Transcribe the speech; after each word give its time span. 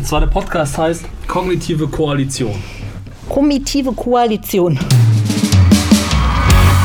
Und 0.00 0.06
zwar 0.06 0.20
der 0.20 0.28
Podcast 0.28 0.78
heißt 0.78 1.04
Kognitive 1.28 1.86
Koalition. 1.86 2.54
Komitive 3.28 3.92
Koalition. 3.92 4.78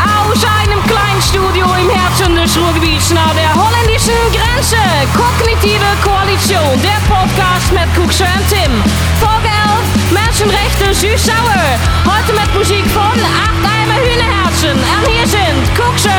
Aus 0.04 0.44
einem 0.44 0.84
kleinen 0.84 1.22
Studio 1.22 1.66
im 1.80 1.90
Herzen 1.96 2.36
des 2.36 2.58
Ruhrgebiets 2.58 3.14
nahe 3.14 3.34
der 3.36 3.56
holländischen 3.56 4.20
Grenze. 4.36 4.76
Kognitive 5.16 5.88
Koalition, 6.04 6.76
der 6.84 7.00
Podcast 7.08 7.72
mit 7.72 7.88
Kuksche 7.96 8.26
und 8.26 8.50
Tim. 8.50 8.84
Folge 9.24 9.48
11, 9.48 10.12
Menschenrechte 10.12 10.94
Süß-Sauer. 10.94 11.80
Heute 12.04 12.34
mit 12.34 12.54
Musik 12.54 12.86
von 12.88 13.16
Acht 13.16 13.64
Eimer 13.64 13.96
Hühnerherzen. 13.96 14.76
Und 14.76 15.08
hier 15.08 15.26
sind 15.26 15.64
Kuksche 15.74 16.12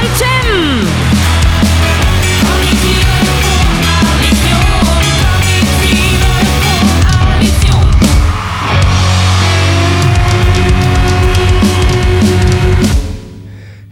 und 0.00 0.08
Tim. 0.16 1.11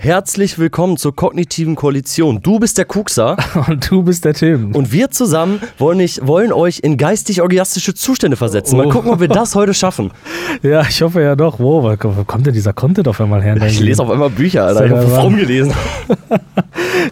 Herzlich 0.02 0.58
willkommen 0.58 0.96
zur 0.96 1.14
kognitiven 1.14 1.74
Koalition. 1.76 2.40
Du 2.40 2.58
bist 2.58 2.78
der 2.78 2.86
Kuxer 2.86 3.36
Und 3.68 3.90
du 3.90 4.02
bist 4.02 4.24
der 4.24 4.32
Tim. 4.32 4.74
und 4.74 4.92
wir 4.92 5.10
zusammen 5.10 5.60
wollen, 5.76 6.00
ich, 6.00 6.26
wollen 6.26 6.54
euch 6.54 6.78
in 6.82 6.96
geistig-orgiastische 6.96 7.92
Zustände 7.92 8.38
versetzen. 8.38 8.78
Mal 8.78 8.86
Oh. 8.86 8.90
gucken, 8.90 9.10
ob 9.10 9.20
wir 9.20 9.28
das 9.28 9.54
heute 9.54 9.74
schaffen. 9.74 10.10
Ja, 10.62 10.82
ich 10.82 11.00
hoffe 11.00 11.20
ja 11.22 11.36
doch. 11.36 11.58
Wow, 11.60 11.96
wo 12.02 12.16
wo 12.16 12.24
kommt 12.24 12.46
denn 12.46 12.52
dieser 12.54 12.72
Content 12.72 13.06
auf 13.08 13.20
einmal 13.20 13.42
her? 13.42 13.56
Ich 13.66 13.78
lese 13.80 14.02
auf 14.02 14.10
einmal 14.10 14.30
Bücher, 14.30 14.64
Alter. 14.64 14.84
Ich 14.86 14.90
habe 14.90 15.02
geil. 15.06 15.20
Form 15.20 15.36
gelesen. 15.36 15.72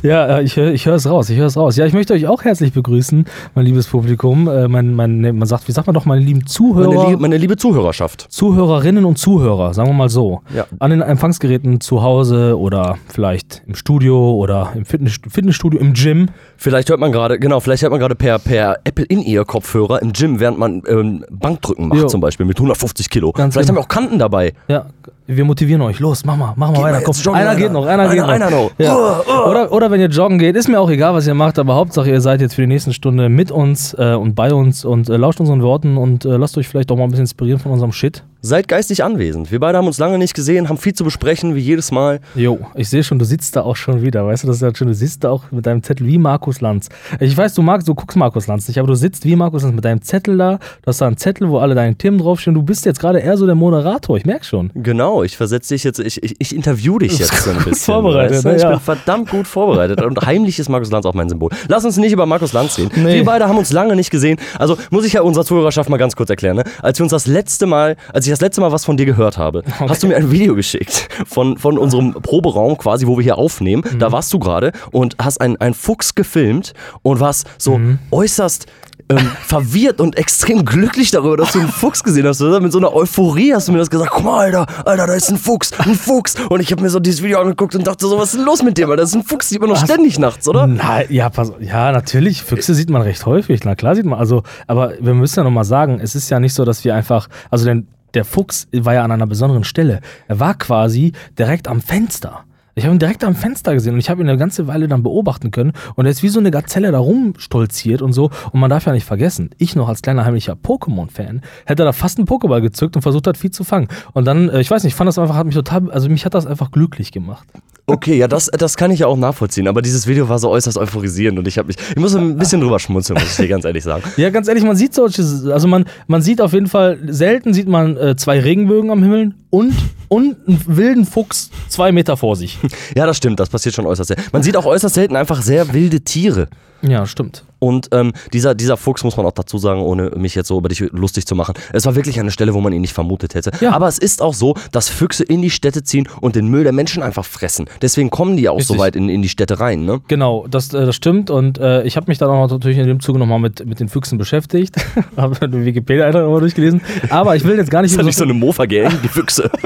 Ja, 0.02 0.38
äh, 0.38 0.42
ich 0.42 0.56
höre 0.56 0.72
ich 0.72 0.84
höre 0.86 0.96
es 0.96 1.08
raus, 1.08 1.30
ich 1.30 1.38
höre 1.38 1.46
es 1.46 1.56
raus. 1.56 1.76
Ja, 1.76 1.86
ich 1.86 1.94
möchte 1.94 2.12
euch 2.12 2.26
auch 2.26 2.44
herzlich 2.44 2.72
begrüßen, 2.74 3.24
mein 3.54 3.64
liebes 3.64 3.86
Publikum. 3.86 4.46
Äh, 4.46 4.68
mein, 4.68 4.94
mein, 4.94 5.20
ne, 5.20 5.32
man 5.32 5.48
sagt, 5.48 5.66
wie 5.66 5.72
sagt 5.72 5.86
man 5.86 5.94
doch, 5.94 6.04
meine 6.04 6.20
lieben 6.20 6.46
Zuhörer. 6.46 6.88
Meine, 6.92 7.08
liebe, 7.10 7.22
meine 7.22 7.36
liebe 7.38 7.56
Zuhörerschaft. 7.56 8.26
Zuhörerinnen 8.28 9.04
und 9.06 9.18
Zuhörer, 9.18 9.72
sagen 9.72 9.88
wir 9.88 9.94
mal 9.94 10.08
so. 10.10 10.42
Ja. 10.54 10.66
An 10.78 10.90
den 10.90 11.00
Empfangsgeräten 11.00 11.80
zu 11.80 12.02
Hause 12.02 12.58
oder 12.58 12.77
vielleicht 13.08 13.62
im 13.66 13.74
Studio 13.74 14.34
oder 14.34 14.72
im 14.74 14.84
Fitness, 14.84 15.18
Fitnessstudio, 15.28 15.78
im 15.80 15.92
Gym. 15.94 16.28
Vielleicht 16.56 16.88
hört 16.90 17.00
man 17.00 17.12
gerade, 17.12 17.38
genau, 17.38 17.60
vielleicht 17.60 17.82
hört 17.82 17.90
man 17.90 18.00
gerade 18.00 18.14
per, 18.14 18.38
per 18.38 18.78
Apple 18.84 19.04
In-Ear-Kopfhörer 19.04 20.02
im 20.02 20.12
Gym, 20.12 20.40
während 20.40 20.58
man 20.58 20.82
ähm, 20.88 21.24
Bankdrücken 21.30 21.88
macht 21.88 22.00
Jo. 22.00 22.06
zum 22.06 22.20
Beispiel 22.20 22.46
mit 22.46 22.56
150 22.58 23.10
Kilo. 23.10 23.32
Ganz 23.32 23.54
vielleicht 23.54 23.68
genau. 23.68 23.80
haben 23.80 23.82
wir 23.82 23.84
auch 23.84 23.88
Kanten 23.88 24.18
dabei. 24.18 24.52
Ja, 24.68 24.86
wir 25.26 25.44
motivieren 25.44 25.82
euch. 25.82 25.98
Los, 26.00 26.24
mach 26.24 26.36
mal, 26.36 26.54
mach 26.56 26.70
mal 26.72 26.82
weiter. 26.82 26.96
jetzt 26.98 27.04
Komm. 27.06 27.14
joggen, 27.16 27.40
einer 27.40 27.50
Alter. 27.50 27.60
geht 27.60 27.72
noch, 27.72 27.86
einer, 27.86 28.02
Einer- 28.04 28.12
geht 28.14 28.20
noch. 28.22 28.28
einer 28.28 28.50
noch. 28.50 28.70
Ja. 28.78 28.96
Uh, 28.96 29.50
Oder, 29.50 29.72
oder 29.72 29.90
wenn 29.90 30.00
ihr 30.00 30.08
joggen 30.08 30.38
geht, 30.38 30.56
ist 30.56 30.68
mir 30.68 30.80
auch 30.80 30.90
egal, 30.90 31.14
was 31.14 31.26
ihr 31.26 31.34
macht, 31.34 31.58
aber 31.58 31.74
Hauptsache 31.74 32.08
ihr 32.10 32.20
seid 32.20 32.40
jetzt 32.40 32.54
für 32.54 32.62
die 32.62 32.66
nächsten 32.68 32.92
Stunde 32.92 33.28
mit 33.28 33.50
uns 33.50 33.94
äh, 33.98 34.14
und 34.14 34.34
bei 34.34 34.52
uns 34.52 34.84
und 34.84 35.08
äh, 35.10 35.16
lauscht 35.16 35.40
unseren 35.40 35.62
Worten 35.62 35.96
und 35.96 36.24
äh, 36.24 36.36
lasst 36.36 36.56
euch 36.58 36.66
vielleicht 36.68 36.90
auch 36.90 36.96
mal 36.96 37.04
ein 37.04 37.10
bisschen 37.10 37.24
inspirieren 37.24 37.58
von 37.60 37.72
unserem 37.72 37.92
Shit. 37.92 38.24
Seid 38.40 38.68
geistig 38.68 39.02
anwesend. 39.02 39.50
Wir 39.50 39.58
beide 39.58 39.78
haben 39.78 39.88
uns 39.88 39.98
lange 39.98 40.16
nicht 40.16 40.32
gesehen, 40.32 40.68
haben 40.68 40.78
viel 40.78 40.94
zu 40.94 41.02
besprechen, 41.02 41.56
wie 41.56 41.60
jedes 41.60 41.90
Mal. 41.90 42.20
Jo, 42.36 42.60
ich 42.76 42.88
sehe 42.88 43.02
schon, 43.02 43.18
du 43.18 43.24
sitzt 43.24 43.56
da 43.56 43.62
auch 43.62 43.74
schon 43.74 44.00
wieder. 44.02 44.24
Weißt 44.26 44.44
du, 44.44 44.46
das 44.46 44.56
ist 44.56 44.62
ja 44.62 44.72
schön. 44.72 44.86
Du 44.86 44.94
sitzt 44.94 45.24
da 45.24 45.30
auch 45.30 45.50
mit 45.50 45.66
deinem 45.66 45.82
Zettel 45.82 46.06
wie 46.06 46.18
Markus 46.18 46.60
Lanz. 46.60 46.88
Ich 47.18 47.36
weiß, 47.36 47.54
du 47.54 47.62
magst, 47.62 47.88
du 47.88 47.96
guckst 47.96 48.16
Markus 48.16 48.46
Lanz 48.46 48.68
nicht, 48.68 48.78
aber 48.78 48.86
du 48.86 48.94
sitzt 48.94 49.24
wie 49.24 49.34
Markus 49.34 49.64
Lanz 49.64 49.74
mit 49.74 49.84
deinem 49.84 50.02
Zettel 50.02 50.36
da. 50.38 50.58
Du 50.82 50.86
hast 50.86 51.00
da 51.00 51.08
einen 51.08 51.16
Zettel, 51.16 51.48
wo 51.48 51.58
alle 51.58 51.74
deine 51.74 51.96
Themen 51.96 52.18
draufstehen. 52.18 52.54
Du 52.54 52.62
bist 52.62 52.84
jetzt 52.86 53.00
gerade 53.00 53.18
eher 53.18 53.36
so 53.36 53.44
der 53.44 53.56
Moderator. 53.56 54.16
Ich 54.16 54.24
merk 54.24 54.44
schon. 54.44 54.70
Genau, 54.76 55.24
ich 55.24 55.36
versetze 55.36 55.74
dich 55.74 55.82
jetzt, 55.82 55.98
ich, 55.98 56.22
ich, 56.22 56.36
ich 56.38 56.54
interview 56.54 57.00
dich 57.00 57.18
jetzt 57.18 57.42
so 57.42 57.50
ein 57.50 57.56
bisschen. 57.56 57.74
vorbereitet, 57.92 58.36
weißt 58.36 58.44
du? 58.44 58.56
Ich 58.56 58.62
Ja. 58.62 58.70
bin 58.70 58.78
verdammt 58.80 59.30
gut 59.30 59.48
vorbereitet 59.48 60.00
und 60.00 60.24
heimlich 60.24 60.60
ist 60.60 60.68
Markus 60.68 60.92
Lanz 60.92 61.06
auch 61.06 61.14
mein 61.14 61.28
Symbol. 61.28 61.50
Lass 61.66 61.84
uns 61.84 61.96
nicht 61.96 62.12
über 62.12 62.24
Markus 62.24 62.52
Lanz 62.52 62.78
reden. 62.78 62.92
Nee. 63.02 63.16
Wir 63.16 63.24
beide 63.24 63.48
haben 63.48 63.58
uns 63.58 63.72
lange 63.72 63.96
nicht 63.96 64.10
gesehen. 64.10 64.38
Also 64.60 64.78
muss 64.92 65.04
ich 65.04 65.14
ja 65.14 65.22
unserer 65.22 65.44
Zuhörerschaft 65.44 65.90
mal 65.90 65.96
ganz 65.96 66.14
kurz 66.14 66.30
erklären. 66.30 66.58
Ne? 66.58 66.64
Als 66.82 67.00
wir 67.00 67.02
uns 67.02 67.10
das 67.10 67.26
letzte 67.26 67.66
Mal, 67.66 67.96
als 68.12 68.27
ich 68.28 68.32
das 68.32 68.40
letzte 68.40 68.60
Mal 68.60 68.72
was 68.72 68.84
von 68.84 68.96
dir 68.96 69.06
gehört 69.06 69.38
habe, 69.38 69.62
hast 69.80 70.02
du 70.02 70.06
mir 70.08 70.16
ein 70.16 70.30
Video 70.30 70.54
geschickt 70.54 71.08
von, 71.26 71.58
von 71.58 71.78
unserem 71.78 72.12
Proberaum 72.12 72.76
quasi, 72.78 73.06
wo 73.06 73.16
wir 73.16 73.24
hier 73.24 73.38
aufnehmen. 73.38 73.82
Mhm. 73.90 73.98
Da 73.98 74.12
warst 74.12 74.32
du 74.32 74.38
gerade 74.38 74.72
und 74.92 75.16
hast 75.20 75.40
einen, 75.40 75.56
einen 75.56 75.74
Fuchs 75.74 76.14
gefilmt 76.14 76.72
und 77.02 77.20
warst 77.20 77.46
so 77.58 77.78
Mhm. 77.78 77.98
äußerst 78.10 78.66
ähm, 79.10 79.30
verwirrt 79.46 80.00
und 80.00 80.18
extrem 80.18 80.64
glücklich 80.66 81.10
darüber, 81.10 81.36
dass 81.38 81.52
du 81.52 81.60
einen 81.60 81.68
Fuchs 81.70 82.02
gesehen 82.04 82.26
hast. 82.26 82.42
Oder? 82.42 82.60
Mit 82.60 82.72
so 82.72 82.78
einer 82.78 82.94
Euphorie 82.94 83.54
hast 83.54 83.68
du 83.68 83.72
mir 83.72 83.78
das 83.78 83.88
gesagt. 83.88 84.10
Guck 84.12 84.24
mal, 84.24 84.38
Alter, 84.40 84.66
Alter, 84.84 85.06
da 85.06 85.14
ist 85.14 85.30
ein 85.30 85.38
Fuchs, 85.38 85.72
ein 85.78 85.94
Fuchs. 85.94 86.34
Und 86.50 86.60
ich 86.60 86.70
habe 86.72 86.82
mir 86.82 86.90
so 86.90 86.98
dieses 87.00 87.22
Video 87.22 87.38
angeguckt 87.40 87.74
und 87.74 87.86
dachte 87.86 88.06
so, 88.06 88.18
was 88.18 88.30
ist 88.34 88.38
denn 88.38 88.44
los 88.44 88.62
mit 88.62 88.76
dem? 88.76 88.90
Alter, 88.90 89.02
das 89.02 89.10
ist 89.10 89.16
ein 89.16 89.22
Fuchs, 89.22 89.48
sieht 89.48 89.60
man 89.60 89.70
doch 89.70 89.82
ständig 89.82 90.18
nachts, 90.18 90.46
oder? 90.46 90.66
Na, 90.66 91.08
ja, 91.10 91.30
pass, 91.30 91.52
ja, 91.60 91.90
natürlich. 91.92 92.42
Füchse 92.42 92.74
sieht 92.74 92.90
man 92.90 93.00
recht 93.00 93.24
häufig. 93.24 93.64
Na 93.64 93.74
klar 93.76 93.94
sieht 93.94 94.04
man. 94.04 94.18
Also, 94.18 94.42
aber 94.66 94.92
wir 95.00 95.14
müssen 95.14 95.38
ja 95.38 95.44
nochmal 95.44 95.64
sagen, 95.64 96.00
es 96.02 96.14
ist 96.14 96.28
ja 96.28 96.38
nicht 96.38 96.52
so, 96.52 96.66
dass 96.66 96.84
wir 96.84 96.94
einfach, 96.94 97.28
also 97.50 97.64
denn 97.64 97.86
der 98.14 98.24
Fuchs 98.24 98.68
war 98.72 98.94
ja 98.94 99.04
an 99.04 99.12
einer 99.12 99.26
besonderen 99.26 99.64
Stelle. 99.64 100.00
Er 100.26 100.40
war 100.40 100.56
quasi 100.56 101.12
direkt 101.38 101.68
am 101.68 101.80
Fenster. 101.80 102.44
Ich 102.78 102.84
habe 102.84 102.94
ihn 102.94 103.00
direkt 103.00 103.24
am 103.24 103.34
Fenster 103.34 103.74
gesehen 103.74 103.94
und 103.94 103.98
ich 103.98 104.08
habe 104.08 104.22
ihn 104.22 104.28
eine 104.28 104.38
ganze 104.38 104.68
Weile 104.68 104.86
dann 104.86 105.02
beobachten 105.02 105.50
können 105.50 105.72
und 105.96 106.06
er 106.06 106.12
ist 106.12 106.22
wie 106.22 106.28
so 106.28 106.38
eine 106.38 106.52
Gazelle 106.52 106.92
da 106.92 106.98
rumstolziert 106.98 108.02
und 108.02 108.12
so. 108.12 108.30
Und 108.52 108.60
man 108.60 108.70
darf 108.70 108.86
ja 108.86 108.92
nicht 108.92 109.04
vergessen, 109.04 109.50
ich 109.58 109.74
noch 109.74 109.88
als 109.88 110.00
kleiner 110.00 110.24
heimlicher 110.24 110.52
Pokémon-Fan 110.52 111.42
hätte 111.66 111.82
da 111.82 111.92
fast 111.92 112.18
einen 112.18 112.28
Pokéball 112.28 112.60
gezückt 112.60 112.94
und 112.94 113.02
versucht 113.02 113.26
hat, 113.26 113.36
viel 113.36 113.50
zu 113.50 113.64
fangen. 113.64 113.88
Und 114.12 114.26
dann, 114.26 114.48
äh, 114.48 114.60
ich 114.60 114.70
weiß 114.70 114.84
nicht, 114.84 114.92
ich 114.92 114.96
fand 114.96 115.08
das 115.08 115.18
einfach, 115.18 115.34
hat 115.34 115.46
mich 115.46 115.56
total, 115.56 115.90
also 115.90 116.08
mich 116.08 116.24
hat 116.24 116.34
das 116.34 116.46
einfach 116.46 116.70
glücklich 116.70 117.10
gemacht. 117.10 117.48
Okay, 117.90 118.18
ja, 118.18 118.28
das, 118.28 118.46
das 118.46 118.76
kann 118.76 118.90
ich 118.90 119.00
ja 119.00 119.06
auch 119.06 119.16
nachvollziehen. 119.16 119.66
Aber 119.66 119.80
dieses 119.80 120.06
Video 120.06 120.28
war 120.28 120.38
so 120.38 120.50
äußerst 120.50 120.76
euphorisierend 120.76 121.38
und 121.38 121.48
ich 121.48 121.56
habe 121.56 121.68
mich, 121.68 121.76
ich 121.90 121.96
muss 121.96 122.14
ein 122.14 122.36
bisschen 122.36 122.60
drüber 122.60 122.78
schmunzeln, 122.78 123.18
muss 123.18 123.30
ich 123.30 123.36
dir 123.36 123.48
ganz 123.48 123.64
ehrlich 123.64 123.82
sagen. 123.82 124.02
Ja, 124.18 124.30
ganz 124.30 124.48
ehrlich, 124.48 124.64
man 124.64 124.76
sieht 124.76 124.94
solche, 124.94 125.22
also 125.22 125.68
man, 125.68 125.84
man 126.06 126.22
sieht 126.22 126.40
auf 126.40 126.52
jeden 126.52 126.66
Fall, 126.66 126.98
selten 127.06 127.54
sieht 127.54 127.68
man 127.68 127.96
äh, 127.96 128.16
zwei 128.16 128.40
Regenbögen 128.40 128.90
am 128.90 129.02
Himmel 129.02 129.34
und, 129.50 129.74
und 130.08 130.36
einen 130.46 130.62
wilden 130.66 131.04
Fuchs 131.06 131.50
zwei 131.68 131.92
Meter 131.92 132.16
vor 132.16 132.36
sich. 132.36 132.58
Ja, 132.96 133.06
das 133.06 133.16
stimmt, 133.16 133.38
das 133.38 133.48
passiert 133.48 133.74
schon 133.74 133.86
äußerst 133.86 134.08
selten. 134.08 134.22
Man 134.32 134.42
sieht 134.42 134.56
auch 134.56 134.64
äußerst 134.64 134.94
selten 134.94 135.16
einfach 135.16 135.42
sehr 135.42 135.72
wilde 135.72 136.00
Tiere. 136.00 136.48
Ja, 136.82 137.06
stimmt. 137.06 137.44
Und 137.58 137.88
ähm, 137.90 138.12
dieser, 138.32 138.54
dieser 138.54 138.76
Fuchs, 138.76 139.02
muss 139.02 139.16
man 139.16 139.26
auch 139.26 139.32
dazu 139.32 139.58
sagen, 139.58 139.80
ohne 139.80 140.10
mich 140.10 140.36
jetzt 140.36 140.46
so 140.46 140.58
über 140.58 140.68
dich 140.68 140.80
lustig 140.92 141.26
zu 141.26 141.34
machen, 141.34 141.54
es 141.72 141.84
war 141.86 141.96
wirklich 141.96 142.20
eine 142.20 142.30
Stelle, 142.30 142.54
wo 142.54 142.60
man 142.60 142.72
ihn 142.72 142.80
nicht 142.80 142.92
vermutet 142.92 143.34
hätte. 143.34 143.50
Ja. 143.60 143.72
Aber 143.72 143.88
es 143.88 143.98
ist 143.98 144.22
auch 144.22 144.34
so, 144.34 144.54
dass 144.70 144.88
Füchse 144.88 145.24
in 145.24 145.42
die 145.42 145.50
Städte 145.50 145.82
ziehen 145.82 146.08
und 146.20 146.36
den 146.36 146.46
Müll 146.46 146.62
der 146.62 146.72
Menschen 146.72 147.02
einfach 147.02 147.24
fressen. 147.24 147.66
Deswegen 147.82 148.10
kommen 148.10 148.36
die 148.36 148.48
auch 148.48 148.60
so 148.60 148.74
Richtig. 148.74 148.78
weit 148.78 148.96
in, 148.96 149.08
in 149.08 149.22
die 149.22 149.28
Städte 149.28 149.58
rein, 149.58 149.84
ne? 149.84 150.00
Genau, 150.06 150.46
das, 150.48 150.72
äh, 150.72 150.86
das 150.86 150.94
stimmt. 150.94 151.30
Und 151.30 151.58
äh, 151.58 151.82
ich 151.82 151.96
habe 151.96 152.06
mich 152.08 152.18
dann 152.18 152.30
auch 152.30 152.48
natürlich 152.48 152.78
in 152.78 152.86
dem 152.86 153.00
Zuge 153.00 153.18
nochmal 153.18 153.40
mit, 153.40 153.66
mit 153.66 153.80
den 153.80 153.88
Füchsen 153.88 154.16
beschäftigt. 154.18 154.76
habe 155.16 155.48
den 155.48 155.64
Wikipedia-Eintrag 155.64 156.22
nochmal 156.22 156.40
durchgelesen. 156.40 156.80
Aber 157.10 157.34
ich 157.34 157.42
will 157.42 157.56
jetzt 157.56 157.70
gar 157.70 157.82
nicht 157.82 157.90
Ist 157.90 157.96
ja 157.96 158.02
über 158.02 158.06
nicht 158.06 158.18
so 158.18 158.24
eine 158.24 158.34
Mofa-Gang, 158.34 159.02
die 159.02 159.08
Füchse. 159.08 159.50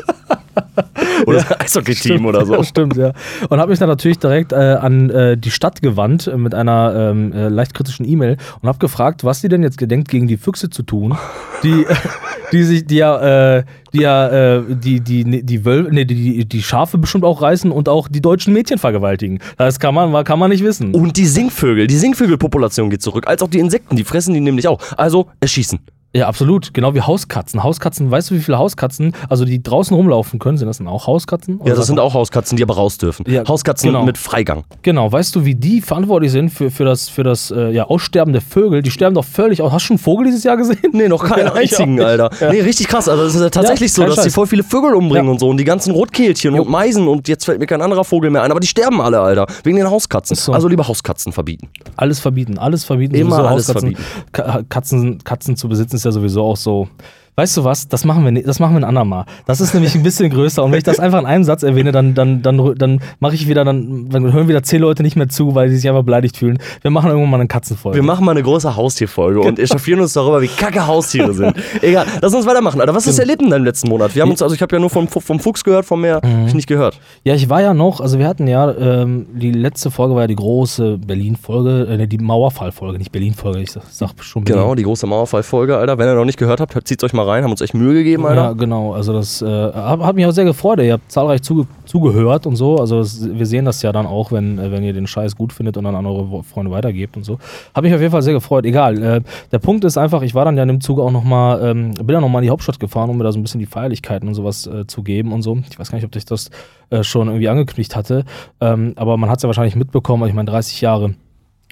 oder 1.27 1.39
das 1.39 1.61
Eishockey-Team 1.61 2.27
oder 2.27 2.45
so. 2.45 2.55
Ja, 2.55 2.65
stimmt, 2.65 2.97
ja. 2.97 3.13
Und 3.49 3.59
habe 3.59 3.71
mich 3.71 3.79
dann 3.79 3.89
natürlich 3.89 4.19
direkt 4.19 4.53
äh, 4.53 4.57
an 4.57 5.11
äh, 5.11 5.37
die 5.37 5.51
Stadt 5.51 5.83
gewandt 5.83 6.27
äh, 6.27 6.37
mit 6.37 6.55
einer 6.55 6.95
ähm, 6.97 7.33
äh, 7.33 7.49
leicht 7.49 7.75
kritischen 7.75 8.09
E-Mail 8.09 8.37
und 8.61 8.69
habe 8.69 8.79
gefragt, 8.79 9.25
was 9.25 9.41
sie 9.41 9.49
denn 9.49 9.63
jetzt 9.63 9.79
gedenkt, 9.79 10.09
gegen 10.09 10.27
die 10.27 10.37
Füchse 10.37 10.71
zu 10.71 10.83
tun, 10.83 11.17
die, 11.63 11.87
die 12.53 12.63
sich, 12.65 12.87
die 12.87 12.97
ja, 12.97 13.57
äh, 13.57 13.65
die 13.93 14.01
ja, 14.01 14.57
äh, 14.57 14.63
die, 14.69 15.01
die, 15.01 15.25
die, 15.25 15.43
die, 15.43 15.65
Wöl 15.65 15.89
nee, 15.91 16.05
die, 16.05 16.45
die 16.45 16.63
Schafe 16.63 16.99
bestimmt 16.99 17.25
auch 17.25 17.43
reißen 17.43 17.71
und 17.71 17.89
auch 17.89 18.09
die 18.09 18.21
deutschen 18.21 18.53
Mädchen 18.53 18.79
vergewaltigen. 18.79 19.39
Das 19.57 19.79
kann 19.79 19.95
man, 19.95 20.25
kann 20.25 20.39
man 20.39 20.51
nicht 20.51 20.65
wissen. 20.65 20.95
Und 20.95 21.17
die 21.17 21.27
Singvögel, 21.27 21.87
die 21.87 21.97
Singvögelpopulation 21.97 22.91
geht 22.91 23.03
zurück, 23.03 23.27
als 23.27 23.43
auch 23.43 23.49
die 23.49 23.59
Insekten, 23.59 23.97
die 23.97 24.05
fressen 24.05 24.35
die 24.35 24.41
nämlich 24.41 24.69
auch. 24.69 24.81
Also 24.97 25.29
erschießen. 25.41 25.81
Ja, 26.15 26.29
absolut. 26.29 26.75
Genau 26.75 26.95
wie 26.95 27.01
Hauskatzen. 27.01 27.63
Hauskatzen, 27.63 28.11
weißt 28.11 28.31
du, 28.31 28.35
wie 28.35 28.41
viele 28.41 28.59
Hauskatzen, 28.59 29.15
also 29.31 29.47
die 29.47 29.63
draußen 29.63 29.97
rumlaufen 29.97 30.39
können, 30.39 30.59
sind 30.59 30.67
das 30.69 30.79
dann 30.79 30.87
auch 30.89 31.07
Hauskatzen? 31.07 31.55
Ja, 31.57 31.61
Oder 31.63 31.71
das 31.71 31.77
sagt 31.79 31.87
sind 31.87 31.99
auch 32.01 32.13
Hauskatzen, 32.13 32.57
die 32.57 32.63
aber 32.63 32.75
raus 32.75 32.99
dürfen. 32.99 33.25
Ja, 33.31 33.47
Hauskatzen 33.49 33.89
genau. 33.89 34.05
mit 34.05 34.19
Freigang. 34.19 34.65
Genau, 34.83 35.11
weißt 35.11 35.35
du, 35.35 35.45
wie 35.47 35.55
die 35.55 35.81
verantwortlich 35.81 36.31
sind 36.31 36.51
für, 36.51 36.71
für 36.71 36.85
das, 36.85 37.09
für 37.09 37.23
das 37.23 37.51
äh, 37.51 37.71
ja, 37.71 37.85
Aussterben 37.85 38.33
der 38.35 38.43
Vögel? 38.43 38.83
Die 38.83 38.91
sterben 38.91 39.15
doch 39.15 39.25
völlig 39.25 39.63
aus. 39.63 39.73
Hast 39.73 39.85
du 39.85 39.87
schon 39.87 39.95
einen 39.95 40.05
Vogel 40.05 40.27
dieses 40.27 40.45
Jahr 40.45 40.59
gesehen? 40.59 40.77
Nee, 40.93 41.09
noch 41.09 41.25
keinen 41.25 41.47
Ja, 41.47 41.55
einzigen. 41.55 42.01
Alter. 42.03 42.31
Nee, 42.51 42.61
richtig 42.61 42.89
krass. 42.89 43.09
Also 43.09 43.23
es 43.25 43.35
ist 43.35 43.41
ja 43.41 43.49
tatsächlich 43.49 43.91
Ja, 43.93 43.95
so, 43.95 44.03
dass 44.05 44.17
die 44.17 44.23
Scheiß. 44.25 44.35
voll 44.35 44.47
viele 44.47 44.65
Vögel 44.65 44.95
umbringen 44.95 45.27
Ja. 45.27 45.33
und 45.33 45.39
so. 45.41 45.49
Und 45.49 45.57
die 45.57 45.65
ganzen 45.65 45.93
Rotkehlchen 45.93 46.59
und 46.61 46.69
Meisen 46.69 47.09
und 47.09 47.27
jetzt 47.27 47.47
fällt 47.47 47.59
mir 47.59 47.67
kein 47.67 47.81
anderer 47.81 48.05
Vogel 48.05 48.31
mehr 48.31 48.43
ein. 48.43 48.51
Aber 48.51 48.61
die 48.61 48.67
sterben 48.67 49.01
alle, 49.01 49.19
Alter. 49.21 49.47
Wegen 49.65 49.79
den 49.79 49.89
Hauskatzen. 49.89 50.37
So. 50.37 50.53
Also 50.53 50.69
lieber 50.69 50.87
Hauskatzen 50.87 51.33
verbieten. 51.33 51.69
Alles 51.97 52.21
verbieten, 52.21 52.59
alles 52.59 52.85
verbieten. 52.85 53.15
Immer 53.15 53.39
alles 53.39 53.69
Hauskatzen, 53.69 53.97
verbieten. 53.97 54.05
Ka 54.33 54.61
Katzen, 54.69 55.25
Katzen 55.25 55.57
zu 55.57 55.69
besitzen 55.71 56.02
ist 56.03 56.07
ja 56.07 56.13
sowieso 56.13 56.43
auch 56.43 56.57
so. 56.57 56.89
Weißt 57.35 57.57
du 57.57 57.65
was? 57.65 57.89
Das 57.89 58.05
machen 58.05 58.25
wir, 58.25 58.43
das 58.43 58.61
machen 58.61 58.75
wir 58.75 58.81
ein 58.81 58.85
andermal. 58.85 59.25
Das 59.47 59.61
ist 59.63 59.73
nämlich 59.73 59.95
ein 59.95 60.03
bisschen 60.03 60.29
größer. 60.31 60.63
Und 60.63 60.71
wenn 60.73 60.79
ich 60.79 60.85
das 60.85 61.01
einfach 61.01 61.19
in 61.19 61.25
einem 61.27 61.45
Satz 61.45 61.63
erwähne, 61.63 61.91
dann, 61.91 62.15
dann, 62.15 62.43
dann, 62.43 62.75
dann 62.77 63.01
mache 63.21 63.35
ich 63.35 63.49
wieder, 63.49 63.65
dann, 63.65 64.11
dann 64.11 64.33
hören 64.33 64.49
wieder 64.49 64.63
zehn 64.63 64.81
Leute 64.83 65.03
nicht 65.03 65.17
mehr 65.17 65.29
zu, 65.31 65.55
weil 65.55 65.71
sie 65.71 65.77
sich 65.77 65.89
einfach 65.89 66.03
beleidigt 66.03 66.37
fühlen. 66.37 66.59
Wir 66.83 66.91
machen 66.91 67.09
irgendwann 67.11 67.31
mal 67.31 67.41
eine 67.41 67.49
Katzenfolge. 67.49 67.97
Wir 67.97 68.03
machen 68.03 68.25
mal 68.27 68.33
eine 68.33 68.43
große 68.43 68.77
Haustierfolge 68.77 69.41
und 69.41 69.57
Genau. 69.57 69.63
echauffieren 69.63 70.01
uns 70.01 70.13
darüber, 70.13 70.43
wie 70.43 70.49
kacke 70.49 70.87
Haustiere 70.87 71.33
sind. 71.33 71.55
Egal, 71.81 72.05
lass 72.21 72.35
uns 72.35 72.45
weitermachen. 72.47 72.81
Alter, 72.81 72.95
was 72.95 73.07
hast 73.07 73.17
du 73.17 73.23
erlebt 73.23 73.41
in 73.41 73.49
deinem 73.51 73.65
letzten 73.65 73.89
Monat? 73.89 74.15
Wir 74.15 74.23
haben 74.23 74.31
uns, 74.31 74.43
also 74.43 74.55
ich 74.55 74.61
habe 74.61 74.75
ja 74.77 74.81
nur 74.81 74.91
vom, 74.91 75.09
vom 75.09 75.41
Fuchs 75.41 75.65
gehört, 75.65 75.87
vom 75.87 76.01
Meer 76.03 76.21
Mhm. 76.23 76.47
ich 76.49 76.55
nicht 76.55 76.67
gehört. 76.69 77.01
Ja, 77.25 77.35
ich 77.35 77.49
war 77.49 77.63
ja 77.63 77.73
noch, 77.73 78.01
also 78.01 78.19
wir 78.19 78.29
hatten 78.29 78.47
ja, 78.47 78.71
ähm, 78.73 79.27
die 79.33 79.53
letzte 79.53 79.91
Folge 79.91 80.15
war 80.15 80.23
ja 80.23 80.27
die 80.27 80.37
große 80.37 80.99
Berlin-Folge, 80.99 81.87
äh, 82.03 82.07
die 82.07 82.19
Mauerfall-Folge, 82.19 82.99
nicht 82.99 83.11
Berlin-Folge, 83.13 83.61
ich 83.61 83.71
sag, 83.73 83.83
sag 83.91 84.11
schon 84.21 84.45
Berlin. 84.45 84.61
Genau, 84.63 84.75
die 84.75 84.83
große 84.83 85.07
Mauerfall-Folge, 85.07 85.77
Alter. 85.79 85.97
Wenn 85.99 86.09
ihr 86.09 86.15
noch 86.15 86.25
nicht 86.25 86.39
gehört 86.39 86.61
habt, 86.61 86.77
zieht 86.87 87.03
euch 87.03 87.13
mal 87.13 87.22
rein, 87.27 87.45
haben 87.45 87.51
uns 87.51 87.61
echt 87.61 87.75
Mühe 87.75 87.95
gegeben, 87.95 88.27
Alter. 88.27 88.43
Ja, 88.43 88.53
genau. 88.53 88.93
Also 88.93 89.13
das 89.13 89.43
äh, 89.43 89.47
hat, 89.47 90.15
mich 90.15 90.27
auch 90.27 90.33
sehr 90.33 90.45
gefreut. 90.45 90.81
Ihr 90.81 90.95
habt 90.95 91.11
zahlreich 91.11 91.43
zuge 91.43 91.67
zugehört 91.85 92.47
und 92.47 92.57
so. 92.57 92.77
Also 92.79 92.99
das, 92.99 93.29
wir 93.29 93.47
sehen 93.47 93.65
das 93.65 93.83
ja 93.83 93.93
dann 93.93 94.07
auch, 94.07 94.33
wenn, 94.33 94.59
äh, 94.59 94.71
wenn 94.71 94.83
ihr 94.83 94.93
den 94.93 95.07
Scheiß 95.07 95.37
gut 95.37 95.53
findet 95.53 95.77
und 95.77 95.85
dann 95.85 95.95
an 95.95 96.07
eure 96.07 96.43
Freunde 96.43 96.71
weitergebt 96.71 97.17
und 97.17 97.25
so. 97.25 97.39
Hat 97.75 97.85
mich 97.85 97.95
auf 97.95 98.01
jeden 98.01 98.13
Fall 98.13 98.23
sehr 98.23 98.35
gefreut. 98.35 98.65
Egal. 98.65 99.03
Äh, 99.03 99.21
der 99.51 99.59
Punkt 99.59 99.85
ist 99.85 99.99
einfach, 99.99 100.23
ich 100.23 100.35
war 100.35 100.45
dann 100.45 100.57
ja 100.57 100.63
in 100.63 100.69
dem 100.69 100.81
Zuge 100.81 101.03
auch 101.03 101.11
nochmal, 101.11 101.63
ähm, 101.63 101.95
bin 101.95 102.09
dann 102.09 102.23
nochmal 102.23 102.43
in 102.43 102.47
die 102.47 102.51
Hauptstadt 102.51 102.81
gefahren, 102.81 103.11
um 103.11 103.19
mir 103.19 103.25
da 103.25 103.33
so 103.33 103.39
ein 103.39 103.43
bisschen 103.43 103.61
die 103.61 103.67
Feierlichkeiten 103.67 104.29
und 104.29 104.35
sowas 104.35 104.67
äh, 104.67 104.87
zu 104.87 105.03
geben 105.03 105.33
und 105.33 105.43
so. 105.43 105.59
Ich 105.71 105.79
weiß 105.79 105.91
gar 105.91 105.97
nicht, 105.97 106.07
ob 106.07 106.15
ich 106.17 106.25
das 106.25 106.51
äh, 106.91 107.03
schon 107.03 107.29
irgendwie 107.29 107.49
angekündigt 107.49 107.97
hatte. 107.97 108.25
Ähm, 108.61 108.95
aber 108.97 109.17
man 109.17 109.31
hat 109.31 109.39
es 109.39 109.43
ja 109.43 109.49
wahrscheinlich 109.49 109.77
mitbekommen. 109.77 110.29
Ich 110.29 110.35
meine, 110.35 110.51
30 110.51 110.81
Jahre. 110.81 111.15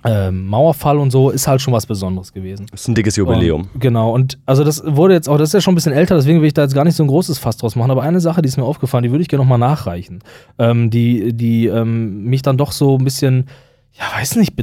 Ähm, 0.05 0.47
Mauerfall 0.47 0.99
und 0.99 1.11
so 1.11 1.31
ist 1.31 1.47
halt 1.47 1.61
schon 1.61 1.75
was 1.75 1.87
Besonderes 1.87 2.33
gewesen. 2.33 2.67
Das 2.71 2.83
ist 2.83 2.89
ein 2.89 2.95
dickes 2.95 3.17
Jubiläum. 3.17 3.69
Und, 3.73 3.81
genau, 3.81 4.13
und 4.13 4.39
also 4.47 4.65
das 4.65 4.83
wurde 4.85 5.15
jetzt 5.15 5.29
auch, 5.29 5.39
das 5.39 5.51
ist 5.51 5.55
ja 5.55 5.61
schon 5.61 5.73
ein 5.73 5.75
bisschen 5.77 5.93
älter, 5.93 6.17
deswegen 6.17 6.41
will 6.41 6.47
ich 6.47 6.55
da 6.55 6.63
jetzt 6.63 6.75
gar 6.75 6.85
nicht 6.85 6.97
so 6.97 7.05
ein 7.05 7.09
großes 7.09 7.39
Fass 7.39 7.57
draus 7.57 7.77
machen, 7.77 7.91
aber 7.91 8.03
eine 8.03 8.21
Sache, 8.21 8.43
die 8.43 8.49
ist 8.49 8.57
mir 8.57 8.65
aufgefallen, 8.65 9.03
die 9.03 9.11
würde 9.11 9.23
ich 9.23 9.29
gerne 9.29 9.45
nochmal 9.45 9.59
nachreichen, 9.59 10.21
ähm, 10.59 10.91
die, 10.91 11.33
die 11.35 11.67
ähm, 11.67 12.25
mich 12.25 12.43
dann 12.43 12.57
doch 12.57 12.73
so 12.73 12.97
ein 12.97 13.05
bisschen, 13.05 13.47
ja, 13.93 14.05
weiß 14.19 14.37
nicht, 14.37 14.55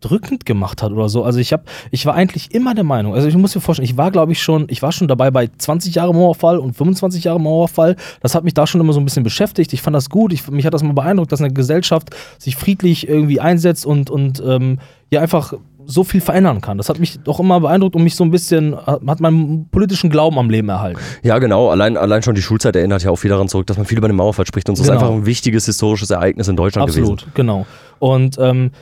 bedrückend 0.00 0.44
gemacht 0.46 0.82
hat 0.82 0.92
oder 0.92 1.08
so. 1.08 1.24
Also 1.24 1.38
ich 1.38 1.52
habe, 1.52 1.64
ich 1.90 2.04
war 2.06 2.14
eigentlich 2.14 2.54
immer 2.54 2.74
der 2.74 2.84
Meinung, 2.84 3.14
also 3.14 3.28
ich 3.28 3.36
muss 3.36 3.54
mir 3.54 3.60
vorstellen, 3.60 3.88
ich 3.88 3.96
war 3.96 4.10
glaube 4.10 4.32
ich 4.32 4.42
schon, 4.42 4.66
ich 4.68 4.82
war 4.82 4.92
schon 4.92 5.08
dabei 5.08 5.30
bei 5.30 5.48
20 5.56 5.94
Jahre 5.94 6.12
Mauerfall 6.14 6.58
und 6.58 6.76
25 6.76 7.24
Jahre 7.24 7.40
Mauerfall. 7.40 7.96
Das 8.20 8.34
hat 8.34 8.44
mich 8.44 8.54
da 8.54 8.66
schon 8.66 8.80
immer 8.80 8.92
so 8.92 9.00
ein 9.00 9.04
bisschen 9.04 9.22
beschäftigt. 9.24 9.72
Ich 9.72 9.82
fand 9.82 9.96
das 9.96 10.10
gut. 10.10 10.32
Ich, 10.32 10.48
mich 10.50 10.66
hat 10.66 10.74
das 10.74 10.82
mal 10.82 10.92
beeindruckt, 10.92 11.32
dass 11.32 11.40
eine 11.40 11.52
Gesellschaft 11.52 12.10
sich 12.38 12.56
friedlich 12.56 13.08
irgendwie 13.08 13.40
einsetzt 13.40 13.86
und, 13.86 14.10
und 14.10 14.42
ähm, 14.46 14.78
ja 15.10 15.20
einfach 15.20 15.54
so 15.88 16.02
viel 16.02 16.20
verändern 16.20 16.60
kann. 16.60 16.78
Das 16.78 16.88
hat 16.88 16.98
mich 16.98 17.20
doch 17.20 17.38
immer 17.38 17.60
beeindruckt 17.60 17.94
und 17.94 18.02
mich 18.02 18.16
so 18.16 18.24
ein 18.24 18.32
bisschen, 18.32 18.76
hat 18.76 19.20
meinen 19.20 19.68
politischen 19.70 20.10
Glauben 20.10 20.36
am 20.36 20.50
Leben 20.50 20.68
erhalten. 20.68 20.98
Ja, 21.22 21.38
genau. 21.38 21.70
Allein, 21.70 21.96
allein 21.96 22.22
schon 22.24 22.34
die 22.34 22.42
Schulzeit 22.42 22.74
erinnert 22.74 23.04
ja 23.04 23.10
auch 23.12 23.16
viel 23.16 23.30
daran 23.30 23.48
zurück, 23.48 23.68
dass 23.68 23.76
man 23.76 23.86
viel 23.86 23.96
über 23.98 24.08
den 24.08 24.16
Mauerfall 24.16 24.46
spricht. 24.46 24.68
Und 24.68 24.74
es 24.74 24.80
ist 24.80 24.86
Genau. 24.88 25.00
einfach 25.00 25.14
ein 25.14 25.26
wichtiges 25.26 25.66
historisches 25.66 26.10
Ereignis 26.10 26.48
in 26.48 26.56
Deutschland 26.56 26.88
Absolut, 26.88 27.20
gewesen. 27.20 27.32
genau. 27.34 27.66
Und 28.00 28.36
ähm, 28.40 28.72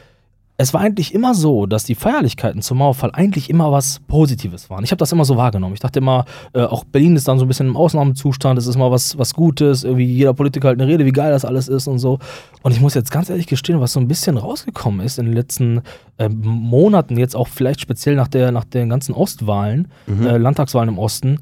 es 0.56 0.72
war 0.72 0.80
eigentlich 0.80 1.12
immer 1.12 1.34
so, 1.34 1.66
dass 1.66 1.82
die 1.84 1.96
Feierlichkeiten 1.96 2.62
zum 2.62 2.78
Mauerfall 2.78 3.10
eigentlich 3.12 3.50
immer 3.50 3.72
was 3.72 3.98
Positives 4.06 4.70
waren. 4.70 4.84
Ich 4.84 4.92
habe 4.92 4.98
das 4.98 5.10
immer 5.10 5.24
so 5.24 5.36
wahrgenommen. 5.36 5.74
Ich 5.74 5.80
dachte 5.80 5.98
immer, 5.98 6.26
äh, 6.52 6.62
auch 6.62 6.84
Berlin 6.84 7.16
ist 7.16 7.26
dann 7.26 7.40
so 7.40 7.44
ein 7.44 7.48
bisschen 7.48 7.66
im 7.66 7.76
Ausnahmezustand, 7.76 8.56
es 8.58 8.68
ist 8.68 8.76
mal 8.76 8.90
was, 8.92 9.18
was 9.18 9.34
Gutes, 9.34 9.82
irgendwie 9.82 10.04
jeder 10.04 10.32
Politiker 10.32 10.68
halt 10.68 10.80
eine 10.80 10.90
Rede, 10.90 11.04
wie 11.04 11.12
geil 11.12 11.32
das 11.32 11.44
alles 11.44 11.66
ist 11.66 11.88
und 11.88 11.98
so. 11.98 12.20
Und 12.62 12.70
ich 12.70 12.80
muss 12.80 12.94
jetzt 12.94 13.10
ganz 13.10 13.30
ehrlich 13.30 13.48
gestehen, 13.48 13.80
was 13.80 13.92
so 13.92 14.00
ein 14.00 14.06
bisschen 14.06 14.36
rausgekommen 14.36 15.04
ist 15.04 15.18
in 15.18 15.26
den 15.26 15.34
letzten 15.34 15.82
äh, 16.18 16.28
Monaten, 16.28 17.18
jetzt 17.18 17.34
auch 17.34 17.48
vielleicht 17.48 17.80
speziell 17.80 18.14
nach, 18.14 18.28
der, 18.28 18.52
nach 18.52 18.64
den 18.64 18.88
ganzen 18.88 19.12
Ostwahlen, 19.12 19.88
äh, 20.06 20.36
Landtagswahlen 20.36 20.88
im 20.88 20.98
Osten, 20.98 21.40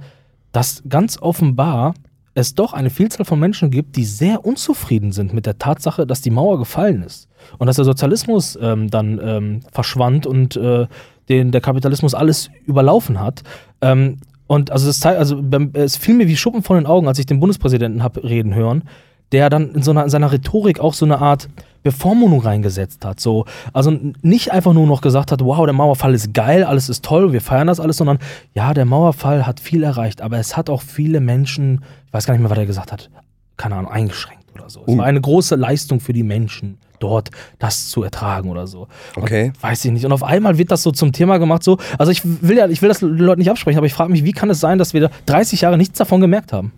dass 0.53 0.83
ganz 0.89 1.21
offenbar 1.21 1.95
es 2.35 2.55
doch 2.55 2.73
eine 2.73 2.91
Vielzahl 2.91 3.27
von 3.27 3.39
Menschen 3.39 3.71
gibt, 3.71 3.97
die 3.97 4.05
sehr 4.05 4.45
unzufrieden 4.45 5.13
sind 5.13 5.35
mit 5.35 5.47
der 5.47 5.59
Tatsache, 5.59 6.07
dass 6.07 6.23
die 6.23 6.31
Mauer 6.31 6.59
gefallen 6.59 7.03
ist 7.03 7.29
und 7.59 7.67
dass 7.67 7.77
der 7.77 7.85
Sozialismus 7.85 8.59
ähm, 8.61 8.91
dann 8.91 9.21
ähm, 9.23 9.61
verschwand 9.71 10.27
und 10.27 10.57
äh, 10.57 10.87
den, 11.29 11.51
der 11.51 11.61
Kapitalismus 11.61 12.15
alles 12.15 12.51
überlaufen 12.67 13.21
hat. 13.21 13.43
Ähm, 13.81 14.19
und 14.47 14.71
also, 14.71 14.87
das 14.87 15.05
also 15.05 15.43
es 15.75 15.97
fiel 15.97 16.15
mir 16.15 16.29
wie 16.29 16.37
Schuppen 16.37 16.63
von 16.63 16.77
den 16.77 16.87
Augen, 16.87 17.09
als 17.09 17.19
ich 17.19 17.27
den 17.27 17.41
Bundespräsidenten 17.41 18.03
habe 18.03 18.25
reden 18.25 18.55
hören, 18.55 18.85
der 19.33 19.49
dann 19.49 19.75
in, 19.75 19.83
so 19.83 19.93
einer, 19.93 20.05
in 20.05 20.11
seiner 20.11 20.33
Rhetorik 20.33 20.81
auch 20.81 20.95
so 20.95 21.05
eine 21.05 21.21
Art 21.21 21.49
Bevormundung 21.83 22.41
reingesetzt 22.41 23.05
hat. 23.05 23.21
So, 23.21 23.45
also 23.73 23.97
nicht 24.23 24.53
einfach 24.53 24.73
nur 24.73 24.87
noch 24.87 25.01
gesagt 25.01 25.33
hat, 25.33 25.45
wow, 25.45 25.65
der 25.65 25.73
Mauerfall 25.73 26.15
ist 26.15 26.35
geil, 26.35 26.65
alles 26.65 26.89
ist 26.89 27.05
toll, 27.05 27.33
wir 27.33 27.41
feiern 27.41 27.67
das 27.67 27.81
alles, 27.81 27.97
sondern 27.97 28.19
ja, 28.55 28.75
der 28.75 28.85
Mauerfall 28.85 29.47
hat 29.47 29.61
viel 29.61 29.83
erreicht, 29.83 30.21
aber 30.21 30.39
es 30.39 30.57
hat 30.57 30.71
auch 30.71 30.83
viele 30.83 31.21
Menschen, 31.21 31.85
ich 32.07 32.13
weiß 32.13 32.27
gar 32.27 32.35
nicht 32.35 32.43
mehr, 32.43 32.51
was 32.51 32.59
er 32.59 32.67
gesagt 32.67 32.93
hat, 32.93 33.11
keine 33.57 33.77
Ahnung, 33.77 33.91
eingeschränkt 33.91 34.45
oder 34.55 34.69
so. 34.69 34.85
Es 34.87 34.97
war 34.97 35.05
eine 35.05 35.21
große 35.21 35.57
Leistung 35.57 36.01
für 36.01 36.13
die 36.13 36.23
Menschen 36.23 36.79
dort, 37.03 37.31
das 37.59 37.89
zu 37.89 38.03
ertragen 38.03 38.51
oder 38.51 38.67
so. 38.67 38.87
Okay. 39.17 39.47
Und, 39.47 39.63
weiß 39.63 39.85
ich 39.85 39.91
nicht. 39.91 40.05
Und 40.05 40.13
auf 40.13 40.23
einmal 40.23 40.59
wird 40.59 40.71
das 40.71 40.83
so 40.83 40.93
zum 40.93 41.13
Thema 41.13 41.39
gemacht, 41.39 41.63
so. 41.63 41.79
Also 41.99 42.13
ich 42.13 42.23
will 42.25 42.57
ja, 42.57 42.69
ich 42.69 42.81
will 42.81 42.89
das 42.89 43.01
den 43.01 43.17
Leuten 43.19 43.41
nicht 43.41 43.51
absprechen, 43.51 43.79
aber 43.79 43.87
ich 43.87 43.95
frage 43.95 44.13
mich, 44.13 44.25
wie 44.25 44.33
kann 44.33 44.51
es 44.51 44.61
sein, 44.61 44.79
dass 44.79 44.95
wir 44.95 45.03
da 45.03 45.11
30 45.27 45.63
Jahre 45.63 45.77
nichts 45.77 45.99
davon 45.99 46.21
gemerkt 46.21 46.53
haben? 46.53 46.73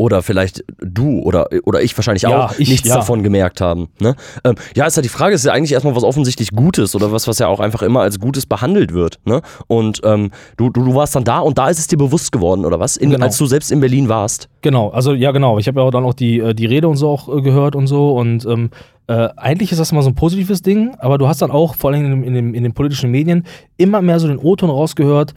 Oder 0.00 0.22
vielleicht 0.22 0.64
du 0.78 1.18
oder, 1.20 1.48
oder 1.64 1.82
ich 1.82 1.94
wahrscheinlich 1.98 2.22
Ja, 2.22 2.46
auch 2.46 2.58
ich, 2.58 2.70
nichts 2.70 2.88
ja. 2.88 2.94
davon 2.96 3.22
gemerkt 3.22 3.60
haben. 3.60 3.88
Ne? 4.00 4.16
Ähm, 4.44 4.54
ja, 4.74 4.86
ist 4.86 4.96
ja 4.96 5.02
die 5.02 5.10
Frage, 5.10 5.34
ist 5.34 5.44
ja 5.44 5.52
eigentlich 5.52 5.72
erstmal 5.72 5.94
was 5.94 6.04
offensichtlich 6.04 6.52
Gutes 6.52 6.94
oder 6.94 7.12
was, 7.12 7.28
was 7.28 7.38
ja 7.38 7.48
auch 7.48 7.60
einfach 7.60 7.82
immer 7.82 8.00
als 8.00 8.18
Gutes 8.18 8.46
behandelt 8.46 8.94
wird. 8.94 9.18
Ne? 9.26 9.42
Und 9.66 10.00
ähm, 10.04 10.30
du, 10.56 10.70
du, 10.70 10.84
du 10.84 10.94
warst 10.94 11.14
dann 11.16 11.24
da 11.24 11.40
und 11.40 11.58
da 11.58 11.68
ist 11.68 11.78
es 11.78 11.86
dir 11.86 11.98
bewusst 11.98 12.32
geworden, 12.32 12.64
oder 12.64 12.80
was? 12.80 12.96
In, 12.96 13.10
Genau. 13.10 13.26
Als 13.26 13.36
du 13.36 13.44
selbst 13.44 13.70
in 13.70 13.80
Berlin 13.80 14.08
warst. 14.08 14.48
Genau, 14.62 14.88
also 14.88 15.12
ja 15.12 15.32
genau. 15.32 15.58
Ich 15.58 15.68
habe 15.68 15.80
ja 15.80 15.86
auch 15.86 15.90
dann 15.90 16.04
auch 16.04 16.14
die, 16.14 16.38
äh, 16.38 16.54
die 16.54 16.64
Rede 16.64 16.88
und 16.88 16.96
so 16.96 17.10
auch 17.10 17.28
äh, 17.36 17.42
gehört 17.42 17.76
und 17.76 17.86
so. 17.86 18.12
Und 18.16 18.46
ähm, 18.46 18.70
äh, 19.06 19.28
eigentlich 19.36 19.70
ist 19.70 19.78
das 19.80 19.92
immer 19.92 20.02
so 20.02 20.08
ein 20.08 20.14
positives 20.14 20.62
Ding, 20.62 20.94
aber 20.98 21.18
du 21.18 21.28
hast 21.28 21.42
dann 21.42 21.50
auch, 21.50 21.74
vor 21.74 21.90
allem 21.90 22.04
in, 22.06 22.10
dem- 22.10 22.24
in, 22.24 22.34
dem, 22.34 22.54
in 22.54 22.62
den 22.62 22.72
politischen 22.72 23.10
Medien, 23.10 23.44
immer 23.76 24.00
mehr 24.00 24.18
so 24.18 24.28
den 24.28 24.38
O-Ton 24.38 24.70
rausgehört, 24.70 25.34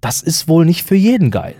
das 0.00 0.22
ist 0.22 0.48
wohl 0.48 0.64
nicht 0.64 0.82
für 0.86 0.94
jeden 0.96 1.30
geil. 1.30 1.56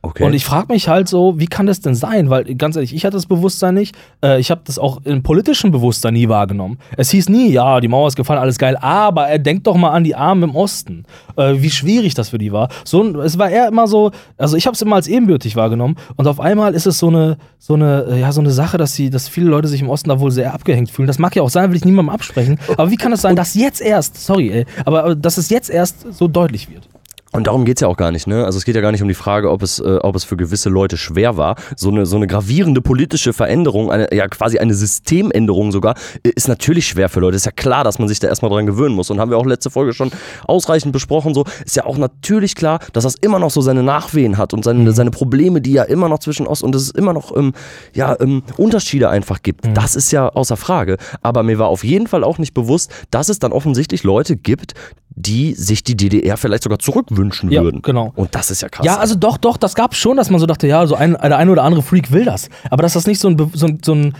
Okay. 0.00 0.24
Und 0.24 0.32
ich 0.32 0.44
frage 0.44 0.72
mich 0.72 0.88
halt 0.88 1.08
so, 1.08 1.40
wie 1.40 1.48
kann 1.48 1.66
das 1.66 1.80
denn 1.80 1.96
sein? 1.96 2.30
Weil 2.30 2.44
ganz 2.54 2.76
ehrlich, 2.76 2.94
ich 2.94 3.04
hatte 3.04 3.16
das 3.16 3.26
Bewusstsein 3.26 3.74
nicht. 3.74 3.96
Äh, 4.22 4.38
ich 4.38 4.52
habe 4.52 4.60
das 4.64 4.78
auch 4.78 5.00
im 5.04 5.24
politischen 5.24 5.72
Bewusstsein 5.72 6.14
nie 6.14 6.28
wahrgenommen. 6.28 6.78
Es 6.96 7.10
hieß 7.10 7.28
nie, 7.28 7.50
ja, 7.50 7.80
die 7.80 7.88
Mauer 7.88 8.06
ist 8.06 8.14
gefallen, 8.14 8.38
alles 8.38 8.58
geil, 8.58 8.76
aber 8.80 9.26
er 9.26 9.40
denkt 9.40 9.66
doch 9.66 9.76
mal 9.76 9.90
an 9.90 10.04
die 10.04 10.14
Armen 10.14 10.44
im 10.44 10.54
Osten. 10.54 11.04
Äh, 11.36 11.54
wie 11.58 11.70
schwierig 11.70 12.14
das 12.14 12.28
für 12.28 12.38
die 12.38 12.52
war. 12.52 12.68
So, 12.84 13.20
es 13.20 13.38
war 13.38 13.50
eher 13.50 13.66
immer 13.66 13.88
so, 13.88 14.12
also 14.36 14.56
ich 14.56 14.66
habe 14.66 14.74
es 14.76 14.82
immer 14.82 14.94
als 14.94 15.08
ebenbürtig 15.08 15.56
wahrgenommen. 15.56 15.96
Und 16.14 16.28
auf 16.28 16.38
einmal 16.38 16.74
ist 16.74 16.86
es 16.86 16.98
so 17.00 17.08
eine, 17.08 17.36
so 17.58 17.74
eine, 17.74 18.06
äh, 18.08 18.20
ja, 18.20 18.30
so 18.30 18.40
eine 18.40 18.52
Sache, 18.52 18.78
dass 18.78 18.94
sie, 18.94 19.10
dass 19.10 19.28
viele 19.28 19.50
Leute 19.50 19.66
sich 19.66 19.80
im 19.80 19.90
Osten 19.90 20.10
da 20.10 20.20
wohl 20.20 20.30
sehr 20.30 20.54
abgehängt 20.54 20.90
fühlen. 20.90 21.08
Das 21.08 21.18
mag 21.18 21.34
ja 21.34 21.42
auch 21.42 21.50
sein, 21.50 21.70
will 21.70 21.76
ich 21.76 21.84
niemandem 21.84 22.14
absprechen. 22.14 22.60
Aber 22.68 22.92
wie 22.92 22.96
kann 22.96 23.12
es 23.12 23.22
sein, 23.22 23.34
dass 23.34 23.54
jetzt 23.54 23.80
erst, 23.80 24.24
sorry, 24.24 24.50
ey, 24.50 24.66
aber 24.84 25.08
äh, 25.08 25.16
dass 25.16 25.38
es 25.38 25.50
jetzt 25.50 25.70
erst 25.70 26.06
so 26.12 26.28
deutlich 26.28 26.70
wird? 26.70 26.88
Und 27.32 27.46
darum 27.46 27.66
geht's 27.66 27.82
ja 27.82 27.88
auch 27.88 27.96
gar 27.96 28.10
nicht, 28.10 28.26
ne? 28.26 28.44
Also 28.44 28.56
es 28.56 28.64
geht 28.64 28.74
ja 28.74 28.80
gar 28.80 28.90
nicht 28.90 29.02
um 29.02 29.08
die 29.08 29.14
Frage, 29.14 29.50
ob 29.50 29.62
es, 29.62 29.80
äh, 29.80 29.98
ob 30.02 30.16
es 30.16 30.24
für 30.24 30.36
gewisse 30.36 30.70
Leute 30.70 30.96
schwer 30.96 31.36
war. 31.36 31.56
So 31.76 31.90
eine, 31.90 32.06
so 32.06 32.16
eine 32.16 32.26
gravierende 32.26 32.80
politische 32.80 33.34
Veränderung, 33.34 33.90
eine, 33.90 34.12
ja 34.14 34.28
quasi 34.28 34.58
eine 34.58 34.72
Systemänderung 34.72 35.70
sogar, 35.70 35.94
äh, 36.22 36.30
ist 36.30 36.48
natürlich 36.48 36.86
schwer 36.86 37.10
für 37.10 37.20
Leute. 37.20 37.36
Ist 37.36 37.44
ja 37.44 37.52
klar, 37.52 37.84
dass 37.84 37.98
man 37.98 38.08
sich 38.08 38.18
da 38.18 38.28
erstmal 38.28 38.50
dran 38.50 38.64
gewöhnen 38.64 38.94
muss. 38.94 39.10
Und 39.10 39.20
haben 39.20 39.30
wir 39.30 39.36
auch 39.36 39.44
letzte 39.44 39.68
Folge 39.68 39.92
schon 39.92 40.10
ausreichend 40.46 40.92
besprochen. 40.92 41.34
So 41.34 41.44
ist 41.66 41.76
ja 41.76 41.84
auch 41.84 41.98
natürlich 41.98 42.54
klar, 42.54 42.80
dass 42.94 43.04
das 43.04 43.14
immer 43.16 43.38
noch 43.38 43.50
so 43.50 43.60
seine 43.60 43.82
Nachwehen 43.82 44.38
hat 44.38 44.54
und 44.54 44.64
seine, 44.64 44.90
seine 44.92 45.10
Probleme, 45.10 45.60
die 45.60 45.72
ja 45.72 45.82
immer 45.82 46.08
noch 46.08 46.20
zwischen 46.20 46.46
Ost 46.46 46.62
und 46.62 46.74
es 46.74 46.90
immer 46.90 47.12
noch 47.12 47.36
ähm, 47.36 47.52
ja, 47.94 48.16
ähm, 48.20 48.42
Unterschiede 48.56 49.10
einfach 49.10 49.42
gibt. 49.42 49.66
Das 49.74 49.96
ist 49.96 50.12
ja 50.12 50.30
außer 50.30 50.56
Frage. 50.56 50.96
Aber 51.20 51.42
mir 51.42 51.58
war 51.58 51.68
auf 51.68 51.84
jeden 51.84 52.06
Fall 52.06 52.24
auch 52.24 52.38
nicht 52.38 52.54
bewusst, 52.54 52.90
dass 53.10 53.28
es 53.28 53.38
dann 53.38 53.52
offensichtlich 53.52 54.02
Leute 54.02 54.36
gibt, 54.36 54.72
die 55.10 55.54
sich 55.54 55.82
die 55.82 55.96
DDR 55.96 56.36
vielleicht 56.36 56.62
sogar 56.62 56.78
zurückwünschen 56.78 57.17
Ja, 57.50 57.62
würden. 57.62 57.82
genau. 57.82 58.12
Und 58.16 58.34
das 58.34 58.50
ist 58.50 58.62
ja 58.62 58.68
krass. 58.68 58.84
Ja, 58.84 58.98
also 58.98 59.14
doch, 59.14 59.36
doch, 59.36 59.56
das 59.56 59.74
gab 59.74 59.94
schon, 59.94 60.16
dass 60.16 60.30
man 60.30 60.40
so 60.40 60.46
dachte, 60.46 60.66
ja, 60.66 60.86
so 60.86 60.94
ein, 60.94 61.12
der 61.12 61.36
eine 61.36 61.50
oder 61.50 61.64
andere 61.64 61.82
Freak 61.82 62.12
will 62.12 62.24
das. 62.24 62.48
Aber 62.70 62.82
dass 62.82 62.94
das 62.94 63.06
nicht 63.06 63.20
so 63.20 63.28
ein, 63.28 63.50
so 63.54 63.66
ein, 63.66 63.78
so 63.84 63.94
ein 63.94 64.14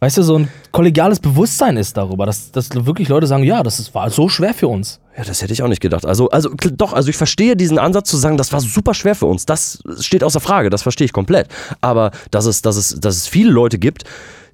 weißt 0.00 0.18
du, 0.18 0.22
so 0.22 0.38
ein 0.38 0.48
kollegiales 0.70 1.18
Bewusstsein 1.18 1.76
ist 1.78 1.96
darüber, 1.96 2.26
dass, 2.26 2.52
dass 2.52 2.68
wirklich 2.74 3.08
Leute 3.08 3.26
sagen, 3.26 3.42
ja, 3.42 3.62
das 3.62 3.78
ist, 3.78 3.94
war 3.94 4.10
so 4.10 4.28
schwer 4.28 4.52
für 4.52 4.68
uns. 4.68 5.00
Ja, 5.16 5.24
das 5.24 5.40
hätte 5.40 5.52
ich 5.52 5.62
auch 5.62 5.68
nicht 5.68 5.80
gedacht. 5.80 6.04
Also, 6.04 6.28
also 6.28 6.50
doch, 6.76 6.92
also 6.92 7.08
ich 7.08 7.16
verstehe 7.16 7.56
diesen 7.56 7.78
Ansatz 7.78 8.10
zu 8.10 8.16
sagen, 8.18 8.36
das 8.36 8.52
war 8.52 8.60
super 8.60 8.92
schwer 8.92 9.14
für 9.14 9.26
uns. 9.26 9.46
Das 9.46 9.82
steht 10.00 10.22
außer 10.22 10.40
Frage, 10.40 10.68
das 10.68 10.82
verstehe 10.82 11.06
ich 11.06 11.12
komplett. 11.12 11.48
Aber 11.80 12.10
dass 12.30 12.44
es, 12.44 12.60
dass 12.60 12.76
es, 12.76 13.00
dass 13.00 13.16
es 13.16 13.26
viele 13.28 13.50
Leute 13.50 13.78
gibt, 13.78 14.04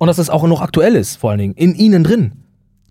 Und 0.01 0.07
dass 0.07 0.17
es 0.17 0.31
auch 0.31 0.45
noch 0.45 0.63
aktuell 0.63 0.97
ist, 0.97 1.17
vor 1.17 1.31
allen 1.31 1.41
Dingen, 1.41 1.55
in 1.55 1.75
ihnen 1.75 2.05
drin. 2.05 2.33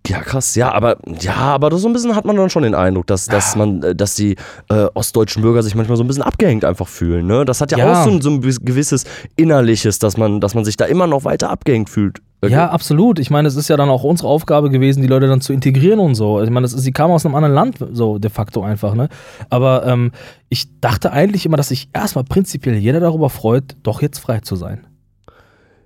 Ja, 0.10 0.20
krass. 0.22 0.56
Ja, 0.56 0.72
aber 0.74 0.98
ja, 1.22 1.36
aber 1.36 1.78
so 1.78 1.88
ein 1.88 1.94
bisschen 1.94 2.16
hat 2.16 2.26
man 2.26 2.36
dann 2.36 2.50
schon 2.50 2.64
den 2.64 2.76
Eindruck, 2.76 3.08
dass, 3.08 3.28
dass 3.28 3.56
man, 3.56 3.84
äh, 3.84 3.96
dass 3.96 4.16
die 4.16 4.36
äh, 4.70 4.86
ostdeutschen 4.94 5.42
Bürger 5.44 5.62
sich 5.64 5.76
manchmal 5.76 5.98
so 5.98 6.04
ein 6.04 6.08
bisschen 6.08 6.24
abgehängt 6.24 6.66
einfach 6.66 6.88
fühlen. 6.88 7.28
Ne? 7.28 7.46
Das 7.46 7.62
hat 7.62 7.72
ja, 7.72 7.78
Ja. 7.78 8.02
auch 8.02 8.04
so 8.06 8.10
ein, 8.12 8.22
so 8.22 8.30
ein 8.32 8.42
gewisses 8.42 9.06
Innerliches, 9.36 10.00
dass 10.00 10.18
man, 10.18 10.42
dass 10.42 10.56
man 10.56 10.66
sich 10.66 10.78
da 10.78 10.86
immer 10.86 11.06
noch 11.08 11.24
weiter 11.26 11.50
abgehängt 11.50 11.90
fühlt. 11.90 12.20
Ja, 12.48 12.70
absolut. 12.70 13.20
Ich 13.20 13.30
meine, 13.30 13.50
es 13.50 13.58
ist 13.58 13.68
ja 13.68 13.76
dann 13.76 13.90
auch 13.90 14.04
unsere 14.04 14.30
Aufgabe 14.30 14.70
gewesen, 14.70 15.02
die 15.02 15.08
Leute 15.10 15.28
dann 15.28 15.42
zu 15.42 15.52
integrieren 15.52 16.00
und 16.00 16.16
so. 16.16 16.42
Ich 16.42 16.50
meine, 16.50 16.64
das 16.64 16.74
ist, 16.74 16.84
sie 16.84 16.94
kamen 16.94 17.14
aus 17.14 17.26
einem 17.26 17.36
anderen 17.36 17.54
Land, 17.54 17.78
so 17.92 18.18
de 18.18 18.32
facto 18.32 18.64
einfach, 18.64 18.94
ne? 18.96 19.10
Aber 19.50 19.86
ähm, 19.86 20.12
ich 20.48 20.80
dachte 20.80 21.12
eigentlich 21.12 21.46
immer, 21.46 21.58
dass 21.58 21.68
sich 21.68 21.90
erstmal 21.94 22.24
prinzipiell 22.24 22.76
jeder 22.76 23.02
darüber 23.02 23.30
freut, 23.30 23.76
doch 23.84 24.02
jetzt 24.02 24.20
frei 24.20 24.40
zu 24.40 24.56
sein. 24.56 24.86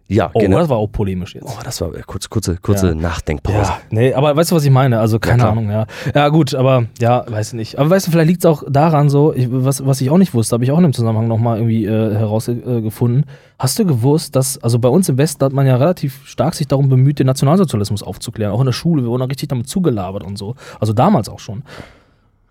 Ja, 0.09 0.29
Oh, 0.33 0.39
genau. 0.39 0.59
das 0.59 0.67
war 0.69 0.77
auch 0.77 0.87
polemisch 0.91 1.33
jetzt. 1.33 1.45
Oh, 1.47 1.59
das 1.63 1.79
war 1.81 1.95
äh, 1.95 2.01
kurz, 2.05 2.29
kurze, 2.29 2.57
kurze 2.57 2.89
Ja. 2.89 2.95
Nachdenkpause. 2.95 3.57
Ja, 3.57 3.77
nee, 3.89 4.13
aber 4.13 4.35
weißt 4.35 4.51
du, 4.51 4.55
was 4.55 4.65
ich 4.65 4.69
meine? 4.69 4.99
Also, 4.99 5.17
keine 5.17 5.39
klar. 5.39 5.51
Ahnung, 5.53 5.69
ja. 5.71 5.85
Ja, 6.13 6.27
gut, 6.29 6.53
aber 6.53 6.85
ja, 6.99 7.23
weiß 7.27 7.47
ich 7.49 7.53
nicht. 7.53 7.79
Aber 7.79 7.89
weißt 7.89 8.07
du, 8.07 8.11
vielleicht 8.11 8.27
liegt 8.27 8.43
es 8.43 8.45
auch 8.45 8.63
daran 8.69 9.09
so, 9.09 9.33
ich, 9.33 9.47
was, 9.49 9.85
was 9.85 10.01
ich 10.01 10.09
auch 10.09 10.17
nicht 10.17 10.33
wusste, 10.33 10.53
habe 10.55 10.65
ich 10.65 10.71
auch 10.71 10.77
in 10.77 10.83
dem 10.83 10.93
Zusammenhang 10.93 11.27
nochmal 11.27 11.57
irgendwie 11.57 11.85
äh, 11.85 12.15
herausgefunden. 12.15 13.25
Hast 13.57 13.79
du 13.79 13.85
gewusst, 13.85 14.35
dass, 14.35 14.61
also 14.61 14.77
bei 14.77 14.89
uns 14.89 15.07
im 15.09 15.17
Westen 15.17 15.43
hat 15.45 15.53
man 15.53 15.65
ja 15.65 15.77
relativ 15.77 16.21
stark 16.25 16.53
sich 16.55 16.67
darum 16.67 16.89
bemüht, 16.89 17.19
den 17.19 17.27
Nationalsozialismus 17.27 18.03
aufzuklären. 18.03 18.51
Auch 18.51 18.59
in 18.59 18.65
der 18.65 18.73
Schule, 18.73 19.03
wir 19.03 19.09
wurden 19.09 19.23
richtig 19.23 19.47
damit 19.49 19.67
zugelabert 19.69 20.23
und 20.23 20.37
so. 20.37 20.55
Also 20.79 20.91
damals 20.93 21.29
auch 21.29 21.39
schon. 21.39 21.63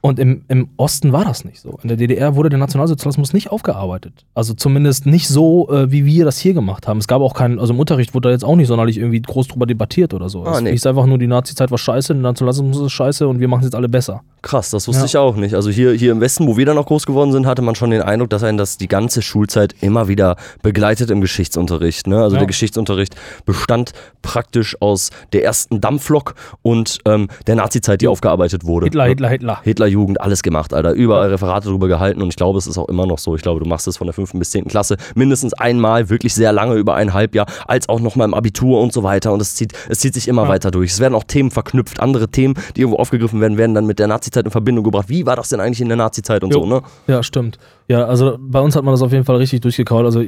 Und 0.05 0.19
im, 0.19 0.43
im 0.49 0.69
Osten 0.79 1.13
war 1.13 1.25
das 1.25 1.45
nicht 1.45 1.61
so. 1.61 1.79
In 1.83 1.87
der 1.89 1.97
DDR 1.97 2.35
wurde 2.35 2.49
der 2.49 2.59
Nationalsozialismus 2.59 3.33
nicht 3.33 3.53
aufgearbeitet. 3.53 4.27
Also 4.35 4.53
zumindest 4.53 5.07
nicht 5.07 5.29
so, 5.29 5.71
äh, 5.71 5.93
wie 5.93 6.05
wir 6.05 6.25
das 6.25 6.39
hier 6.39 6.55
gemacht 6.55 6.89
haben. 6.89 6.99
Es 6.99 7.07
gab 7.07 7.23
auch 7.23 7.35
keinen, 7.35 7.61
also 7.61 7.73
im 7.73 7.79
Unterricht 7.79 8.13
wurde 8.13 8.29
da 8.29 8.33
jetzt 8.33 8.45
auch 8.45 8.57
nicht 8.57 8.67
sonderlich 8.67 8.99
irgendwie 8.99 9.23
groß 9.23 9.47
drüber 9.47 9.65
debattiert 9.65 10.13
oder 10.13 10.29
so. 10.29 10.43
Ah, 10.45 10.57
es 10.57 10.61
nee. 10.63 10.73
hieß 10.73 10.87
einfach 10.87 11.07
nur, 11.07 11.19
die 11.19 11.29
Nazi-Zeit 11.29 11.71
war 11.71 11.79
scheiße, 11.79 12.15
der 12.15 12.23
Nationalismus 12.23 12.81
ist 12.81 12.91
scheiße 12.91 13.29
und 13.29 13.39
wir 13.39 13.47
machen 13.47 13.61
es 13.61 13.67
jetzt 13.67 13.77
alle 13.77 13.89
besser. 13.89 14.23
Krass, 14.43 14.71
das 14.71 14.89
wusste 14.89 15.03
Ja. 15.03 15.07
ich 15.07 15.17
auch 15.17 15.37
nicht. 15.37 15.55
Also 15.55 15.71
hier, 15.71 15.93
hier 15.93 16.11
im 16.11 16.21
Westen, 16.21 16.49
wo 16.49 16.57
wir 16.57 16.67
dann 16.67 16.75
noch 16.75 16.87
groß 16.87 17.07
geworden 17.07 17.31
sind, 17.31 17.47
hatte 17.47 17.63
man 17.63 17.77
schon 17.77 17.91
den 17.91 18.03
Eindruck, 18.03 18.31
dass 18.31 18.43
einen 18.43 18.59
das 18.59 18.79
die 18.79 18.89
ganze 18.89 19.23
Schulzeit 19.23 19.73
immer 19.83 20.09
wieder 20.09 20.35
begleitet 20.65 21.13
im 21.13 21.21
Geschichtsunterricht. 21.21 22.09
Ne? 22.09 22.21
Also 22.21 22.35
Ja. 22.35 22.41
der 22.41 22.49
Geschichtsunterricht 22.49 23.15
bestand 23.47 23.93
praktisch 24.23 24.77
aus 24.83 25.11
der 25.33 25.45
ersten 25.45 25.81
Dampflok 25.81 26.35
und 26.63 26.99
ähm, 27.05 27.29
der 27.47 27.55
Nazizeit, 27.55 28.01
die 28.01 28.09
aufgearbeitet 28.09 28.65
wurde. 28.65 28.87
Hitler, 28.87 29.05
Ne? 29.05 29.11
Hitler, 29.11 29.29
Hitler. 29.63 29.63
Hitlerjugend, 29.93 30.21
alles 30.21 30.43
gemacht, 30.43 30.73
Alter. 30.73 30.93
Überall 30.93 31.29
Referate 31.31 31.69
drüber 31.69 31.89
gehalten 31.89 32.23
und 32.23 32.29
ich 32.29 32.37
glaube, 32.37 32.59
es 32.59 32.67
ist 32.67 32.79
auch 32.79 32.89
immer 32.89 33.07
noch 33.07 33.19
so. 33.19 33.35
Ich 33.37 33.43
glaube, 33.43 33.61
du 33.61 33.67
machst 33.69 33.87
es 33.87 33.97
von 33.99 34.07
der 34.07 34.15
5. 34.15 34.33
bis 34.35 34.51
10. 34.51 34.67
Klasse 34.67 34.97
mindestens 35.15 35.53
einmal, 35.55 36.09
wirklich 36.09 36.35
sehr 36.35 36.53
lange, 36.53 36.75
über 36.77 36.95
ein 36.95 37.13
Halbjahr, 37.13 37.47
als 37.67 37.89
auch 37.89 38.01
nochmal 38.01 38.27
im 38.27 38.35
Abitur 38.35 38.81
und 38.81 38.93
so 38.93 39.03
weiter. 39.03 39.33
Und 39.33 39.43
es 39.43 39.55
zieht, 39.55 39.73
es 39.89 39.99
zieht 40.01 40.15
sich 40.15 40.29
immer 40.29 40.45
Ja. 40.45 40.49
weiter 40.49 40.71
durch. 40.71 40.93
Es 40.93 41.01
werden 41.01 41.15
auch 41.15 41.25
Themen 41.25 41.51
verknüpft, 41.51 42.01
andere 42.01 42.29
Themen, 42.29 42.55
die 42.77 42.81
irgendwo 42.81 42.99
aufgegriffen 42.99 43.41
werden, 43.41 43.59
werden 43.59 43.75
dann 43.75 43.87
mit 43.87 43.99
der 43.99 44.07
Nazizeit 44.07 44.45
in 44.45 44.51
Verbindung 44.51 44.85
gebracht. 44.85 45.09
Wie 45.09 45.27
war 45.27 45.37
das 45.37 45.51
denn 45.51 45.61
eigentlich 45.61 45.81
in 45.81 45.89
der 45.89 45.97
Nazizeit 45.99 46.43
und 46.43 46.53
Jo. 46.53 46.61
so, 46.61 46.67
ne? 46.67 46.83
Ja, 47.07 47.23
stimmt. 47.23 47.59
Ja, 47.89 48.05
also 48.07 48.39
bei 48.41 48.61
uns 48.61 48.75
hat 48.77 48.85
man 48.85 48.95
das 48.95 49.03
auf 49.03 49.13
jeden 49.13 49.25
Fall 49.25 49.37
richtig 49.37 49.61
durchgekaut. 49.61 50.05
Also 50.05 50.23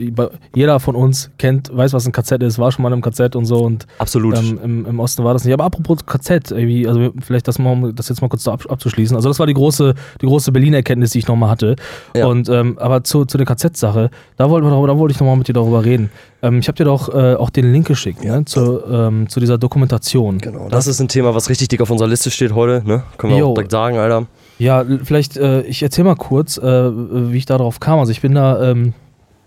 jeder 0.55 0.81
von 0.81 0.95
uns 0.97 1.31
kennt, 1.39 1.75
weiß, 1.75 1.93
was 1.95 2.05
ein 2.05 2.13
KZ 2.13 2.43
ist, 2.43 2.59
war 2.59 2.71
schon 2.73 2.83
mal 2.83 2.93
im 2.93 3.01
KZ 3.01 3.37
und 3.37 3.47
so 3.47 3.59
und 3.65 3.87
Absolut. 3.99 4.37
ähm, 4.37 4.59
im, 4.63 4.87
im 4.87 5.01
Osten 5.01 5.25
war 5.25 5.33
das 5.33 5.45
nicht. 5.45 5.55
Aber 5.55 5.65
apropos 5.65 6.05
KZ, 6.05 6.53
also 6.53 7.13
vielleicht 7.23 7.49
das, 7.49 7.59
mal, 7.59 7.73
um 7.73 7.95
das 7.95 8.09
jetzt 8.09 8.21
mal 8.21 8.29
kurz 8.29 8.47
ab, 8.49 8.65
abzuschließen. 8.69 9.17
Also 9.17 9.29
das 9.29 9.39
war 9.39 9.47
die 9.47 9.54
große, 9.55 9.95
die 10.21 10.27
große 10.27 10.53
Berlin-Erkenntnis, 10.53 11.13
die 11.13 11.21
ich 11.21 11.29
nochmal 11.29 11.51
hatte. 11.51 11.77
Ja. 12.15 12.27
Und 12.27 12.49
ähm, 12.49 12.79
aber 12.79 13.05
zu, 13.05 13.25
zu 13.25 13.39
der 13.39 13.47
KZ-Sache, 13.47 14.11
da 14.37 14.51
wollte 14.51 14.69
da 14.69 14.99
wollte 14.99 15.13
ich 15.13 15.21
nochmal 15.21 15.37
mit 15.37 15.49
dir 15.49 15.53
darüber 15.53 15.85
reden. 15.85 16.11
Ähm, 16.43 16.59
ich 16.59 16.69
habe 16.69 16.77
dir 16.77 16.85
doch 16.85 17.09
äh, 17.15 17.35
auch 17.35 17.51
den 17.51 17.73
Link 17.73 17.87
geschickt, 17.87 18.25
ne, 18.25 18.45
zu, 18.45 18.81
ähm, 18.91 19.29
zu 19.29 19.41
dieser 19.41 19.59
Dokumentation. 19.59 20.39
Genau, 20.39 20.69
das 20.69 20.87
ist 20.87 21.01
ein 21.01 21.09
Thema, 21.09 21.35
was 21.35 21.49
richtig 21.49 21.69
dick 21.69 21.81
auf 21.81 21.91
unserer 21.91 22.09
Liste 22.09 22.31
steht 22.31 22.55
heute, 22.55 22.83
ne? 22.87 23.03
Können 23.17 23.33
wir 23.33 23.41
Jo. 23.41 23.51
auch 23.51 23.55
direkt 23.55 23.71
sagen, 23.71 23.97
Alter. 23.99 24.27
Ja, 24.59 24.85
vielleicht, 25.03 25.37
äh, 25.37 25.63
ich 25.63 25.83
erzähle 25.83 26.09
mal 26.09 26.17
kurz, 26.17 26.59
äh, 26.59 26.63
wie 26.63 27.39
ich 27.39 27.47
da 27.47 27.59
drauf 27.59 27.81
kam. 27.81 27.99
Also 27.99 28.13
ich 28.13 28.21
bin 28.21 28.35
da 28.35 28.71
ähm, 28.71 28.93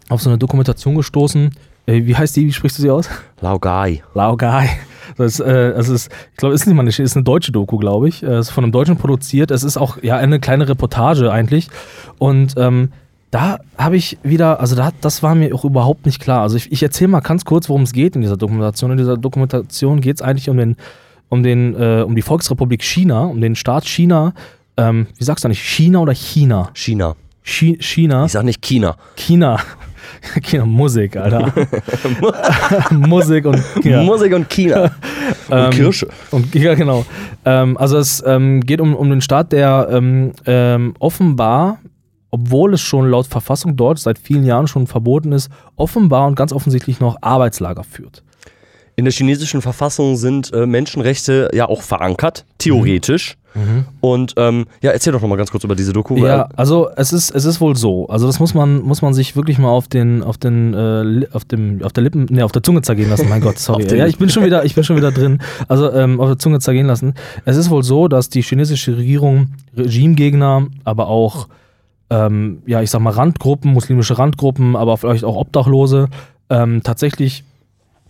auf 0.10 0.22
so 0.22 0.30
eine 0.30 0.38
Dokumentation 0.38 0.96
gestoßen. 0.96 1.52
Äh, 1.88 2.06
wie 2.06 2.16
heißt 2.16 2.36
die? 2.36 2.46
Wie 2.46 2.54
sprichst 2.54 2.78
du 2.78 2.84
sie 2.84 2.92
aus? 2.92 3.10
Laugai. 3.42 4.04
Laogai. 4.14 4.70
Das, 5.18 5.40
äh, 5.40 5.74
das 5.74 5.90
ist, 5.90 6.12
ich 6.32 6.38
glaube, 6.38 6.54
ist 6.54 6.68
nicht 6.68 6.76
mal 6.76 6.82
eine, 6.82 6.90
ist 6.90 7.16
eine 7.16 7.24
deutsche 7.24 7.52
Doku, 7.52 7.78
glaube 7.78 8.10
ich. 8.10 8.22
Äh, 8.22 8.40
ist 8.40 8.52
von 8.52 8.64
einem 8.64 8.72
Deutschen 8.72 8.98
produziert. 8.98 9.52
Es 9.52 9.64
ist 9.64 9.78
auch 9.78 9.98
ja 10.04 10.18
eine 10.18 10.40
kleine 10.40 10.68
Reportage 10.68 11.32
eigentlich. 11.32 11.70
Und 12.20 12.54
ähm, 12.58 12.90
da 13.32 13.60
habe 13.78 13.98
ich 13.98 14.18
wieder, 14.24 14.60
also 14.60 14.76
da, 14.76 14.92
das 15.02 15.24
war 15.24 15.34
mir 15.34 15.54
auch 15.56 15.66
überhaupt 15.66 16.06
nicht 16.06 16.22
klar. 16.22 16.42
Also 16.42 16.58
ich, 16.58 16.72
ich 16.72 16.84
erzähle 16.84 17.10
mal 17.10 17.22
ganz 17.22 17.46
kurz, 17.46 17.70
worum 17.70 17.84
es 17.84 17.94
geht 17.94 18.16
in 18.16 18.22
dieser 18.22 18.38
Dokumentation. 18.38 18.92
In 18.92 18.98
dieser 18.98 19.18
Dokumentation 19.18 20.02
geht 20.02 20.18
es 20.18 20.22
eigentlich 20.22 20.50
um 20.50 20.58
den, 20.58 20.76
um 21.30 21.42
den, 21.42 21.74
äh, 21.76 22.04
um 22.06 22.16
die 22.16 22.22
Volksrepublik 22.22 22.84
China, 22.84 23.24
um 23.26 23.42
den 23.42 23.56
Staat 23.56 23.88
China. 23.88 24.34
Ähm, 24.76 25.08
wie 25.18 25.24
sagst 25.24 25.44
du 25.44 25.48
eigentlich? 25.48 25.64
China 25.64 26.00
oder 26.00 26.14
China? 26.14 26.70
China. 26.74 27.16
Chi 27.44 27.78
China. 27.80 28.26
Ich 28.26 28.34
sag 28.34 28.44
nicht 28.44 28.62
China. 28.62 28.98
China. 29.16 29.58
China, 30.42 30.66
Musik, 30.66 31.18
Alter. 31.18 31.54
Musik 32.92 33.46
und 33.46 33.64
ja. 33.84 34.04
Musik 34.04 34.34
und 34.34 34.50
China. 34.50 34.92
Ähm, 35.50 35.66
und 35.66 35.72
Kirsche. 35.72 36.08
Und, 36.32 36.56
ja, 36.56 36.74
genau. 36.74 37.06
Ähm, 37.46 37.78
also 37.78 37.98
es 37.98 38.24
ähm, 38.26 38.62
geht 38.62 38.82
um, 38.82 38.96
um 38.96 39.10
den 39.10 39.22
Staat, 39.22 39.52
der 39.54 39.88
ähm, 39.92 40.34
ähm, 40.46 40.94
offenbar, 41.00 41.80
obwohl 42.32 42.74
es 42.74 42.82
schon 42.82 43.10
laut 43.10 43.28
Verfassung 43.28 43.76
dort 43.76 44.00
seit 44.00 44.20
vielen 44.20 44.46
Jahren 44.46 44.68
schon 44.68 44.88
verboten 44.88 45.32
ist, 45.32 45.50
offenbar 45.76 46.28
und 46.28 46.36
ganz 46.36 46.52
offensichtlich 46.52 47.00
noch 47.00 47.18
Arbeitslager 47.22 47.84
führt. 47.84 48.24
In 48.98 49.06
der 49.06 49.14
chinesischen 49.14 49.62
Verfassung 49.62 50.18
sind 50.18 50.52
äh, 50.54 50.66
Menschenrechte 50.66 51.50
ja 51.54 51.70
auch 51.70 51.82
verankert, 51.82 52.46
theoretisch. 52.58 53.38
Und 54.02 54.34
ähm, 54.38 54.66
ja, 54.82 54.92
erzähl 54.92 55.14
doch 55.14 55.22
noch 55.22 55.28
mal 55.28 55.36
ganz 55.36 55.52
kurz 55.52 55.64
über 55.64 55.76
diese 55.76 55.94
Doku. 55.94 56.16
Mhm. 56.16 56.26
Ja, 56.26 56.50
also 56.56 56.90
es 56.96 57.12
ist, 57.12 57.32
es 57.32 57.46
ist 57.46 57.60
wohl 57.60 57.76
so. 57.76 58.08
Also 58.08 58.28
das 58.28 58.40
muss 58.40 58.54
man, 58.54 58.82
muss 58.82 59.02
man 59.02 59.14
sich 59.14 59.36
wirklich 59.36 59.58
mal 59.58 59.70
auf 59.70 59.88
den, 59.88 60.24
auf 60.24 60.38
den, 60.38 60.74
äh, 60.74 61.28
auf 61.32 61.46
dem, 61.46 61.82
auf 61.84 61.94
der 61.94 62.04
Lippen, 62.04 62.28
nee, 62.30 62.44
auf 62.44 62.52
der 62.52 62.64
Zunge 62.64 62.82
zergehen 62.82 63.10
lassen. 63.10 63.28
Mein 63.30 63.42
Gott, 63.42 63.58
sorry. 63.60 63.86
Ja, 63.96 64.06
ich 64.06 64.18
bin 64.18 64.30
schon 64.30 64.46
wieder, 64.46 64.64
ich 64.66 64.76
bin 64.76 64.84
schon 64.84 64.96
wieder 64.96 65.12
drin. 65.12 65.40
Also 65.68 65.92
ähm, 65.92 66.20
auf 66.20 66.28
der 66.28 66.40
Zunge 66.40 66.60
zergehen 66.60 66.88
lassen. 66.88 67.16
Es 67.46 67.58
ist 67.58 67.70
wohl 67.70 67.84
so, 67.84 68.08
dass 68.08 68.30
die 68.30 68.42
chinesische 68.42 68.98
Regierung 68.98 69.48
Regimegegner, 69.76 70.68
aber 70.84 71.08
auch, 71.08 71.48
ähm, 72.10 72.62
ja, 72.66 72.82
ich 72.82 72.92
sag 72.92 73.02
mal 73.02 73.14
Randgruppen, 73.14 73.74
muslimische 73.74 74.18
Randgruppen, 74.18 74.76
aber 74.76 74.98
vielleicht 74.98 75.24
auch 75.24 75.36
Obdachlose, 75.36 76.10
ähm, 76.50 76.82
tatsächlich 76.84 77.44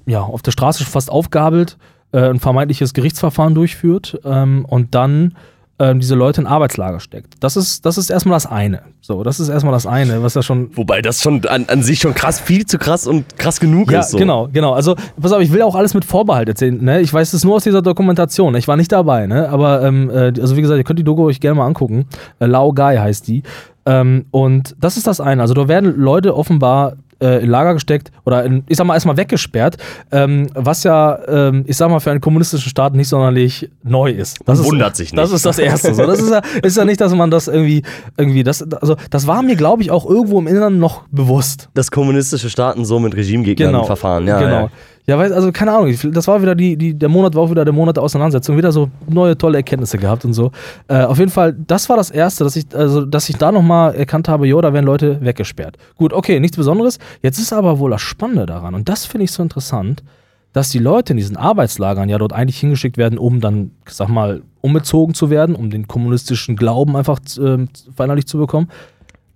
ja, 0.07 0.21
auf 0.21 0.41
der 0.41 0.51
Straße 0.51 0.83
fast 0.85 1.11
aufgabelt, 1.11 1.77
äh, 2.11 2.29
ein 2.29 2.39
vermeintliches 2.39 2.93
Gerichtsverfahren 2.93 3.53
durchführt 3.53 4.19
ähm, 4.25 4.65
und 4.65 4.95
dann 4.95 5.35
ähm, 5.79 5.99
diese 5.99 6.15
Leute 6.15 6.41
in 6.41 6.47
Arbeitslager 6.47 6.99
steckt. 6.99 7.35
Das 7.41 7.55
ist, 7.55 7.85
das 7.85 7.97
ist 7.99 8.09
erstmal 8.09 8.35
das 8.35 8.47
eine. 8.47 8.81
So, 9.01 9.23
das 9.23 9.39
ist 9.39 9.49
erstmal 9.49 9.73
das 9.73 9.85
eine, 9.85 10.23
was 10.23 10.33
ja 10.33 10.41
schon. 10.41 10.75
Wobei 10.75 11.01
das 11.01 11.21
schon 11.21 11.45
an, 11.45 11.65
an 11.67 11.83
sich 11.83 11.99
schon 11.99 12.15
krass, 12.15 12.39
viel 12.39 12.65
zu 12.65 12.79
krass 12.79 13.05
und 13.05 13.37
krass 13.37 13.59
genug 13.59 13.91
Ja, 13.91 13.99
ist. 13.99 14.11
So. 14.11 14.17
genau, 14.17 14.47
genau. 14.51 14.73
Also, 14.73 14.95
pass 15.21 15.31
auf, 15.33 15.41
ich 15.41 15.51
will 15.51 15.61
auch 15.61 15.75
alles 15.75 15.93
mit 15.93 16.03
Vorbehalt 16.03 16.49
erzählen. 16.49 16.83
Ne? 16.83 17.01
Ich 17.01 17.13
weiß 17.13 17.33
es 17.33 17.43
nur 17.43 17.57
aus 17.57 17.63
dieser 17.63 17.83
Dokumentation. 17.83 18.55
Ich 18.55 18.67
war 18.67 18.75
nicht 18.75 18.91
dabei, 18.91 19.27
ne? 19.27 19.49
Aber, 19.49 19.83
ähm, 19.83 20.09
äh, 20.09 20.33
also 20.39 20.57
wie 20.57 20.61
gesagt, 20.61 20.79
ihr 20.79 20.83
könnt 20.83 20.99
die 20.99 21.03
Doku 21.03 21.25
euch 21.25 21.39
gerne 21.39 21.59
mal 21.59 21.67
angucken. 21.67 22.05
Äh, 22.39 22.47
Lao 22.47 22.73
Gai 22.73 22.97
heißt 22.97 23.27
die. 23.27 23.43
Ähm, 23.85 24.25
und 24.31 24.75
das 24.79 24.97
ist 24.97 25.05
das 25.05 25.21
eine. 25.21 25.43
Also, 25.43 25.53
da 25.53 25.67
werden 25.67 25.95
Leute 25.95 26.35
offenbar 26.35 26.93
äh, 27.21 27.43
in 27.43 27.49
Lager 27.49 27.73
gesteckt 27.73 28.11
oder 28.25 28.43
in, 28.43 28.63
ich 28.67 28.77
sag 28.77 28.85
mal 28.87 28.93
erstmal 28.93 29.17
weggesperrt, 29.17 29.77
ähm, 30.11 30.47
was 30.53 30.83
ja, 30.83 31.17
ähm, 31.27 31.63
ich 31.67 31.77
sag 31.77 31.89
mal, 31.89 31.99
für 31.99 32.11
einen 32.11 32.21
kommunistischen 32.21 32.69
Staat 32.69 32.93
nicht 32.95 33.07
sonderlich 33.07 33.69
neu 33.83 34.11
ist. 34.11 34.39
Das 34.45 34.59
ist 34.59 34.65
Wundert 34.65 34.95
sich 34.95 35.11
nicht. 35.11 35.21
Das 35.21 35.31
ist 35.31 35.45
das 35.45 35.59
Erste. 35.59 35.93
So. 35.93 36.05
Das 36.05 36.19
ist 36.19 36.29
ja, 36.31 36.41
ist 36.63 36.77
ja 36.77 36.85
nicht, 36.85 37.01
dass 37.01 37.13
man 37.13 37.31
das 37.31 37.47
irgendwie, 37.47 37.83
irgendwie 38.17 38.43
das, 38.43 38.61
also 38.73 38.95
das 39.09 39.27
war 39.27 39.41
mir, 39.41 39.55
glaube 39.55 39.81
ich, 39.81 39.91
auch 39.91 40.05
irgendwo 40.05 40.39
im 40.39 40.47
Inneren 40.47 40.79
noch 40.79 41.03
bewusst. 41.09 41.69
Dass 41.73 41.91
kommunistische 41.91 42.49
Staaten 42.49 42.85
so 42.85 42.99
mit 42.99 43.15
Regimegegnern 43.15 43.71
Genau. 43.71 43.83
verfahren. 43.85 44.27
Ja, 44.27 44.39
genau. 44.39 44.61
Ja. 44.65 44.69
Ja, 45.09 45.17
weil, 45.17 45.31
also 45.31 45.53
keine 45.53 45.71
Ahnung, 45.71 45.95
das 46.11 46.27
war 46.27 46.41
wieder 46.41 46.53
die, 46.53 46.75
die, 46.75 46.93
der 46.93 47.07
Monat 47.07 47.33
war 47.33 47.43
auch 47.43 47.49
wieder 47.49 47.63
der 47.63 47.73
Monat 47.73 47.95
der 47.95 48.03
Auseinandersetzung, 48.03 48.57
wieder 48.57 48.73
so 48.73 48.89
neue 49.07 49.37
tolle 49.37 49.57
Erkenntnisse 49.57 49.97
gehabt 49.97 50.25
und 50.25 50.33
so. 50.33 50.51
Äh, 50.89 51.03
auf 51.03 51.17
jeden 51.17 51.31
Fall, 51.31 51.53
das 51.53 51.87
war 51.87 51.95
das 51.95 52.11
Erste, 52.11 52.43
dass 52.43 52.57
ich, 52.57 52.65
also, 52.75 53.05
dass 53.05 53.29
ich 53.29 53.37
da 53.37 53.53
nochmal 53.53 53.95
erkannt 53.95 54.27
habe, 54.27 54.47
jo, 54.47 54.59
da 54.59 54.73
werden 54.73 54.85
Leute 54.85 55.21
weggesperrt. 55.21 55.77
Gut, 55.95 56.11
okay, 56.11 56.41
nichts 56.41 56.57
Besonderes. 56.57 56.99
Jetzt 57.21 57.39
ist 57.39 57.53
aber 57.53 57.79
wohl 57.79 57.89
das 57.89 58.01
Spannende 58.01 58.45
daran, 58.45 58.75
und 58.75 58.89
das 58.89 59.05
finde 59.05 59.23
ich 59.23 59.31
so 59.31 59.41
interessant, 59.41 60.03
dass 60.51 60.71
die 60.71 60.79
Leute 60.79 61.13
in 61.13 61.17
diesen 61.17 61.37
Arbeitslagern 61.37 62.09
ja 62.09 62.17
dort 62.17 62.33
eigentlich 62.33 62.59
hingeschickt 62.59 62.97
werden, 62.97 63.17
um 63.17 63.39
dann, 63.39 63.71
sag 63.87 64.09
mal, 64.09 64.41
umgezogen 64.59 65.15
zu 65.15 65.29
werden, 65.29 65.55
um 65.55 65.69
den 65.69 65.87
kommunistischen 65.87 66.57
Glauben 66.57 66.97
einfach 66.97 67.19
ähm, 67.39 67.69
verinnerlicht 67.95 68.27
zu 68.27 68.39
bekommen. 68.39 68.67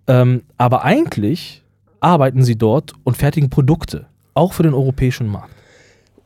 Ähm, 0.07 0.41
aber 0.57 0.83
eigentlich 0.83 1.63
arbeiten 2.01 2.43
sie 2.43 2.57
dort 2.57 2.91
und 3.05 3.15
fertigen 3.15 3.49
Produkte, 3.49 4.07
auch 4.33 4.51
für 4.51 4.63
den 4.63 4.73
europäischen 4.73 5.27
Markt. 5.27 5.60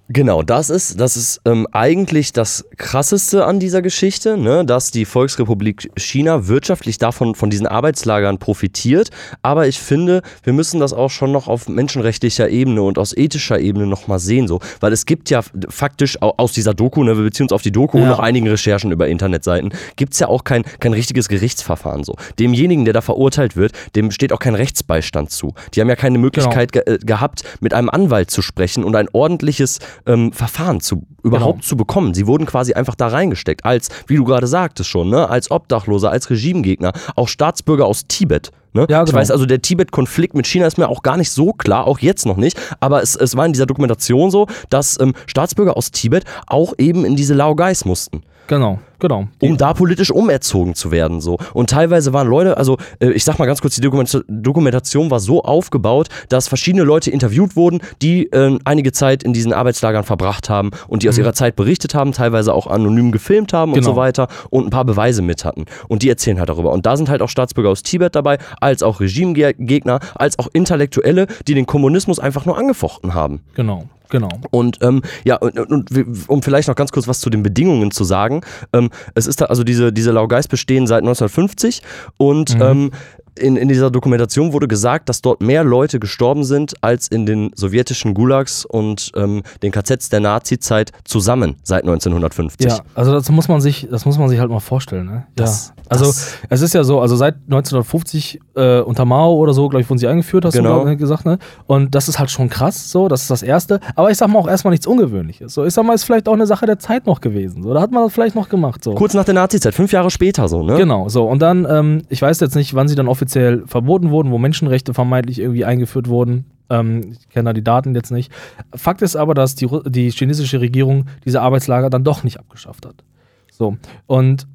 Genau, 0.07 0.43
das 0.43 0.69
ist, 0.69 0.99
das 0.99 1.17
ist 1.17 1.41
ähm, 1.45 1.65
eigentlich 1.71 2.31
das 2.31 2.63
Krasseste 2.77 3.43
an 3.47 3.59
dieser 3.59 3.81
Geschichte, 3.81 4.37
ne? 4.37 4.63
dass 4.63 4.91
die 4.91 5.03
Volksrepublik 5.03 5.89
China 5.97 6.47
wirtschaftlich 6.47 6.99
davon 6.99 7.33
von 7.33 7.49
diesen 7.49 7.65
Arbeitslagern 7.65 8.37
profitiert. 8.37 9.09
Aber 9.41 9.67
ich 9.67 9.79
finde, 9.79 10.21
wir 10.43 10.53
müssen 10.53 10.79
das 10.79 10.93
auch 10.93 11.09
schon 11.09 11.31
noch 11.31 11.47
auf 11.47 11.67
menschenrechtlicher 11.67 12.49
Ebene 12.49 12.83
und 12.83 12.99
aus 12.99 13.17
ethischer 13.17 13.59
Ebene 13.59 13.87
nochmal 13.87 14.19
sehen, 14.19 14.47
so, 14.47 14.59
weil 14.79 14.93
es 14.93 15.07
gibt 15.07 15.31
ja 15.31 15.41
faktisch 15.69 16.21
au- 16.21 16.35
aus 16.37 16.51
dieser 16.53 16.75
Doku, 16.75 17.03
ne, 17.03 17.17
wir 17.17 17.23
beziehen 17.23 17.45
uns 17.45 17.51
auf 17.51 17.63
die 17.63 17.71
Doku 17.71 17.97
und 17.97 18.03
Ja. 18.03 18.09
noch 18.09 18.19
einigen 18.19 18.47
Recherchen 18.47 18.91
über 18.91 19.07
Internetseiten, 19.07 19.73
gibt 19.95 20.13
es 20.13 20.19
ja 20.19 20.27
auch 20.27 20.43
kein, 20.43 20.65
kein 20.79 20.93
richtiges 20.93 21.29
Gerichtsverfahren 21.29 22.03
so. 22.03 22.15
Demjenigen, 22.37 22.85
der 22.85 22.93
da 22.93 23.01
verurteilt 23.01 23.55
wird, 23.55 23.71
dem 23.95 24.11
steht 24.11 24.33
auch 24.33 24.39
kein 24.39 24.53
Rechtsbeistand 24.53 25.31
zu. 25.31 25.55
Die 25.73 25.81
haben 25.81 25.89
ja 25.89 25.95
keine 25.95 26.19
Möglichkeit 26.19 26.71
ge 26.73 26.83
äh, 26.85 26.99
gehabt, 26.99 27.41
mit 27.59 27.73
einem 27.73 27.89
Anwalt 27.89 28.29
zu 28.29 28.43
sprechen 28.43 28.83
und 28.83 28.95
ein 28.95 29.07
ordentliches 29.11 29.79
ähm, 30.05 30.31
Verfahren 30.31 30.79
zu, 30.81 31.03
überhaupt 31.23 31.59
Genau. 31.59 31.67
zu 31.67 31.77
bekommen. 31.77 32.13
Sie 32.13 32.27
wurden 32.27 32.45
quasi 32.45 32.73
einfach 32.73 32.95
da 32.95 33.07
reingesteckt, 33.07 33.65
als, 33.65 33.89
wie 34.07 34.15
du 34.15 34.23
gerade 34.23 34.47
sagtest 34.47 34.89
schon, 34.89 35.09
ne, 35.09 35.29
als 35.29 35.51
Obdachloser, 35.51 36.11
als 36.11 36.29
Regimegegner, 36.29 36.93
auch 37.15 37.27
Staatsbürger 37.27 37.85
aus 37.85 38.07
Tibet. 38.07 38.51
Ne? 38.73 38.85
Ja, 38.89 39.01
Ich 39.01 39.05
genau. 39.09 39.19
weiß, 39.19 39.31
also 39.31 39.45
der 39.45 39.61
Tibet-Konflikt 39.61 40.33
mit 40.35 40.47
China 40.47 40.65
ist 40.67 40.77
mir 40.77 40.89
auch 40.89 41.01
gar 41.01 41.15
nicht 41.17 41.31
so 41.31 41.53
klar, 41.53 41.87
auch 41.87 41.99
jetzt 41.99 42.25
noch 42.25 42.37
nicht, 42.37 42.59
aber 42.81 43.01
es, 43.01 43.15
es 43.15 43.35
war 43.37 43.45
in 43.45 43.53
dieser 43.53 43.65
Dokumentation 43.65 44.31
so, 44.31 44.47
dass 44.69 44.99
ähm, 44.99 45.13
Staatsbürger 45.27 45.77
aus 45.77 45.91
Tibet 45.91 46.25
auch 46.47 46.73
eben 46.77 47.05
in 47.05 47.15
diese 47.15 47.33
Laogais 47.33 47.85
mussten 47.85 48.21
Genau, 48.47 48.79
genau. 48.99 49.27
um 49.39 49.57
da 49.57 49.73
politisch 49.73 50.11
umerzogen 50.11 50.75
zu 50.75 50.91
werden. 50.91 51.19
So. 51.21 51.37
Und 51.53 51.69
teilweise 51.69 52.13
waren 52.13 52.27
Leute, 52.27 52.57
also 52.57 52.77
äh, 52.99 53.09
ich 53.11 53.23
sag 53.23 53.39
mal 53.39 53.45
ganz 53.45 53.61
kurz, 53.61 53.75
die 53.75 53.81
Dokument 53.81 54.23
Dokumentation 54.27 55.09
war 55.09 55.19
so 55.19 55.43
aufgebaut, 55.43 56.09
dass 56.29 56.47
verschiedene 56.47 56.83
Leute 56.83 57.09
interviewt 57.11 57.55
wurden, 57.55 57.81
die 58.01 58.31
äh, 58.31 58.57
einige 58.65 58.91
Zeit 58.91 59.23
in 59.23 59.33
diesen 59.33 59.51
Arbeitslagern 59.53 60.03
verbracht 60.03 60.49
haben 60.49 60.71
und 60.87 61.03
die 61.03 61.09
aus 61.09 61.17
ihrer 61.17 61.33
Zeit 61.33 61.55
berichtet 61.55 61.95
haben, 61.95 62.11
teilweise 62.11 62.53
auch 62.53 62.67
anonym 62.67 63.11
gefilmt 63.11 63.53
haben 63.53 63.71
und 63.73 63.79
Genau. 63.79 63.91
so 63.91 63.95
weiter 63.95 64.27
und 64.49 64.65
ein 64.67 64.69
paar 64.69 64.85
Beweise 64.85 65.21
mit 65.21 65.43
hatten. 65.45 65.65
Und 65.87 66.03
die 66.03 66.09
erzählen 66.09 66.39
halt 66.39 66.49
darüber. 66.49 66.71
Und 66.71 66.85
da 66.85 66.97
sind 66.97 67.09
halt 67.09 67.21
auch 67.21 67.29
Staatsbürger 67.29 67.69
aus 67.69 67.83
Tibet 67.83 68.15
dabei, 68.15 68.37
als 68.61 68.83
auch 68.83 68.99
Regimegegner, 68.99 69.99
als 70.15 70.37
auch 70.39 70.47
Intellektuelle, 70.53 71.27
die 71.47 71.53
den 71.55 71.65
Kommunismus 71.65 72.19
einfach 72.19 72.45
nur 72.45 72.57
angefochten 72.57 73.13
haben. 73.13 73.41
Genau, 73.55 73.85
genau. 74.09 74.29
Und 74.51 74.79
ähm, 74.81 75.01
ja, 75.23 75.35
und, 75.37 75.59
und, 75.59 75.89
um 76.27 76.41
vielleicht 76.41 76.67
noch 76.67 76.75
ganz 76.75 76.91
kurz 76.91 77.07
was 77.07 77.19
zu 77.19 77.29
den 77.29 77.43
Bedingungen 77.43 77.91
zu 77.91 78.03
sagen. 78.03 78.41
Ähm, 78.73 78.89
es 79.13 79.27
ist 79.27 79.41
da, 79.41 79.45
also 79.45 79.63
diese, 79.63 79.91
diese 79.91 80.11
Laogais 80.11 80.47
bestehen 80.47 80.87
seit 80.87 81.03
1950 81.03 81.81
und 82.17 82.55
ähm, 82.59 82.91
in, 83.37 83.55
in 83.57 83.67
dieser 83.67 83.91
Dokumentation 83.91 84.53
wurde 84.53 84.67
gesagt, 84.67 85.09
dass 85.09 85.21
dort 85.21 85.41
mehr 85.41 85.63
Leute 85.63 85.99
gestorben 85.99 86.43
sind 86.43 86.73
als 86.81 87.07
in 87.07 87.25
den 87.25 87.51
sowjetischen 87.55 88.13
Gulags 88.13 88.65
und 88.65 89.11
ähm, 89.15 89.43
den 89.61 89.71
KZs 89.71 90.09
der 90.09 90.19
Nazi-Zeit 90.21 90.91
zusammen 91.03 91.55
seit 91.63 91.83
1950. 91.83 92.65
Ja, 92.71 92.79
also 92.95 93.11
das 93.13 93.29
muss 93.29 93.47
man 93.47 93.61
sich, 93.61 93.87
das 93.89 94.05
muss 94.05 94.17
man 94.17 94.29
sich 94.29 94.39
halt 94.39 94.49
mal 94.49 94.59
vorstellen. 94.59 95.05
Ne? 95.05 95.25
Das- 95.35 95.67
ja. 95.69 95.73
Also 95.87 96.05
das- 96.05 96.33
es 96.49 96.61
ist 96.61 96.73
ja 96.73 96.83
so, 96.83 96.99
also 96.99 97.15
seit 97.15 97.35
1950 97.47 98.39
äh, 98.55 98.79
unter 98.79 99.05
Mao 99.05 99.35
oder 99.35 99.53
so, 99.53 99.69
glaube 99.69 99.81
ich, 99.81 99.89
wurden 99.89 99.99
sie 99.99 100.07
eingeführt, 100.07 100.45
hast 100.45 100.53
Genau. 100.53 100.79
du 100.79 100.85
glaub, 100.85 100.97
gesagt, 100.97 101.25
ne? 101.25 101.37
Und 101.67 101.93
das 101.93 102.07
ist 102.07 102.17
halt 102.17 102.31
schon 102.31 102.49
krass, 102.49 102.89
so, 102.91 103.07
das 103.07 103.21
ist 103.23 103.29
das 103.31 103.43
Erste. 103.43 103.79
Aber 103.95 104.09
ich 104.09 104.17
sag 104.17 104.29
mal 104.29 104.39
auch 104.39 104.47
erstmal 104.47 104.71
nichts 104.71 104.87
Ungewöhnliches. 104.87 105.53
So, 105.53 105.63
ich 105.65 105.73
sag 105.73 105.85
mal, 105.85 105.93
ist 105.93 106.03
vielleicht 106.03 106.27
auch 106.27 106.33
eine 106.33 106.47
Sache 106.47 106.65
der 106.65 106.79
Zeit 106.79 107.05
noch 107.05 107.21
gewesen. 107.21 107.61
So, 107.63 107.73
da 107.73 107.81
hat 107.81 107.91
man 107.91 108.03
das 108.03 108.13
vielleicht 108.13 108.35
noch 108.35 108.49
gemacht. 108.49 108.83
So. 108.83 108.95
Kurz 108.95 109.13
nach 109.13 109.25
der 109.25 109.33
Nazi-Zeit, 109.35 109.75
fünf 109.75 109.91
Jahre 109.91 110.09
später 110.09 110.47
so, 110.47 110.63
ne? 110.63 110.75
Genau, 110.77 111.07
so. 111.09 111.25
Und 111.27 111.39
dann, 111.41 111.67
ähm, 111.69 112.01
ich 112.09 112.21
weiß 112.21 112.39
jetzt 112.39 112.55
nicht, 112.55 112.73
wann 112.73 112.87
sie 112.87 112.95
dann 112.95 113.07
offiziell 113.07 113.24
verboten 113.27 114.09
wurden, 114.09 114.31
wo 114.31 114.37
Menschenrechte 114.37 114.93
vermeintlich 114.93 115.39
irgendwie 115.39 115.65
eingeführt 115.65 116.07
wurden. 116.07 116.45
Ähm, 116.69 117.13
ich 117.19 117.29
kenne 117.29 117.49
da 117.49 117.53
die 117.53 117.63
Daten 117.63 117.95
jetzt 117.95 118.11
nicht. 118.11 118.31
Fakt 118.73 119.01
ist 119.01 119.15
aber, 119.15 119.33
dass 119.33 119.55
die, 119.55 119.67
die 119.85 120.09
chinesische 120.11 120.61
Regierung 120.61 121.05
diese 121.25 121.41
Arbeitslager 121.41 121.89
dann 121.89 122.03
doch 122.03 122.23
nicht 122.23 122.39
abgeschafft 122.39 122.85
hat. 122.85 123.03
So. 123.51 123.77
Und 124.07 124.47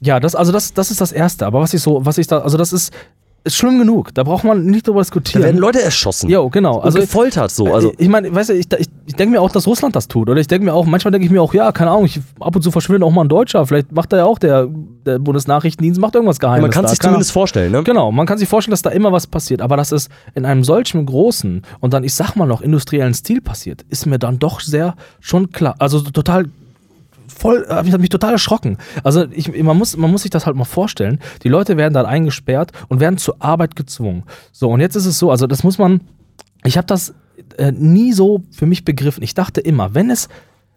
ja, 0.00 0.20
das, 0.20 0.34
also 0.34 0.52
das, 0.52 0.74
das 0.74 0.90
ist 0.90 1.00
das 1.00 1.12
Erste. 1.12 1.46
Aber 1.46 1.60
was 1.60 1.74
ich 1.74 1.82
so, 1.82 2.04
was 2.04 2.18
ich 2.18 2.26
da, 2.26 2.38
also 2.40 2.58
das 2.58 2.72
ist, 2.72 2.92
ist 3.44 3.56
schlimm 3.56 3.78
genug. 3.78 4.14
Da 4.14 4.22
braucht 4.22 4.42
man 4.44 4.64
nicht 4.64 4.86
drüber 4.86 5.00
Da 5.00 5.02
diskutieren. 5.02 5.42
werden 5.42 5.58
Leute 5.58 5.82
erschossen. 5.82 6.30
Jo, 6.30 6.48
genau. 6.48 6.78
Und 6.78 6.84
Also 6.84 6.98
gefoltert 6.98 7.50
so. 7.50 7.72
Also, 7.74 7.92
ich 7.98 8.08
meine, 8.08 8.34
weißt 8.34 8.48
du, 8.50 8.54
ich, 8.54 8.66
ich, 8.72 8.88
ich 9.06 9.14
denke 9.14 9.32
mir 9.36 9.42
auch, 9.42 9.50
dass 9.50 9.66
Russland 9.66 9.94
das 9.94 10.08
tut. 10.08 10.30
Oder 10.30 10.40
ich 10.40 10.46
denke 10.46 10.64
mir 10.64 10.72
auch, 10.72 10.86
manchmal 10.86 11.12
denke 11.12 11.26
ich 11.26 11.30
mir 11.30 11.42
auch, 11.42 11.52
ja, 11.52 11.70
keine 11.70 11.90
Ahnung, 11.90 12.06
ich, 12.06 12.20
ab 12.40 12.56
und 12.56 12.62
zu 12.62 12.70
verschwindet 12.70 13.02
auch 13.02 13.12
mal 13.12 13.22
ein 13.22 13.28
Deutscher. 13.28 13.66
Vielleicht 13.66 13.92
macht 13.92 14.12
da 14.14 14.16
ja 14.16 14.24
auch 14.24 14.38
der, 14.38 14.68
der 15.04 15.18
Bundesnachrichtendienst, 15.18 16.00
macht 16.00 16.14
irgendwas 16.14 16.40
Geheimes. 16.40 16.62
man 16.62 16.70
kann 16.70 16.84
da. 16.84 16.88
sich 16.88 16.98
Keine 16.98 17.12
zumindest 17.12 17.32
vorstellen, 17.32 17.70
ne? 17.72 17.82
Genau, 17.84 18.10
man 18.10 18.26
kann 18.26 18.38
sich 18.38 18.48
vorstellen, 18.48 18.72
dass 18.72 18.82
da 18.82 18.90
immer 18.90 19.12
was 19.12 19.26
passiert, 19.26 19.60
aber 19.60 19.76
dass 19.76 19.92
es 19.92 20.08
in 20.34 20.46
einem 20.46 20.64
solchen 20.64 21.04
großen 21.04 21.62
und 21.80 21.92
dann, 21.92 22.02
ich 22.02 22.14
sag 22.14 22.36
mal 22.36 22.46
noch, 22.46 22.62
industriellen 22.62 23.12
Stil 23.12 23.42
passiert, 23.42 23.82
ist 23.90 24.06
mir 24.06 24.18
dann 24.18 24.38
doch 24.38 24.60
sehr 24.60 24.94
schon 25.20 25.50
klar. 25.52 25.74
Also 25.78 26.00
total 26.00 26.46
voll, 27.26 27.66
hab 27.68 27.86
ich 27.86 27.92
hat 27.92 28.00
mich 28.00 28.10
total 28.10 28.32
erschrocken. 28.32 28.78
Also 29.02 29.26
ich, 29.30 29.62
man, 29.62 29.76
muss, 29.76 29.96
man 29.96 30.10
muss 30.10 30.22
sich 30.22 30.30
das 30.30 30.46
halt 30.46 30.56
mal 30.56 30.64
vorstellen. 30.64 31.20
Die 31.42 31.48
Leute 31.48 31.76
werden 31.76 31.94
dann 31.94 32.06
eingesperrt 32.06 32.72
und 32.88 33.00
werden 33.00 33.18
zur 33.18 33.36
Arbeit 33.40 33.76
gezwungen. 33.76 34.24
So, 34.52 34.70
und 34.70 34.80
jetzt 34.80 34.96
ist 34.96 35.06
es 35.06 35.18
so, 35.18 35.30
also 35.30 35.46
das 35.46 35.64
muss 35.64 35.78
man, 35.78 36.00
ich 36.64 36.76
habe 36.76 36.86
das 36.86 37.14
äh, 37.56 37.72
nie 37.72 38.12
so 38.12 38.42
für 38.50 38.66
mich 38.66 38.84
begriffen. 38.84 39.22
Ich 39.22 39.34
dachte 39.34 39.60
immer, 39.60 39.94
wenn 39.94 40.10
es, 40.10 40.28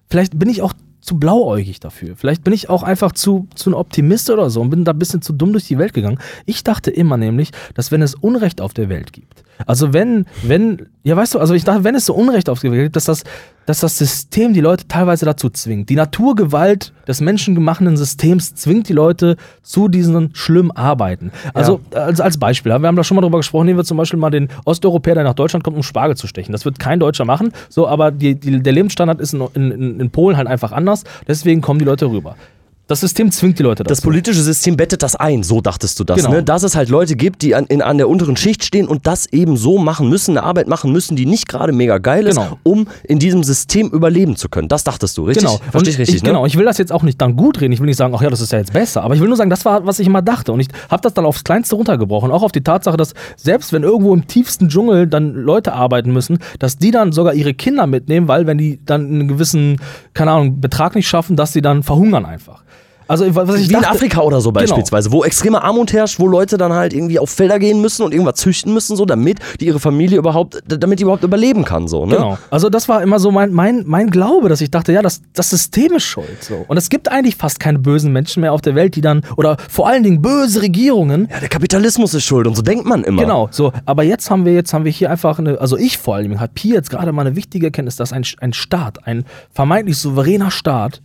vielleicht 0.09 0.37
bin 0.37 0.49
ich 0.49 0.61
auch 0.61 0.73
zu 1.01 1.17
blauäugig 1.17 1.79
dafür. 1.79 2.15
Vielleicht 2.17 2.43
bin 2.43 2.53
ich 2.53 2.69
auch 2.69 2.83
einfach 2.83 3.13
zu, 3.13 3.47
zu 3.55 3.69
ein 3.69 3.73
Optimist 3.73 4.29
oder 4.29 4.49
so 4.49 4.61
und 4.61 4.69
bin 4.69 4.83
da 4.83 4.91
ein 4.91 4.99
bisschen 4.99 5.21
zu 5.21 5.31
dumm 5.31 5.53
durch 5.53 5.65
die 5.65 5.77
Welt 5.77 5.93
gegangen. 5.93 6.19
Ich 6.45 6.63
dachte 6.63 6.91
immer 6.91 7.15
nämlich, 7.15 7.51
dass 7.75 7.91
wenn 7.91 8.01
es 8.01 8.13
Unrecht 8.15 8.59
auf 8.59 8.73
der 8.73 8.89
Welt 8.89 9.13
gibt, 9.13 9.43
also 9.65 9.93
wenn, 9.93 10.25
wenn, 10.43 10.87
ja 11.03 11.15
weißt 11.15 11.35
du, 11.35 11.39
also 11.39 11.53
ich 11.53 11.63
dachte, 11.63 11.83
wenn 11.83 11.95
es 11.95 12.05
so 12.05 12.13
Unrecht 12.13 12.49
auf 12.49 12.59
der 12.59 12.71
Welt 12.71 12.83
gibt, 12.83 12.95
dass 12.95 13.05
das, 13.05 13.23
dass 13.67 13.81
das 13.81 13.97
System 13.97 14.53
die 14.53 14.61
Leute 14.61 14.87
teilweise 14.87 15.25
dazu 15.25 15.49
zwingt. 15.49 15.89
Die 15.89 15.95
Naturgewalt 15.95 16.93
des 17.07 17.21
menschengemachten 17.21 17.95
Systems 17.97 18.55
zwingt 18.55 18.89
die 18.89 18.93
Leute 18.93 19.35
zu 19.61 19.89
diesen 19.89 20.31
schlimmen 20.33 20.71
Arbeiten. 20.71 21.31
Also 21.53 21.81
als, 21.93 22.19
als 22.19 22.39
Beispiel, 22.39 22.71
ja, 22.71 22.79
wir 22.79 22.87
haben 22.87 22.95
da 22.95 23.03
schon 23.03 23.15
mal 23.15 23.21
drüber 23.21 23.37
gesprochen, 23.37 23.65
nehmen 23.67 23.77
wir 23.77 23.83
zum 23.83 23.97
Beispiel 23.97 24.19
mal 24.19 24.31
den 24.31 24.47
Osteuropäer, 24.65 25.15
der 25.15 25.23
nach 25.25 25.33
Deutschland 25.33 25.63
kommt, 25.63 25.75
um 25.75 25.83
Spargel 25.83 26.15
zu 26.15 26.27
stechen. 26.27 26.53
Das 26.53 26.65
wird 26.65 26.79
kein 26.79 26.99
Deutscher 26.99 27.25
machen, 27.25 27.51
so, 27.69 27.87
aber 27.87 28.11
die, 28.11 28.35
die, 28.35 28.63
der 28.63 28.73
Lebensstandard 28.73 29.19
ist 29.19 29.33
in, 29.33 29.41
in, 29.53 29.99
in 29.99 30.09
Polen 30.11 30.37
halt 30.37 30.47
einfach 30.47 30.71
anders, 30.71 31.03
deswegen 31.27 31.61
kommen 31.61 31.79
die 31.79 31.85
Leute 31.85 32.09
rüber. 32.09 32.35
Das 32.87 33.01
System 33.01 33.31
zwingt 33.31 33.59
die 33.59 33.63
Leute 33.63 33.83
dazu. 33.83 33.89
Das 33.93 34.01
politische 34.01 34.41
System 34.41 34.77
bettet 34.77 35.03
das 35.03 35.15
ein, 35.17 35.43
so 35.43 35.59
dachtest 35.59 35.99
du 35.99 36.05
das, 36.05 36.17
Genau. 36.17 36.31
ne? 36.31 36.43
Dass 36.43 36.63
es 36.63 36.75
halt 36.75 36.87
Leute 36.87 37.15
gibt, 37.17 37.41
die 37.41 37.53
an, 37.53 37.65
in, 37.65 37.81
an 37.81 37.97
der 37.97 38.07
unteren 38.07 38.37
Schicht 38.37 38.63
stehen 38.63 38.87
und 38.87 39.05
das 39.07 39.25
eben 39.27 39.57
so 39.57 39.77
machen 39.77 40.07
müssen, 40.09 40.37
eine 40.37 40.45
Arbeit 40.47 40.67
machen 40.69 40.93
müssen, 40.93 41.17
die 41.17 41.25
nicht 41.25 41.49
gerade 41.49 41.73
mega 41.73 41.97
geil 41.97 42.25
ist, 42.27 42.37
Genau. 42.37 42.57
um 42.63 42.87
in 43.03 43.19
diesem 43.19 43.43
System 43.43 43.89
überleben 43.89 44.37
zu 44.37 44.47
können. 44.47 44.69
Das 44.69 44.85
dachtest 44.85 45.17
du, 45.17 45.25
richtig? 45.25 45.45
Genau. 45.45 45.59
Verstehe 45.71 45.91
ich 45.93 45.99
richtig, 45.99 46.23
ne? 46.23 46.29
Genau, 46.29 46.45
ich 46.45 46.57
will 46.57 46.63
das 46.65 46.77
jetzt 46.77 46.93
auch 46.93 47.03
nicht 47.03 47.21
dann 47.21 47.35
gut 47.35 47.59
reden. 47.59 47.73
Ich 47.73 47.79
will 47.81 47.87
nicht 47.87 47.97
sagen, 47.97 48.13
ach 48.15 48.21
ja, 48.21 48.29
das 48.29 48.39
ist 48.39 48.53
ja 48.53 48.59
jetzt 48.59 48.71
besser. 48.71 49.03
Aber 49.03 49.15
ich 49.15 49.19
will 49.21 49.27
nur 49.27 49.35
sagen, 49.37 49.49
das 49.49 49.65
war, 49.65 49.85
was 49.85 49.99
ich 49.99 50.07
immer 50.07 50.21
dachte. 50.21 50.53
Und 50.53 50.61
ich 50.61 50.67
habe 50.89 51.01
das 51.01 51.13
dann 51.13 51.25
aufs 51.25 51.43
Kleinste 51.43 51.75
runtergebrochen. 51.75 52.31
Auch 52.31 52.43
auf 52.43 52.53
die 52.53 52.63
Tatsache, 52.63 52.95
dass 52.95 53.13
selbst 53.35 53.73
wenn 53.73 53.83
irgendwo 53.83 54.13
im 54.13 54.27
tiefsten 54.27 54.69
Dschungel 54.69 55.07
dann 55.07 55.33
Leute 55.33 55.73
arbeiten 55.73 56.13
müssen, 56.13 56.39
dass 56.59 56.77
die 56.77 56.91
dann 56.91 57.11
sogar 57.11 57.33
ihre 57.33 57.53
Kinder 57.53 57.85
mitnehmen, 57.85 58.29
weil 58.29 58.47
wenn 58.47 58.57
die 58.57 58.79
dann 58.85 59.07
einen 59.07 59.27
gewissen, 59.27 59.81
keine 60.13 60.31
Ahnung, 60.31 60.61
Betrag 60.61 60.95
nicht 60.95 61.07
schaffen, 61.09 61.35
dass 61.35 61.51
sie 61.51 61.61
dann 61.61 61.83
verhungern 61.83 62.25
einfach. 62.25 62.63
Also, 63.07 63.25
was 63.35 63.55
ich 63.55 63.69
Wie 63.69 63.73
in 63.73 63.81
dachte, 63.81 63.89
Afrika 63.95 64.21
oder 64.21 64.41
so 64.41 64.51
Genau. 64.51 64.61
beispielsweise, 64.61 65.11
wo 65.11 65.23
extreme 65.23 65.63
Armut 65.63 65.93
herrscht, 65.93 66.19
wo 66.19 66.27
Leute 66.27 66.57
dann 66.57 66.73
halt 66.73 66.93
irgendwie 66.93 67.19
auf 67.19 67.29
Felder 67.29 67.59
gehen 67.59 67.81
müssen 67.81 68.03
und 68.03 68.13
irgendwas 68.13 68.35
züchten 68.35 68.73
müssen, 68.73 68.95
so 68.95 69.05
damit 69.05 69.39
die 69.59 69.65
ihre 69.67 69.79
Familie 69.79 70.17
überhaupt, 70.17 70.61
damit 70.67 70.99
die 70.99 71.03
überhaupt 71.03 71.23
überleben 71.23 71.63
kann, 71.65 71.87
so, 71.87 72.05
ne? 72.05 72.15
Genau. 72.15 72.37
Also 72.49 72.69
das 72.69 72.89
war 72.89 73.01
immer 73.01 73.19
so 73.19 73.31
mein, 73.31 73.51
mein, 73.53 73.83
mein 73.85 74.09
Glaube, 74.09 74.49
dass 74.49 74.61
ich 74.61 74.71
dachte, 74.71 74.91
ja, 74.91 75.01
das, 75.01 75.21
das 75.33 75.49
System 75.49 75.93
ist 75.93 76.03
schuld. 76.03 76.43
So. 76.43 76.65
Und 76.67 76.77
es 76.77 76.89
gibt 76.89 77.09
eigentlich 77.11 77.35
fast 77.35 77.59
keine 77.59 77.79
bösen 77.79 78.11
Menschen 78.11 78.41
mehr 78.41 78.53
auf 78.53 78.61
der 78.61 78.75
Welt, 78.75 78.95
die 78.95 79.01
dann, 79.01 79.21
oder 79.35 79.57
vor 79.69 79.87
allen 79.87 80.03
Dingen 80.03 80.21
böse 80.21 80.61
Regierungen, 80.61 81.27
Ja, 81.31 81.39
der 81.39 81.49
Kapitalismus 81.49 82.13
ist 82.13 82.23
schuld 82.25 82.47
und 82.47 82.55
so 82.55 82.61
denkt 82.61 82.85
man 82.85 83.03
immer. 83.03 83.21
Genau, 83.21 83.47
so, 83.51 83.71
aber 83.85 84.03
jetzt 84.03 84.29
haben 84.29 84.45
wir 84.45 84.53
jetzt 84.53 84.73
haben 84.73 84.85
wir 84.85 84.91
hier 84.91 85.09
einfach 85.11 85.39
eine, 85.39 85.59
also 85.59 85.77
ich 85.77 85.97
vor 85.97 86.15
allem, 86.15 86.39
hat 86.39 86.53
Pi 86.53 86.73
jetzt 86.73 86.89
gerade 86.89 87.11
mal 87.11 87.25
eine 87.25 87.35
wichtige 87.35 87.67
Erkenntnis, 87.67 87.95
dass 87.95 88.11
ein, 88.13 88.23
ein 88.39 88.53
Staat, 88.53 89.07
ein 89.07 89.23
vermeintlich 89.51 89.97
souveräner 89.97 90.51
Staat, 90.51 91.01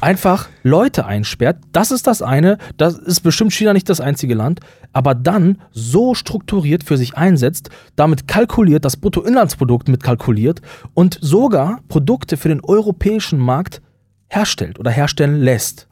einfach 0.00 0.48
Leute 0.62 1.06
einsperrt. 1.06 1.58
Das 1.72 1.90
ist 1.90 2.06
das 2.06 2.22
eine, 2.22 2.58
das 2.76 2.98
ist 2.98 3.20
bestimmt 3.20 3.52
China 3.52 3.72
nicht 3.72 3.88
das 3.88 4.00
einzige 4.00 4.34
Land, 4.34 4.60
aber 4.92 5.14
dann 5.14 5.60
so 5.72 6.14
strukturiert 6.14 6.84
für 6.84 6.96
sich 6.96 7.16
einsetzt, 7.16 7.70
damit 7.96 8.28
kalkuliert, 8.28 8.84
das 8.84 8.96
Bruttoinlandsprodukt 8.96 9.88
mitkalkuliert 9.88 10.60
und 10.94 11.18
sogar 11.20 11.80
Produkte 11.88 12.36
für 12.36 12.48
den 12.48 12.60
europäischen 12.62 13.38
Markt 13.38 13.82
herstellt 14.28 14.78
oder 14.78 14.90
herstellen 14.90 15.40
lässt. 15.40 15.88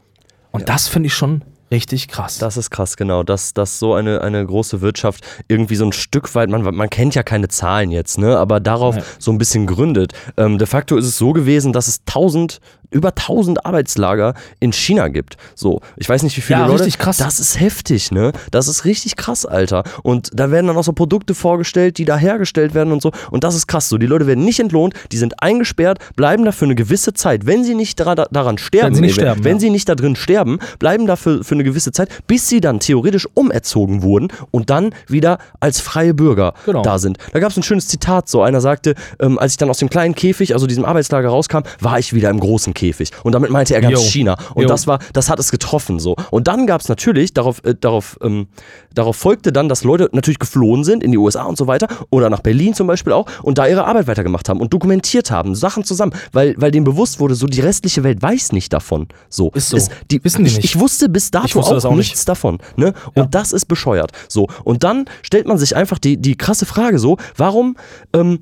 Und 0.50 0.68
das 0.68 0.88
finde 0.88 1.08
ich 1.08 1.14
schon 1.14 1.42
richtig 1.70 2.08
krass. 2.08 2.38
Das 2.38 2.56
ist 2.56 2.70
krass, 2.70 2.96
genau. 2.96 3.22
Dass, 3.22 3.54
dass 3.54 3.78
so 3.78 3.94
eine, 3.94 4.20
eine 4.22 4.44
große 4.44 4.80
Wirtschaft 4.80 5.24
irgendwie 5.48 5.76
so 5.76 5.84
ein 5.84 5.92
Stück 5.92 6.34
weit, 6.34 6.48
man, 6.50 6.62
man 6.62 6.90
kennt 6.90 7.14
ja 7.14 7.22
keine 7.22 7.48
Zahlen 7.48 7.90
jetzt, 7.90 8.18
ne, 8.18 8.36
aber 8.38 8.60
darauf 8.60 8.96
Nee. 8.96 9.02
so 9.18 9.30
ein 9.30 9.38
bisschen 9.38 9.66
gründet. 9.66 10.12
Ähm, 10.36 10.58
de 10.58 10.66
facto 10.66 10.96
ist 10.96 11.06
es 11.06 11.18
so 11.18 11.32
gewesen, 11.32 11.72
dass 11.72 11.88
es 11.88 12.00
1000, 12.06 12.60
über 12.90 13.08
1000 13.10 13.66
Arbeitslager 13.66 14.34
in 14.60 14.72
China 14.72 15.08
gibt. 15.08 15.36
So, 15.54 15.80
ich 15.96 16.08
weiß 16.08 16.22
nicht, 16.22 16.36
wie 16.36 16.40
viele 16.40 16.60
Ja, 16.60 16.66
Leute. 16.66 16.84
richtig 16.84 16.98
krass. 16.98 17.18
Das 17.18 17.38
ist 17.38 17.60
heftig, 17.60 18.10
ne? 18.12 18.32
Das 18.50 18.66
ist 18.66 18.84
richtig 18.86 19.16
krass, 19.16 19.44
Alter. 19.44 19.84
Und 20.02 20.30
da 20.32 20.50
werden 20.50 20.68
dann 20.68 20.76
auch 20.78 20.84
so 20.84 20.92
Produkte 20.94 21.34
vorgestellt, 21.34 21.98
die 21.98 22.06
da 22.06 22.16
hergestellt 22.16 22.72
werden 22.74 22.92
und 22.92 23.02
so. 23.02 23.12
Und 23.30 23.44
das 23.44 23.54
ist 23.54 23.66
krass. 23.66 23.88
So, 23.90 23.98
die 23.98 24.06
Leute 24.06 24.26
werden 24.26 24.44
nicht 24.44 24.58
entlohnt, 24.60 24.94
die 25.12 25.18
sind 25.18 25.42
eingesperrt, 25.42 25.98
bleiben 26.16 26.44
da 26.46 26.52
für 26.52 26.64
eine 26.64 26.74
gewisse 26.74 27.12
Zeit. 27.12 27.44
Wenn 27.44 27.62
sie 27.62 27.74
nicht 27.74 28.00
daran 28.00 28.56
sterben, 28.58 28.86
Wenn 28.88 28.94
sie 28.94 29.00
nicht 29.02 29.14
sterben, 29.14 29.44
wenn 29.44 29.56
ja. 29.56 29.60
sie 29.60 29.70
nicht 29.70 29.88
da 29.88 29.94
drin 29.94 30.16
sterben, 30.16 30.58
bleiben 30.78 31.06
da 31.06 31.16
für, 31.16 31.44
für 31.44 31.57
eine 31.58 31.64
gewisse 31.64 31.92
Zeit, 31.92 32.08
bis 32.26 32.48
sie 32.48 32.60
dann 32.60 32.80
theoretisch 32.80 33.26
umerzogen 33.34 34.02
wurden 34.02 34.28
und 34.50 34.70
dann 34.70 34.94
wieder 35.06 35.38
als 35.60 35.80
freie 35.80 36.14
Bürger 36.14 36.54
Genau. 36.66 36.82
da 36.82 36.98
sind. 36.98 37.18
Da 37.32 37.40
gab 37.40 37.50
es 37.50 37.56
ein 37.56 37.62
schönes 37.62 37.88
Zitat, 37.88 38.28
so 38.28 38.42
einer 38.42 38.60
sagte, 38.60 38.94
ähm, 39.20 39.38
als 39.38 39.52
ich 39.52 39.58
dann 39.58 39.70
aus 39.70 39.78
dem 39.78 39.90
kleinen 39.90 40.14
Käfig, 40.14 40.54
also 40.54 40.66
diesem 40.66 40.84
Arbeitslager 40.84 41.28
rauskam, 41.28 41.58
war 41.80 41.98
ich 41.98 42.12
wieder 42.12 42.30
im 42.30 42.40
großen 42.40 42.74
Käfig. 42.74 43.10
Und 43.22 43.32
damit 43.32 43.50
meinte 43.50 43.74
er 43.74 43.80
ganz 43.80 43.94
Jo. 43.94 44.00
China. 44.00 44.36
Und 44.54 44.62
Jo. 44.62 44.68
das 44.68 44.86
war, 44.86 44.98
das 45.12 45.28
hat 45.30 45.38
es 45.38 45.50
getroffen 45.50 45.98
so. 45.98 46.16
Und 46.30 46.48
dann 46.48 46.66
gab 46.66 46.80
es 46.80 46.88
natürlich, 46.88 47.34
darauf, 47.34 47.62
äh, 47.64 47.74
darauf, 47.78 48.18
ähm, 48.22 48.48
darauf 48.94 49.16
folgte 49.16 49.52
dann, 49.52 49.68
dass 49.68 49.84
Leute 49.84 50.08
natürlich 50.12 50.38
geflohen 50.38 50.84
sind 50.84 51.02
in 51.02 51.12
die 51.12 51.18
USA 51.18 51.44
und 51.44 51.56
so 51.58 51.66
weiter 51.66 51.88
oder 52.10 52.30
nach 52.30 52.40
Berlin 52.40 52.74
zum 52.74 52.86
Beispiel 52.86 53.12
auch 53.12 53.26
und 53.42 53.58
da 53.58 53.66
ihre 53.66 53.84
Arbeit 53.84 54.06
weitergemacht 54.06 54.48
haben 54.48 54.60
und 54.60 54.72
dokumentiert 54.72 55.30
haben, 55.30 55.54
Sachen 55.54 55.84
zusammen, 55.84 56.12
weil, 56.32 56.54
weil 56.58 56.70
denen 56.70 56.84
bewusst 56.84 57.20
wurde, 57.20 57.34
so 57.34 57.46
die 57.46 57.60
restliche 57.60 58.04
Welt 58.04 58.20
weiß 58.22 58.52
nicht 58.52 58.72
davon. 58.72 59.08
So. 59.28 59.50
Ist 59.54 59.70
so. 59.70 59.76
Es, 59.76 59.88
die, 60.10 60.22
Wissen 60.24 60.44
die 60.44 60.50
ich, 60.50 60.56
nicht. 60.56 60.64
ich 60.64 60.78
wusste 60.80 61.08
bis 61.08 61.30
dato 61.30 61.47
Ich 61.50 61.56
wusste 61.56 61.70
auch, 61.70 61.76
das 61.76 61.84
auch 61.84 61.90
nicht. 61.90 62.10
nichts 62.10 62.24
davon. 62.24 62.58
Ne? 62.76 62.94
Ja. 63.14 63.22
Und 63.22 63.34
das 63.34 63.52
ist 63.52 63.66
bescheuert. 63.66 64.12
So. 64.28 64.48
Und 64.64 64.84
dann 64.84 65.06
stellt 65.22 65.46
man 65.46 65.58
sich 65.58 65.76
einfach 65.76 65.98
die, 65.98 66.16
die 66.16 66.36
krasse 66.36 66.66
Frage 66.66 66.98
so, 66.98 67.16
warum 67.36 67.76
ähm, 68.12 68.40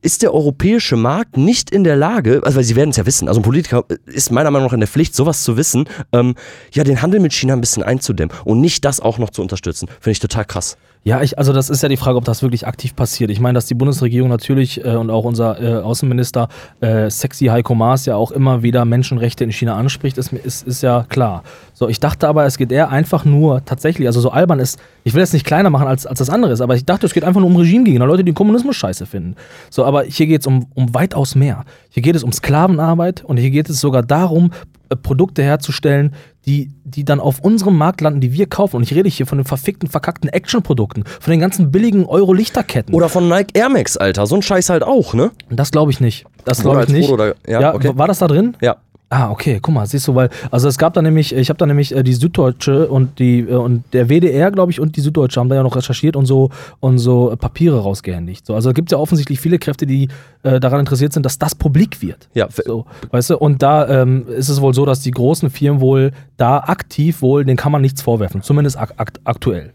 ist 0.00 0.22
der 0.22 0.32
europäische 0.32 0.96
Markt 0.96 1.36
nicht 1.36 1.70
in 1.70 1.84
der 1.84 1.96
Lage, 1.96 2.40
also 2.44 2.56
weil 2.56 2.64
sie 2.64 2.76
werden 2.76 2.90
es 2.90 2.96
ja 2.96 3.06
wissen, 3.06 3.28
also 3.28 3.40
ein 3.40 3.44
Politiker 3.44 3.84
ist 4.06 4.30
meiner 4.30 4.50
Meinung 4.50 4.68
nach 4.68 4.72
in 4.72 4.80
der 4.80 4.88
Pflicht, 4.88 5.14
sowas 5.14 5.42
zu 5.42 5.56
wissen, 5.56 5.88
ähm, 6.12 6.34
ja, 6.72 6.84
den 6.84 7.02
Handel 7.02 7.20
mit 7.20 7.32
China 7.32 7.54
ein 7.54 7.60
bisschen 7.60 7.82
einzudämmen 7.82 8.34
und 8.44 8.60
nicht 8.60 8.84
das 8.84 9.00
auch 9.00 9.18
noch 9.18 9.30
zu 9.30 9.42
unterstützen. 9.42 9.88
Finde 10.00 10.12
ich 10.12 10.20
total 10.20 10.44
krass. 10.44 10.76
Ja, 11.04 11.22
ich, 11.22 11.38
also 11.38 11.52
das 11.52 11.70
ist 11.70 11.82
ja 11.82 11.88
die 11.88 11.96
Frage, 11.96 12.18
ob 12.18 12.24
das 12.24 12.42
wirklich 12.42 12.66
aktiv 12.66 12.94
passiert. 12.94 13.30
Ich 13.30 13.40
meine, 13.40 13.54
dass 13.54 13.66
die 13.66 13.74
Bundesregierung 13.74 14.28
natürlich 14.28 14.84
äh, 14.84 14.96
und 14.96 15.10
auch 15.10 15.24
unser 15.24 15.60
äh, 15.60 15.82
Außenminister 15.82 16.48
äh, 16.80 17.08
Sexy 17.08 17.46
Heiko 17.46 17.74
Maas 17.74 18.04
ja 18.06 18.16
auch 18.16 18.30
immer 18.30 18.62
wieder 18.62 18.84
Menschenrechte 18.84 19.44
in 19.44 19.52
China 19.52 19.76
anspricht, 19.76 20.18
ist, 20.18 20.32
ist, 20.32 20.66
ist 20.66 20.82
ja 20.82 21.06
klar. 21.08 21.44
So, 21.72 21.88
ich 21.88 22.00
dachte 22.00 22.28
aber, 22.28 22.44
es 22.44 22.58
geht 22.58 22.72
eher 22.72 22.90
einfach 22.90 23.24
nur 23.24 23.64
tatsächlich, 23.64 24.06
also 24.06 24.20
so 24.20 24.30
albern 24.30 24.58
ist, 24.58 24.78
ich 25.04 25.14
will 25.14 25.22
es 25.22 25.32
nicht 25.32 25.46
kleiner 25.46 25.70
machen 25.70 25.86
als, 25.86 26.06
als 26.06 26.18
das 26.18 26.30
andere 26.30 26.52
ist, 26.52 26.60
aber 26.60 26.74
ich 26.74 26.84
dachte, 26.84 27.06
es 27.06 27.14
geht 27.14 27.24
einfach 27.24 27.40
nur 27.40 27.48
um 27.48 27.56
Regimegegner, 27.56 28.06
Leute, 28.06 28.24
die 28.24 28.32
den 28.32 28.34
Kommunismus 28.34 28.76
scheiße 28.76 29.06
finden. 29.06 29.36
So, 29.70 29.84
aber 29.84 30.02
hier 30.02 30.26
geht 30.26 30.40
es 30.40 30.46
um, 30.46 30.66
um 30.74 30.92
weitaus 30.94 31.34
mehr. 31.34 31.64
Hier 31.90 32.02
geht 32.02 32.16
es 32.16 32.24
um 32.24 32.32
Sklavenarbeit 32.32 33.24
und 33.24 33.36
hier 33.36 33.50
geht 33.50 33.70
es 33.70 33.80
sogar 33.80 34.02
darum, 34.02 34.50
äh, 34.90 34.96
Produkte 34.96 35.42
herzustellen, 35.42 36.14
die, 36.46 36.70
die 36.84 37.04
dann 37.04 37.20
auf 37.20 37.40
unserem 37.40 37.76
Markt 37.76 38.00
landen, 38.00 38.20
die 38.20 38.32
wir 38.32 38.46
kaufen. 38.46 38.76
Und 38.76 38.82
ich 38.82 38.94
rede 38.94 39.08
hier 39.08 39.26
von 39.26 39.38
den 39.38 39.44
verfickten, 39.44 39.88
verkackten 39.88 40.30
Action-Produkten, 40.30 41.04
von 41.20 41.30
den 41.30 41.40
ganzen 41.40 41.70
billigen 41.70 42.06
Euro-Lichterketten. 42.06 42.94
Oder 42.94 43.08
von 43.08 43.28
Nike 43.28 43.50
Air 43.54 43.68
Max, 43.68 43.96
Alter. 43.96 44.26
So 44.26 44.36
ein 44.36 44.42
Scheiß 44.42 44.70
halt 44.70 44.82
auch, 44.82 45.14
ne? 45.14 45.30
Das 45.50 45.70
glaube 45.70 45.90
ich 45.90 46.00
nicht. 46.00 46.24
Das 46.44 46.60
Oder 46.60 46.70
glaube 46.70 46.84
ich 46.86 46.92
nicht. 46.92 47.08
Foto 47.08 47.34
da- 47.44 47.60
ja, 47.60 47.74
okay. 47.74 47.92
War 47.94 48.06
das 48.06 48.18
da 48.20 48.28
drin? 48.28 48.56
Ja. 48.62 48.76
Ah, 49.10 49.30
okay, 49.30 49.58
guck 49.62 49.72
mal, 49.74 49.86
siehst 49.86 50.06
du, 50.06 50.14
weil, 50.14 50.28
also 50.50 50.68
es 50.68 50.76
gab 50.76 50.92
da 50.92 51.00
nämlich, 51.00 51.34
ich 51.34 51.48
habe 51.48 51.56
da 51.56 51.64
nämlich 51.64 51.94
äh, 51.96 52.02
die 52.02 52.12
Süddeutsche 52.12 52.88
und 52.88 53.18
die 53.18 53.40
äh, 53.40 53.54
und 53.54 53.82
der 53.94 54.08
WDR, 54.10 54.50
glaube 54.50 54.70
ich, 54.70 54.80
und 54.80 54.96
die 54.96 55.00
Süddeutsche 55.00 55.40
haben 55.40 55.48
da 55.48 55.54
ja 55.56 55.62
noch 55.62 55.76
recherchiert 55.76 56.14
und 56.14 56.26
so 56.26 56.50
und 56.80 56.98
so 56.98 57.30
äh, 57.32 57.36
Papiere 57.38 57.80
rausgehändigt. 57.80 58.44
So, 58.44 58.54
also 58.54 58.70
gibt 58.74 58.90
es 58.90 58.92
ja 58.92 58.98
offensichtlich 58.98 59.40
viele 59.40 59.58
Kräfte, 59.58 59.86
die 59.86 60.08
äh, 60.42 60.60
daran 60.60 60.80
interessiert 60.80 61.14
sind, 61.14 61.24
dass 61.24 61.38
das 61.38 61.54
publik 61.54 62.02
wird. 62.02 62.28
Ja, 62.34 62.48
So, 62.50 62.84
weißt 63.10 63.30
du, 63.30 63.38
und 63.38 63.62
da 63.62 63.88
ähm, 64.02 64.26
ist 64.28 64.50
es 64.50 64.60
wohl 64.60 64.74
so, 64.74 64.84
dass 64.84 65.00
die 65.00 65.10
großen 65.10 65.48
Firmen 65.48 65.80
wohl 65.80 66.12
da 66.36 66.58
aktiv 66.58 67.22
wohl, 67.22 67.46
denen 67.46 67.56
kann 67.56 67.72
man 67.72 67.80
nichts 67.80 68.02
vorwerfen, 68.02 68.42
zumindest 68.42 68.76
ak 68.76 68.92
akt 68.98 69.20
aktuell. 69.24 69.72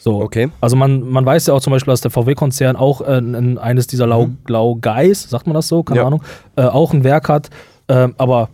So, 0.00 0.20
Okay. 0.22 0.48
Also 0.60 0.74
man, 0.74 1.08
man 1.08 1.24
weiß 1.24 1.46
ja 1.46 1.54
auch 1.54 1.60
zum 1.60 1.70
Beispiel, 1.72 1.92
dass 1.92 2.00
der 2.00 2.10
VW-Konzern 2.10 2.74
auch 2.74 3.00
äh, 3.00 3.18
ein, 3.18 3.58
eines 3.58 3.86
dieser 3.86 4.08
Lau, 4.08 4.30
Laugeis, 4.48 5.22
sagt 5.30 5.46
man 5.46 5.54
das 5.54 5.68
so, 5.68 5.84
keine 5.84 6.00
Ja. 6.00 6.06
Ahnung, 6.08 6.22
äh, 6.56 6.62
auch 6.62 6.92
ein 6.92 7.04
Werk 7.04 7.28
hat, 7.28 7.50
äh, 7.86 8.08
aber 8.18 8.48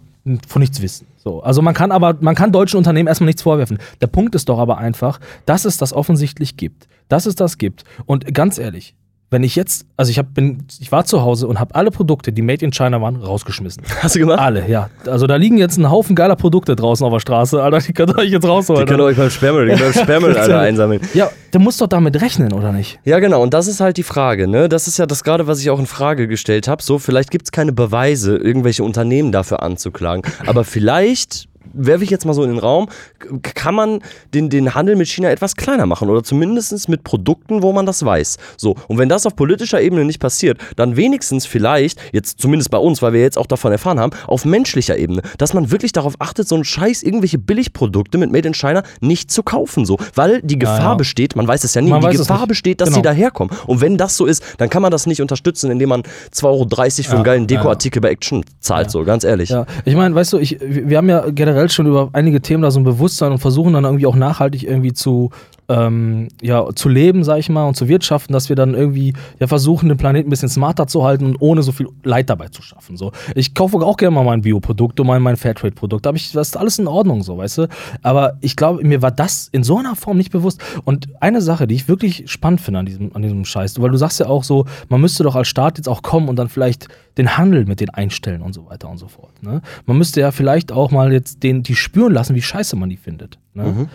von 0.46 0.60
nichts 0.60 0.82
wissen. 0.82 1.06
So. 1.16 1.42
Also 1.42 1.62
man 1.62 1.74
kann 1.74 1.92
aber, 1.92 2.16
man 2.20 2.34
kann 2.34 2.52
deutschen 2.52 2.76
Unternehmen 2.76 3.08
erstmal 3.08 3.26
nichts 3.26 3.42
vorwerfen. 3.42 3.78
Der 4.00 4.06
Punkt 4.06 4.34
ist 4.34 4.48
doch 4.48 4.58
aber 4.58 4.78
einfach, 4.78 5.20
dass 5.46 5.64
es 5.64 5.76
das 5.76 5.92
offensichtlich 5.92 6.56
gibt. 6.56 6.88
Dass 7.08 7.26
es 7.26 7.34
das 7.34 7.58
gibt. 7.58 7.84
Und 8.06 8.34
ganz 8.34 8.58
ehrlich, 8.58 8.94
wenn 9.30 9.42
ich 9.42 9.56
jetzt, 9.56 9.84
also 9.96 10.10
ich 10.10 10.18
hab, 10.18 10.32
bin, 10.32 10.64
ich 10.80 10.90
war 10.90 11.04
zu 11.04 11.20
Hause 11.22 11.48
und 11.48 11.60
habe 11.60 11.74
alle 11.74 11.90
Produkte, 11.90 12.32
die 12.32 12.40
made 12.40 12.64
in 12.64 12.72
China 12.72 13.00
waren, 13.02 13.16
rausgeschmissen. 13.16 13.82
Hast 14.02 14.14
du 14.14 14.20
gemacht? 14.20 14.38
Alle, 14.38 14.68
ja. 14.68 14.88
Also 15.06 15.26
da 15.26 15.36
liegen 15.36 15.58
jetzt 15.58 15.76
ein 15.76 15.90
Haufen 15.90 16.16
geiler 16.16 16.36
Produkte 16.36 16.74
draußen 16.74 17.04
auf 17.04 17.12
der 17.12 17.20
Straße, 17.20 17.62
Alter, 17.62 17.78
die 17.80 17.92
könnt 17.92 18.10
ihr 18.10 18.18
euch 18.18 18.30
jetzt 18.30 18.46
rausholen. 18.46 18.86
Die 18.86 18.88
könnt 18.88 19.00
ihr 19.00 19.04
euch 19.04 19.16
beim 19.16 19.30
Sperrmüll, 19.30 19.66
die 19.66 19.76
könnt 19.76 19.80
ihr 19.80 19.92
beim 19.92 20.02
Sperrmüll, 20.04 20.36
Alter, 20.38 20.60
einsammeln. 20.60 21.00
ja, 21.12 21.30
du 21.50 21.58
musst 21.58 21.80
doch 21.80 21.88
damit 21.88 22.20
rechnen, 22.22 22.52
oder 22.52 22.72
nicht? 22.72 22.98
Ja, 23.04 23.18
genau. 23.18 23.42
Und 23.42 23.52
das 23.52 23.66
ist 23.66 23.80
halt 23.80 23.98
die 23.98 24.02
Frage, 24.02 24.48
ne? 24.48 24.68
Das 24.68 24.88
ist 24.88 24.98
ja 24.98 25.04
das 25.04 25.24
gerade, 25.24 25.46
was 25.46 25.60
ich 25.60 25.68
auch 25.68 25.78
in 25.78 25.86
Frage 25.86 26.26
gestellt 26.26 26.66
habe. 26.66 26.82
So, 26.82 26.98
vielleicht 26.98 27.30
gibt 27.30 27.46
es 27.46 27.52
keine 27.52 27.72
Beweise, 27.72 28.36
irgendwelche 28.36 28.82
Unternehmen 28.82 29.30
dafür 29.32 29.62
anzuklagen. 29.62 30.22
Aber 30.46 30.64
vielleicht 30.64 31.47
werfe 31.72 32.04
ich 32.04 32.10
jetzt 32.10 32.24
mal 32.24 32.34
so 32.34 32.42
in 32.42 32.50
den 32.50 32.58
Raum, 32.58 32.88
kann 33.42 33.74
man 33.74 34.00
den, 34.34 34.50
den 34.50 34.74
Handel 34.74 34.96
mit 34.96 35.08
China 35.08 35.30
etwas 35.30 35.56
kleiner 35.56 35.86
machen 35.86 36.08
oder 36.08 36.22
zumindest 36.22 36.88
mit 36.88 37.04
Produkten, 37.04 37.62
wo 37.62 37.72
man 37.72 37.86
das 37.86 38.04
weiß. 38.04 38.36
So, 38.56 38.76
und 38.88 38.98
wenn 38.98 39.08
das 39.08 39.26
auf 39.26 39.36
politischer 39.36 39.80
Ebene 39.80 40.04
nicht 40.04 40.20
passiert, 40.20 40.58
dann 40.76 40.96
wenigstens 40.96 41.46
vielleicht, 41.46 42.00
jetzt 42.12 42.40
zumindest 42.40 42.70
bei 42.70 42.78
uns, 42.78 43.02
weil 43.02 43.12
wir 43.12 43.20
jetzt 43.20 43.38
auch 43.38 43.46
davon 43.46 43.72
erfahren 43.72 44.00
haben, 44.00 44.12
auf 44.26 44.44
menschlicher 44.44 44.96
Ebene, 44.96 45.22
dass 45.38 45.54
man 45.54 45.70
wirklich 45.70 45.92
darauf 45.92 46.14
achtet, 46.18 46.48
so 46.48 46.54
einen 46.54 46.64
Scheiß, 46.64 47.02
irgendwelche 47.02 47.38
Billigprodukte 47.38 48.18
mit 48.18 48.32
Made 48.32 48.48
in 48.48 48.54
China 48.54 48.82
nicht 49.00 49.30
zu 49.30 49.42
kaufen, 49.42 49.84
so, 49.84 49.98
weil 50.14 50.42
die 50.42 50.58
Gefahr 50.58 50.80
ja. 50.80 50.94
besteht, 50.94 51.36
man 51.36 51.46
weiß 51.46 51.64
es 51.64 51.74
ja 51.74 51.82
nie, 51.82 51.90
Man 51.90 52.00
die 52.10 52.16
Gefahr 52.16 52.46
besteht, 52.46 52.80
dass 52.80 52.88
Genau. 52.88 52.96
sie 52.96 53.02
daherkommen. 53.02 53.54
Und 53.66 53.80
wenn 53.80 53.96
das 53.96 54.16
so 54.16 54.26
ist, 54.26 54.42
dann 54.58 54.70
kann 54.70 54.82
man 54.82 54.90
das 54.90 55.06
nicht 55.06 55.20
unterstützen, 55.20 55.70
indem 55.70 55.90
man 55.90 56.02
2,30 56.32 56.44
Euro 56.44 56.68
für 56.68 57.10
einen 57.10 57.18
Ja, 57.18 57.22
geilen 57.22 57.42
ja, 57.42 57.46
Dekoartikel 57.46 58.00
bei 58.00 58.10
Action 58.10 58.44
zahlt, 58.60 58.90
so, 58.90 59.04
ganz 59.04 59.24
ehrlich. 59.24 59.50
Ja, 59.50 59.66
ich 59.84 59.94
meine, 59.94 60.14
weißt 60.14 60.32
du, 60.32 60.38
ich, 60.38 60.58
wir 60.60 60.96
haben 60.96 61.08
ja 61.08 61.28
generell 61.30 61.57
schon 61.68 61.86
über 61.86 62.10
einige 62.12 62.40
Themen 62.40 62.62
da 62.62 62.70
so 62.70 62.80
ein 62.80 62.84
Bewusstsein 62.84 63.32
und 63.32 63.38
versuchen 63.38 63.72
dann 63.72 63.84
irgendwie 63.84 64.06
auch 64.06 64.16
nachhaltig 64.16 64.64
irgendwie 64.64 64.92
zu, 64.92 65.30
ähm, 65.68 66.28
ja, 66.40 66.66
zu 66.74 66.88
leben, 66.88 67.24
sag 67.24 67.38
ich 67.38 67.50
mal, 67.50 67.66
und 67.66 67.76
zu 67.76 67.88
wirtschaften, 67.88 68.32
dass 68.32 68.48
wir 68.48 68.56
dann 68.56 68.74
irgendwie 68.74 69.12
ja 69.38 69.46
versuchen, 69.46 69.88
den 69.88 69.98
Planeten 69.98 70.28
ein 70.28 70.30
bisschen 70.30 70.48
smarter 70.48 70.86
zu 70.86 71.04
halten 71.04 71.26
und 71.26 71.36
ohne 71.40 71.62
so 71.62 71.72
viel 71.72 71.88
Leid 72.02 72.30
dabei 72.30 72.48
zu 72.48 72.62
schaffen. 72.62 72.96
So. 72.96 73.12
Ich 73.34 73.54
kaufe 73.54 73.76
auch 73.78 73.96
gerne 73.96 74.14
mal 74.14 74.24
mein 74.24 74.40
Bioprodukt 74.40 74.98
und 74.98 75.06
mein, 75.06 75.20
mein 75.20 75.36
Fairtrade-Produkt. 75.36 76.06
Hab 76.06 76.16
ich, 76.16 76.32
das 76.32 76.48
ist 76.48 76.56
alles 76.56 76.78
in 76.78 76.86
Ordnung, 76.86 77.22
so, 77.22 77.36
weißt 77.36 77.58
du. 77.58 77.68
Aber 78.02 78.38
ich 78.40 78.56
glaube, 78.56 78.82
mir 78.82 79.02
war 79.02 79.10
das 79.10 79.48
in 79.52 79.62
so 79.62 79.78
einer 79.78 79.94
Form 79.94 80.16
nicht 80.16 80.32
bewusst. 80.32 80.62
Und 80.84 81.08
eine 81.20 81.42
Sache, 81.42 81.66
die 81.66 81.74
ich 81.74 81.86
wirklich 81.86 82.30
spannend 82.30 82.62
finde 82.62 82.80
an 82.80 82.86
diesem, 82.86 83.14
an 83.14 83.22
diesem 83.22 83.44
Scheiß, 83.44 83.80
weil 83.80 83.90
du 83.90 83.98
sagst 83.98 84.20
ja 84.20 84.26
auch 84.26 84.44
so, 84.44 84.64
man 84.88 85.00
müsste 85.00 85.22
doch 85.22 85.36
als 85.36 85.48
Staat 85.48 85.76
jetzt 85.76 85.88
auch 85.88 86.02
kommen 86.02 86.28
und 86.28 86.36
dann 86.36 86.48
vielleicht 86.48 86.88
den 87.18 87.36
Handel 87.36 87.66
mit 87.66 87.80
denen 87.80 87.90
einstellen 87.90 88.40
und 88.40 88.54
so 88.54 88.66
weiter 88.66 88.88
und 88.88 88.96
so 88.96 89.08
fort. 89.08 89.42
Ne? 89.42 89.60
Man 89.84 89.98
müsste 89.98 90.20
ja 90.20 90.30
vielleicht 90.30 90.72
auch 90.72 90.90
mal 90.90 91.12
jetzt 91.12 91.42
den, 91.42 91.62
die 91.62 91.74
spüren 91.74 92.12
lassen, 92.12 92.34
wie 92.34 92.42
scheiße 92.42 92.76
man 92.76 92.88
die 92.88 92.96
findet. 92.96 93.38
Ne? 93.52 93.88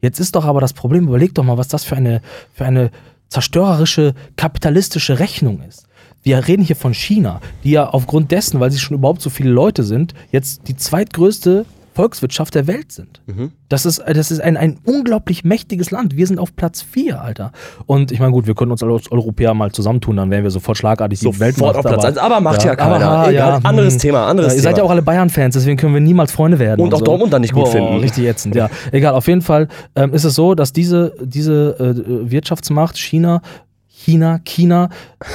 Jetzt 0.00 0.20
ist 0.20 0.36
doch 0.36 0.44
aber 0.44 0.60
das 0.60 0.72
Problem, 0.72 1.08
überleg 1.08 1.34
doch 1.34 1.44
mal, 1.44 1.58
was 1.58 1.68
das 1.68 1.84
für 1.84 1.96
eine, 1.96 2.20
für 2.54 2.64
eine 2.64 2.90
zerstörerische, 3.28 4.14
kapitalistische 4.36 5.18
Rechnung 5.18 5.60
ist. 5.68 5.86
Wir 6.22 6.46
reden 6.46 6.62
hier 6.62 6.76
von 6.76 6.94
China, 6.94 7.40
die 7.64 7.70
ja 7.72 7.88
aufgrund 7.88 8.30
dessen, 8.32 8.60
weil 8.60 8.70
sie 8.70 8.78
schon 8.78 8.96
überhaupt 8.96 9.22
so 9.22 9.30
viele 9.30 9.50
Leute 9.50 9.84
sind, 9.84 10.14
jetzt 10.32 10.68
die 10.68 10.76
zweitgrößte 10.76 11.64
Volkswirtschaft 11.98 12.54
der 12.54 12.68
Welt 12.68 12.92
sind. 12.92 13.20
Das 13.68 13.84
ist, 13.84 14.00
das 14.06 14.30
ist 14.30 14.40
ein, 14.40 14.56
ein 14.56 14.78
unglaublich 14.84 15.42
mächtiges 15.42 15.90
Land. 15.90 16.16
Wir 16.16 16.28
sind 16.28 16.38
auf 16.38 16.54
Platz 16.54 16.80
4, 16.80 17.20
Alter. 17.20 17.50
Und 17.86 18.12
ich 18.12 18.20
meine, 18.20 18.30
gut, 18.30 18.46
wir 18.46 18.54
können 18.54 18.70
uns 18.70 18.84
als 18.84 19.10
Europäer 19.10 19.52
mal 19.52 19.72
zusammentun, 19.72 20.14
dann 20.14 20.30
wären 20.30 20.44
wir 20.44 20.52
sofort 20.52 20.78
schlagartig 20.78 21.18
die 21.18 21.24
Sofort 21.24 21.40
Weltmacht. 21.40 21.74
auf 21.74 21.84
Platz 21.84 22.04
eins. 22.04 22.16
Aber 22.16 22.40
macht 22.40 22.62
ja 22.62 22.76
keiner. 22.76 23.04
aber, 23.04 23.30
Egal, 23.32 23.58
anderes 23.64 23.96
Thema, 23.96 24.28
anderes 24.28 24.52
ja, 24.52 24.58
Ihr 24.58 24.62
seid 24.62 24.74
Thema. 24.76 24.78
ja 24.78 24.84
auch 24.84 24.90
alle 24.92 25.02
Bayern-Fans, 25.02 25.54
deswegen 25.54 25.76
können 25.76 25.92
wir 25.92 26.00
niemals 26.00 26.30
Freunde 26.30 26.60
werden. 26.60 26.80
Und 26.80 26.94
auch 26.94 27.02
Dortmund 27.02 27.32
dann 27.32 27.42
nicht 27.42 27.52
gut 27.52 27.64
Boah, 27.64 27.72
finden. 27.72 27.96
Richtig 27.96 28.26
ätzend, 28.26 28.54
ja. 28.54 28.70
Egal, 28.92 29.14
auf 29.14 29.26
jeden 29.26 29.42
Fall 29.42 29.66
ähm, 29.96 30.14
ist 30.14 30.22
es 30.22 30.36
so, 30.36 30.54
dass 30.54 30.72
diese, 30.72 31.16
diese 31.20 31.74
äh, 31.80 32.30
Wirtschaftsmacht 32.30 32.96
China 32.96 33.42
China, 33.88 34.38
China 34.44 34.88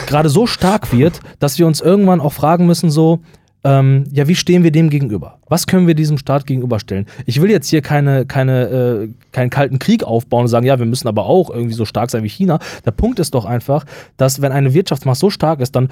gerade 0.07 0.29
so 0.29 0.47
stark 0.47 0.93
wird, 0.93 1.19
dass 1.39 1.59
wir 1.59 1.67
uns 1.67 1.81
irgendwann 1.81 2.21
auch 2.21 2.31
fragen 2.31 2.65
müssen, 2.65 2.89
so, 2.89 3.19
ähm, 3.63 4.03
ja, 4.11 4.27
wie 4.27 4.35
stehen 4.35 4.63
wir 4.63 4.71
dem 4.71 4.89
gegenüber? 4.89 5.39
Was 5.47 5.67
können 5.67 5.87
wir 5.87 5.95
diesem 5.95 6.17
Staat 6.17 6.45
gegenüberstellen? 6.45 7.05
Ich 7.25 7.41
will 7.41 7.49
jetzt 7.49 7.69
hier 7.69 7.81
keine, 7.81 8.25
keine, 8.25 8.67
äh, 8.67 9.09
keinen 9.31 9.49
kalten 9.49 9.79
Krieg 9.79 10.03
aufbauen 10.03 10.43
und 10.43 10.47
sagen, 10.49 10.65
ja, 10.65 10.79
wir 10.79 10.85
müssen 10.85 11.07
aber 11.07 11.25
auch 11.25 11.49
irgendwie 11.49 11.73
so 11.73 11.85
stark 11.85 12.09
sein 12.09 12.23
wie 12.23 12.29
China. 12.29 12.59
Der 12.85 12.91
Punkt 12.91 13.19
ist 13.19 13.33
doch 13.33 13.45
einfach, 13.45 13.85
dass 14.17 14.41
wenn 14.41 14.51
eine 14.51 14.73
Wirtschaftsmacht 14.73 15.17
so 15.17 15.29
stark 15.29 15.61
ist, 15.61 15.75
dann, 15.75 15.89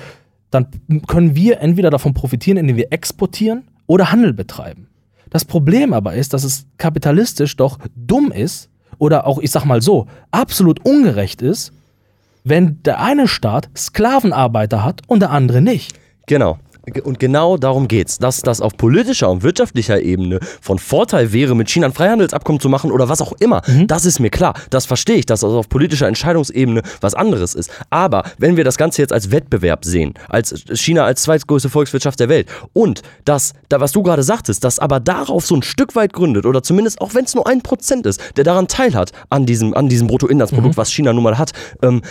dann 0.50 0.68
können 1.08 1.36
wir 1.36 1.62
entweder 1.62 1.90
davon 1.90 2.14
profitieren, 2.14 2.58
indem 2.58 2.76
wir 2.76 2.92
exportieren 2.92 3.64
oder 3.88 4.12
Handel 4.12 4.34
betreiben. 4.34 4.88
Das 5.30 5.46
Problem 5.46 5.94
aber 5.94 6.14
ist, 6.14 6.34
dass 6.34 6.44
es 6.44 6.66
kapitalistisch 6.78 7.56
doch 7.56 7.80
dumm 7.96 8.34
ist 8.34 8.70
oder 8.98 9.26
auch, 9.26 9.40
ich 9.40 9.50
sag 9.50 9.64
mal 9.64 9.82
so, 9.82 10.08
absolut 10.32 10.86
ungerecht 10.86 11.42
ist, 11.42 11.72
wenn 12.44 12.84
der 12.84 13.02
eine 13.02 13.30
Staat 13.30 13.70
Sklavenarbeiter 13.78 14.84
hat 14.84 15.04
und 15.08 15.22
der 15.22 15.30
andere 15.30 15.62
nicht. 15.62 15.98
Genau. 16.28 16.60
Und 17.00 17.20
genau 17.20 17.58
darum 17.58 17.88
geht's. 17.88 18.18
Dass 18.18 18.42
das 18.42 18.62
auf 18.62 18.76
politischer 18.76 19.30
und 19.30 19.44
wirtschaftlicher 19.44 20.02
Ebene 20.02 20.40
von 20.62 20.80
Vorteil 20.80 21.32
wäre, 21.32 21.56
mit 21.56 21.70
China 21.70 21.88
ein 21.88 21.94
Freihandelsabkommen 21.94 22.60
zu 22.60 22.70
machen 22.70 22.92
oder 22.92 23.08
was 23.08 23.22
auch 23.22 23.34
immer, 23.40 23.62
das 23.86 24.06
ist 24.06 24.20
mir 24.20 24.30
klar. 24.30 24.54
Das 24.70 24.86
verstehe 24.86 25.18
ich, 25.18 25.26
dass 25.26 25.42
das 25.42 25.52
auf 25.52 25.70
politischer 25.70 26.08
Entscheidungsebene 26.08 26.82
was 27.00 27.14
anderes 27.14 27.56
ist. 27.56 27.72
Aber 27.90 28.24
wenn 28.38 28.58
wir 28.58 28.64
das 28.64 28.78
Ganze 28.78 29.02
jetzt 29.02 29.14
als 29.14 29.32
Wettbewerb 29.32 29.86
sehen, 29.86 30.14
als 30.28 30.54
China 30.74 31.06
als 31.06 31.22
zweitgrößte 31.24 31.70
Volkswirtschaft 31.70 32.20
der 32.20 32.30
Welt 32.30 32.48
und 32.74 33.02
das, 33.26 33.54
da 33.70 33.80
was 33.80 33.92
du 33.92 34.04
gerade 34.04 34.24
sagtest, 34.24 34.64
das 34.64 34.80
aber 34.80 35.00
darauf 35.00 35.46
so 35.46 35.56
ein 35.56 35.64
Stück 35.64 35.96
weit 35.96 36.14
gründet 36.14 36.46
oder 36.46 36.64
zumindest 36.64 37.02
auch 37.02 37.14
wenn 37.14 37.26
es 37.26 37.36
nur 37.36 37.48
ein 37.48 37.62
Prozent 37.62 38.06
ist, 38.06 38.22
der 38.38 38.44
daran 38.44 38.68
teilhat 38.68 39.12
an 39.30 39.46
diesem, 39.46 39.74
an 39.74 39.90
diesem 39.90 40.08
Bruttoinlandsprodukt, 40.08 40.78
was 40.78 40.92
China 40.92 41.14
nun 41.14 41.24
mal 41.24 41.38
hat, 41.38 41.52
ähm, 41.82 42.02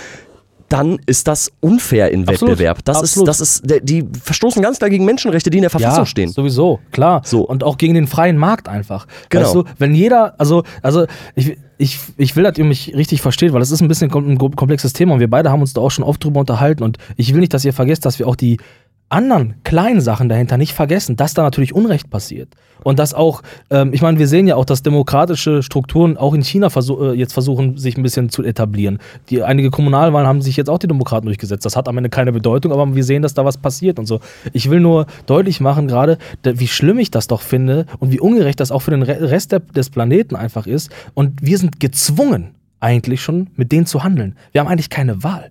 dann 0.71 0.99
ist 1.05 1.29
das 1.29 1.53
unfair 1.61 2.11
im 2.13 2.23
Absolut. 2.29 2.53
Wettbewerb. 2.53 2.85
Das 2.85 2.99
Absolut. 2.99 3.29
ist, 3.29 3.41
das 3.41 3.73
ist, 3.73 3.89
die 3.89 4.07
verstoßen 4.23 4.63
ganz 4.63 4.79
klar 4.79 4.89
gegen 4.89 5.05
Menschenrechte, 5.05 5.51
die 5.51 5.59
in 5.59 5.63
der 5.63 5.71
Verfassung 5.71 6.07
stehen. 6.07 6.31
Sowieso, 6.31 6.79
klar. 6.93 7.23
So. 7.25 7.43
Und 7.43 7.65
auch 7.65 7.77
gegen 7.77 7.95
den 7.95 8.07
freien 8.07 8.39
Markt 8.39 8.69
einfach. 8.69 9.07
Genau. 9.29 9.45
Weißt 9.45 9.55
du, 9.57 9.65
wenn 9.79 9.95
jeder, 9.95 10.35
also, 10.39 10.63
also 10.81 11.07
ich, 11.35 11.59
ich, 11.77 11.99
ich 12.17 12.37
will, 12.37 12.45
dass 12.45 12.57
ihr 12.57 12.65
mich 12.65 12.95
richtig 12.95 13.21
versteht, 13.21 13.53
weil 13.53 13.61
das 13.61 13.71
ist 13.71 13.81
ein 13.83 13.89
bisschen 13.89 14.11
ein 14.13 14.39
kom- 14.39 14.55
komplexes 14.55 14.93
Thema 14.93 15.15
und 15.15 15.21
wir 15.21 15.29
beide 15.29 15.51
haben 15.51 15.61
uns 15.61 15.73
da 15.73 15.81
auch 15.81 15.91
schon 15.91 16.05
oft 16.05 16.23
drüber 16.23 16.41
unterhalten 16.41 16.85
und 16.85 16.99
ich 17.17 17.33
will 17.35 17.41
nicht, 17.41 17.53
dass 17.53 17.65
ihr 17.65 17.73
vergesst, 17.73 18.07
dass 18.07 18.19
wir 18.19 18.29
auch 18.29 18.37
die 18.37 18.59
anderen 19.11 19.57
kleinen 19.65 20.01
Sachen 20.01 20.29
dahinter 20.29 20.57
nicht 20.57 20.73
vergessen, 20.73 21.17
dass 21.17 21.35
da 21.35 21.43
natürlich 21.43 21.75
Unrecht 21.75 22.11
passiert. 22.11 22.49
Und 22.83 22.99
dass 22.99 23.13
auch, 23.13 23.43
ähm, 23.71 23.93
ich 23.93 24.01
meine, 24.01 24.19
wir 24.19 24.27
sehen 24.27 24.47
ja 24.47 24.57
auch, 24.57 24.65
dass 24.65 24.83
demokratische 24.83 25.63
Strukturen 25.63 26.17
auch 26.17 26.33
in 26.33 26.43
China 26.43 26.71
versuch, 26.71 27.01
äh, 27.01 27.13
jetzt 27.13 27.35
versuchen, 27.35 27.77
sich 27.77 27.99
ein 27.99 28.03
bisschen 28.03 28.31
zu 28.31 28.43
etablieren. 28.43 28.99
Die, 29.29 29.43
einige 29.43 29.71
Kommunalwahlen 29.71 30.27
haben 30.27 30.41
sich 30.41 30.57
jetzt 30.57 30.71
auch 30.71 30.79
die 30.79 30.87
Demokraten 30.87 31.27
durchgesetzt. 31.27 31.67
Das 31.67 31.77
hat 31.77 31.89
am 31.89 31.99
Ende 31.99 32.09
keine 32.09 32.33
Bedeutung, 32.33 32.73
aber 32.73 32.95
wir 32.95 33.05
sehen, 33.05 33.23
dass 33.23 33.35
da 33.35 33.45
was 33.45 33.59
passiert 33.59 33.99
und 33.99 34.07
so. 34.07 34.21
Ich 34.53 34.71
will 34.71 34.81
nur 34.81 35.07
deutlich 35.27 35.61
machen 35.61 35.89
gerade, 35.89 36.17
wie 36.43 36.69
schlimm 36.69 36.99
ich 36.99 37.11
das 37.11 37.27
doch 37.27 37.43
finde 37.43 37.87
und 37.99 38.13
wie 38.13 38.21
ungerecht 38.21 38.61
das 38.61 38.73
auch 38.73 38.81
für 38.81 38.93
den 38.93 39.03
Re 39.03 39.31
Rest 39.31 39.53
der, 39.53 39.61
des 39.61 39.91
Planeten 39.91 40.37
einfach 40.37 40.67
ist. 40.67 40.91
Und 41.13 41.43
wir 41.43 41.59
sind 41.59 41.81
gezwungen, 41.81 42.55
eigentlich 42.79 43.23
schon 43.23 43.49
mit 43.57 43.73
denen 43.73 43.85
zu 43.85 44.03
handeln. 44.03 44.37
Wir 44.53 44.63
haben 44.63 44.69
eigentlich 44.69 44.89
keine 44.89 45.23
Wahl. 45.23 45.51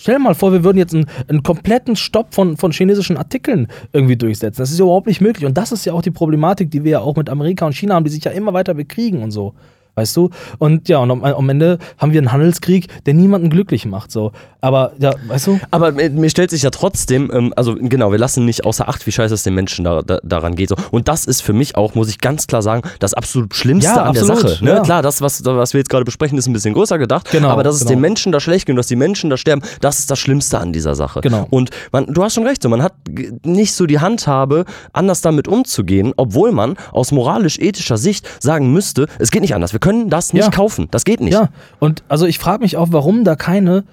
Stell 0.00 0.14
dir 0.14 0.20
mal 0.20 0.34
vor, 0.34 0.50
wir 0.50 0.64
würden 0.64 0.78
jetzt 0.78 0.94
einen, 0.94 1.04
einen 1.28 1.42
kompletten 1.42 1.94
Stopp 1.94 2.32
von, 2.32 2.56
von 2.56 2.72
chinesischen 2.72 3.18
Artikeln 3.18 3.68
irgendwie 3.92 4.16
durchsetzen. 4.16 4.62
Das 4.62 4.70
ist 4.70 4.78
ja 4.78 4.86
überhaupt 4.86 5.06
nicht 5.06 5.20
möglich. 5.20 5.44
Und 5.44 5.58
das 5.58 5.72
ist 5.72 5.84
ja 5.84 5.92
auch 5.92 6.00
die 6.00 6.10
Problematik, 6.10 6.70
die 6.70 6.84
wir 6.84 6.92
ja 6.92 7.00
auch 7.00 7.16
mit 7.16 7.28
Amerika 7.28 7.66
und 7.66 7.74
China 7.74 7.96
haben, 7.96 8.04
die 8.04 8.10
sich 8.10 8.24
ja 8.24 8.30
immer 8.30 8.54
weiter 8.54 8.72
bekriegen 8.72 9.22
und 9.22 9.30
so. 9.30 9.52
Weißt 9.96 10.16
du? 10.16 10.30
Und 10.56 10.88
ja, 10.88 11.00
und 11.00 11.10
am, 11.10 11.22
am 11.22 11.48
Ende 11.50 11.78
haben 11.98 12.12
wir 12.12 12.18
einen 12.18 12.32
Handelskrieg, 12.32 12.86
der 13.04 13.12
niemanden 13.12 13.50
glücklich 13.50 13.84
macht. 13.84 14.10
So. 14.10 14.32
Aber 14.60 14.92
ja, 14.98 15.14
weißt 15.26 15.46
du? 15.46 15.60
Aber 15.70 15.92
mir 15.92 16.10
mir 16.10 16.30
stellt 16.30 16.50
sich 16.50 16.62
ja 16.62 16.70
trotzdem, 16.70 17.30
ähm, 17.32 17.52
also 17.56 17.74
genau, 17.74 18.12
wir 18.12 18.18
lassen 18.18 18.44
nicht 18.44 18.64
außer 18.64 18.88
Acht, 18.88 19.06
wie 19.06 19.12
scheiße 19.12 19.34
es 19.34 19.42
den 19.42 19.54
Menschen 19.54 19.84
da, 19.84 20.02
da, 20.02 20.18
daran 20.22 20.54
geht. 20.54 20.68
So. 20.68 20.76
Und 20.90 21.08
das 21.08 21.24
ist 21.24 21.40
für 21.42 21.52
mich 21.52 21.76
auch, 21.76 21.94
muss 21.94 22.08
ich 22.08 22.18
ganz 22.18 22.46
klar 22.46 22.62
sagen, 22.62 22.82
das 22.98 23.14
absolut 23.14 23.54
Schlimmste 23.54 23.90
Ja, 23.90 24.02
an 24.02 24.14
der 24.14 24.22
absolut, 24.22 24.48
Sache. 24.50 24.64
Ne? 24.64 24.70
ja. 24.72 24.80
Klar, 24.80 25.02
das, 25.02 25.20
was, 25.20 25.44
was 25.44 25.72
wir 25.72 25.78
jetzt 25.78 25.90
gerade 25.90 26.04
besprechen, 26.04 26.36
ist 26.38 26.46
ein 26.46 26.52
bisschen 26.52 26.74
größer 26.74 26.98
gedacht. 26.98 27.30
Genau, 27.30 27.48
aber 27.48 27.62
dass 27.62 27.76
es 27.76 27.80
genau. 27.82 27.92
den 27.92 28.00
Menschen 28.00 28.32
da 28.32 28.40
schlecht 28.40 28.66
geht 28.66 28.74
und 28.74 28.76
dass 28.76 28.88
die 28.88 28.96
Menschen 28.96 29.30
da 29.30 29.36
sterben, 29.36 29.62
das 29.80 29.98
ist 29.98 30.10
das 30.10 30.18
Schlimmste 30.18 30.58
an 30.58 30.72
dieser 30.72 30.94
Sache. 30.94 31.20
Genau. 31.20 31.46
Und 31.50 31.70
man, 31.92 32.06
du 32.06 32.22
hast 32.22 32.34
schon 32.34 32.46
recht, 32.46 32.62
so, 32.62 32.68
man 32.68 32.82
hat 32.82 32.94
nicht 33.44 33.74
so 33.74 33.86
die 33.86 33.98
Handhabe, 34.00 34.64
anders 34.92 35.20
damit 35.20 35.48
umzugehen, 35.48 36.12
obwohl 36.16 36.52
man 36.52 36.76
aus 36.92 37.12
moralisch-ethischer 37.12 37.96
Sicht 37.96 38.28
sagen 38.42 38.72
müsste, 38.72 39.06
es 39.18 39.30
geht 39.30 39.42
nicht 39.42 39.54
anders. 39.54 39.72
Wir 39.72 39.80
können 39.80 40.10
das 40.10 40.32
nicht 40.32 40.44
Ja. 40.44 40.50
kaufen. 40.50 40.88
Das 40.90 41.04
geht 41.04 41.20
nicht. 41.20 41.32
Ja, 41.32 41.48
und 41.78 42.02
also 42.08 42.26
ich 42.26 42.38
frage 42.38 42.62
mich 42.62 42.76
auch, 42.76 42.88
warum 42.90 43.24
da 43.24 43.36
keine 43.36 43.84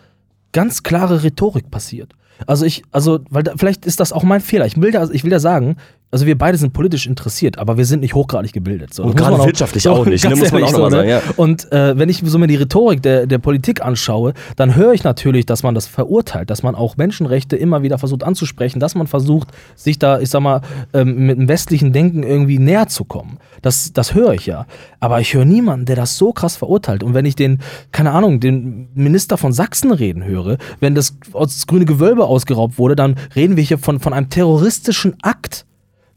ganz 0.52 0.84
klare 0.84 1.24
Rhetorik 1.24 1.72
passiert. 1.72 2.14
Also 2.46 2.66
ich, 2.66 2.84
also, 2.92 3.20
weil 3.30 3.44
da, 3.44 3.54
vielleicht 3.56 3.86
ist 3.86 4.00
das 4.00 4.14
auch 4.14 4.24
mein 4.24 4.42
Fehler. 4.42 4.66
Ich 4.66 4.80
will 4.80 4.92
da, 4.92 5.10
ich 5.10 5.24
will 5.24 5.32
da 5.32 5.40
sagen, 5.40 5.78
also 6.10 6.26
wir 6.26 6.38
beide 6.38 6.58
sind 6.58 6.72
politisch 6.72 7.06
interessiert, 7.06 7.60
aber 7.60 7.78
wir 7.78 7.86
sind 7.86 8.00
nicht 8.00 8.14
hochgradig 8.14 8.54
gebildet. 8.54 8.94
So. 8.94 9.04
Und 9.04 9.18
gerade 9.18 9.38
wirtschaftlich 9.44 9.88
auch 9.90 10.06
nicht, 10.06 10.24
ne? 10.24 10.38
Muss 10.38 10.52
man 10.54 10.64
auch 10.64 10.72
noch 10.72 10.80
mal 10.80 10.92
sagen, 10.92 11.10
ja. 11.10 11.22
Und 11.36 11.70
äh, 11.74 11.98
wenn 11.98 12.08
ich 12.08 12.22
so 12.24 12.40
mir 12.40 12.48
die 12.48 12.56
Rhetorik 12.56 13.02
der, 13.02 13.28
der 13.28 13.40
Politik 13.40 13.84
anschaue, 13.84 14.34
dann 14.56 14.76
höre 14.76 14.94
ich 14.94 15.04
natürlich, 15.04 15.46
dass 15.46 15.64
man 15.64 15.76
das 15.76 15.86
verurteilt, 15.86 16.50
dass 16.50 16.64
man 16.64 16.76
auch 16.76 16.96
Menschenrechte 16.96 17.58
immer 17.58 17.84
wieder 17.84 17.98
versucht 17.98 18.24
anzusprechen, 18.24 18.80
dass 18.80 18.96
man 18.96 19.08
versucht, 19.08 19.50
sich 19.76 20.00
da, 20.00 20.20
ich 20.22 20.30
sag 20.30 20.40
mal, 20.42 20.62
ähm, 20.94 21.26
mit 21.26 21.38
dem 21.38 21.50
westlichen 21.50 21.92
Denken 21.92 22.24
irgendwie 22.24 22.58
näher 22.58 22.88
zu 22.88 23.04
kommen. 23.04 23.38
Das, 23.62 23.92
das 23.92 24.14
höre 24.14 24.34
ich 24.34 24.46
ja. 24.46 24.66
Aber 25.02 25.20
ich 25.20 25.34
höre 25.34 25.46
niemanden, 25.46 25.86
der 25.86 25.98
das 25.98 26.18
so 26.18 26.32
krass 26.32 26.56
verurteilt. 26.56 27.04
Und 27.04 27.16
wenn 27.16 27.26
ich 27.26 27.36
den, 27.36 27.60
keine 27.92 28.12
Ahnung, 28.12 28.40
den 28.40 28.88
Minister 28.94 29.38
von 29.38 29.52
Sachsen 29.52 29.92
reden 29.92 30.24
höre, 30.24 30.58
wenn 30.80 30.96
das, 30.96 31.18
das 31.34 31.68
grüne 31.68 31.86
Gewölbe 31.86 32.26
ausgeraubt 32.26 32.78
wurde, 32.78 32.96
dann 32.96 33.16
reden 33.36 33.58
wir 33.58 33.64
hier 33.64 33.78
von, 33.78 34.00
von 34.00 34.14
einem 34.14 34.30
terroristischen 34.30 35.16
Akt. 35.22 35.67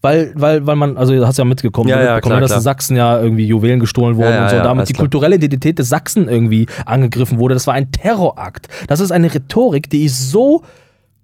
Weil, 0.02 0.32
weil, 0.34 0.66
weil 0.66 0.76
man, 0.76 0.96
also 0.96 1.12
du 1.14 1.26
hast 1.26 1.36
ja 1.36 1.44
mitgekommen, 1.44 1.90
Ja, 1.90 2.02
ja, 2.02 2.20
klar, 2.22 2.40
dass 2.40 2.48
klar. 2.48 2.58
in 2.58 2.62
Sachsen 2.62 2.96
ja 2.96 3.20
irgendwie 3.20 3.46
Juwelen 3.46 3.80
gestohlen 3.80 4.16
wurden 4.16 4.32
Ja, 4.32 4.44
und 4.44 4.50
so, 4.50 4.56
ja, 4.56 4.62
damit 4.62 4.88
die 4.88 4.94
klar. 4.94 5.02
kulturelle 5.02 5.36
Identität 5.36 5.78
des 5.78 5.90
Sachsen 5.90 6.26
irgendwie 6.28 6.66
angegriffen 6.86 7.38
wurde. 7.38 7.54
Das 7.54 7.66
war 7.66 7.74
ein 7.74 7.92
Terrorakt. 7.92 8.68
Das 8.88 9.00
ist 9.00 9.10
eine 9.10 9.32
Rhetorik, 9.34 9.90
die 9.90 10.04
ist 10.06 10.30
so, 10.30 10.62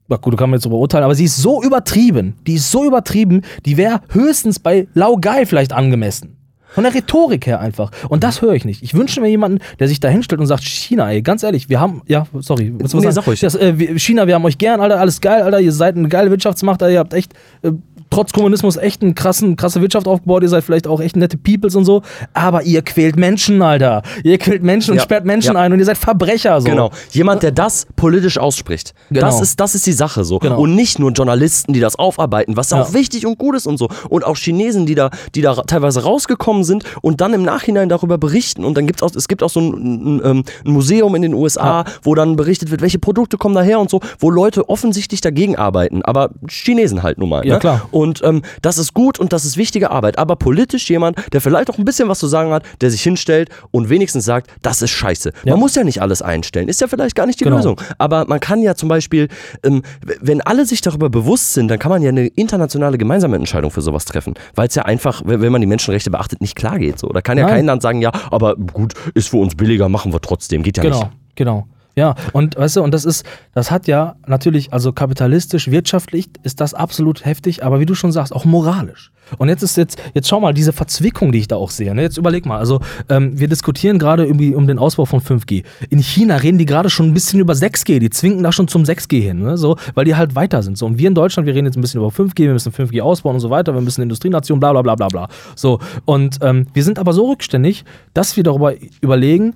na 0.08 0.16
gut, 0.16 0.34
du 0.34 0.36
kannst 0.36 0.50
mir 0.50 0.56
jetzt 0.56 0.64
so 0.64 0.70
beurteilen, 0.70 1.04
aber 1.04 1.14
sie 1.14 1.24
ist 1.24 1.38
so 1.38 1.62
übertrieben, 1.62 2.34
die 2.46 2.54
ist 2.54 2.70
so 2.70 2.84
übertrieben, 2.84 3.42
die 3.64 3.78
wäre 3.78 4.00
höchstens 4.10 4.58
bei 4.58 4.86
Laugai 4.92 5.46
vielleicht 5.46 5.72
angemessen. 5.72 6.36
Von 6.68 6.84
der 6.84 6.92
Rhetorik 6.92 7.46
her 7.46 7.60
einfach. 7.60 7.90
Und 8.10 8.22
das 8.22 8.42
höre 8.42 8.52
ich 8.52 8.66
nicht. 8.66 8.82
Ich 8.82 8.92
wünsche 8.92 9.22
mir 9.22 9.28
jemanden, 9.28 9.60
der 9.78 9.88
sich 9.88 9.98
da 10.00 10.08
hinstellt 10.08 10.42
und 10.42 10.46
sagt, 10.46 10.62
China, 10.64 11.10
ey, 11.10 11.22
ganz 11.22 11.42
ehrlich, 11.42 11.70
wir 11.70 11.80
haben, 11.80 12.02
ja, 12.06 12.26
sorry, 12.40 12.74
was 12.78 12.92
Nee, 12.92 13.00
sagen? 13.00 13.12
sag 13.12 13.26
ruhig. 13.26 13.40
Das, 13.40 13.54
äh, 13.54 13.98
China, 13.98 14.26
wir 14.26 14.34
haben 14.34 14.44
euch 14.44 14.58
gern, 14.58 14.82
Alter, 14.82 15.00
alles 15.00 15.22
geil, 15.22 15.40
Alter, 15.40 15.60
ihr 15.60 15.72
seid 15.72 15.96
eine 15.96 16.08
geile 16.08 16.30
Wirtschaftsmacht, 16.30 16.82
Alter, 16.82 16.92
ihr 16.92 16.98
habt 16.98 17.14
echt, 17.14 17.32
äh, 17.62 17.70
trotz 18.10 18.32
Kommunismus 18.32 18.76
echt 18.76 19.02
eine 19.02 19.14
krassen, 19.14 19.56
krasse 19.56 19.80
Wirtschaft 19.80 20.06
aufgebaut, 20.08 20.42
ihr 20.42 20.48
seid 20.48 20.64
vielleicht 20.64 20.86
auch 20.86 21.00
echt 21.00 21.16
nette 21.16 21.36
Peoples 21.36 21.74
und 21.74 21.84
so, 21.84 22.02
aber 22.34 22.62
ihr 22.62 22.82
quält 22.82 23.16
Menschen, 23.16 23.62
Alter. 23.62 24.02
Ihr 24.24 24.38
quält 24.38 24.62
Menschen 24.62 24.92
und 24.92 24.96
Ja, 24.98 25.02
sperrt 25.02 25.24
Menschen 25.24 25.54
ja. 25.54 25.60
ein 25.60 25.72
und 25.72 25.78
ihr 25.78 25.84
seid 25.84 25.98
Verbrecher, 25.98 26.60
so. 26.60 26.66
Genau. 26.68 26.90
Jemand, 27.10 27.42
der 27.42 27.52
das 27.52 27.86
politisch 27.96 28.38
ausspricht. 28.38 28.94
Genau. 29.10 29.26
Das, 29.26 29.40
ist, 29.40 29.60
das 29.60 29.74
ist 29.74 29.86
die 29.86 29.92
Sache 29.92 30.24
so. 30.24 30.38
Genau. 30.38 30.60
Und 30.60 30.74
nicht 30.74 30.98
nur 30.98 31.10
Journalisten, 31.12 31.72
die 31.72 31.80
das 31.80 31.96
aufarbeiten, 31.98 32.56
was 32.56 32.70
Ja. 32.70 32.82
auch 32.82 32.92
wichtig 32.92 33.26
und 33.26 33.38
gut 33.38 33.56
ist 33.56 33.66
und 33.66 33.78
so. 33.78 33.88
Und 34.08 34.24
auch 34.24 34.36
Chinesen, 34.36 34.86
die 34.86 34.94
da, 34.94 35.10
die 35.34 35.42
da 35.42 35.54
teilweise 35.62 36.02
rausgekommen 36.02 36.64
sind 36.64 36.84
und 37.02 37.20
dann 37.20 37.32
im 37.34 37.42
Nachhinein 37.42 37.88
darüber 37.88 38.18
berichten. 38.18 38.64
Und 38.64 38.76
dann 38.76 38.86
gibt 38.86 39.00
es 39.00 39.02
auch, 39.02 39.14
es 39.14 39.28
gibt 39.28 39.42
auch 39.42 39.50
so 39.50 39.60
ein, 39.60 39.72
ein, 40.16 40.22
ähm, 40.24 40.44
ein 40.64 40.70
Museum 40.72 41.14
in 41.14 41.22
den 41.22 41.34
USA, 41.34 41.84
wo 42.02 42.14
dann 42.14 42.36
berichtet 42.36 42.70
wird, 42.70 42.80
welche 42.82 42.98
Produkte 42.98 43.36
kommen 43.36 43.54
daher 43.54 43.80
und 43.80 43.90
so, 43.90 44.00
wo 44.18 44.30
Leute 44.30 44.68
offensichtlich 44.68 45.20
dagegen 45.20 45.56
arbeiten. 45.56 46.02
Aber 46.02 46.30
Chinesen 46.48 47.02
halt 47.02 47.18
nun 47.18 47.28
mal. 47.28 47.46
Ja, 47.46 47.54
ne? 47.54 47.60
klar. 47.60 47.88
Und 47.96 48.20
ähm, 48.24 48.42
das 48.60 48.76
ist 48.76 48.92
gut 48.92 49.18
und 49.18 49.32
das 49.32 49.46
ist 49.46 49.56
wichtige 49.56 49.90
Arbeit. 49.90 50.18
Aber 50.18 50.36
politisch 50.36 50.90
jemand, 50.90 51.16
der 51.32 51.40
vielleicht 51.40 51.70
auch 51.70 51.78
ein 51.78 51.86
bisschen 51.86 52.10
was 52.10 52.18
zu 52.18 52.26
sagen 52.26 52.50
hat, 52.52 52.62
der 52.82 52.90
sich 52.90 53.02
hinstellt 53.02 53.48
und 53.70 53.88
wenigstens 53.88 54.26
sagt, 54.26 54.50
das 54.60 54.82
ist 54.82 54.90
scheiße. 54.90 55.32
Ja. 55.44 55.52
Man 55.52 55.60
muss 55.60 55.74
ja 55.76 55.82
nicht 55.82 56.02
alles 56.02 56.20
einstellen. 56.20 56.68
Ist 56.68 56.82
ja 56.82 56.88
vielleicht 56.88 57.14
gar 57.16 57.24
nicht 57.24 57.40
die 57.40 57.44
Genau. 57.44 57.56
Lösung. 57.56 57.80
Aber 57.96 58.26
man 58.26 58.38
kann 58.38 58.60
ja 58.60 58.74
zum 58.74 58.90
Beispiel, 58.90 59.28
ähm, 59.64 59.82
wenn 60.20 60.42
alle 60.42 60.66
sich 60.66 60.82
darüber 60.82 61.08
bewusst 61.08 61.54
sind, 61.54 61.68
dann 61.68 61.78
kann 61.78 61.90
man 61.90 62.02
ja 62.02 62.10
eine 62.10 62.26
internationale 62.26 62.98
gemeinsame 62.98 63.36
Entscheidung 63.36 63.70
für 63.70 63.80
sowas 63.80 64.04
treffen. 64.04 64.34
Weil 64.54 64.68
es 64.68 64.74
ja 64.74 64.82
einfach, 64.84 65.22
wenn 65.24 65.50
man 65.50 65.62
die 65.62 65.66
Menschenrechte 65.66 66.10
beachtet, 66.10 66.42
nicht 66.42 66.54
klar 66.54 66.78
geht. 66.78 66.98
So. 66.98 67.08
Da 67.08 67.22
kann 67.22 67.38
ja 67.38 67.44
Nein. 67.44 67.54
kein 67.54 67.64
Land 67.64 67.80
sagen, 67.80 68.02
ja, 68.02 68.12
aber 68.30 68.56
gut, 68.56 68.92
ist 69.14 69.28
für 69.28 69.38
uns 69.38 69.54
billiger, 69.54 69.88
machen 69.88 70.12
wir 70.12 70.20
trotzdem. 70.20 70.62
Geht 70.62 70.76
ja 70.76 70.82
Genau, 70.82 70.98
nicht. 70.98 71.10
genau. 71.34 71.66
Ja, 71.98 72.14
und 72.34 72.58
weißt 72.58 72.76
du, 72.76 72.82
und 72.82 72.92
das 72.92 73.06
ist, 73.06 73.24
das 73.54 73.70
hat 73.70 73.86
ja 73.86 74.16
natürlich, 74.26 74.70
also 74.70 74.92
kapitalistisch, 74.92 75.70
wirtschaftlich 75.70 76.28
ist 76.42 76.60
das 76.60 76.74
absolut 76.74 77.24
heftig, 77.24 77.64
aber 77.64 77.80
wie 77.80 77.86
du 77.86 77.94
schon 77.94 78.12
sagst, 78.12 78.34
auch 78.34 78.44
moralisch. 78.44 79.12
Und 79.38 79.48
jetzt 79.48 79.62
ist 79.62 79.78
jetzt, 79.78 79.98
jetzt 80.12 80.28
schau 80.28 80.38
mal, 80.38 80.52
diese 80.52 80.74
Verzwickung, 80.74 81.32
die 81.32 81.38
ich 81.38 81.48
da 81.48 81.56
auch 81.56 81.70
sehe. 81.70 81.94
Ne? 81.94 82.02
Jetzt 82.02 82.18
überleg 82.18 82.44
mal, 82.44 82.58
also 82.58 82.80
ähm, 83.08 83.40
wir 83.40 83.48
diskutieren 83.48 83.98
gerade 83.98 84.26
irgendwie 84.26 84.54
um 84.54 84.66
den 84.66 84.78
Ausbau 84.78 85.06
von 85.06 85.20
5G. 85.20 85.64
In 85.88 85.98
China 86.00 86.36
reden 86.36 86.58
die 86.58 86.66
gerade 86.66 86.90
schon 86.90 87.06
ein 87.06 87.14
bisschen 87.14 87.40
über 87.40 87.54
6G, 87.54 87.98
die 87.98 88.10
zwinken 88.10 88.42
da 88.42 88.52
schon 88.52 88.68
zum 88.68 88.82
6G 88.82 89.22
hin, 89.22 89.40
ne? 89.40 89.56
so, 89.56 89.78
weil 89.94 90.04
die 90.04 90.14
halt 90.14 90.34
weiter 90.34 90.62
sind. 90.62 90.76
So, 90.76 90.84
und 90.84 90.98
wir 90.98 91.08
in 91.08 91.14
Deutschland, 91.14 91.46
wir 91.46 91.54
reden 91.54 91.66
jetzt 91.66 91.76
ein 91.76 91.80
bisschen 91.80 92.00
über 92.00 92.10
5G, 92.10 92.40
wir 92.40 92.52
müssen 92.52 92.72
5G 92.72 93.00
ausbauen 93.00 93.36
und 93.36 93.40
so 93.40 93.48
weiter, 93.48 93.74
wir 93.74 93.80
müssen 93.80 94.02
Industrienation, 94.02 94.60
bla 94.60 94.72
bla 94.72 94.82
bla 94.82 94.96
bla 94.96 95.08
bla. 95.08 95.28
So, 95.54 95.80
und 96.04 96.38
ähm, 96.42 96.66
wir 96.74 96.84
sind 96.84 96.98
aber 96.98 97.14
so 97.14 97.30
rückständig, 97.30 97.86
dass 98.12 98.36
wir 98.36 98.44
darüber 98.44 98.74
überlegen, 99.00 99.54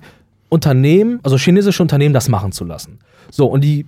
Unternehmen, 0.51 1.19
also 1.23 1.37
chinesische 1.37 1.81
Unternehmen, 1.81 2.13
das 2.13 2.27
machen 2.27 2.51
zu 2.51 2.65
lassen. 2.65 2.99
So, 3.31 3.45
und 3.45 3.63
die 3.63 3.85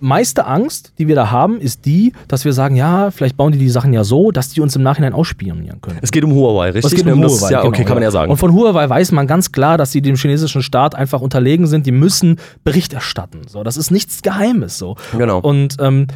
meiste 0.00 0.46
Angst, 0.46 0.92
die 0.98 1.06
wir 1.06 1.14
da 1.14 1.30
haben, 1.30 1.60
ist 1.60 1.84
die, 1.84 2.12
dass 2.28 2.44
wir 2.46 2.52
sagen, 2.52 2.76
ja, 2.76 3.10
vielleicht 3.10 3.36
bauen 3.36 3.52
die 3.52 3.58
die 3.58 3.68
Sachen 3.68 3.92
ja 3.92 4.04
so, 4.04 4.30
dass 4.30 4.48
die 4.48 4.60
uns 4.60 4.74
im 4.74 4.82
Nachhinein 4.82 5.12
ausspionieren 5.12 5.80
können. 5.82 5.98
Es 6.00 6.10
geht 6.10 6.24
um 6.24 6.32
Huawei, 6.32 6.70
richtig? 6.70 6.92
Es 6.92 7.04
geht 7.04 7.12
um 7.12 7.20
das, 7.20 7.40
Huawei, 7.42 7.52
Ja, 7.52 7.64
okay, 7.64 7.78
genau, 7.78 7.86
kann 7.88 7.96
man 7.96 8.02
ja 8.04 8.10
sagen. 8.10 8.30
Und 8.30 8.38
von 8.38 8.54
Huawei 8.54 8.88
weiß 8.88 9.12
man 9.12 9.26
ganz 9.26 9.52
klar, 9.52 9.76
dass 9.76 9.92
sie 9.92 10.00
dem 10.00 10.16
chinesischen 10.16 10.62
Staat 10.62 10.94
einfach 10.94 11.20
unterlegen 11.20 11.66
sind. 11.66 11.84
Die 11.84 11.92
müssen 11.92 12.38
Bericht 12.64 12.92
erstatten. 12.94 13.42
So, 13.48 13.62
das 13.62 13.76
ist 13.76 13.90
nichts 13.90 14.22
Geheimes. 14.22 14.78
So. 14.78 14.96
Genau. 15.16 15.40
Und 15.40 15.76
ähm, 15.80 16.06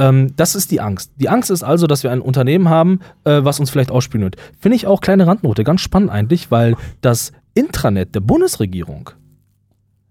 Ähm, 0.00 0.32
das 0.36 0.54
ist 0.54 0.70
die 0.70 0.80
Angst. 0.80 1.10
Die 1.16 1.28
Angst 1.28 1.50
ist 1.50 1.64
also, 1.64 1.88
dass 1.88 2.04
wir 2.04 2.12
ein 2.12 2.20
Unternehmen 2.20 2.68
haben, 2.68 3.00
äh, 3.24 3.40
was 3.42 3.58
uns 3.58 3.68
vielleicht 3.70 3.90
ausspioniert. 3.90 4.36
Finde 4.60 4.76
ich 4.76 4.86
auch 4.86 5.00
kleine 5.00 5.26
Randnote, 5.26 5.64
ganz 5.64 5.80
spannend 5.80 6.10
eigentlich, 6.10 6.52
weil 6.52 6.76
das 7.00 7.32
Intranet 7.54 8.14
der 8.14 8.20
Bundesregierung 8.20 9.10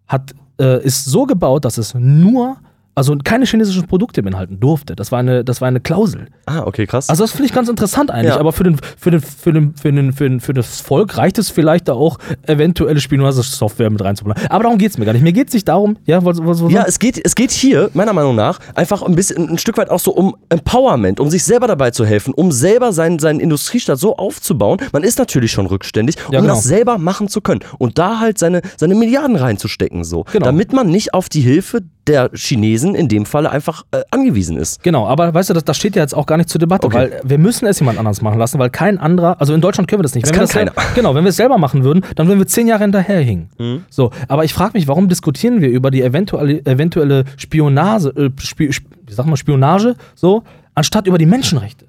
hat, 0.07 0.33
äh, 0.59 0.83
ist 0.83 1.05
so 1.05 1.25
gebaut, 1.25 1.65
dass 1.65 1.77
es 1.77 1.93
nur 1.93 2.57
also 2.97 3.15
keine 3.23 3.45
chinesischen 3.45 3.85
Produkte 3.85 4.23
beinhalten 4.23 4.59
durfte. 4.59 4.95
Das 4.95 5.11
war 5.11 5.19
eine, 5.19 5.43
das 5.45 5.61
war 5.61 5.67
eine 5.67 5.79
Klausel. 5.79 6.27
Ah, 6.47 6.63
okay, 6.65 6.87
krass. 6.87 7.09
Also 7.09 7.23
das 7.23 7.31
finde 7.31 7.45
ich 7.45 7.53
ganz 7.53 7.69
interessant 7.69 8.09
eigentlich, 8.09 8.33
Ja. 8.33 8.39
aber 8.39 8.51
für, 8.51 8.63
den, 8.63 8.77
für, 8.97 9.11
den, 9.11 9.21
für, 9.21 9.53
den, 9.53 9.75
für, 9.75 9.91
den, 9.91 10.13
für, 10.13 10.27
den, 10.29 10.39
für 10.39 10.53
das 10.53 10.81
Volk 10.81 11.15
reicht 11.17 11.37
es 11.37 11.51
vielleicht 11.51 11.87
da 11.87 11.93
auch 11.93 12.17
eventuelle 12.47 12.99
Spionage-Software 12.99 13.91
mit 13.91 14.03
reinzubringen. 14.03 14.43
Aber 14.49 14.63
darum 14.63 14.79
geht 14.79 14.91
es 14.91 14.97
mir 14.97 15.05
gar 15.05 15.13
nicht. 15.13 15.21
Mir 15.21 15.31
geht 15.33 15.49
es 15.49 15.53
nicht 15.53 15.67
darum, 15.67 15.97
ja, 16.05 16.25
was, 16.25 16.39
was, 16.43 16.63
was 16.63 16.71
Ja, 16.71 16.85
es 16.87 16.97
geht, 16.97 17.21
es 17.23 17.35
geht 17.35 17.51
hier, 17.51 17.91
meiner 17.93 18.13
Meinung 18.13 18.35
nach, 18.35 18.59
einfach 18.73 19.03
ein 19.03 19.13
bisschen, 19.15 19.47
ein 19.47 19.57
Stück 19.59 19.77
weit 19.77 19.91
auch 19.91 19.99
so 19.99 20.11
um 20.11 20.35
Empowerment, 20.49 21.19
um 21.19 21.29
sich 21.29 21.43
selber 21.43 21.67
dabei 21.67 21.91
zu 21.91 22.03
helfen, 22.05 22.33
um 22.33 22.51
selber 22.51 22.93
seinen, 22.93 23.19
seinen 23.19 23.39
Industriestaat 23.39 23.99
so 23.99 24.15
aufzubauen. 24.17 24.79
Man 24.91 25.03
ist 25.03 25.19
natürlich 25.19 25.51
schon 25.51 25.67
rückständig, 25.67 26.15
um 26.27 26.33
Ja, 26.33 26.41
genau. 26.41 26.55
das 26.55 26.63
selber 26.63 26.97
machen 26.97 27.27
zu 27.27 27.41
können. 27.41 27.61
Und 27.77 27.99
da 27.99 28.19
halt 28.19 28.39
seine, 28.39 28.61
seine 28.75 28.95
Milliarden 28.95 29.35
reinzustecken, 29.35 30.03
so. 30.03 30.23
Genau. 30.31 30.45
Damit 30.45 30.73
man 30.73 30.89
nicht 30.89 31.13
auf 31.13 31.29
die 31.29 31.41
Hilfe 31.41 31.81
der 32.07 32.29
Chinesen 32.33 32.95
in 32.95 33.07
dem 33.07 33.25
Falle 33.25 33.49
einfach 33.51 33.83
äh, 33.91 34.01
angewiesen 34.11 34.57
ist. 34.57 34.83
Genau, 34.83 35.07
aber 35.07 35.33
weißt 35.33 35.49
du, 35.49 35.53
das, 35.53 35.63
das 35.65 35.77
steht 35.77 35.95
ja 35.95 36.01
jetzt 36.01 36.15
auch 36.15 36.25
gar 36.25 36.37
nicht 36.37 36.49
zur 36.49 36.59
Debatte, 36.59 36.87
Okay. 36.87 36.95
weil 36.95 37.21
wir 37.23 37.37
müssen 37.37 37.65
es 37.67 37.79
jemand 37.79 37.99
anders 37.99 38.21
machen 38.21 38.39
lassen, 38.39 38.59
weil 38.59 38.69
kein 38.69 38.97
anderer, 38.97 39.39
also 39.41 39.53
in 39.53 39.61
Deutschland 39.61 39.89
können 39.89 39.99
wir 39.99 40.03
das 40.03 40.15
nicht. 40.15 40.25
Das 40.25 40.31
wenn 40.31 40.39
wir 40.41 40.47
kann 40.47 40.65
das 40.75 40.85
sel- 40.85 40.93
Genau, 40.95 41.15
wenn 41.15 41.23
wir 41.23 41.29
es 41.29 41.35
selber 41.35 41.57
machen 41.57 41.83
würden, 41.83 42.03
dann 42.15 42.27
würden 42.27 42.39
wir 42.39 42.47
zehn 42.47 42.67
Jahre 42.67 42.83
hinterherhingen. 42.83 43.49
Mhm. 43.57 43.83
So, 43.89 44.11
aber 44.27 44.45
ich 44.45 44.53
frage 44.53 44.71
mich, 44.77 44.87
warum 44.87 45.07
diskutieren 45.09 45.61
wir 45.61 45.69
über 45.69 45.91
die 45.91 46.01
eventuelle, 46.01 46.65
eventuelle 46.65 47.25
Spionage, 47.37 48.09
äh, 48.15 48.29
Sp- 48.39 48.69
wie 49.05 49.13
sagt 49.13 49.27
man, 49.27 49.37
Spionage, 49.37 49.95
so, 50.15 50.43
anstatt 50.75 51.07
über 51.07 51.17
die 51.17 51.25
Menschenrechte? 51.25 51.86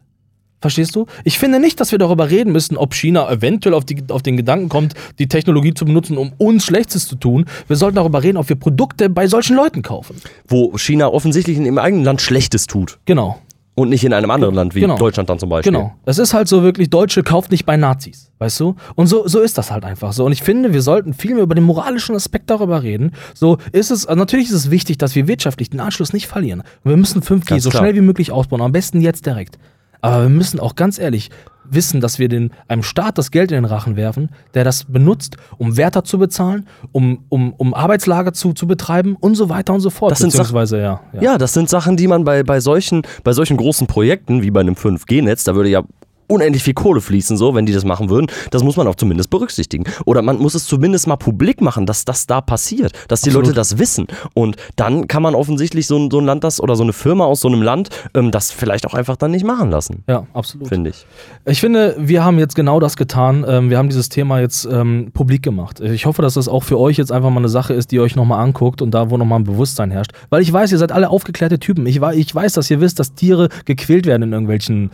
Verstehst 0.61 0.97
du? 0.97 1.07
Ich 1.25 1.39
finde 1.39 1.61
nicht, 1.61 1.79
dass 1.81 1.93
wir 1.93 1.99
darüber 1.99 2.31
reden 2.31 2.53
müssen, 2.53 2.77
ob 2.77 2.95
China 2.95 3.31
eventuell 3.31 3.75
auf, 3.75 3.85
die, 3.85 4.03
auf 4.09 4.23
den 4.23 4.37
Gedanken 4.37 4.69
kommt, 4.69 4.95
die 5.19 5.29
Technologie 5.29 5.73
zu 5.75 5.85
benutzen, 5.85 6.17
um 6.19 6.33
uns 6.39 6.65
Schlechtes 6.65 7.07
zu 7.07 7.15
tun. 7.17 7.45
Wir 7.69 7.77
sollten 7.77 7.97
darüber 7.97 8.23
reden, 8.23 8.37
ob 8.39 8.49
wir 8.49 8.57
Produkte 8.57 9.09
bei 9.09 9.29
solchen 9.29 9.55
Leuten 9.55 9.83
kaufen. 9.83 10.17
Wo 10.49 10.77
China 10.77 11.09
offensichtlich 11.09 11.57
in 11.57 11.65
ihrem 11.65 11.79
eigenen 11.79 12.05
Land 12.05 12.21
Schlechtes 12.21 12.67
tut. 12.67 12.99
Genau. 13.05 13.39
Und 13.77 13.91
nicht 13.91 14.03
in 14.03 14.13
einem 14.13 14.33
anderen 14.33 14.57
Land 14.57 14.75
wie 14.75 14.81
Genau. 14.81 14.99
Deutschland 14.99 15.31
dann 15.31 15.39
zum 15.39 15.51
Beispiel. 15.51 15.71
Genau. 15.71 15.95
Es 16.05 16.19
ist 16.19 16.35
halt 16.35 16.49
so 16.49 16.65
wirklich, 16.65 16.91
Deutsche 16.91 17.23
kauft 17.23 17.53
nicht 17.53 17.65
bei 17.65 17.77
Nazis, 17.77 18.33
weißt 18.41 18.59
du? 18.59 18.75
Und 18.97 19.07
so, 19.07 19.29
so 19.29 19.39
ist 19.41 19.57
das 19.57 19.71
halt 19.71 19.85
einfach 19.85 20.13
so. 20.13 20.25
Und 20.25 20.33
ich 20.33 20.43
finde, 20.43 20.73
wir 20.73 20.83
sollten 20.83 21.15
viel 21.15 21.35
mehr 21.35 21.45
über 21.45 21.55
den 21.55 21.63
moralischen 21.63 22.17
Aspekt 22.17 22.51
darüber 22.51 22.83
reden. 22.83 23.13
So 23.35 23.59
ist 23.71 23.93
es, 23.93 24.05
also 24.07 24.19
natürlich 24.19 24.47
ist 24.49 24.55
es 24.55 24.71
wichtig, 24.73 24.99
dass 24.99 25.15
wir 25.15 25.29
wirtschaftlich 25.29 25.71
den 25.71 25.79
Anschluss 25.79 26.13
nicht 26.13 26.27
verlieren. 26.27 26.65
Wir 26.83 26.97
müssen 26.97 27.23
5G 27.23 27.51
Ganz 27.51 27.63
so 27.63 27.71
klar. 27.71 27.85
schnell 27.85 27.95
wie 27.95 28.01
möglich 28.01 28.33
ausbauen, 28.33 28.63
am 28.63 28.73
besten 28.73 29.01
jetzt 29.01 29.25
direkt. 29.27 29.61
Aber 30.01 30.23
wir 30.23 30.29
müssen 30.31 30.61
auch 30.61 30.75
ganz 30.75 30.99
ehrlich 30.99 31.31
wissen, 31.71 32.01
dass 32.01 32.19
wir 32.19 32.29
den, 32.29 32.51
einem 32.67 32.83
Staat 32.83 33.19
das 33.19 33.31
Geld 33.31 33.51
in 33.51 33.57
den 33.57 33.65
Rachen 33.67 33.95
werfen, 33.97 34.31
der 34.55 34.65
das 34.65 34.85
benutzt, 34.85 35.37
um 35.59 35.77
Wärter 35.77 36.03
zu 36.03 36.19
bezahlen, 36.19 36.67
um, 36.93 37.25
um, 37.29 37.53
um 37.53 37.75
Arbeitslager 37.75 38.33
zu, 38.33 38.55
zu 38.55 38.67
betreiben 38.67 39.17
und 39.21 39.35
so 39.35 39.51
weiter 39.51 39.75
und 39.75 39.81
so 39.81 39.91
fort. 39.91 40.13
Das 40.13 40.19
sind 40.21 40.31
Sachen- 40.31 40.45
Beziehungsweise, 40.45 40.81
ja, 40.81 41.01
ja. 41.13 41.21
Ja, 41.23 41.39
das 41.39 41.53
sind 41.53 41.69
Sachen, 41.69 41.97
die 41.99 42.07
man 42.07 42.25
bei, 42.25 42.43
bei, 42.43 42.61
solchen, 42.61 43.03
bei 43.23 43.33
solchen 43.35 43.57
großen 43.59 43.87
Projekten 43.87 44.43
wie 44.43 44.51
bei 44.51 44.61
einem 44.61 44.75
5G-Netz, 44.77 45.45
da 45.45 45.55
würde 45.55 45.69
ja 45.69 45.83
unendlich 46.29 46.63
viel 46.63 46.75
Kohle 46.75 47.01
fließen, 47.01 47.37
so, 47.37 47.55
wenn 47.55 47.67
die 47.67 47.73
das 47.73 47.85
machen 47.85 48.11
würden. 48.11 48.29
Das 48.51 48.63
muss 48.63 48.77
man 48.77 48.87
auch 48.87 48.95
zumindest 48.95 49.31
berücksichtigen. 49.31 49.85
Oder 50.05 50.23
man 50.23 50.39
muss 50.39 50.55
es 50.55 50.67
zumindest 50.67 51.07
mal 51.07 51.17
publik 51.17 51.61
machen, 51.61 51.87
dass 51.87 52.05
das 52.05 52.27
da 52.27 52.41
passiert, 52.41 52.93
dass 53.09 53.23
die 53.23 53.31
Absolut. 53.31 53.49
Leute 53.49 53.57
das 53.57 53.79
wissen. 53.79 54.07
Und 54.35 54.57
dann 54.77 55.09
kann 55.09 55.23
man 55.23 55.35
offensichtlich 55.35 55.87
so 55.87 55.97
ein, 55.97 56.11
so 56.11 56.21
ein 56.21 56.27
Land 56.27 56.45
das 56.45 56.61
oder 56.61 56.77
so 56.77 56.83
eine 56.83 56.93
Firma 56.93 57.25
aus 57.25 57.41
so 57.41 57.49
einem 57.49 57.63
Land 57.63 57.89
ähm, 58.15 58.31
das 58.31 58.53
vielleicht 58.53 58.87
auch 58.87 58.95
einfach 58.95 59.17
dann 59.17 59.31
nicht 59.31 59.45
machen 59.45 59.71
lassen, 59.71 60.05
ja, 60.07 60.27
absolut. 60.35 60.69
finde 60.69 60.91
ich. 60.91 61.07
Ich 61.47 61.61
finde, 61.61 61.97
wir 61.99 62.25
haben 62.25 62.39
jetzt 62.39 62.55
genau 62.55 62.81
das 62.81 62.97
getan. 62.97 63.45
Ähm, 63.49 63.71
wir 63.71 63.79
haben 63.79 63.89
dieses 63.89 64.09
Thema 64.09 64.41
jetzt 64.41 64.67
ähm, 64.71 65.11
publik 65.13 65.43
gemacht. 65.43 65.81
Ich 65.81 66.07
hoffe, 66.07 66.23
dass 66.23 66.35
das 66.35 66.49
auch 66.49 66.63
für 66.63 66.79
euch 66.79 66.97
jetzt 66.97 67.13
einfach 67.13 67.31
mal 67.31 67.39
eine 67.39 67.49
Sache 67.49 67.75
ist, 67.75 67.91
die 67.91 67.97
ihr 67.97 68.03
euch 68.03 68.17
nochmal 68.17 68.43
anguckt 68.43 68.83
und 68.83 68.93
da, 68.93 69.11
wo 69.11 69.17
nochmal 69.17 69.41
ein 69.41 69.45
Bewusstsein 69.45 69.91
herrscht. 69.91 70.13
Weil 70.31 70.43
ich 70.43 70.53
weiß, 70.53 70.73
ihr 70.73 70.79
seid 70.79 70.93
alle 70.93 71.11
aufgeklärte 71.11 71.59
Typen. 71.59 71.87
Ich, 71.87 72.01
ich 72.01 72.35
weiß, 72.35 72.53
dass 72.53 72.71
ihr 72.71 72.81
wisst, 72.81 72.99
dass 72.99 73.15
Tiere 73.15 73.49
gequält 73.65 74.07
werden 74.07 74.25
in 74.25 74.33
irgendwelchen 74.33 74.91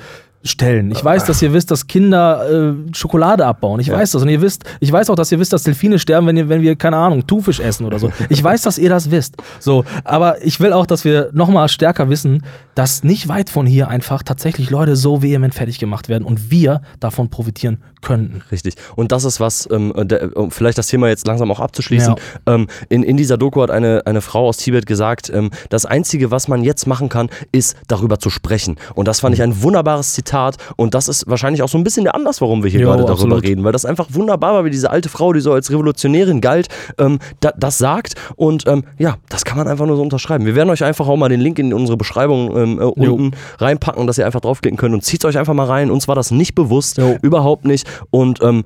Stellen. 0.47 0.91
Ich 0.91 1.03
weiß, 1.03 1.25
dass 1.25 1.41
ihr 1.41 1.55
wisst, 1.55 1.71
dass 1.71 1.87
Kinder 1.87 2.51
äh, 2.51 2.95
Schokolade 2.95 3.47
abbauen. 3.47 3.81
Ich 3.81 3.91
weiß 3.91 4.11
das. 4.11 4.23
Und 4.23 4.29
ihr 4.29 4.43
wisst, 4.43 4.65
ich 4.79 4.93
weiß 4.93 5.09
auch, 5.09 5.15
dass 5.15 5.33
ihr 5.33 5.39
wisst, 5.39 5.55
dass 5.55 5.63
Delfine 5.63 5.99
sterben, 5.99 6.27
wenn, 6.27 6.37
ihr, 6.37 6.49
wenn 6.51 6.61
wir, 6.61 6.77
keine 6.77 6.99
Ahnung, 6.99 7.27
Thunfisch 7.27 7.61
essen 7.61 7.87
oder 7.87 7.99
so. 7.99 8.13
Ich 8.29 8.45
weiß, 8.45 8.63
dass 8.63 8.77
ihr 8.77 8.91
das 8.91 9.11
wisst. 9.11 9.37
So, 9.59 9.85
aber 10.05 10.45
ich 10.45 10.61
will 10.61 10.75
auch, 10.75 10.87
dass 10.87 11.05
wir 11.05 11.31
nochmal 11.33 11.69
stärker 11.69 12.11
wissen, 12.11 12.45
dass 12.75 13.05
nicht 13.05 13.29
weit 13.29 13.49
von 13.49 13.67
hier 13.67 13.89
einfach 13.89 14.23
tatsächlich 14.23 14.69
Leute 14.69 14.97
so 14.97 15.23
vehement 15.23 15.55
fertig 15.55 15.79
gemacht 15.79 16.09
werden 16.09 16.25
und 16.25 16.51
wir 16.51 16.83
davon 17.01 17.31
profitieren 17.31 17.79
könnten. 18.05 18.43
Richtig. 18.53 18.75
Und 18.97 19.13
das 19.13 19.25
ist 19.25 19.41
was, 19.41 19.69
ähm, 19.71 19.93
der, 19.97 20.37
um 20.37 20.51
vielleicht 20.51 20.79
das 20.79 20.87
Thema 20.87 21.09
jetzt 21.09 21.27
langsam 21.27 21.51
auch 21.51 21.61
abzuschließen. 21.61 22.15
Ja. 22.47 22.55
Ähm, 22.55 22.69
in, 22.89 23.03
in 23.03 23.17
dieser 23.17 23.37
Doku 23.37 23.63
hat 23.63 23.71
eine, 23.71 24.03
eine 24.07 24.21
Frau 24.21 24.49
aus 24.49 24.59
Tibet 24.59 24.87
gesagt, 24.87 25.31
ähm, 25.35 25.51
das 25.71 25.87
Einzige, 25.87 26.31
was 26.31 26.49
man 26.49 26.63
jetzt 26.63 26.87
machen 26.87 27.09
kann, 27.09 27.31
ist 27.53 27.77
darüber 27.89 28.19
zu 28.19 28.31
sprechen. 28.31 28.77
Und 28.95 29.09
das 29.09 29.21
fand 29.21 29.35
ich 29.35 29.43
ein 29.43 29.63
wunderbares 29.63 30.13
Zitat. 30.13 30.57
Und 30.77 30.95
das 30.95 31.09
ist 31.09 31.29
wahrscheinlich 31.29 31.63
auch 31.63 31.69
so 31.69 31.79
ein 31.79 31.85
bisschen 31.85 32.05
der 32.05 32.15
Anlass, 32.15 32.41
warum 32.41 32.63
wir 32.63 32.71
hier 32.71 32.81
Jo, 32.81 32.89
gerade 32.89 33.05
darüber 33.05 33.37
absolut. 33.37 33.45
reden. 33.45 33.65
Weil 33.65 33.73
das 33.73 33.85
einfach 33.85 34.09
wunderbar 34.11 34.55
war, 34.55 34.65
wie 34.65 34.71
diese 34.71 34.91
alte 34.91 35.09
Frau, 35.09 35.33
die 35.33 35.41
so 35.41 35.53
als 35.53 35.71
Revolutionärin 35.71 36.41
galt, 36.41 36.69
ähm, 36.99 37.19
da, 37.41 37.53
das 37.57 37.79
sagt. 37.79 38.15
Und 38.37 38.67
ähm, 38.67 38.85
ja, 38.99 39.17
das 39.29 39.45
kann 39.45 39.57
man 39.57 39.69
einfach 39.69 39.87
nur 39.87 39.97
so 39.97 40.03
unterschreiben. 40.03 40.47
Wir 40.47 40.55
werden 40.55 40.71
euch 40.71 40.85
einfach 40.85 41.09
auch 41.09 41.17
mal 41.17 41.29
den 41.29 41.41
Link 41.41 41.59
in 41.59 41.73
unsere 41.73 41.97
Beschreibung 41.97 42.57
ähm, 42.57 42.81
äh, 42.81 42.85
unten 42.85 43.33
reinpacken, 43.59 44.07
dass 44.07 44.19
ihr 44.19 44.27
einfach 44.27 44.41
draufklicken 44.41 44.79
könnt 44.79 44.95
und 44.95 45.03
zieht 45.03 45.25
euch 45.25 45.39
einfach 45.39 45.55
mal 45.55 45.67
rein. 45.67 45.91
Uns 45.91 46.09
war 46.09 46.15
das 46.15 46.31
nicht 46.31 46.55
bewusst, 46.55 46.99
Jo. 46.99 47.17
überhaupt 47.23 47.65
nicht. 47.65 47.87
Und 48.11 48.43
ähm, 48.43 48.65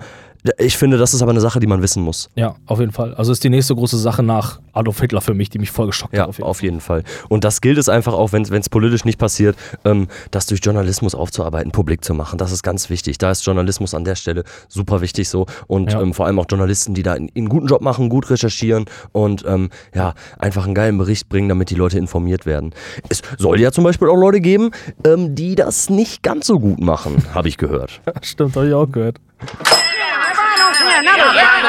ich 0.59 0.77
finde, 0.77 0.99
das 0.99 1.15
ist 1.15 1.23
aber 1.23 1.33
eine 1.33 1.41
Sache, 1.41 1.61
die 1.61 1.67
man 1.67 1.83
wissen 1.83 2.03
muss. 2.03 2.31
Ja, 2.35 2.55
auf 2.67 2.81
jeden 2.81 2.93
Fall. 2.93 3.15
Also 3.15 3.33
ist 3.33 3.43
die 3.45 3.51
nächste 3.51 3.75
große 3.75 3.99
Sache 3.99 4.23
nach 4.23 4.61
Adolf 4.73 5.01
Hitler 5.01 5.21
für 5.21 5.35
mich, 5.35 5.51
die 5.51 5.59
mich 5.59 5.71
voll 5.71 5.87
geschockt 5.87 6.15
Ja, 6.15 6.23
hat. 6.23 6.29
Auf 6.29 6.37
jeden 6.39 6.49
auf 6.49 6.63
jeden 6.63 6.81
Fall. 6.81 7.03
Und 7.29 7.45
das 7.45 7.61
gilt 7.61 7.79
es 7.79 7.89
einfach 7.89 8.13
auch, 8.15 8.33
wenn 8.33 8.43
es 8.43 8.69
politisch 8.69 9.05
nicht 9.05 9.19
passiert, 9.19 9.57
ähm, 9.85 10.07
das 10.31 10.47
durch 10.47 10.61
Journalismus 10.63 11.15
aufzuarbeiten, 11.15 11.73
publik 11.73 12.05
zu 12.05 12.15
machen. 12.15 12.39
Das 12.39 12.53
ist 12.53 12.63
ganz 12.63 12.89
wichtig. 12.91 13.19
Da 13.19 13.31
ist 13.31 13.45
Journalismus 13.45 13.95
an 13.95 14.05
der 14.05 14.15
Stelle 14.15 14.45
super 14.69 15.01
wichtig 15.01 15.29
so. 15.29 15.47
Und 15.67 15.93
Ja. 15.93 16.01
ähm, 16.01 16.15
vor 16.15 16.27
allem 16.27 16.39
auch 16.39 16.47
Journalisten, 16.49 16.95
die 16.95 17.03
da 17.03 17.15
einen, 17.15 17.31
einen 17.37 17.49
guten 17.49 17.67
Job 17.67 17.83
machen, 17.83 18.09
gut 18.09 18.31
recherchieren 18.31 18.87
und 19.13 19.45
ähm, 19.47 19.71
ja, 19.95 20.15
einfach 20.39 20.65
einen 20.67 20.75
geilen 20.75 20.99
Bericht 20.99 21.29
bringen, 21.29 21.49
damit 21.49 21.71
die 21.71 21.75
Leute 21.75 21.99
informiert 21.99 22.47
werden. 22.47 22.73
Es 23.09 23.23
soll 23.39 23.61
ja 23.61 23.73
zum 23.73 23.85
Beispiel 23.85 24.09
auch 24.09 24.17
Leute 24.17 24.41
geben, 24.41 24.71
ähm, 25.05 25.35
die 25.35 25.55
das 25.57 25.91
nicht 25.91 26.23
ganz 26.23 26.47
so 26.47 26.59
gut 26.61 26.81
machen, 26.81 27.17
habe 27.35 27.49
ich 27.49 27.57
gehört. 27.59 28.01
Fall. 28.05 28.15
Stimmt, 28.23 28.57
habe 28.57 28.69
ich 28.69 28.75
auch 28.75 28.91
gehört. 28.91 29.17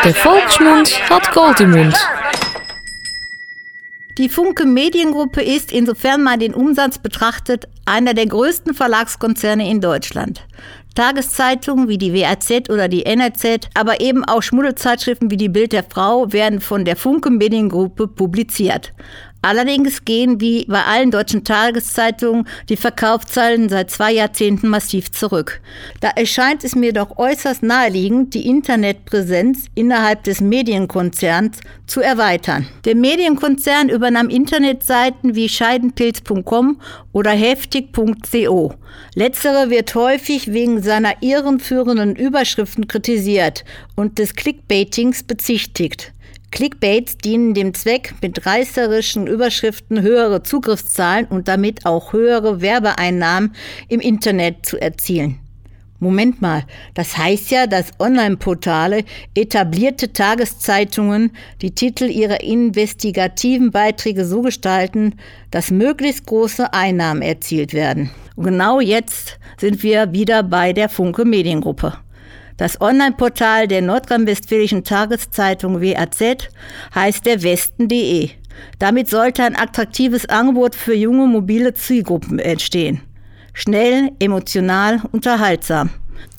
Der 0.04 0.14
Volksmund 0.14 1.10
hat 1.10 1.32
Gold 1.34 1.60
im 1.60 1.72
Mund. 1.72 1.96
Die 4.18 4.28
Funke 4.28 4.66
Mediengruppe 4.66 5.42
ist, 5.42 5.72
insofern 5.72 6.24
man 6.24 6.40
den 6.40 6.54
Umsatz 6.54 6.98
betrachtet, 6.98 7.70
einer 7.86 8.14
der 8.14 8.26
größten 8.26 8.74
Verlagskonzerne 8.74 9.70
in 9.70 9.80
Deutschland. 9.80 10.46
Tageszeitungen 10.96 11.88
wie 11.88 11.98
die 11.98 12.14
WAZ 12.14 12.70
oder 12.70 12.90
die 12.90 13.06
NRZ, 13.06 13.70
aber 13.74 14.02
eben 14.02 14.26
auch 14.26 14.42
Schmuddelzeitschriften 14.42 15.32
wie 15.32 15.38
die 15.38 15.48
Bild 15.48 15.72
der 15.72 15.86
Frau 15.86 16.34
werden 16.34 16.60
von 16.60 16.84
der 16.84 16.98
Funke 16.98 17.30
Mediengruppe 17.30 18.08
publiziert. 18.08 18.92
Allerdings 19.42 20.04
gehen 20.04 20.42
wie 20.42 20.66
bei 20.66 20.84
allen 20.84 21.12
deutschen 21.12 21.46
Tageszeitungen 21.46 22.46
die 22.68 22.76
Verkaufszahlen 22.76 23.70
seit 23.70 23.90
zwei 23.90 24.12
Jahrzehnten 24.12 24.68
massiv 24.68 25.12
zurück. 25.12 25.62
Da 26.02 26.10
erscheint 26.10 26.66
es 26.66 26.76
mir 26.76 26.92
doch 26.92 27.18
äußerst 27.18 27.64
naheliegend, 27.64 28.34
die 28.34 28.48
Internetpräsenz 28.48 29.68
innerhalb 29.76 30.24
des 30.26 30.42
Medienkonzerns 30.42 31.62
zu 31.88 32.02
erweitern. 32.02 32.68
Der 32.84 32.96
Medienkonzern 32.96 33.88
übernahm 33.88 34.30
Internetseiten 34.30 35.36
wie 35.36 35.48
scheidenpilz.com 35.48 36.82
oder 37.14 37.32
heftig.co. 37.32 38.74
Letztere 39.16 39.70
wird 39.70 39.96
häufig 39.96 40.52
wegen 40.52 40.82
seiner 40.82 41.14
irrenführenden 41.22 42.16
Überschriften 42.16 42.88
kritisiert 42.88 43.64
und 43.96 44.20
des 44.20 44.36
Clickbaitings 44.36 45.24
bezichtigt. 45.24 46.14
Clickbaits 46.52 47.18
dienen 47.18 47.54
dem 47.54 47.74
Zweck, 47.74 48.16
mit 48.22 48.46
reißerischen 48.46 49.28
Überschriften 49.28 50.02
höhere 50.02 50.44
Zugriffszahlen 50.44 51.26
und 51.26 51.48
damit 51.48 51.86
auch 51.86 52.14
höhere 52.14 52.62
Werbeeinnahmen 52.62 53.56
im 53.88 54.00
Internet 54.00 54.66
zu 54.66 54.82
erzielen. 54.82 55.40
Moment 56.02 56.42
mal, 56.42 56.64
das 56.94 57.18
heißt 57.18 57.52
ja, 57.52 57.68
dass 57.68 57.92
Online-Portale, 58.00 59.04
etablierte 59.36 60.14
Tageszeitungen 60.14 61.32
die 61.62 61.76
Titel 61.76 62.06
ihrer 62.06 62.42
investigativen 62.42 63.72
Beiträge 63.72 64.24
so 64.24 64.42
gestalten, 64.42 65.16
dass 65.52 65.72
möglichst 65.72 66.26
große 66.26 66.74
Einnahmen 66.74 67.22
erzielt 67.22 67.74
werden. 67.74 68.12
Und 68.38 68.46
genau 68.46 68.80
jetzt 68.80 69.40
sind 69.58 69.84
wir 69.84 70.14
wieder 70.14 70.42
bei 70.42 70.72
der 70.72 70.88
Funke 70.88 71.26
Mediengruppe. 71.26 71.98
Das 72.60 72.82
Online-Portal 72.82 73.70
der 73.70 73.82
nordrhein-westfälischen 73.82 74.84
Tageszeitung 74.84 75.82
WAZ 75.82 76.50
heißt 76.94 77.26
der 77.26 77.42
Westen.de. 77.42 78.32
Damit 78.80 79.08
sollte 79.08 79.44
ein 79.44 79.56
attraktives 79.56 80.28
Angebot 80.28 80.76
für 80.76 80.94
junge 80.94 81.26
mobile 81.28 81.74
Zielgruppen 81.74 82.38
entstehen. 82.38 83.00
Schnell, 83.54 84.12
emotional, 84.20 85.02
unterhaltsam. 85.14 85.92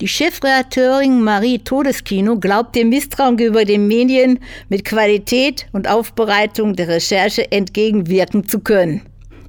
Die 0.03 0.09
Chefredakteurin 0.09 1.23
Marie 1.23 1.59
Todeskino 1.59 2.39
glaubt 2.39 2.77
dem 2.77 2.91
Misstrauen 2.91 3.39
gegenüber 3.39 3.65
den 3.65 3.87
Medien 3.87 4.41
mit 4.69 4.85
Qualität 4.85 5.69
und 5.73 5.89
Aufbereitung 5.89 6.77
der 6.77 6.89
Recherche 6.89 7.51
entgegenwirken 7.51 8.47
zu 8.47 8.59
können. 8.61 9.01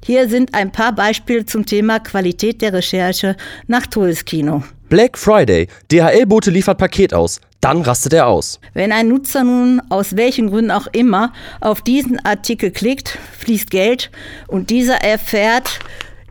Hier 0.06 0.26
sind 0.26 0.54
ein 0.54 0.72
paar 0.72 0.94
Beispiele 0.94 1.44
zum 1.44 1.66
Thema 1.66 1.98
Qualität 2.00 2.62
der 2.62 2.72
Recherche 2.72 3.36
nach 3.66 3.86
Todeskino. 3.86 4.62
Black 4.92 5.16
Friday. 5.16 5.68
DHL-Bote 5.90 6.50
liefert 6.50 6.76
Paket 6.76 7.14
aus. 7.14 7.40
Dann 7.62 7.80
rastet 7.80 8.12
er 8.12 8.26
aus. 8.26 8.60
Wenn 8.74 8.92
ein 8.92 9.08
Nutzer 9.08 9.42
nun 9.42 9.80
aus 9.88 10.16
welchen 10.16 10.50
Gründen 10.50 10.70
auch 10.70 10.86
immer 10.92 11.32
auf 11.62 11.80
diesen 11.80 12.22
Artikel 12.26 12.70
klickt, 12.70 13.18
fließt 13.38 13.70
Geld 13.70 14.10
und 14.48 14.68
dieser 14.68 14.96
erfährt, 14.96 15.78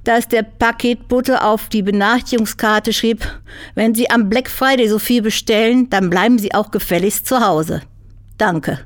dass 0.03 0.27
der 0.27 0.43
Paketbote 0.43 1.43
auf 1.43 1.69
die 1.69 1.81
Benachrichtigungskarte 1.81 2.93
schrieb, 2.93 3.27
wenn 3.73 3.95
Sie 3.95 4.11
am 4.11 4.29
Black 4.29 4.47
Friday 4.47 4.87
so 4.87 4.99
viel 4.99 5.23
bestellen, 5.23 5.89
dann 5.89 6.11
bleiben 6.11 6.37
Sie 6.37 6.53
auch 6.53 6.69
gefälligst 6.69 7.25
zu 7.25 7.43
Hause. 7.43 7.81
Danke. 8.37 8.77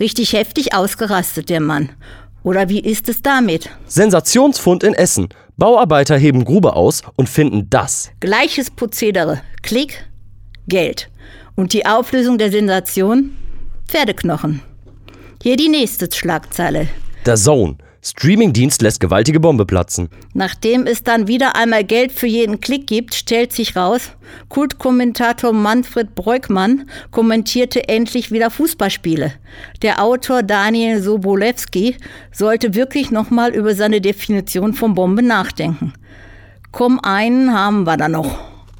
Richtig 0.00 0.32
heftig 0.32 0.74
ausgerastet 0.74 1.48
der 1.48 1.60
Mann. 1.60 1.90
Oder 2.42 2.68
wie 2.68 2.80
ist 2.80 3.08
es 3.08 3.22
damit? 3.22 3.70
Sensationsfund 3.86 4.82
in 4.82 4.94
Essen. 4.94 5.28
Bauarbeiter 5.56 6.16
heben 6.16 6.44
Grube 6.44 6.74
aus 6.74 7.02
und 7.16 7.28
finden 7.28 7.68
das. 7.68 8.10
Gleiches 8.20 8.70
Prozedere. 8.70 9.42
Klick, 9.62 10.08
Geld. 10.66 11.10
Und 11.54 11.72
die 11.72 11.84
Auflösung 11.84 12.38
der 12.38 12.50
Sensation? 12.50 13.36
Pferdeknochen. 13.88 14.62
Hier 15.42 15.56
die 15.56 15.68
nächste 15.68 16.08
Schlagzeile. 16.10 16.88
Der 17.26 17.36
Zone. 17.36 17.76
Streamingdienst 18.04 18.82
lässt 18.82 18.98
gewaltige 18.98 19.38
Bombe 19.38 19.64
platzen. 19.64 20.08
Nachdem 20.34 20.86
es 20.88 21.04
dann 21.04 21.28
wieder 21.28 21.54
einmal 21.54 21.84
Geld 21.84 22.10
für 22.10 22.26
jeden 22.26 22.60
Klick 22.60 22.88
gibt, 22.88 23.14
stellt 23.14 23.52
sich 23.52 23.76
raus, 23.76 24.10
Kultkommentator 24.48 25.52
Manfred 25.52 26.16
Breukmann 26.16 26.90
kommentierte 27.12 27.88
endlich 27.88 28.32
wieder 28.32 28.50
Fußballspiele. 28.50 29.32
Der 29.82 30.02
Autor 30.02 30.42
Daniel 30.42 31.00
Sobolewski 31.00 31.96
sollte 32.32 32.74
wirklich 32.74 33.12
nochmal 33.12 33.54
über 33.54 33.76
seine 33.76 34.00
Definition 34.00 34.74
von 34.74 34.94
Bombe 34.94 35.22
nachdenken. 35.22 35.92
Komm, 36.72 36.98
einen 37.00 37.54
haben 37.54 37.84
wir 37.84 37.96
da 37.96 38.08
noch. 38.08 38.36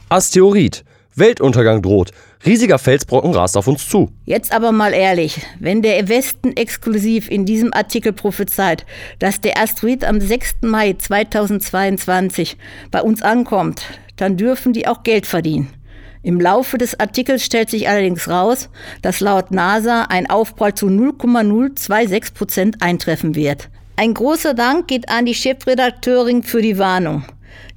Asteroid. 0.08 0.84
Weltuntergang 1.14 1.82
droht. 1.82 2.10
Riesiger 2.44 2.80
Felsbrocken 2.80 3.34
rast 3.34 3.56
auf 3.56 3.68
uns 3.68 3.88
zu. 3.88 4.10
Jetzt 4.24 4.52
aber 4.52 4.72
mal 4.72 4.92
ehrlich, 4.92 5.40
wenn 5.60 5.80
der 5.80 6.08
Westen 6.08 6.56
exklusiv 6.56 7.30
in 7.30 7.46
diesem 7.46 7.72
Artikel 7.72 8.12
prophezeit, 8.12 8.84
dass 9.20 9.40
der 9.40 9.58
Asteroid 9.58 10.02
am 10.04 10.20
6. 10.20 10.62
Mai 10.62 10.94
2022 10.94 12.56
bei 12.90 13.00
uns 13.00 13.22
ankommt, 13.22 13.84
dann 14.16 14.36
dürfen 14.36 14.72
die 14.72 14.88
auch 14.88 15.04
Geld 15.04 15.26
verdienen. 15.26 15.68
Im 16.24 16.40
Laufe 16.40 16.78
des 16.78 16.98
Artikels 16.98 17.44
stellt 17.44 17.70
sich 17.70 17.88
allerdings 17.88 18.28
raus, 18.28 18.70
dass 19.02 19.20
laut 19.20 19.52
NASA 19.52 20.06
ein 20.08 20.28
Aufprall 20.28 20.74
zu 20.74 20.88
0,026 20.88 22.34
Prozent 22.34 22.82
eintreffen 22.82 23.36
wird. 23.36 23.68
Ein 23.94 24.14
großer 24.14 24.54
Dank 24.54 24.88
geht 24.88 25.08
an 25.08 25.26
die 25.26 25.34
Chefredakteurin 25.34 26.42
für 26.42 26.62
die 26.62 26.78
Warnung. 26.78 27.24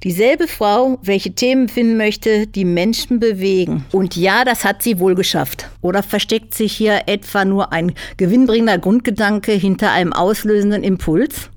Dieselbe 0.02 0.46
Frau, 0.46 0.98
welche 1.02 1.32
Themen 1.32 1.68
finden 1.68 1.96
möchte, 1.96 2.46
die 2.46 2.64
Menschen 2.64 3.18
bewegen. 3.18 3.84
Und 3.92 4.16
ja, 4.16 4.44
das 4.44 4.64
hat 4.64 4.82
sie 4.82 4.98
wohl 4.98 5.14
geschafft. 5.14 5.68
Oder 5.80 6.02
versteckt 6.02 6.54
sich 6.54 6.72
hier 6.72 7.02
etwa 7.06 7.44
nur 7.44 7.72
ein 7.72 7.92
gewinnbringender 8.16 8.78
Grundgedanke 8.78 9.52
hinter 9.52 9.92
einem 9.92 10.12
auslösenden 10.12 10.84
Impuls? 10.84 11.50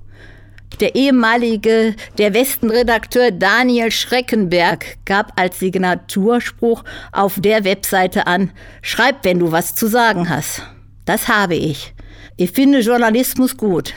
Der 0.80 0.94
ehemalige 0.94 1.94
Der 2.16 2.32
Westen-Redakteur 2.32 3.32
Daniel 3.32 3.90
Schreckenberg 3.90 4.96
gab 5.04 5.38
als 5.38 5.58
Signaturspruch 5.58 6.84
auf 7.12 7.38
der 7.38 7.64
Webseite 7.64 8.26
an, 8.26 8.50
schreib, 8.80 9.24
wenn 9.24 9.38
du 9.38 9.52
was 9.52 9.74
zu 9.74 9.88
sagen 9.88 10.30
hast. 10.30 10.62
Das 11.04 11.28
habe 11.28 11.54
ich. 11.54 11.92
Ich 12.36 12.52
finde 12.52 12.80
Journalismus 12.80 13.58
gut. 13.58 13.92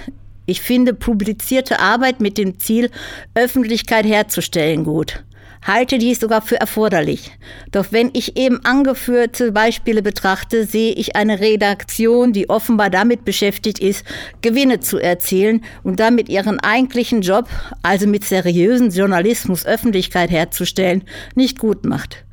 Ich 0.45 0.61
finde 0.61 0.93
publizierte 0.93 1.79
Arbeit 1.79 2.19
mit 2.19 2.37
dem 2.37 2.59
Ziel, 2.59 2.89
Öffentlichkeit 3.33 4.05
herzustellen 4.05 4.83
gut. 4.83 5.23
Halte 5.65 5.97
dies 5.97 6.19
sogar 6.19 6.41
für 6.41 6.59
erforderlich. 6.59 7.31
Doch 7.71 7.87
wenn 7.91 8.09
ich 8.11 8.35
eben 8.35 8.65
angeführte 8.65 9.53
Beispiele 9.53 10.01
betrachte, 10.01 10.65
sehe 10.65 10.91
ich 10.91 11.15
eine 11.15 11.39
Redaktion, 11.39 12.33
die 12.33 12.49
offenbar 12.49 12.89
damit 12.89 13.23
beschäftigt 13.23 13.79
ist, 13.79 14.05
Gewinne 14.41 14.81
zu 14.81 14.97
erzielen 14.97 15.63
und 15.83 16.01
damit 16.01 16.27
ihren 16.27 16.59
eigentlichen 16.59 17.21
Job, 17.21 17.47
also 17.81 18.07
mit 18.07 18.25
seriösen 18.25 18.89
Journalismus 18.89 19.65
Öffentlichkeit 19.65 20.31
herzustellen, 20.31 21.03
nicht 21.35 21.59
gut 21.59 21.85
macht. 21.85 22.25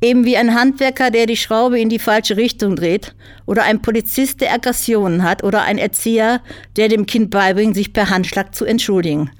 Eben 0.00 0.24
wie 0.24 0.36
ein 0.36 0.54
Handwerker, 0.54 1.10
der 1.10 1.26
die 1.26 1.36
Schraube 1.36 1.80
in 1.80 1.88
die 1.88 1.98
falsche 1.98 2.36
Richtung 2.36 2.76
dreht, 2.76 3.14
oder 3.46 3.64
ein 3.64 3.82
Polizist, 3.82 4.40
der 4.40 4.52
Aggressionen 4.52 5.24
hat, 5.24 5.42
oder 5.42 5.62
ein 5.62 5.78
Erzieher, 5.78 6.40
der 6.76 6.88
dem 6.88 7.06
Kind 7.06 7.30
beibringt, 7.30 7.74
sich 7.74 7.92
per 7.92 8.08
Handschlag 8.08 8.54
zu 8.54 8.64
entschuldigen. 8.64 9.30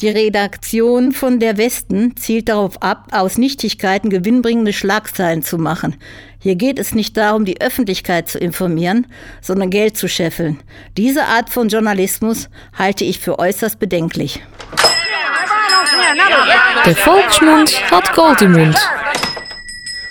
Die 0.00 0.08
Redaktion 0.08 1.12
von 1.12 1.38
der 1.38 1.58
Westen 1.58 2.16
zielt 2.16 2.48
darauf 2.48 2.82
ab, 2.82 3.06
aus 3.12 3.38
Nichtigkeiten 3.38 4.10
gewinnbringende 4.10 4.72
Schlagzeilen 4.72 5.42
zu 5.42 5.58
machen. 5.58 5.94
Hier 6.40 6.56
geht 6.56 6.80
es 6.80 6.92
nicht 6.92 7.16
darum, 7.16 7.44
die 7.44 7.60
Öffentlichkeit 7.60 8.28
zu 8.28 8.38
informieren, 8.38 9.06
sondern 9.40 9.70
Geld 9.70 9.96
zu 9.96 10.08
scheffeln. 10.08 10.58
Diese 10.96 11.26
Art 11.26 11.50
von 11.50 11.68
Journalismus 11.68 12.48
halte 12.76 13.04
ich 13.04 13.20
für 13.20 13.38
äußerst 13.38 13.78
bedenklich. 13.78 14.42
Der 16.84 16.96
Volksmund 16.96 17.90
hat 17.92 18.12
Gold 18.14 18.42
im 18.42 18.52
Mund. 18.52 18.76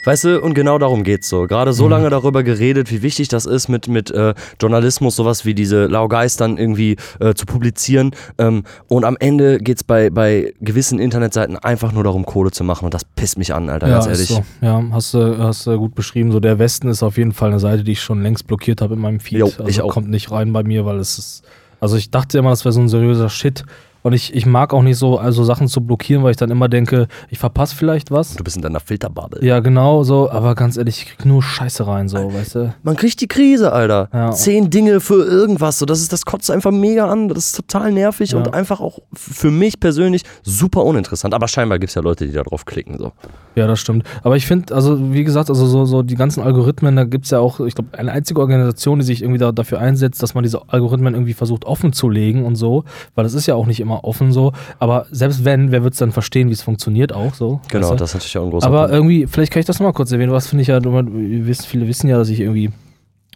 Weißt 0.04 0.24
du, 0.24 0.42
und 0.42 0.54
genau 0.54 0.78
darum 0.80 1.04
geht's 1.04 1.30
so. 1.30 1.46
Gerade 1.46 1.74
so 1.74 1.88
lange 1.88 2.10
darüber 2.10 2.44
geredet, 2.44 2.92
wie 2.92 3.02
wichtig 3.02 3.28
das 3.28 3.46
ist, 3.46 3.68
mit, 3.68 3.88
mit 3.88 4.10
äh, 4.10 4.34
Journalismus, 4.60 5.16
sowas 5.16 5.46
wie 5.46 5.54
diese 5.54 5.86
Laugais 5.86 6.38
dann 6.38 6.58
irgendwie 6.58 6.96
äh, 7.20 7.34
zu 7.34 7.46
publizieren. 7.46 8.12
Ähm, 8.38 8.64
und 8.88 9.06
am 9.06 9.16
Ende 9.20 9.60
geht's 9.60 9.84
bei, 9.84 10.10
bei 10.10 10.54
gewissen 10.60 11.00
Internetseiten 11.00 11.58
einfach 11.58 11.92
nur 11.92 12.04
darum, 12.04 12.26
Kohle 12.26 12.52
zu 12.52 12.64
machen. 12.64 12.86
Und 12.86 12.94
das 12.94 13.06
pisst 13.06 13.38
mich 13.38 13.54
an, 13.54 13.70
Alter, 13.70 13.88
ja, 13.88 13.94
ganz 13.94 14.08
ist 14.08 14.32
ehrlich. 14.32 14.46
So. 14.60 14.66
Ja, 14.66 14.84
hast 14.92 15.14
du 15.14 15.38
hast 15.38 15.68
du 15.68 15.78
gut 15.78 15.94
beschrieben. 15.94 16.32
So 16.32 16.40
der 16.40 16.58
Westen 16.58 16.88
ist 16.88 17.04
auf 17.04 17.18
jeden 17.18 17.32
Fall 17.32 17.50
eine 17.50 17.60
Seite, 17.60 17.84
die 17.84 17.92
ich 17.92 18.02
schon 18.02 18.24
längst 18.24 18.48
blockiert 18.48 18.82
habe 18.82 18.96
in 18.96 19.00
meinem 19.00 19.20
Feed. 19.20 19.40
Jo, 19.40 19.46
also 19.46 19.68
ich 19.68 19.82
auch. 19.82 19.92
kommt 19.92 20.10
nicht 20.10 20.32
rein 20.32 20.52
bei 20.52 20.64
mir, 20.64 20.86
weil 20.86 20.98
es 20.98 21.18
ist. 21.18 21.44
Also 21.80 21.98
ich 21.98 22.12
dachte 22.12 22.38
immer, 22.38 22.52
das 22.52 22.64
wäre 22.64 22.74
so 22.74 22.82
ein 22.82 22.90
seriöser 22.90 23.30
Shit. 23.30 23.66
Und 24.04 24.14
ich, 24.14 24.34
ich 24.34 24.46
mag 24.46 24.74
auch 24.74 24.82
nicht 24.82 24.98
so 24.98 25.18
also 25.18 25.44
Sachen 25.44 25.68
zu 25.68 25.82
blockieren, 25.82 26.24
weil 26.24 26.32
ich 26.32 26.38
dann 26.38 26.50
immer 26.50 26.70
denke, 26.70 27.08
ich 27.30 27.40
verpasse 27.40 27.76
vielleicht 27.76 28.12
was. 28.12 28.36
Du 28.36 28.44
bist 28.44 28.56
in 28.56 28.62
deiner 28.62 28.80
Filterbubble. 28.80 29.44
Ja, 29.46 29.60
genau 29.60 30.04
so, 30.04 30.30
aber 30.30 30.56
ganz 30.56 30.78
ehrlich, 30.78 31.04
ich 31.04 31.06
krieg 31.18 31.26
nur 31.26 31.44
Scheiße 31.44 31.86
rein, 31.86 32.08
so, 32.10 32.34
weißt 32.34 32.56
du? 32.56 32.74
Man 32.84 32.96
kriegt 32.96 33.22
die 33.22 33.28
Krise, 33.28 33.72
Alter. 33.72 34.10
Ja. 34.14 34.32
Zehn 34.32 34.70
Dinge 34.70 35.00
für 35.00 35.24
irgendwas. 35.26 35.80
So, 35.80 35.86
das, 35.86 36.00
ist, 36.02 36.12
das 36.14 36.26
kotzt 36.26 36.50
einfach 36.50 36.72
mega 36.72 37.08
an. 37.10 37.28
Das 37.30 37.38
ist 37.48 37.56
total 37.56 37.92
nervig 37.92 38.32
Ja. 38.32 38.38
und 38.38 38.54
einfach 38.54 38.82
auch 38.82 39.00
für 39.14 39.52
mich 39.52 39.80
persönlich 39.80 40.24
super 40.44 40.84
uninteressant. 40.84 41.34
Aber 41.34 41.48
scheinbar 41.48 41.80
gibt 41.80 41.90
es 41.90 41.96
ja 41.96 42.02
Leute, 42.02 42.26
die 42.26 42.34
da 42.34 42.44
drauf 42.44 42.66
klicken. 42.66 42.98
So. 42.98 43.12
Ja, 43.56 43.68
das 43.68 43.80
stimmt. 43.80 44.06
Aber 44.24 44.36
ich 44.38 44.48
finde, 44.48 44.74
also 44.74 45.14
wie 45.14 45.24
gesagt, 45.24 45.50
also 45.50 45.66
so, 45.66 45.86
so 45.86 46.02
die 46.04 46.16
ganzen 46.16 46.42
Algorithmen, 46.42 46.96
da 46.96 47.04
gibt 47.04 47.26
es 47.26 47.32
ja 47.32 47.40
auch, 47.40 47.60
ich 47.60 47.76
glaube, 47.76 47.98
eine 47.98 48.12
einzige 48.12 48.40
Organisation, 48.40 49.00
die 49.00 49.06
sich 49.06 49.22
irgendwie 49.22 49.40
da, 49.40 49.52
dafür 49.52 49.80
einsetzt, 49.80 50.24
dass 50.24 50.34
man 50.34 50.44
diese 50.44 50.62
Algorithmen 50.70 51.14
irgendwie 51.14 51.34
versucht 51.34 51.66
offen 51.66 51.94
zu 51.94 52.10
legen 52.10 52.46
und 52.46 52.56
so, 52.56 52.84
weil 53.16 53.24
das 53.24 53.34
ist 53.34 53.46
ja 53.48 53.56
auch 53.56 53.66
nicht 53.66 53.80
immer 53.80 53.91
offen 54.00 54.32
so. 54.32 54.54
Aber 54.80 55.06
selbst 55.12 55.46
wenn, 55.46 55.72
wer 55.72 55.84
wird 55.84 55.94
es 55.94 56.00
dann 56.00 56.12
verstehen, 56.12 56.50
wie 56.50 56.54
es 56.54 56.62
funktioniert 56.62 57.14
auch 57.14 57.34
so? 57.34 57.62
Genau, 57.70 57.84
weißt 57.84 57.92
du? 57.92 57.96
das 57.98 58.10
ist 58.12 58.16
natürlich 58.16 58.38
auch 58.38 58.44
ein 58.46 58.52
großer 58.52 58.68
Aber 58.68 58.80
Punkt. 58.80 58.94
irgendwie, 58.94 59.28
vielleicht 59.28 59.52
kann 59.52 59.60
ich 59.60 59.66
das 59.66 59.80
nochmal 59.80 59.94
kurz 59.94 60.12
erwähnen, 60.12 60.32
was 60.32 60.48
finde 60.48 60.62
ich 60.64 60.68
ja, 60.68 60.80
viele 60.82 61.88
wissen 61.88 62.10
ja, 62.10 62.18
dass 62.18 62.30
ich 62.30 62.40
irgendwie 62.40 62.72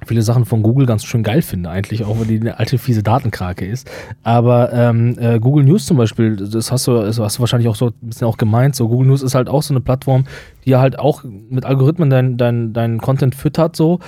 viele 0.06 0.22
Sachen 0.22 0.46
von 0.46 0.62
Google 0.62 0.86
ganz 0.86 1.06
schön 1.06 1.24
geil 1.24 1.42
finde, 1.42 1.70
eigentlich, 1.70 2.04
auch 2.04 2.20
wenn 2.20 2.28
die 2.28 2.40
eine 2.40 2.60
alte 2.60 2.78
fiese 2.78 3.02
Datenkrake 3.02 3.66
ist. 3.66 3.90
Aber 4.24 4.74
ähm, 4.74 5.18
äh, 5.20 5.40
Google 5.40 5.64
News 5.64 5.86
zum 5.86 5.98
Beispiel, 5.98 6.36
das 6.36 6.72
hast 6.72 6.88
du, 6.88 6.98
das 6.98 7.20
hast 7.20 7.38
du 7.38 7.40
wahrscheinlich 7.40 7.70
auch 7.70 7.76
so 7.76 7.88
ein 7.88 7.94
bisschen 8.02 8.28
auch 8.28 8.38
gemeint. 8.38 8.76
So, 8.76 8.88
Google 8.90 9.08
News 9.08 9.22
ist 9.22 9.36
halt 9.36 9.48
auch 9.48 9.64
so 9.64 9.74
eine 9.74 9.82
Plattform, 9.82 10.26
die 10.66 10.76
halt 10.76 11.00
auch 11.00 11.24
mit 11.24 11.66
Algorithmen 11.66 12.10
deinen 12.10 12.38
dein, 12.38 12.74
dein 12.74 13.00
Content 13.00 13.36
füttert, 13.36 13.76
so. 13.76 14.00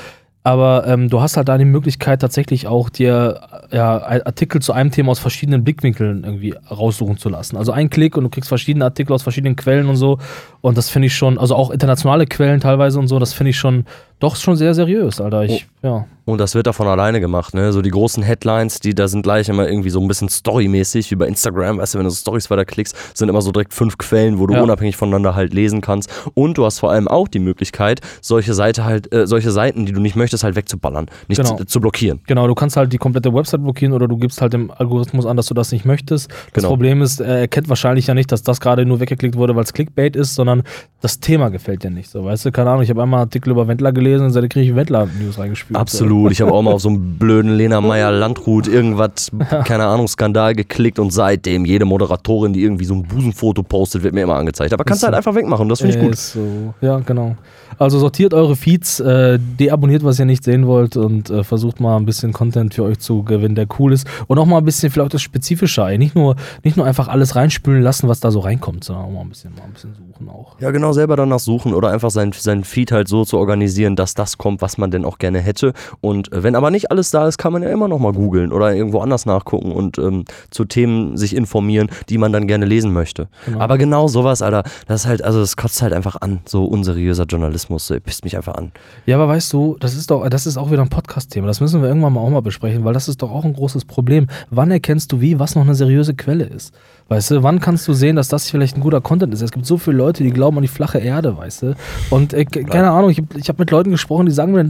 Aber 0.47 0.87
ähm, 0.87 1.09
du 1.09 1.19
hast 1.19 1.35
halt 1.35 1.49
da 1.49 1.57
die 1.57 1.65
Möglichkeit, 1.65 2.21
tatsächlich 2.21 2.67
auch 2.67 2.89
dir 2.89 3.41
ja, 3.69 3.97
Artikel 3.97 4.61
zu 4.61 4.71
einem 4.71 4.91
Thema 4.91 5.11
aus 5.11 5.19
verschiedenen 5.19 5.65
Blickwinkeln 5.65 6.23
irgendwie 6.23 6.55
raussuchen 6.71 7.17
zu 7.17 7.27
lassen. 7.27 7.57
Also 7.57 7.73
ein 7.73 7.89
Klick 7.89 8.15
und 8.15 8.23
du 8.23 8.29
kriegst 8.29 8.47
verschiedene 8.47 8.85
Artikel 8.85 9.11
aus 9.11 9.23
verschiedenen 9.23 9.57
Quellen 9.57 9.89
und 9.89 9.97
so. 9.97 10.19
Und 10.61 10.77
das 10.77 10.89
finde 10.89 11.07
ich 11.07 11.15
schon, 11.15 11.37
also 11.37 11.53
auch 11.53 11.69
internationale 11.69 12.25
Quellen 12.27 12.61
teilweise 12.61 12.97
und 12.97 13.09
so, 13.09 13.19
das 13.19 13.33
finde 13.33 13.49
ich 13.49 13.57
schon 13.57 13.83
Doch 14.19 14.35
schon 14.35 14.55
sehr 14.55 14.73
seriös, 14.73 15.21
Alter. 15.21 15.43
Ich, 15.43 15.67
ja. 15.83 16.05
Und 16.25 16.39
das 16.41 16.55
wird 16.55 16.67
da 16.67 16.73
von 16.73 16.87
alleine 16.87 17.21
gemacht, 17.21 17.53
ne? 17.53 17.71
So 17.71 17.81
die 17.81 17.91
großen 17.91 18.21
Headlines, 18.21 18.79
die 18.81 18.93
da 18.93 19.07
sind 19.07 19.21
gleich 19.21 19.47
immer 19.47 19.69
irgendwie 19.69 19.89
so 19.91 20.01
ein 20.01 20.07
bisschen 20.09 20.27
storymäßig, 20.27 21.09
wie 21.11 21.15
bei 21.15 21.27
Instagram, 21.27 21.77
weißt 21.77 21.93
du, 21.93 21.99
wenn 21.99 22.03
du 22.05 22.09
so 22.09 22.17
Stories 22.17 22.49
weiterklickst, 22.49 22.95
sind 23.17 23.29
immer 23.29 23.41
so 23.41 23.51
direkt 23.51 23.73
fünf 23.73 23.97
Quellen, 23.97 24.37
wo 24.39 24.47
du 24.47 24.55
Ja. 24.55 24.63
unabhängig 24.63 24.97
voneinander 24.97 25.35
halt 25.35 25.53
lesen 25.53 25.79
kannst. 25.81 26.09
Und 26.33 26.57
du 26.57 26.65
hast 26.65 26.79
vor 26.79 26.91
allem 26.91 27.07
auch 27.07 27.27
die 27.29 27.39
Möglichkeit, 27.39 28.01
solche 28.21 28.53
Seite 28.55 28.83
halt, 28.83 29.13
äh, 29.13 29.25
solche 29.27 29.51
Seiten, 29.51 29.85
die 29.85 29.93
du 29.93 30.01
nicht 30.01 30.15
möchtest, 30.17 30.43
halt 30.43 30.55
wegzuballern, 30.55 31.05
nicht 31.29 31.37
Genau. 31.41 31.55
zu, 31.55 31.65
zu 31.65 31.79
blockieren. 31.79 32.19
Genau, 32.27 32.47
du 32.47 32.55
kannst 32.55 32.75
halt 32.75 32.91
die 32.91 32.97
komplette 32.97 33.33
Website 33.33 33.61
blockieren 33.61 33.93
oder 33.93 34.07
du 34.09 34.17
gibst 34.17 34.41
halt 34.41 34.51
dem 34.51 34.71
Algorithmus 34.71 35.25
an, 35.27 35.37
dass 35.37 35.45
du 35.45 35.53
das 35.53 35.71
nicht 35.71 35.85
möchtest. 35.85 36.29
Das 36.29 36.53
Genau. 36.53 36.69
Problem 36.69 37.01
ist, 37.03 37.21
er 37.21 37.37
erkennt 37.39 37.69
wahrscheinlich 37.69 38.07
ja 38.07 38.15
nicht, 38.15 38.31
dass 38.31 38.41
das 38.41 38.59
gerade 38.59 38.85
nur 38.85 38.99
weggeklickt 38.99 39.37
wurde, 39.37 39.55
weil 39.55 39.63
es 39.63 39.71
Clickbait 39.73 40.15
ist, 40.17 40.33
sondern 40.35 40.63
das 41.01 41.19
Thema 41.21 41.49
gefällt 41.49 41.83
dir 41.83 41.91
nicht. 41.91 42.09
So, 42.09 42.25
weißt 42.25 42.45
du, 42.45 42.51
keine 42.51 42.71
Ahnung, 42.71 42.81
ich 42.81 42.89
habe 42.89 43.03
einmal 43.03 43.19
einen 43.21 43.27
Artikel 43.27 43.51
über 43.51 43.67
Wendler 43.69 43.91
gelesen 43.93 44.06
und 44.15 44.31
seitdem 44.31 44.49
kriege 44.49 44.69
ich 44.69 44.75
Wendler-News 44.75 45.37
reingespült. 45.37 45.77
Absolut. 45.77 46.31
Ich 46.31 46.41
habe 46.41 46.51
auch 46.51 46.61
mal 46.61 46.71
auf 46.73 46.81
so 46.81 46.89
einen 46.89 47.15
blöden 47.19 47.55
Lena 47.55 47.81
Meyer 47.81 48.11
Landrut 48.11 48.67
irgendwas, 48.67 49.31
keine 49.65 49.85
Ahnung, 49.85 50.07
Skandal 50.07 50.55
geklickt 50.55 50.99
und 50.99 51.11
seitdem 51.11 51.65
jede 51.65 51.85
Moderatorin, 51.85 52.53
die 52.53 52.63
irgendwie 52.63 52.85
so 52.85 52.93
ein 52.93 53.03
Busenfoto 53.03 53.63
postet, 53.63 54.03
wird 54.03 54.13
mir 54.13 54.21
immer 54.21 54.35
angezeigt. 54.35 54.73
Aber 54.73 54.83
kannst 54.83 55.03
Ist 55.03 55.09
du 55.09 55.13
halt 55.13 55.23
so. 55.23 55.29
einfach 55.29 55.39
wegmachen. 55.39 55.69
Das 55.69 55.81
finde 55.81 55.95
ich 55.95 56.01
gut. 56.01 56.13
Ist 56.13 56.33
so. 56.33 56.73
Ja, 56.81 56.99
genau. 56.99 57.35
Also 57.79 57.99
sortiert 57.99 58.33
eure 58.33 58.55
Feeds, 58.55 58.99
äh, 58.99 59.37
deabonniert, 59.39 60.03
was 60.03 60.17
ihr 60.17 60.25
nicht 60.25 60.43
sehen 60.43 60.65
wollt 60.65 60.97
und 60.97 61.29
äh, 61.29 61.43
versucht 61.43 61.79
mal 61.79 61.97
ein 61.97 62.05
bisschen 62.05 62.33
Content 62.33 62.73
für 62.73 62.83
euch 62.83 62.99
zu 62.99 63.23
gewinnen, 63.23 63.55
der 63.55 63.67
cool 63.77 63.93
ist. 63.93 64.07
Und 64.27 64.39
auch 64.39 64.45
mal 64.45 64.57
ein 64.57 64.65
bisschen 64.65 64.91
vielleicht 64.91 65.13
das 65.13 65.21
Spezifische. 65.21 65.83
Ey. 65.83 65.97
Nicht, 65.97 66.15
nur, 66.15 66.35
nicht 66.63 66.77
nur 66.77 66.85
einfach 66.85 67.07
alles 67.07 67.35
reinspülen 67.35 67.83
lassen, 67.83 68.07
was 68.07 68.19
da 68.19 68.31
so 68.31 68.39
reinkommt, 68.39 68.83
sondern 68.83 69.05
auch 69.05 69.11
mal 69.11 69.21
ein 69.21 69.29
bisschen, 69.29 69.53
mal 69.53 69.63
ein 69.63 69.73
bisschen 69.73 69.93
suchen 69.93 70.16
auch. 70.29 70.59
Ja, 70.59 70.71
genau, 70.71 70.93
selber 70.93 71.15
danach 71.15 71.39
suchen 71.39 71.73
oder 71.73 71.89
einfach 71.91 72.11
sein, 72.11 72.31
sein 72.31 72.63
Feed 72.63 72.91
halt 72.91 73.07
so 73.07 73.25
zu 73.25 73.37
organisieren, 73.37 73.95
dass 73.95 74.13
das 74.13 74.37
kommt, 74.37 74.61
was 74.61 74.77
man 74.77 74.91
denn 74.91 75.05
auch 75.05 75.17
gerne 75.17 75.39
hätte. 75.39 75.73
Und 76.01 76.31
äh, 76.31 76.43
wenn 76.43 76.55
aber 76.55 76.71
nicht 76.71 76.91
alles 76.91 77.11
da 77.11 77.27
ist, 77.27 77.37
kann 77.37 77.53
man 77.53 77.63
ja 77.63 77.69
immer 77.69 77.87
noch 77.87 77.99
mal 77.99 78.13
googeln 78.13 78.51
oder 78.51 78.73
irgendwo 78.73 78.99
anders 78.99 79.25
nachgucken 79.25 79.71
und 79.71 79.97
ähm, 79.97 80.25
zu 80.49 80.65
Themen 80.65 81.17
sich 81.17 81.35
informieren, 81.35 81.89
die 82.09 82.17
man 82.17 82.33
dann 82.33 82.47
gerne 82.47 82.65
lesen 82.65 82.93
möchte. 82.93 83.27
Genau. 83.45 83.59
Aber 83.59 83.77
genau 83.77 84.07
sowas, 84.07 84.41
Alter, 84.41 84.63
das 84.87 85.01
ist 85.01 85.07
halt, 85.07 85.23
also 85.23 85.39
das 85.39 85.55
kotzt 85.55 85.81
halt 85.81 85.93
einfach 85.93 86.17
an, 86.21 86.39
so 86.45 86.65
unseriöser 86.65 87.25
Journalismus, 87.25 87.87
so, 87.87 87.99
pisst 87.99 88.23
mich 88.23 88.35
einfach 88.35 88.55
an. 88.55 88.71
Ja, 89.05 89.17
aber 89.17 89.27
weißt 89.27 89.51
du, 89.53 89.77
das 89.79 89.95
ist 89.95 90.11
doch, 90.11 90.27
das 90.29 90.45
ist 90.45 90.57
auch 90.57 90.71
wieder 90.71 90.81
ein 90.81 90.89
Podcast-Thema. 90.89 91.47
Das 91.47 91.61
müssen 91.61 91.81
wir 91.81 91.87
irgendwann 91.87 92.13
mal 92.13 92.21
auch 92.21 92.29
mal 92.29 92.41
besprechen, 92.41 92.83
weil 92.83 92.93
das 92.93 93.07
ist 93.07 93.21
doch 93.21 93.31
auch 93.31 93.45
ein 93.45 93.53
großes 93.53 93.85
Problem. 93.85 94.27
Wann 94.49 94.71
erkennst 94.71 95.11
du 95.11 95.21
wie, 95.21 95.39
was 95.39 95.55
noch 95.55 95.63
eine 95.63 95.75
seriöse 95.75 96.13
Quelle 96.15 96.45
ist? 96.45 96.73
Weißt 97.09 97.31
du, 97.31 97.43
wann 97.43 97.59
kannst 97.59 97.87
du 97.87 97.93
sehen, 97.93 98.17
dass 98.17 98.27
das 98.27 98.49
vielleicht 98.49 98.75
ein 98.75 98.81
guter 98.81 98.99
Content 98.99 99.33
ist? 99.33 99.41
Es 99.41 99.51
gibt 99.51 99.65
so 99.65 99.77
viele 99.77 99.97
Leute, 99.97 100.06
die 100.13 100.29
glauben 100.31 100.57
an 100.57 100.61
die 100.63 100.67
flache 100.67 100.97
Erde, 100.99 101.37
weißt 101.37 101.61
du? 101.63 101.75
Und 102.09 102.33
äh, 102.33 102.45
ke- 102.45 102.63
keine 102.63 102.91
Ahnung, 102.91 103.09
ich 103.09 103.17
habe 103.17 103.27
ich 103.37 103.49
hab 103.49 103.59
mit 103.59 103.69
Leuten 103.71 103.91
gesprochen, 103.91 104.25
die 104.25 104.31
sagen 104.31 104.51
mir, 104.53 104.65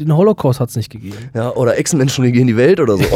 den 0.00 0.16
Holocaust 0.16 0.60
hat 0.60 0.70
es 0.70 0.76
nicht 0.76 0.90
gegeben. 0.90 1.16
Ja, 1.34 1.50
oder 1.54 1.78
Ex-Menschen 1.78 2.24
regieren 2.24 2.46
die 2.46 2.56
Welt 2.56 2.80
oder 2.80 2.96
so. 2.96 3.04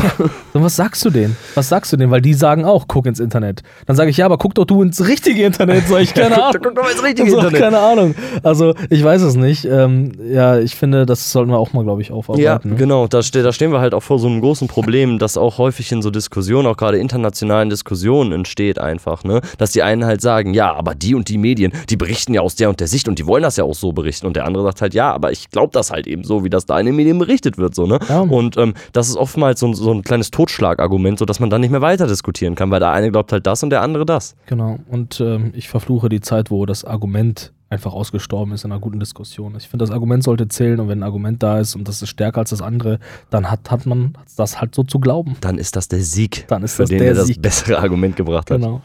So, 0.53 0.63
was 0.63 0.77
sagst 0.77 1.05
du 1.05 1.11
denen? 1.11 1.37
Was 1.57 1.69
sagst 1.69 1.93
du 1.93 1.97
denen? 1.97 2.13
Weil 2.13 2.21
die 2.21 2.33
sagen 2.33 2.65
auch, 2.65 2.85
guck 2.87 3.07
ins 3.07 3.19
Internet. 3.19 3.63
Dann 3.87 3.97
sage 3.97 4.11
ich, 4.11 4.19
ja, 4.19 4.27
aber 4.27 4.39
guck 4.39 4.55
doch 4.55 4.65
du 4.65 4.83
ins 4.83 5.05
richtige 5.05 5.43
Internet. 5.43 5.89
Sag 5.89 6.03
ich, 6.03 6.15
keine 6.15 6.41
Ahnung. 6.41 6.61
Guck 6.63 6.77
doch 6.77 6.85
mal 6.85 6.93
ins 6.93 7.03
richtige 7.03 7.29
so, 7.29 7.39
Internet. 7.39 7.61
Keine 7.61 7.79
Ahnung. 7.81 8.15
Also, 8.45 8.73
ich 8.89 9.03
weiß 9.03 9.23
es 9.23 9.35
nicht. 9.35 9.65
Ähm, 9.65 10.13
ja, 10.31 10.61
ich 10.61 10.77
finde, 10.77 11.07
das 11.07 11.33
sollten 11.33 11.51
wir 11.51 11.59
auch 11.59 11.73
mal, 11.73 11.83
glaube 11.83 12.03
ich, 12.03 12.13
aufarbeiten. 12.13 12.45
Ja, 12.45 12.61
ne? 12.63 12.77
genau. 12.77 13.09
Da, 13.09 13.25
ste 13.25 13.43
da 13.43 13.53
stehen 13.53 13.73
wir 13.73 13.81
halt 13.81 13.95
auch 13.95 14.03
vor 14.03 14.21
so 14.21 14.29
einem 14.29 14.41
großen 14.41 14.69
Problem, 14.69 15.19
das 15.19 15.37
auch 15.37 15.59
häufig 15.59 15.91
in 15.91 16.03
so 16.03 16.11
Diskussionen, 16.13 16.69
auch 16.69 16.77
gerade 16.77 16.99
internationalen 16.99 17.69
Diskussionen 17.69 18.31
entsteht 18.31 18.79
einfach, 18.79 19.25
ne? 19.25 19.41
Dass 19.59 19.73
die 19.73 19.83
einen 19.83 20.05
halt 20.05 20.21
sagen, 20.21 20.55
ja, 20.55 20.73
aber 20.73 20.95
die 20.95 21.17
und 21.17 21.29
die 21.29 21.39
Medien, 21.39 21.73
die 21.91 21.97
berichten 21.97 22.33
ja 22.33 22.43
aus 22.43 22.55
der 22.55 22.69
und 22.69 22.79
der 22.79 22.87
Sicht 22.87 23.09
und 23.09 23.19
die 23.19 23.27
wollen 23.27 23.43
das 23.43 23.57
ja 23.57 23.65
auch 23.65 23.75
so 23.75 23.93
berichten. 23.93 24.27
Und 24.27 24.37
der 24.37 24.45
andere 24.45 24.63
sagt 24.63 24.83
halt, 24.83 24.95
ja, 24.95 25.13
aber 25.13 25.33
ich 25.33 25.51
glaube 25.51 25.73
das 25.73 25.91
halt 25.91 26.07
eben 26.07 26.23
so, 26.23 26.45
wie 26.45 26.51
das 26.51 26.67
da 26.67 26.74
in 26.81 26.87
den 26.87 26.97
Medien 26.97 27.19
berichtet 27.19 27.59
wird, 27.59 27.75
so, 27.75 27.87
ne? 27.87 27.99
Ja. 28.09 28.21
Und 28.21 28.57
ähm, 28.57 28.75
das 28.93 29.09
ist 29.09 29.17
oftmals 29.17 29.61
so, 29.61 29.67
ein- 29.67 29.75
so 29.75 29.91
ein 29.93 30.03
kleines 30.03 30.31
Totschlagargument, 30.31 31.19
so 31.19 31.25
dass 31.25 31.41
man 31.41 31.51
dann 31.51 31.61
nicht 31.61 31.71
mehr 31.71 31.81
weiter 31.83 32.07
diskutieren 32.07 32.55
kann, 32.55 32.71
weil 32.71 32.81
der 32.81 32.91
eine 32.91 33.11
glaubt 33.11 33.33
halt 33.33 33.47
das 33.47 33.63
und 33.63 33.71
der 33.71 33.83
andere 33.83 34.07
das. 34.07 34.35
Genau. 34.47 34.79
Und 34.91 35.21
ähm, 35.21 35.53
ich 35.55 35.69
verfluche 35.69 36.09
die 36.09 36.21
Zeit, 36.21 36.51
wo 36.51 36.67
das 36.67 36.85
Argument 36.85 37.53
einfach 37.71 37.93
ausgestorben 37.93 38.53
ist 38.53 38.65
in 38.65 38.71
einer 38.71 38.81
guten 38.81 39.01
Diskussion. 39.01 39.55
Ich 39.57 39.67
finde, 39.67 39.85
das 39.85 39.91
Argument 39.93 40.23
sollte 40.23 40.47
zählen 40.47 40.79
und 40.79 40.89
wenn 40.89 41.01
ein 41.01 41.03
Argument 41.03 41.43
da 41.43 41.59
ist 41.59 41.75
und 41.75 41.89
das 41.89 42.03
ist 42.03 42.09
stärker 42.09 42.39
als 42.39 42.51
das 42.51 42.63
andere, 42.63 43.01
dann 43.31 43.51
hat, 43.51 43.69
hat 43.69 43.85
man 43.85 44.17
das 44.37 44.61
halt 44.61 44.77
so 44.77 44.85
zu 44.85 45.01
glauben. 45.01 45.37
Dann 45.41 45.59
ist 45.59 45.75
das 45.75 45.89
der 45.89 45.99
Sieg, 46.01 46.45
Dann 46.47 46.63
ist 46.63 46.75
für 46.75 46.83
das 46.83 46.91
den 46.91 46.99
der 47.01 47.15
das 47.15 47.27
Sieg. 47.27 47.43
bessere 47.43 47.79
Argument 47.79 48.15
gebracht 48.15 48.51
hat. 48.53 48.61
Genau. 48.61 48.83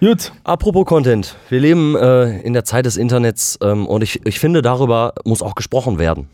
Gut. 0.00 0.32
Apropos 0.42 0.84
Content, 0.84 1.36
wir 1.48 1.60
leben 1.60 1.94
äh, 1.94 2.40
in 2.40 2.54
der 2.54 2.64
Zeit 2.64 2.86
des 2.86 2.96
Internets 2.96 3.56
ähm, 3.62 3.86
und 3.86 4.02
ich, 4.02 4.26
ich 4.26 4.40
finde, 4.40 4.62
darüber 4.62 5.12
muss 5.24 5.40
auch 5.40 5.54
gesprochen 5.54 5.98
werden. 6.00 6.26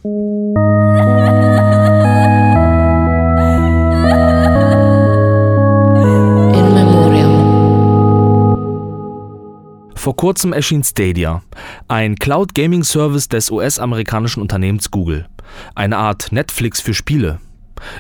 Vor 10.01 10.17
kurzem 10.17 10.55
erschien 10.55 10.83
Stadia, 10.83 11.43
ein 11.87 12.17
Cloud-Gaming-Service 12.17 13.29
des 13.29 13.51
US-amerikanischen 13.51 14.41
Unternehmens 14.41 14.91
Google. 14.91 15.27
Eine 15.75 15.99
Art 15.99 16.33
Netflix 16.33 16.81
für 16.81 16.95
Spiele. 16.95 17.39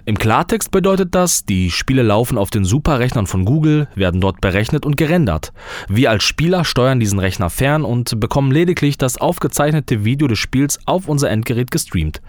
Im 0.04 0.18
Klartext 0.18 0.70
bedeutet 0.70 1.14
das, 1.14 1.44
die 1.44 1.70
Spiele 1.70 2.02
laufen 2.02 2.38
auf 2.38 2.50
den 2.50 2.64
Superrechnern 2.64 3.26
von 3.26 3.44
Google, 3.44 3.88
werden 3.94 4.20
dort 4.20 4.40
berechnet 4.40 4.86
und 4.86 4.96
gerendert. 4.96 5.52
Wir 5.88 6.10
als 6.10 6.24
Spieler 6.24 6.64
steuern 6.64 7.00
diesen 7.00 7.18
Rechner 7.18 7.50
fern 7.50 7.84
und 7.84 8.20
bekommen 8.20 8.52
lediglich 8.52 8.98
das 8.98 9.18
aufgezeichnete 9.18 10.04
Video 10.04 10.28
des 10.28 10.38
Spiels 10.38 10.78
auf 10.86 11.08
unser 11.08 11.30
Endgerät 11.30 11.70
gestreamt. 11.70 12.20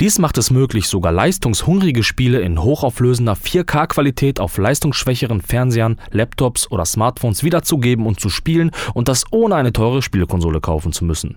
Dies 0.00 0.18
macht 0.18 0.38
es 0.38 0.50
möglich, 0.50 0.88
sogar 0.88 1.12
leistungshungrige 1.12 2.02
Spiele 2.02 2.40
in 2.40 2.62
hochauflösender 2.62 3.34
4K-Qualität 3.34 4.40
auf 4.40 4.58
leistungsschwächeren 4.58 5.40
Fernsehern, 5.40 6.00
Laptops 6.10 6.70
oder 6.70 6.84
Smartphones 6.84 7.44
wiederzugeben 7.44 8.06
und 8.06 8.20
zu 8.20 8.28
spielen 8.28 8.70
und 8.94 9.08
das 9.08 9.24
ohne 9.30 9.56
eine 9.56 9.72
teure 9.72 10.02
Spielekonsole 10.02 10.60
kaufen 10.60 10.92
zu 10.92 11.04
müssen. 11.04 11.36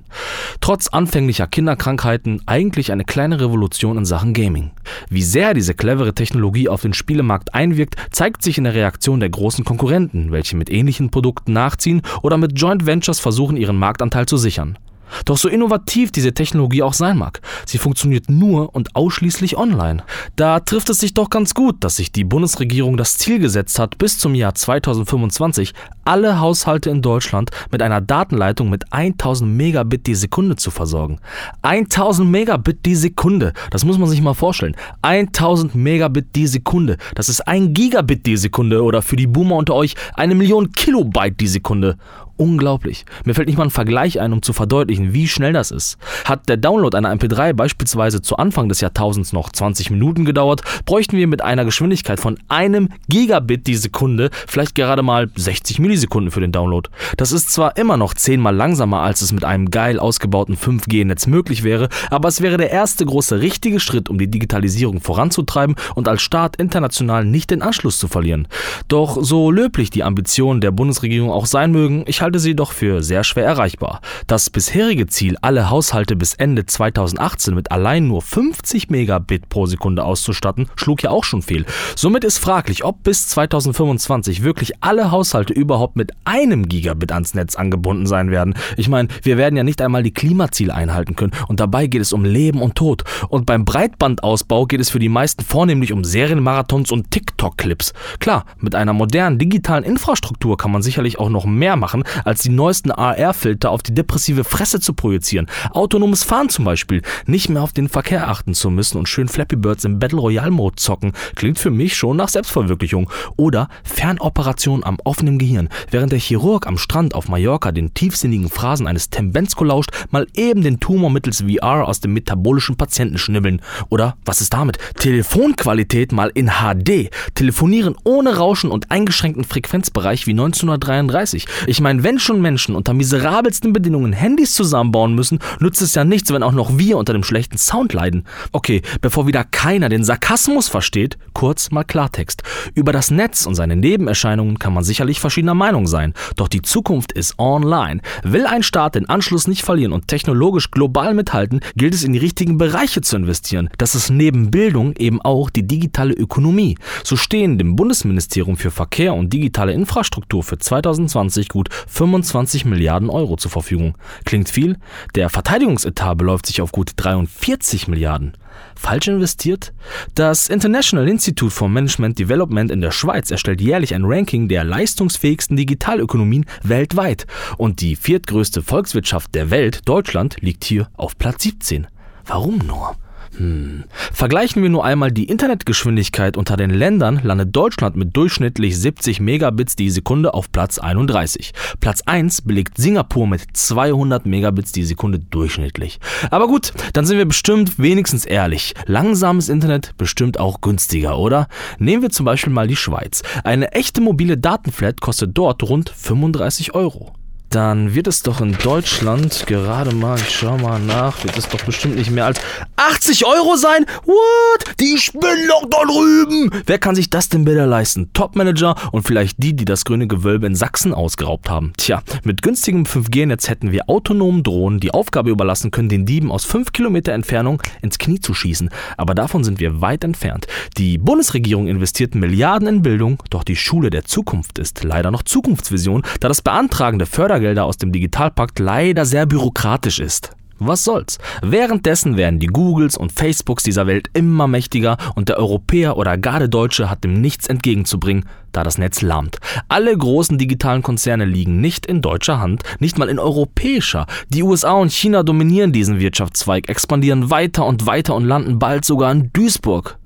Trotz 0.59 0.87
anfänglicher 0.87 1.47
Kinderkrankheiten 1.47 2.41
eigentlich 2.45 2.91
eine 2.91 3.03
kleine 3.03 3.39
Revolution 3.39 3.97
in 3.97 4.05
Sachen 4.05 4.33
Gaming. 4.33 4.71
Wie 5.09 5.23
sehr 5.23 5.50
diese 5.53 5.73
clevere 5.73 6.13
Technologie 6.13 6.69
auf 6.69 6.81
den 6.81 6.93
Spielemarkt 6.93 7.53
einwirkt, 7.53 7.95
zeigt 8.11 8.43
sich 8.43 8.57
in 8.57 8.63
der 8.63 8.73
Reaktion 8.73 9.19
der 9.19 9.29
großen 9.29 9.65
Konkurrenten, 9.65 10.31
welche 10.31 10.55
mit 10.55 10.69
ähnlichen 10.69 11.11
Produkten 11.11 11.53
nachziehen 11.53 12.01
oder 12.21 12.37
mit 12.37 12.59
Joint 12.59 12.85
Ventures 12.85 13.19
versuchen, 13.19 13.57
ihren 13.57 13.77
Marktanteil 13.77 14.25
zu 14.25 14.37
sichern. 14.37 14.77
Doch 15.25 15.37
so 15.37 15.49
innovativ 15.49 16.11
diese 16.11 16.33
Technologie 16.33 16.83
auch 16.83 16.93
sein 16.93 17.17
mag, 17.17 17.41
sie 17.65 17.77
funktioniert 17.77 18.29
nur 18.29 18.73
und 18.75 18.95
ausschließlich 18.95 19.57
online. 19.57 20.03
Da 20.35 20.59
trifft 20.59 20.89
es 20.89 20.99
sich 20.99 21.13
doch 21.13 21.29
ganz 21.29 21.53
gut, 21.53 21.83
dass 21.83 21.97
sich 21.97 22.11
die 22.11 22.23
Bundesregierung 22.23 22.97
das 22.97 23.17
Ziel 23.17 23.39
gesetzt 23.39 23.79
hat, 23.79 23.97
bis 23.97 24.17
zum 24.17 24.35
Jahr 24.35 24.55
2025 24.55 25.73
alle 26.05 26.39
Haushalte 26.39 26.89
in 26.89 27.01
Deutschland 27.01 27.51
mit 27.71 27.81
einer 27.81 28.01
Datenleitung 28.01 28.69
mit 28.69 28.91
1000 28.91 29.51
Megabit 29.51 30.07
die 30.07 30.15
Sekunde 30.15 30.55
zu 30.55 30.71
versorgen. 30.71 31.19
1000 31.61 32.29
Megabit 32.29 32.85
die 32.85 32.95
Sekunde, 32.95 33.53
das 33.69 33.85
muss 33.85 33.97
man 33.97 34.09
sich 34.09 34.21
mal 34.21 34.33
vorstellen. 34.33 34.75
1000 35.01 35.75
Megabit 35.75 36.35
die 36.35 36.47
Sekunde, 36.47 36.97
das 37.15 37.29
ist 37.29 37.47
ein 37.47 37.73
Gigabit 37.73 38.25
die 38.25 38.37
Sekunde 38.37 38.83
oder 38.83 39.01
für 39.01 39.15
die 39.15 39.27
Boomer 39.27 39.55
unter 39.55 39.75
euch 39.75 39.95
eine 40.13 40.35
Million 40.35 40.71
Kilobyte 40.71 41.39
die 41.39 41.47
Sekunde. 41.47 41.97
Unglaublich. 42.37 43.05
Mir 43.23 43.35
fällt 43.35 43.47
nicht 43.47 43.57
mal 43.57 43.65
ein 43.65 43.69
Vergleich 43.69 44.19
ein, 44.19 44.33
um 44.33 44.41
zu 44.41 44.51
verdeutlichen, 44.51 45.00
wie 45.13 45.27
schnell 45.27 45.53
das 45.53 45.71
ist. 45.71 45.97
Hat 46.25 46.47
der 46.47 46.57
Download 46.57 46.95
einer 46.95 47.13
MP3 47.13 47.53
beispielsweise 47.53 48.21
zu 48.21 48.37
Anfang 48.37 48.69
des 48.69 48.81
Jahrtausends 48.81 49.33
noch 49.33 49.51
20 49.51 49.91
Minuten 49.91 50.25
gedauert, 50.25 50.61
bräuchten 50.85 51.17
wir 51.17 51.27
mit 51.27 51.41
einer 51.41 51.65
Geschwindigkeit 51.65 52.19
von 52.19 52.37
einem 52.47 52.89
Gigabit 53.09 53.67
die 53.67 53.75
Sekunde 53.75 54.29
vielleicht 54.47 54.75
gerade 54.75 55.03
mal 55.03 55.29
60 55.35 55.79
Millisekunden 55.79 56.31
für 56.31 56.41
den 56.41 56.51
Download. 56.51 56.89
Das 57.17 57.31
ist 57.31 57.51
zwar 57.51 57.77
immer 57.77 57.97
noch 57.97 58.13
zehnmal 58.13 58.55
langsamer, 58.55 59.01
als 59.01 59.21
es 59.21 59.31
mit 59.31 59.43
einem 59.43 59.71
geil 59.71 59.99
ausgebauten 59.99 60.55
5G-Netz 60.55 61.27
möglich 61.27 61.63
wäre, 61.63 61.89
aber 62.09 62.27
es 62.27 62.41
wäre 62.41 62.57
der 62.57 62.71
erste 62.71 63.05
große 63.05 63.41
richtige 63.41 63.79
Schritt, 63.79 64.09
um 64.09 64.17
die 64.17 64.29
Digitalisierung 64.29 65.01
voranzutreiben 65.01 65.75
und 65.95 66.07
als 66.07 66.21
Staat 66.21 66.57
international 66.57 67.25
nicht 67.25 67.51
den 67.51 67.61
Anschluss 67.61 67.97
zu 67.97 68.07
verlieren. 68.07 68.47
Doch 68.87 69.17
so 69.21 69.51
löblich 69.51 69.89
die 69.89 70.03
Ambitionen 70.03 70.61
der 70.61 70.71
Bundesregierung 70.71 71.31
auch 71.31 71.45
sein 71.45 71.71
mögen, 71.71 72.03
ich 72.07 72.21
halte 72.21 72.39
sie 72.39 72.55
doch 72.55 72.71
für 72.71 73.03
sehr 73.03 73.23
schwer 73.23 73.45
erreichbar. 73.45 74.01
Das 74.27 74.49
bisherige 74.49 74.90
Ziel, 74.91 75.37
alle 75.41 75.69
Haushalte 75.69 76.17
bis 76.17 76.33
Ende 76.33 76.65
2018 76.65 77.55
mit 77.55 77.71
allein 77.71 78.07
nur 78.07 78.21
50 78.21 78.89
Megabit 78.89 79.47
pro 79.47 79.65
Sekunde 79.65 80.03
auszustatten, 80.03 80.67
schlug 80.75 81.01
ja 81.01 81.11
auch 81.11 81.23
schon 81.23 81.41
fehl. 81.41 81.65
Somit 81.95 82.25
ist 82.25 82.39
fraglich, 82.39 82.83
ob 82.83 83.01
bis 83.03 83.29
2025 83.29 84.43
wirklich 84.43 84.73
alle 84.81 85.09
Haushalte 85.11 85.53
überhaupt 85.53 85.95
mit 85.95 86.11
einem 86.25 86.67
Gigabit 86.67 87.13
ans 87.13 87.33
Netz 87.33 87.55
angebunden 87.55 88.05
sein 88.05 88.31
werden. 88.31 88.53
Ich 88.75 88.89
meine, 88.89 89.07
wir 89.23 89.37
werden 89.37 89.55
ja 89.55 89.63
nicht 89.63 89.81
einmal 89.81 90.03
die 90.03 90.13
Klimaziele 90.13 90.75
einhalten 90.75 91.15
können 91.15 91.31
und 91.47 91.61
dabei 91.61 91.87
geht 91.87 92.01
es 92.01 92.11
um 92.11 92.25
Leben 92.25 92.61
und 92.61 92.75
Tod. 92.75 93.05
Und 93.29 93.45
beim 93.45 93.63
Breitbandausbau 93.63 94.65
geht 94.65 94.81
es 94.81 94.89
für 94.89 94.99
die 94.99 95.07
meisten 95.07 95.45
vornehmlich 95.45 95.93
um 95.93 96.03
Serienmarathons 96.03 96.91
und 96.91 97.11
TikTok-Clips. 97.11 97.93
Klar, 98.19 98.43
mit 98.59 98.75
einer 98.75 98.91
modernen 98.91 99.39
digitalen 99.39 99.85
Infrastruktur 99.85 100.57
kann 100.57 100.71
man 100.71 100.81
sicherlich 100.81 101.17
auch 101.17 101.29
noch 101.29 101.45
mehr 101.45 101.77
machen, 101.77 102.03
als 102.25 102.41
die 102.41 102.49
neuesten 102.49 102.91
AR-Filter 102.91 103.71
auf 103.71 103.83
die 103.83 103.93
depressive 103.93 104.43
Fresse 104.43 104.80
zu 104.81 104.93
projizieren. 104.93 105.47
Autonomes 105.71 106.23
Fahren 106.23 106.49
zum 106.49 106.65
Beispiel. 106.65 107.01
Nicht 107.25 107.49
mehr 107.49 107.61
auf 107.61 107.73
den 107.73 107.89
Verkehr 107.89 108.29
achten 108.29 108.53
zu 108.53 108.69
müssen 108.69 108.97
und 108.97 109.07
schön 109.07 109.27
Flappy 109.27 109.55
Birds 109.55 109.85
im 109.85 109.99
Battle 109.99 110.19
Royale 110.19 110.51
Mode 110.51 110.75
zocken. 110.75 111.13
Klingt 111.35 111.59
für 111.59 111.71
mich 111.71 111.95
schon 111.95 112.17
nach 112.17 112.29
Selbstverwirklichung. 112.29 113.09
Oder 113.37 113.69
Fernoperation 113.83 114.83
am 114.83 114.97
offenen 115.03 115.37
Gehirn. 115.37 115.69
Während 115.89 116.11
der 116.11 116.19
Chirurg 116.19 116.67
am 116.67 116.77
Strand 116.77 117.15
auf 117.15 117.29
Mallorca 117.29 117.71
den 117.71 117.93
tiefsinnigen 117.93 118.49
Phrasen 118.49 118.87
eines 118.87 119.09
Tembensko 119.09 119.63
lauscht, 119.63 119.91
mal 120.09 120.27
eben 120.35 120.61
den 120.61 120.79
Tumor 120.79 121.09
mittels 121.09 121.41
VR 121.41 121.87
aus 121.87 121.99
dem 121.99 122.13
metabolischen 122.13 122.75
Patienten 122.75 123.17
schnibbeln. 123.17 123.61
Oder, 123.89 124.17
was 124.25 124.41
ist 124.41 124.53
damit? 124.53 124.77
Telefonqualität 124.97 126.11
mal 126.11 126.31
in 126.33 126.49
HD. 126.49 127.09
Telefonieren 127.35 127.95
ohne 128.03 128.37
Rauschen 128.37 128.71
und 128.71 128.91
eingeschränkten 128.91 129.43
Frequenzbereich 129.43 130.27
wie 130.27 130.31
1933. 130.31 131.45
Ich 131.67 131.81
meine, 131.81 132.03
wenn 132.03 132.19
schon 132.19 132.41
Menschen 132.41 132.75
unter 132.75 132.93
miserabelsten 132.93 133.73
Bedingungen 133.73 134.13
Handys 134.13 134.53
zusammenbauen 134.71 135.13
müssen, 135.13 135.39
nützt 135.59 135.81
es 135.81 135.95
ja 135.95 136.05
nichts, 136.05 136.31
wenn 136.31 136.43
auch 136.43 136.53
noch 136.53 136.77
wir 136.77 136.97
unter 136.97 137.13
dem 137.13 137.23
schlechten 137.23 137.57
Sound 137.57 137.93
leiden. 137.93 138.25
Okay, 138.53 138.81
bevor 139.01 139.27
wieder 139.27 139.43
keiner 139.43 139.89
den 139.89 140.03
Sarkasmus 140.03 140.69
versteht, 140.69 141.17
kurz 141.33 141.71
mal 141.71 141.83
Klartext. 141.83 142.43
Über 142.73 142.93
das 142.93 143.11
Netz 143.11 143.45
und 143.45 143.55
seine 143.55 143.75
Nebenerscheinungen 143.75 144.59
kann 144.59 144.73
man 144.73 144.83
sicherlich 144.83 145.19
verschiedener 145.19 145.53
Meinung 145.53 145.87
sein. 145.87 146.13
Doch 146.37 146.47
die 146.47 146.61
Zukunft 146.61 147.11
ist 147.11 147.37
online. 147.37 148.01
Will 148.23 148.45
ein 148.45 148.63
Staat 148.63 148.95
den 148.95 149.09
Anschluss 149.09 149.47
nicht 149.47 149.63
verlieren 149.63 149.91
und 149.91 150.07
technologisch 150.07 150.71
global 150.71 151.13
mithalten, 151.13 151.59
gilt 151.75 151.93
es 151.93 152.03
in 152.03 152.13
die 152.13 152.19
richtigen 152.19 152.57
Bereiche 152.57 153.01
zu 153.01 153.17
investieren. 153.17 153.69
Das 153.77 153.95
ist 153.95 154.09
neben 154.09 154.51
Bildung 154.51 154.95
eben 154.95 155.21
auch 155.21 155.49
die 155.49 155.67
digitale 155.67 156.13
Ökonomie. 156.13 156.77
So 157.03 157.17
stehen 157.17 157.57
dem 157.57 157.75
Bundesministerium 157.75 158.55
für 158.55 158.71
Verkehr 158.71 159.13
und 159.13 159.33
digitale 159.33 159.73
Infrastruktur 159.73 160.43
für 160.43 160.57
2020 160.57 161.49
gut 161.49 161.69
25 161.87 162.65
Milliarden 162.65 163.09
Euro 163.09 163.35
zur 163.35 163.51
Verfügung. 163.51 163.95
Klingt 164.23 164.47
viel? 164.51 164.77
Der 165.15 165.29
Verteidigungsetat 165.29 166.17
beläuft 166.17 166.45
sich 166.45 166.61
auf 166.61 166.71
gut 166.71 166.91
43 166.95 167.87
Milliarden. 167.87 168.33
Falsch 168.75 169.07
investiert? 169.07 169.73
Das 170.15 170.49
International 170.49 171.07
Institute 171.07 171.51
for 171.51 171.69
Management 171.69 172.19
Development 172.19 172.71
in 172.71 172.81
der 172.81 172.91
Schweiz 172.91 173.31
erstellt 173.31 173.61
jährlich 173.61 173.93
ein 173.93 174.05
Ranking 174.05 174.47
der 174.47 174.63
leistungsfähigsten 174.63 175.57
Digitalökonomien 175.57 176.45
weltweit. 176.63 177.27
Und 177.57 177.81
die 177.81 177.95
viertgrößte 177.95 178.61
Volkswirtschaft 178.61 179.33
der 179.35 179.49
Welt, 179.49 179.87
Deutschland, 179.87 180.37
liegt 180.41 180.63
hier 180.63 180.89
auf 180.95 181.17
Platz 181.17 181.43
17. 181.43 181.87
Warum 182.25 182.59
nur? 182.59 182.95
Hm. 183.37 183.85
Vergleichen 184.11 184.61
wir 184.61 184.69
nur 184.69 184.83
einmal 184.83 185.11
die 185.11 185.25
Internetgeschwindigkeit 185.25 186.35
unter 186.35 186.57
den 186.57 186.69
Ländern, 186.69 187.21
landet 187.23 187.55
Deutschland 187.55 187.95
mit 187.95 188.15
durchschnittlich 188.15 188.77
70 188.77 189.21
Megabits 189.21 189.75
die 189.75 189.89
Sekunde 189.89 190.33
auf 190.33 190.51
Platz 190.51 190.79
31. 190.79 191.53
Platz 191.79 192.01
1 192.05 192.41
belegt 192.41 192.77
Singapur 192.77 193.27
mit 193.27 193.43
200 193.53 194.25
Megabits 194.25 194.73
die 194.73 194.83
Sekunde 194.83 195.19
durchschnittlich. 195.19 195.99
Aber 196.29 196.47
gut, 196.47 196.73
dann 196.93 197.05
sind 197.05 197.17
wir 197.17 197.25
bestimmt 197.25 197.79
wenigstens 197.79 198.25
ehrlich. 198.25 198.73
Langsames 198.85 199.47
Internet 199.47 199.95
bestimmt 199.97 200.39
auch 200.39 200.59
günstiger, 200.59 201.17
oder? 201.17 201.47
Nehmen 201.79 202.01
wir 202.01 202.09
zum 202.09 202.25
Beispiel 202.25 202.51
mal 202.51 202.67
die 202.67 202.75
Schweiz. 202.75 203.23
Eine 203.43 203.71
echte 203.71 204.01
mobile 204.01 204.37
Datenflat 204.37 204.99
kostet 204.99 205.37
dort 205.37 205.63
rund 205.63 205.89
35 205.89 206.73
Euro 206.73 207.13
dann 207.51 207.93
wird 207.93 208.07
es 208.07 208.23
doch 208.23 208.39
in 208.39 208.57
Deutschland 208.57 209.45
gerade 209.45 209.93
mal, 209.93 210.17
ich 210.17 210.37
schau 210.37 210.57
mal 210.57 210.79
nach, 210.79 211.21
wird 211.23 211.37
es 211.37 211.49
doch 211.49 211.61
bestimmt 211.63 211.95
nicht 211.95 212.09
mehr 212.09 212.25
als 212.25 212.39
80 212.77 213.25
Euro 213.25 213.57
sein? 213.57 213.85
What? 214.05 214.79
Die 214.79 214.97
spinnen 214.97 215.49
da 215.69 215.85
drüben! 215.85 216.49
Wer 216.65 216.79
kann 216.79 216.95
sich 216.95 217.09
das 217.09 217.27
denn 217.27 217.43
bitte 217.43 217.65
leisten? 217.65 218.11
Topmanager 218.13 218.75
und 218.93 219.05
vielleicht 219.05 219.43
die, 219.43 219.53
die 219.53 219.65
das 219.65 219.83
grüne 219.83 220.07
Gewölbe 220.07 220.47
in 220.47 220.55
Sachsen 220.55 220.93
ausgeraubt 220.93 221.49
haben. 221.49 221.73
Tja, 221.75 222.01
mit 222.23 222.41
günstigem 222.41 222.85
5G-Netz 222.85 223.49
hätten 223.49 223.73
wir 223.73 223.89
autonomen 223.89 224.43
Drohnen 224.43 224.79
die 224.79 224.93
Aufgabe 224.93 225.29
überlassen 225.29 225.71
können, 225.71 225.89
den 225.89 226.05
Dieben 226.05 226.31
aus 226.31 226.45
5 226.45 226.71
Kilometer 226.71 227.11
Entfernung 227.11 227.61
ins 227.81 227.97
Knie 227.97 228.21
zu 228.21 228.33
schießen. 228.33 228.69
Aber 228.95 229.13
davon 229.13 229.43
sind 229.43 229.59
wir 229.59 229.81
weit 229.81 230.05
entfernt. 230.05 230.47
Die 230.77 230.97
Bundesregierung 230.97 231.67
investiert 231.67 232.15
Milliarden 232.15 232.67
in 232.69 232.81
Bildung, 232.81 233.21
doch 233.29 233.43
die 233.43 233.57
Schule 233.57 233.89
der 233.89 234.05
Zukunft 234.05 234.57
ist 234.57 234.85
leider 234.85 235.11
noch 235.11 235.23
Zukunftsvision, 235.23 236.03
da 236.21 236.29
das 236.29 236.41
Beantragen 236.41 236.97
der 236.97 237.07
Förder 237.07 237.40
Fördergelder 237.41 237.65
aus 237.65 237.77
dem 237.77 237.91
Digitalpakt 237.91 238.59
leider 238.59 239.05
sehr 239.05 239.25
bürokratisch 239.25 239.99
ist. 239.99 240.31
Was 240.59 240.83
soll's? 240.83 241.17
Währenddessen 241.41 242.17
werden 242.17 242.39
die 242.39 242.45
Googles 242.45 242.95
und 242.95 243.11
Facebooks 243.11 243.63
dieser 243.63 243.87
Welt 243.87 244.09
immer 244.13 244.47
mächtiger 244.47 244.97
und 245.15 245.27
der 245.27 245.39
Europäer 245.39 245.97
oder 245.97 246.19
gar 246.19 246.37
der 246.37 246.49
Deutsche 246.49 246.87
hat 246.87 247.03
dem 247.03 247.19
nichts 247.19 247.47
entgegenzubringen, 247.47 248.25
da 248.51 248.63
das 248.63 248.77
Netz 248.77 249.01
lahmt. 249.01 249.37
Alle 249.69 249.97
großen 249.97 250.37
digitalen 250.37 250.83
Konzerne 250.83 251.25
liegen 251.25 251.61
nicht 251.61 251.87
in 251.87 252.03
deutscher 252.03 252.39
Hand, 252.39 252.61
nicht 252.79 252.99
mal 252.99 253.09
in 253.09 253.17
europäischer. 253.17 254.05
Die 254.29 254.43
USA 254.43 254.73
und 254.73 254.91
China 254.91 255.23
dominieren 255.23 255.71
diesen 255.71 255.99
Wirtschaftszweig, 255.99 256.69
expandieren 256.69 257.31
weiter 257.31 257.65
und 257.65 257.87
weiter 257.87 258.13
und 258.13 258.25
landen 258.25 258.59
bald 258.59 258.85
sogar 258.85 259.11
in 259.11 259.33
Duisburg. 259.33 259.97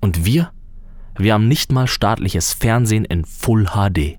Und 0.00 0.24
wir? 0.24 0.50
Wir 1.16 1.34
haben 1.34 1.46
nicht 1.46 1.70
mal 1.70 1.86
staatliches 1.86 2.52
Fernsehen 2.52 3.04
in 3.04 3.24
Full 3.24 3.66
HD. 3.66 4.18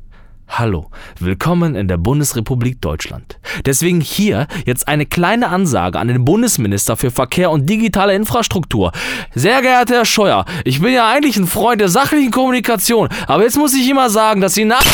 Hallo, 0.55 0.91
willkommen 1.19 1.73
in 1.73 1.87
der 1.87 1.97
Bundesrepublik 1.97 2.79
Deutschland. 2.79 3.39
Deswegen 3.65 4.01
hier 4.01 4.45
jetzt 4.67 4.87
eine 4.87 5.07
kleine 5.07 5.49
Ansage 5.49 5.97
an 5.97 6.09
den 6.09 6.25
Bundesminister 6.25 6.95
für 6.95 7.09
Verkehr 7.09 7.49
und 7.49 7.67
digitale 7.67 8.13
Infrastruktur. 8.13 8.91
Sehr 9.33 9.63
geehrter 9.63 9.95
Herr 9.95 10.05
Scheuer, 10.05 10.45
ich 10.63 10.79
bin 10.79 10.93
ja 10.93 11.09
eigentlich 11.09 11.37
ein 11.37 11.47
Freund 11.47 11.81
der 11.81 11.89
sachlichen 11.89 12.29
Kommunikation, 12.29 13.09
aber 13.25 13.41
jetzt 13.41 13.57
muss 13.57 13.73
ich 13.73 13.89
immer 13.89 14.11
sagen, 14.11 14.41
dass 14.41 14.53
Sie 14.53 14.63
nach 14.63 14.85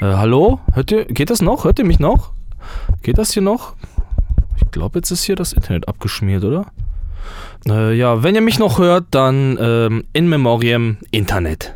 äh, 0.00 0.16
hallo? 0.16 0.58
Hört 0.72 0.90
ihr, 0.90 1.04
geht 1.04 1.28
das 1.28 1.42
noch? 1.42 1.64
Hört 1.64 1.78
ihr 1.78 1.84
mich 1.84 1.98
noch? 1.98 2.32
Geht 3.02 3.18
das 3.18 3.34
hier 3.34 3.42
noch? 3.42 3.74
Ich 4.56 4.70
glaube, 4.70 5.00
jetzt 5.00 5.10
ist 5.10 5.24
hier 5.24 5.36
das 5.36 5.52
Internet 5.52 5.86
abgeschmiert, 5.86 6.44
oder? 6.44 6.72
Äh, 7.68 7.94
ja, 7.94 8.22
wenn 8.22 8.34
ihr 8.34 8.40
mich 8.40 8.58
noch 8.58 8.78
hört, 8.78 9.06
dann 9.10 9.58
ähm, 9.60 10.04
in 10.12 10.28
Memoriam 10.28 10.96
Internet. 11.10 11.74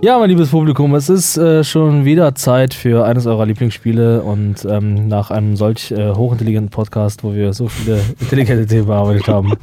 Ja, 0.00 0.16
mein 0.18 0.30
liebes 0.30 0.50
Publikum, 0.50 0.94
es 0.94 1.08
ist 1.08 1.36
äh, 1.36 1.64
schon 1.64 2.04
wieder 2.04 2.34
Zeit 2.36 2.72
für 2.72 3.04
eines 3.04 3.26
eurer 3.26 3.44
Lieblingsspiele 3.46 4.22
und 4.22 4.64
ähm, 4.64 5.08
nach 5.08 5.32
einem 5.32 5.56
solch 5.56 5.90
äh, 5.90 6.14
hochintelligenten 6.14 6.70
Podcast, 6.70 7.24
wo 7.24 7.34
wir 7.34 7.52
so 7.52 7.66
viele 7.68 8.00
intelligente 8.20 8.64
Themen 8.66 8.86
bearbeitet 8.86 9.26
haben. 9.26 9.54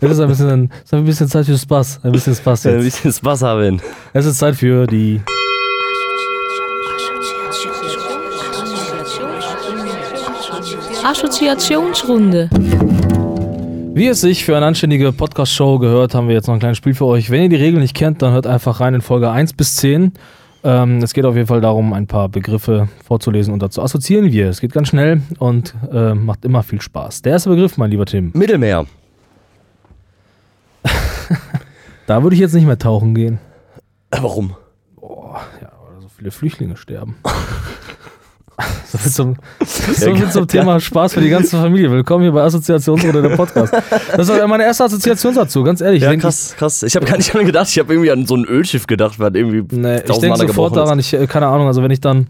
Es 0.00 0.10
ist 0.10 0.20
ein 0.20 0.28
bisschen, 0.28 0.70
es 0.78 0.84
ist 0.86 0.94
ein 0.94 1.04
bisschen 1.04 1.28
Zeit 1.28 1.46
für 1.46 1.56
Spaß. 1.56 2.00
Ein 2.02 2.12
bisschen 2.12 2.34
Spaß 2.34 2.66
Ein 2.66 2.74
jetzt. 2.74 2.84
bisschen 2.84 3.12
Spaß 3.12 3.42
haben. 3.42 3.80
Es 4.12 4.26
ist 4.26 4.38
Zeit 4.38 4.56
für 4.56 4.86
die 4.86 5.20
Assoziationsrunde. 11.06 12.50
Wie 13.94 14.08
es 14.08 14.22
sich 14.22 14.44
für 14.44 14.56
eine 14.56 14.66
anständige 14.66 15.12
Podcast-Show 15.12 15.78
gehört, 15.78 16.16
haben 16.16 16.26
wir 16.26 16.34
jetzt 16.34 16.48
noch 16.48 16.54
ein 16.54 16.58
kleines 16.58 16.78
Spiel 16.78 16.94
für 16.94 17.06
euch. 17.06 17.30
Wenn 17.30 17.44
ihr 17.44 17.48
die 17.48 17.54
Regeln 17.54 17.80
nicht 17.80 17.94
kennt, 17.94 18.22
dann 18.22 18.32
hört 18.32 18.48
einfach 18.48 18.80
rein 18.80 18.92
in 18.92 19.02
Folge 19.02 19.30
1 19.30 19.52
bis 19.52 19.76
10. 19.76 20.14
Ähm, 20.64 20.98
es 21.04 21.14
geht 21.14 21.24
auf 21.24 21.36
jeden 21.36 21.46
Fall 21.46 21.60
darum, 21.60 21.92
ein 21.92 22.08
paar 22.08 22.28
Begriffe 22.28 22.88
vorzulesen 23.04 23.54
und 23.54 23.62
dazu 23.62 23.82
assoziieren 23.82 24.32
wir. 24.32 24.48
Es 24.48 24.60
geht 24.60 24.72
ganz 24.72 24.88
schnell 24.88 25.22
und 25.38 25.76
äh, 25.92 26.12
macht 26.14 26.44
immer 26.44 26.64
viel 26.64 26.80
Spaß. 26.82 27.22
Der 27.22 27.34
erste 27.34 27.50
Begriff, 27.50 27.76
mein 27.76 27.92
lieber 27.92 28.06
Tim. 28.06 28.32
Mittelmeer. 28.34 28.86
Da 32.08 32.22
würde 32.24 32.34
ich 32.34 32.40
jetzt 32.40 32.54
nicht 32.54 32.66
mehr 32.66 32.78
tauchen 32.78 33.14
gehen. 33.14 33.38
Äh, 34.10 34.18
Warum? 34.22 34.56
Boah, 34.96 35.40
ja, 35.62 35.70
weil 35.84 36.02
so 36.02 36.08
viele 36.08 36.32
Flüchtlinge 36.32 36.76
sterben. 36.76 37.14
so 38.86 38.98
viel 38.98 39.12
zum, 39.12 39.36
so 39.66 40.14
viel 40.14 40.30
zum 40.30 40.48
Thema 40.48 40.80
Spaß 40.80 41.14
für 41.14 41.20
die 41.20 41.28
ganze 41.28 41.58
Familie. 41.58 41.90
Willkommen 41.90 42.22
hier 42.22 42.32
bei 42.32 42.42
Assoziationsrunde 42.42 43.22
der 43.22 43.36
Podcast. 43.36 43.72
Das 44.16 44.28
war 44.28 44.46
meine 44.48 44.64
erste 44.64 44.84
Assoziation 44.84 45.34
dazu, 45.34 45.62
ganz 45.62 45.80
ehrlich. 45.80 46.02
Ja, 46.02 46.08
Ich 46.08 46.12
denk, 46.12 46.22
krass, 46.22 46.54
krass. 46.56 46.82
Ich 46.82 46.96
habe 46.96 47.04
gar 47.04 47.18
nicht 47.18 47.32
dran 47.32 47.44
gedacht. 47.44 47.68
Ich 47.68 47.78
habe 47.78 47.92
irgendwie 47.92 48.10
an 48.10 48.24
so 48.26 48.34
ein 48.34 48.44
Ölschiff 48.44 48.86
gedacht, 48.86 49.18
was 49.18 49.34
irgendwie 49.34 49.76
Nee, 49.76 49.96
ich 49.96 50.18
denke 50.18 50.38
sofort 50.38 50.72
ist. 50.72 50.76
daran, 50.76 50.98
ich, 50.98 51.12
äh, 51.12 51.26
keine 51.26 51.48
Ahnung, 51.48 51.66
also 51.66 51.82
wenn 51.82 51.90
ich 51.90 52.00
dann, 52.00 52.28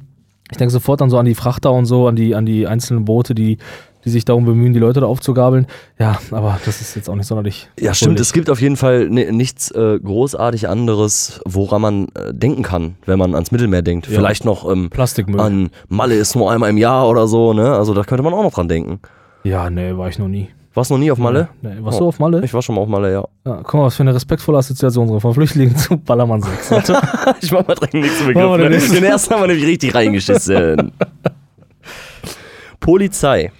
ich 0.50 0.56
denke 0.56 0.72
sofort 0.72 1.00
dann 1.00 1.10
so 1.10 1.18
an 1.18 1.26
die 1.26 1.34
Frachter 1.36 1.72
und 1.72 1.86
so, 1.86 2.08
an 2.08 2.16
die, 2.16 2.34
an 2.34 2.44
die 2.44 2.66
einzelnen 2.66 3.04
Boote, 3.04 3.34
die, 3.34 3.58
die 4.06 4.10
sich 4.10 4.24
darum 4.24 4.44
bemühen, 4.46 4.72
die 4.72 4.78
Leute 4.78 5.00
da 5.00 5.06
aufzugabeln. 5.06 5.66
Ja, 5.98 6.18
aber 6.30 6.58
das 6.64 6.80
ist 6.80 6.94
jetzt 6.96 7.10
auch 7.10 7.14
nicht 7.16 7.26
sonderlich. 7.26 7.68
Ja, 7.78 7.92
stimmt. 7.92 8.18
Es 8.20 8.32
gibt 8.32 8.48
auf 8.48 8.60
jeden 8.60 8.76
Fall 8.76 9.08
ni- 9.10 9.30
nichts 9.32 9.70
äh, 9.72 9.98
großartig 9.98 10.68
anderes, 10.68 11.40
woran 11.44 11.82
man 11.82 12.04
äh, 12.14 12.32
denken 12.32 12.62
kann, 12.62 12.94
wenn 13.04 13.18
man 13.18 13.34
ans 13.34 13.50
Mittelmeer 13.50 13.82
denkt. 13.82 14.06
Ja. 14.08 14.14
Vielleicht 14.16 14.44
noch 14.44 14.70
ähm, 14.70 14.88
Plastikmüll. 14.90 15.40
an 15.40 15.70
Malle 15.88 16.14
ist 16.14 16.36
nur 16.36 16.50
einmal 16.50 16.70
im 16.70 16.78
Jahr 16.78 17.08
oder 17.08 17.26
so, 17.28 17.52
ne? 17.52 17.74
Also 17.74 17.92
da 17.92 18.04
könnte 18.04 18.22
man 18.22 18.32
auch 18.32 18.42
noch 18.44 18.52
dran 18.54 18.68
denken. 18.68 19.00
ja, 19.44 19.68
nee, 19.68 19.96
war 19.96 20.08
ich 20.08 20.18
noch 20.18 20.28
nie. 20.28 20.48
Warst 20.74 20.90
du 20.90 20.94
noch 20.94 21.00
nie 21.00 21.10
auf 21.10 21.16
Malle? 21.16 21.48
Nee, 21.62 21.70
warst 21.80 21.98
du 22.00 22.06
auf 22.06 22.18
Malle? 22.18 22.44
Ich 22.44 22.52
war 22.52 22.60
schon 22.60 22.74
mal 22.74 22.82
auf 22.82 22.88
Malle, 22.88 23.10
ja. 23.10 23.24
ja, 23.46 23.60
guck 23.64 23.74
mal, 23.74 23.84
was 23.86 23.96
für 23.96 24.02
eine 24.02 24.14
respektvolle 24.14 24.58
Assoziation 24.58 25.08
so 25.08 25.18
von 25.20 25.32
Flüchtlingen 25.32 25.74
zu 25.74 25.96
Ballermann 25.96 26.42
6. 26.42 26.72
Alter. 26.72 27.34
Ich 27.40 27.50
mach 27.50 27.66
mal 27.66 27.74
direkt 27.74 27.94
den 27.94 28.00
nächsten 28.02 28.26
Begriff. 28.26 28.56
den 28.58 28.70
Ne? 28.70 28.78
Den 29.00 29.04
ersten 29.04 29.32
haben 29.34 29.40
wir 29.42 29.46
nämlich 29.48 29.66
richtig 29.66 29.94
reingeschissen. 29.94 30.92
Polizei. 32.80 33.50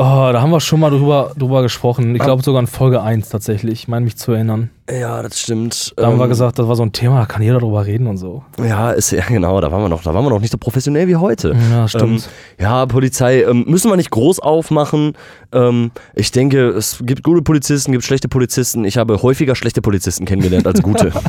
Oh, 0.00 0.30
da 0.32 0.40
haben 0.40 0.50
wir 0.50 0.60
schon 0.60 0.78
mal 0.78 0.90
drüber, 0.90 1.32
drüber 1.36 1.60
gesprochen. 1.62 2.14
Ich 2.14 2.22
glaube 2.22 2.40
sogar 2.44 2.60
in 2.60 2.68
Folge 2.68 3.02
1 3.02 3.30
tatsächlich. 3.30 3.72
Ich 3.82 3.88
meine 3.88 4.04
mich 4.04 4.16
zu 4.16 4.30
erinnern. 4.30 4.70
Ja, 4.88 5.20
das 5.22 5.40
stimmt. 5.40 5.92
Da 5.96 6.06
haben 6.06 6.18
wir 6.18 6.22
Ähm, 6.24 6.30
gesagt, 6.30 6.56
das 6.60 6.68
war 6.68 6.76
so 6.76 6.84
ein 6.84 6.92
Thema, 6.92 7.18
da 7.18 7.26
kann 7.26 7.42
jeder 7.42 7.58
drüber 7.58 7.84
reden 7.84 8.06
und 8.06 8.16
so. 8.16 8.44
Ja, 8.64 8.92
ist 8.92 9.10
ja 9.10 9.24
genau, 9.26 9.60
da 9.60 9.72
waren 9.72 9.82
wir 9.82 9.88
noch, 9.88 10.02
da 10.04 10.14
waren 10.14 10.24
wir 10.24 10.30
noch 10.30 10.40
nicht 10.40 10.52
so 10.52 10.56
professionell 10.56 11.08
wie 11.08 11.16
heute. 11.16 11.56
Ja, 11.72 11.88
stimmt. 11.88 12.28
Ähm, 12.58 12.64
ja, 12.64 12.86
Polizei 12.86 13.42
ähm, 13.42 13.64
müssen 13.66 13.90
wir 13.90 13.96
nicht 13.96 14.10
groß 14.12 14.38
aufmachen. 14.38 15.14
Ähm, 15.52 15.90
ich 16.14 16.30
denke, 16.30 16.68
es 16.68 16.98
gibt 17.04 17.24
gute 17.24 17.42
Polizisten, 17.42 17.90
gibt 17.90 18.04
schlechte 18.04 18.28
Polizisten. 18.28 18.84
Ich 18.84 18.98
habe 18.98 19.20
häufiger 19.20 19.56
schlechte 19.56 19.82
Polizisten 19.82 20.26
kennengelernt 20.26 20.68
als 20.68 20.80
gute. 20.80 21.10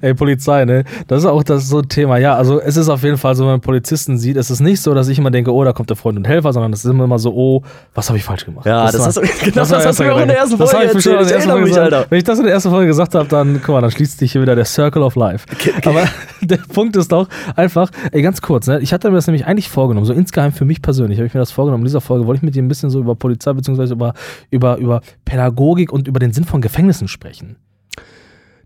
Ey, 0.00 0.14
Polizei, 0.14 0.64
ne? 0.64 0.84
Das 1.06 1.20
ist 1.20 1.26
auch 1.26 1.42
das 1.42 1.68
so 1.68 1.78
ein 1.78 1.88
Thema. 1.88 2.18
Ja, 2.18 2.34
also 2.36 2.60
es 2.60 2.76
ist 2.76 2.88
auf 2.88 3.02
jeden 3.02 3.16
Fall 3.18 3.34
so, 3.34 3.44
wenn 3.44 3.52
man 3.52 3.60
Polizisten 3.60 4.18
sieht, 4.18 4.36
es 4.36 4.50
ist 4.50 4.60
nicht 4.60 4.80
so, 4.80 4.94
dass 4.94 5.08
ich 5.08 5.18
immer 5.18 5.30
denke, 5.30 5.52
oh, 5.52 5.64
da 5.64 5.72
kommt 5.72 5.90
der 5.90 5.96
Freund 5.96 6.18
und 6.18 6.26
Helfer, 6.26 6.52
sondern 6.52 6.72
es 6.72 6.84
ist 6.84 6.90
immer 6.90 7.18
so, 7.18 7.32
oh, 7.34 7.62
was 7.94 8.08
habe 8.08 8.18
ich 8.18 8.24
falsch 8.24 8.44
gemacht? 8.44 8.66
Ja, 8.66 8.84
das 8.86 8.98
war- 8.98 9.06
hast 9.06 9.16
du- 9.16 9.20
genau 9.22 9.54
das 9.54 9.70
war 9.70 9.84
hast 9.84 9.98
du 10.00 10.04
mir 10.04 10.14
auch 10.14 10.20
in 10.20 10.28
der 10.28 10.38
ersten 10.38 10.58
Das 10.58 10.70
Folge 10.70 10.86
ich 10.86 10.92
bestimmt 10.92 11.16
erzählt. 11.16 11.30
Ich 11.30 11.36
erinnere 11.36 11.52
Folge 11.56 11.64
mich, 11.66 11.74
gesagt. 11.74 11.92
Alter. 11.92 12.06
Wenn 12.10 12.18
ich 12.18 12.24
das 12.24 12.38
in 12.38 12.44
der 12.44 12.54
ersten 12.54 12.70
Folge 12.70 12.86
gesagt 12.86 13.14
habe, 13.14 13.28
dann, 13.28 13.60
guck 13.64 13.74
mal, 13.74 13.80
dann 13.80 13.90
schließt 13.90 14.18
sich 14.18 14.32
hier 14.32 14.42
wieder 14.42 14.54
der 14.54 14.64
Circle 14.64 15.02
of 15.02 15.14
Life. 15.16 15.46
Aber 15.84 16.04
der 16.40 16.58
Punkt 16.72 16.96
ist 16.96 17.12
doch 17.12 17.28
einfach, 17.56 17.90
ey, 18.12 18.22
ganz 18.22 18.40
kurz, 18.42 18.66
ne? 18.66 18.80
Ich 18.80 18.92
hatte 18.92 19.08
mir 19.10 19.16
das 19.16 19.26
nämlich 19.26 19.46
eigentlich 19.46 19.68
vorgenommen, 19.68 20.06
so 20.06 20.12
insgeheim 20.12 20.52
für 20.52 20.64
mich 20.64 20.82
persönlich, 20.82 21.18
habe 21.18 21.26
ich 21.26 21.34
mir 21.34 21.40
das 21.40 21.50
vorgenommen. 21.50 21.82
In 21.82 21.86
dieser 21.86 22.00
Folge 22.00 22.26
wollte 22.26 22.38
ich 22.38 22.42
mit 22.42 22.54
dir 22.54 22.62
ein 22.62 22.68
bisschen 22.68 22.90
so 22.90 23.00
über 23.00 23.14
Polizei 23.14 23.52
beziehungsweise 23.52 23.94
über, 23.94 24.14
über, 24.50 24.76
über 24.78 25.00
Pädagogik 25.24 25.92
und 25.92 26.08
über 26.08 26.18
den 26.20 26.32
Sinn 26.32 26.44
von 26.44 26.60
Gefängnissen 26.60 27.08
sprechen. 27.08 27.56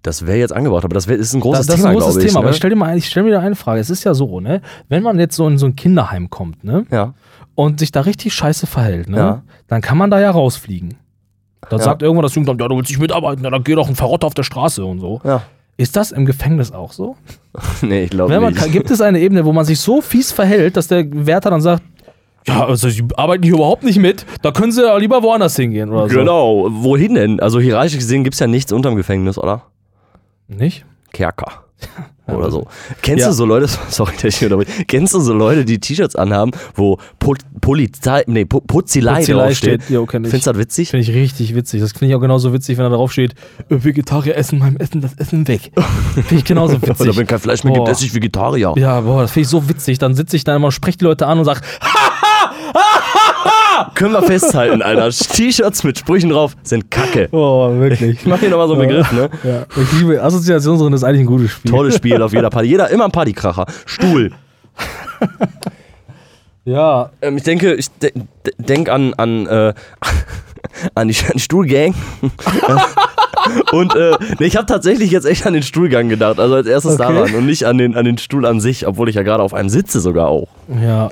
Das 0.03 0.27
wäre 0.27 0.39
jetzt 0.39 0.53
angebracht, 0.53 0.85
aber 0.85 0.95
das 0.95 1.09
wär, 1.09 1.17
ist 1.17 1.35
ein 1.35 1.41
großes 1.41 1.67
das, 1.67 1.67
das 1.67 1.77
Thema, 1.77 1.91
ist 1.91 1.97
ein 1.97 2.01
großes 2.03 2.23
ich. 2.23 2.29
Thema, 2.29 2.39
aber 2.39 2.47
ne? 2.49 2.51
ich 2.53 2.57
stell 2.57 2.71
dir 2.71 2.77
mal 2.77 2.87
ein, 2.87 2.99
ich 2.99 3.07
stell 3.09 3.23
mir 3.25 3.31
da 3.33 3.41
eine 3.41 3.57
Frage. 3.57 3.81
Es 3.81 3.91
ist 3.91 4.05
ja 4.05 4.15
so, 4.15 4.41
ne? 4.41 4.61
Wenn 4.89 5.03
man 5.03 5.19
jetzt 5.19 5.37
so 5.37 5.47
in 5.49 5.59
so 5.59 5.67
ein 5.67 5.77
Kinderheim 5.77 6.31
kommt, 6.31 6.65
ne? 6.65 6.87
ja. 6.91 7.15
Und 7.55 7.81
sich 7.81 7.91
da 7.91 8.03
richtig 8.03 8.35
scheiße 8.35 8.67
verhält, 8.69 9.09
ne? 9.09 9.17
Ja. 9.17 9.43
Dann 9.67 9.81
kann 9.81 9.99
man 9.99 10.11
da 10.11 10.21
ja 10.21 10.31
rausfliegen. 10.31 10.95
Dann 11.69 11.79
Ja. 11.81 11.85
sagt 11.85 12.03
irgendwann 12.03 12.23
das 12.23 12.35
Jugendamt, 12.35 12.61
ja, 12.61 12.69
du 12.69 12.77
willst 12.77 12.91
nicht 12.91 13.01
mitarbeiten, 13.01 13.43
ja, 13.43 13.51
dann 13.51 13.65
geh 13.65 13.75
doch 13.75 13.89
ein 13.89 13.97
Verrotter 13.97 14.27
auf 14.29 14.35
der 14.35 14.45
Straße 14.45 14.85
und 14.85 15.01
so. 15.01 15.21
Ja. 15.25 15.43
Ist 15.77 15.97
das 15.97 16.13
im 16.13 16.25
Gefängnis 16.27 16.73
auch 16.73 16.93
so? 16.93 17.17
Nee, 17.83 18.05
ich 18.05 18.11
glaube 18.11 18.39
nicht. 18.41 18.73
gibt 18.73 18.91
es 18.91 19.01
eine 19.01 19.19
Ebene, 19.21 19.45
wo 19.45 19.53
man 19.53 19.65
sich 19.65 19.81
so 19.81 20.01
fies 20.01 20.31
verhält, 20.33 20.77
dass 20.77 20.87
der 20.89 21.05
Wärter 21.11 21.51
dann 21.51 21.61
sagt, 21.61 21.83
ja, 22.47 22.65
also 22.65 22.89
sie 22.89 23.05
arbeiten 23.17 23.43
hier 23.43 23.55
überhaupt 23.55 23.83
nicht 23.83 23.99
mit, 23.99 24.25
da 24.43 24.53
können 24.53 24.73
sie 24.73 24.83
ja 24.83 24.97
lieber 24.97 25.23
woanders 25.23 25.57
hingehen 25.57 25.91
oder 25.91 26.09
so. 26.09 26.17
Genau, 26.17 26.69
wohin 26.71 27.15
denn? 27.15 27.41
Also 27.41 27.61
hierarchisch 27.61 27.99
gesehen 27.99 28.25
gibt 28.25 28.35
es 28.35 28.41
ja 28.41 28.47
nichts 28.47 28.73
unterm 28.73 28.97
Gefängnis, 28.97 29.37
oder? 29.39 29.63
Nicht? 30.49 30.85
Kerker. 31.13 31.65
Oder 32.27 32.51
so. 32.51 32.67
Kennst 33.01 33.23
Ja. 33.23 33.29
du 33.29 33.33
so 33.33 33.47
Leute, 33.47 33.69
sorry, 33.89 34.13
kennst 34.87 35.15
du 35.15 35.21
so 35.21 35.33
Leute, 35.33 35.65
die 35.65 35.79
T-Shirts 35.79 36.15
anhaben, 36.15 36.51
wo 36.75 36.99
Pol 37.19 37.39
Polizei, 37.63 38.23
nee, 38.27 38.45
Po- 38.45 38.61
Putzilei, 38.61 39.21
Putzilei 39.21 39.45
draufsteht? 39.47 39.83
steht, 39.85 39.95
jo, 39.95 40.05
kenn 40.05 40.25
ich. 40.25 40.31
Findest 40.31 40.47
du 40.47 40.51
das 40.53 40.61
witzig? 40.61 40.91
Finde 40.91 41.03
ich 41.09 41.15
richtig 41.17 41.55
witzig. 41.55 41.81
Das 41.81 41.93
finde 41.93 42.07
ich 42.13 42.15
auch 42.15 42.21
genauso 42.21 42.53
witzig, 42.53 42.77
wenn 42.77 42.85
da 42.85 42.91
drauf 42.95 43.13
steht, 43.13 43.33
äh, 43.71 43.83
Vegetarier 43.83 44.37
essen 44.37 44.59
beim 44.59 44.77
Essen 44.77 45.01
das 45.01 45.15
Essen 45.15 45.49
weg. 45.49 45.73
Finde 46.15 46.35
ich 46.35 46.45
genauso 46.45 46.75
witzig. 46.83 47.01
Oder 47.01 47.17
wenn 47.17 47.27
kein 47.27 47.39
Fleisch 47.39 47.65
mehr 47.65 47.73
gibt, 47.73 47.87
Boah. 47.87 47.91
esse 47.93 48.05
ich 48.05 48.15
Vegetarier. 48.15 48.75
Ja, 48.77 49.01
boah, 49.01 49.23
das 49.23 49.33
finde 49.33 49.45
ich 49.45 49.49
so 49.49 49.67
witzig. 49.69 49.99
Dann 49.99 50.15
sitze 50.15 50.37
ich 50.37 50.45
da 50.45 50.55
immer 50.55 50.67
und 50.67 50.73
spreche 50.73 50.99
die 50.99 51.05
Leute 51.05 51.27
an 51.27 51.39
und 51.39 51.45
sage, 51.47 51.61
Können 53.95 54.13
wir 54.13 54.23
festhalten, 54.23 54.83
Alter. 54.83 55.11
T-Shirts 55.11 55.85
mit 55.85 55.99
Sprüchen 55.99 56.31
drauf 56.31 56.57
sind 56.63 56.91
Kacke. 56.91 57.29
oh, 57.33 57.71
wirklich. 57.79 58.21
Ich 58.21 58.27
mach 58.27 58.39
hier 58.41 58.51
nochmal 58.51 58.69
so 58.69 58.75
einen 58.75 58.89
Begriff, 58.89 59.13
ne? 59.13 59.31
Ja, 59.45 59.67
ich 59.81 59.93
liebe 60.01 60.23
Assoziationsrunde 60.23 60.97
ist 60.97 61.05
eigentlich 61.05 61.21
ein 61.21 61.27
gutes 61.27 61.53
Spiel. 61.53 61.71
Tolles 61.71 61.95
Spiel 61.97 62.21
auf 62.23 62.33
jeder 62.33 62.51
Party. 62.51 62.69
Jeder 62.69 62.91
immer 62.91 63.05
ein 63.05 63.13
Partykracher. 63.13 63.67
Stuhl. 63.87 64.33
Ja, 66.65 67.11
Ähm, 67.23 67.39
ich 67.39 67.45
denke, 67.45 67.75
ich 67.77 67.89
de 67.93 68.13
de 68.45 68.53
denk 68.59 68.91
an, 68.91 69.15
an, 69.15 69.47
äh, 69.47 69.73
an 70.95 71.09
die 71.09 71.15
Stuhlgang. 71.15 71.95
und 73.73 73.95
äh, 73.95 74.19
nee, 74.39 74.47
ich 74.47 74.57
habe 74.57 74.67
tatsächlich 74.67 75.11
jetzt 75.11 75.25
echt 75.25 75.47
an 75.47 75.55
den 75.55 75.63
Stuhlgang 75.63 76.11
gedacht. 76.11 76.39
Also 76.39 76.57
als 76.57 76.67
erstes 76.67 77.01
Okay. 77.01 77.15
daran 77.15 77.35
und 77.35 77.47
nicht 77.47 77.65
an 77.65 77.79
den, 77.79 77.97
an 77.97 78.05
den 78.05 78.19
Stuhl 78.19 78.45
an 78.45 78.61
sich, 78.61 78.87
obwohl 78.87 79.09
ich 79.09 79.15
ja 79.15 79.23
gerade 79.23 79.43
auf 79.43 79.55
einem 79.55 79.71
sitze 79.71 80.01
sogar 80.01 80.29
auch. 80.29 80.49
ja. 80.83 81.11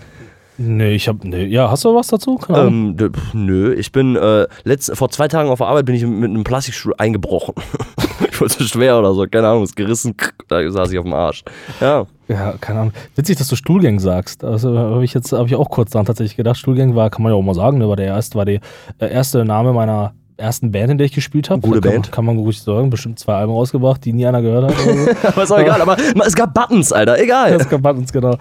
Nee, 0.59 0.95
ich 0.95 1.09
hab, 1.09 1.23
nee. 1.25 1.45
Ja, 1.45 1.71
hast 1.71 1.85
du 1.85 1.95
was 1.95 2.09
dazu? 2.09 2.41
Ähm, 2.49 2.97
nö, 3.33 3.75
ich 3.75 3.93
bin 3.93 4.17
äh, 4.17 4.47
letzt, 4.65 4.95
vor 4.97 5.11
zwei 5.11 5.29
Tagen 5.29 5.51
auf 5.51 5.59
der 5.59 5.67
Arbeit 5.67 5.87
bin 5.87 5.95
ich 5.95 6.07
mit 6.07 6.31
einem 6.31 6.45
Plastikstuhl 6.45 6.95
eingebrochen. 6.97 7.55
ich 8.31 8.41
wurde 8.41 8.57
zu 8.57 8.65
schwer 8.65 8.99
oder 8.99 9.13
so, 9.13 9.27
keine 9.27 9.49
Ahnung, 9.49 9.65
ist 9.65 9.77
gerissen, 9.77 10.15
da 10.49 10.69
saß 10.71 10.93
ich 10.93 10.99
auf 10.99 11.05
dem 11.05 11.15
Arsch. 11.15 11.45
Ja. 11.81 12.07
Ja, 12.29 12.55
keine 12.61 12.81
Ahnung. 12.81 12.93
Witzig, 13.15 13.37
dass 13.37 13.49
du 13.49 13.57
Stuhlgang 13.57 14.01
sagst. 14.01 14.43
Also 14.43 14.77
habe 14.77 15.05
ich 15.05 15.15
jetzt 15.15 15.33
habe 15.33 15.47
ich 15.47 15.55
auch 15.55 15.71
kurz 15.71 15.93
dran 15.93 16.07
tatsächlich 16.07 16.37
gedacht. 16.37 16.57
Stuhlgang 16.57 16.97
war, 16.97 17.09
kann 17.09 17.23
man 17.23 17.31
ja 17.31 17.39
auch 17.39 17.43
mal 17.43 17.55
sagen, 17.55 17.79
ne, 17.79 17.89
war 17.89 17.95
der 17.95 18.07
erste, 18.07 18.37
war 18.37 18.45
der 18.45 18.61
äh, 18.99 19.09
erste 19.09 19.45
Name 19.45 19.73
meiner 19.73 20.13
ersten 20.37 20.71
Band, 20.71 20.91
in 20.91 20.99
der 20.99 21.07
ich 21.07 21.13
gespielt 21.13 21.51
habe. 21.51 21.61
Gute 21.61 21.81
kann, 21.81 21.93
Band. 21.93 22.07
Man, 22.07 22.11
kann 22.11 22.25
man 22.25 22.39
ruhig 22.39 22.61
sagen. 22.61 22.91
Bestimmt 22.91 23.19
zwei 23.19 23.35
Alben 23.35 23.53
rausgebracht, 23.53 24.05
die 24.05 24.13
nie 24.13 24.27
einer 24.27 24.43
gehört 24.43 24.71
hat. 24.71 24.79
So. 24.79 25.29
Aber 25.29 25.43
ist 25.43 25.51
auch 25.51 25.59
egal, 25.59 25.81
aber 25.81 25.97
es 26.27 26.35
gab 26.35 26.55
Buttons, 26.55 26.93
Alter, 26.93 27.19
egal. 27.19 27.57
Das 27.57 27.69
kann 27.69 27.85
uns 27.85 28.13
genau. 28.13 28.37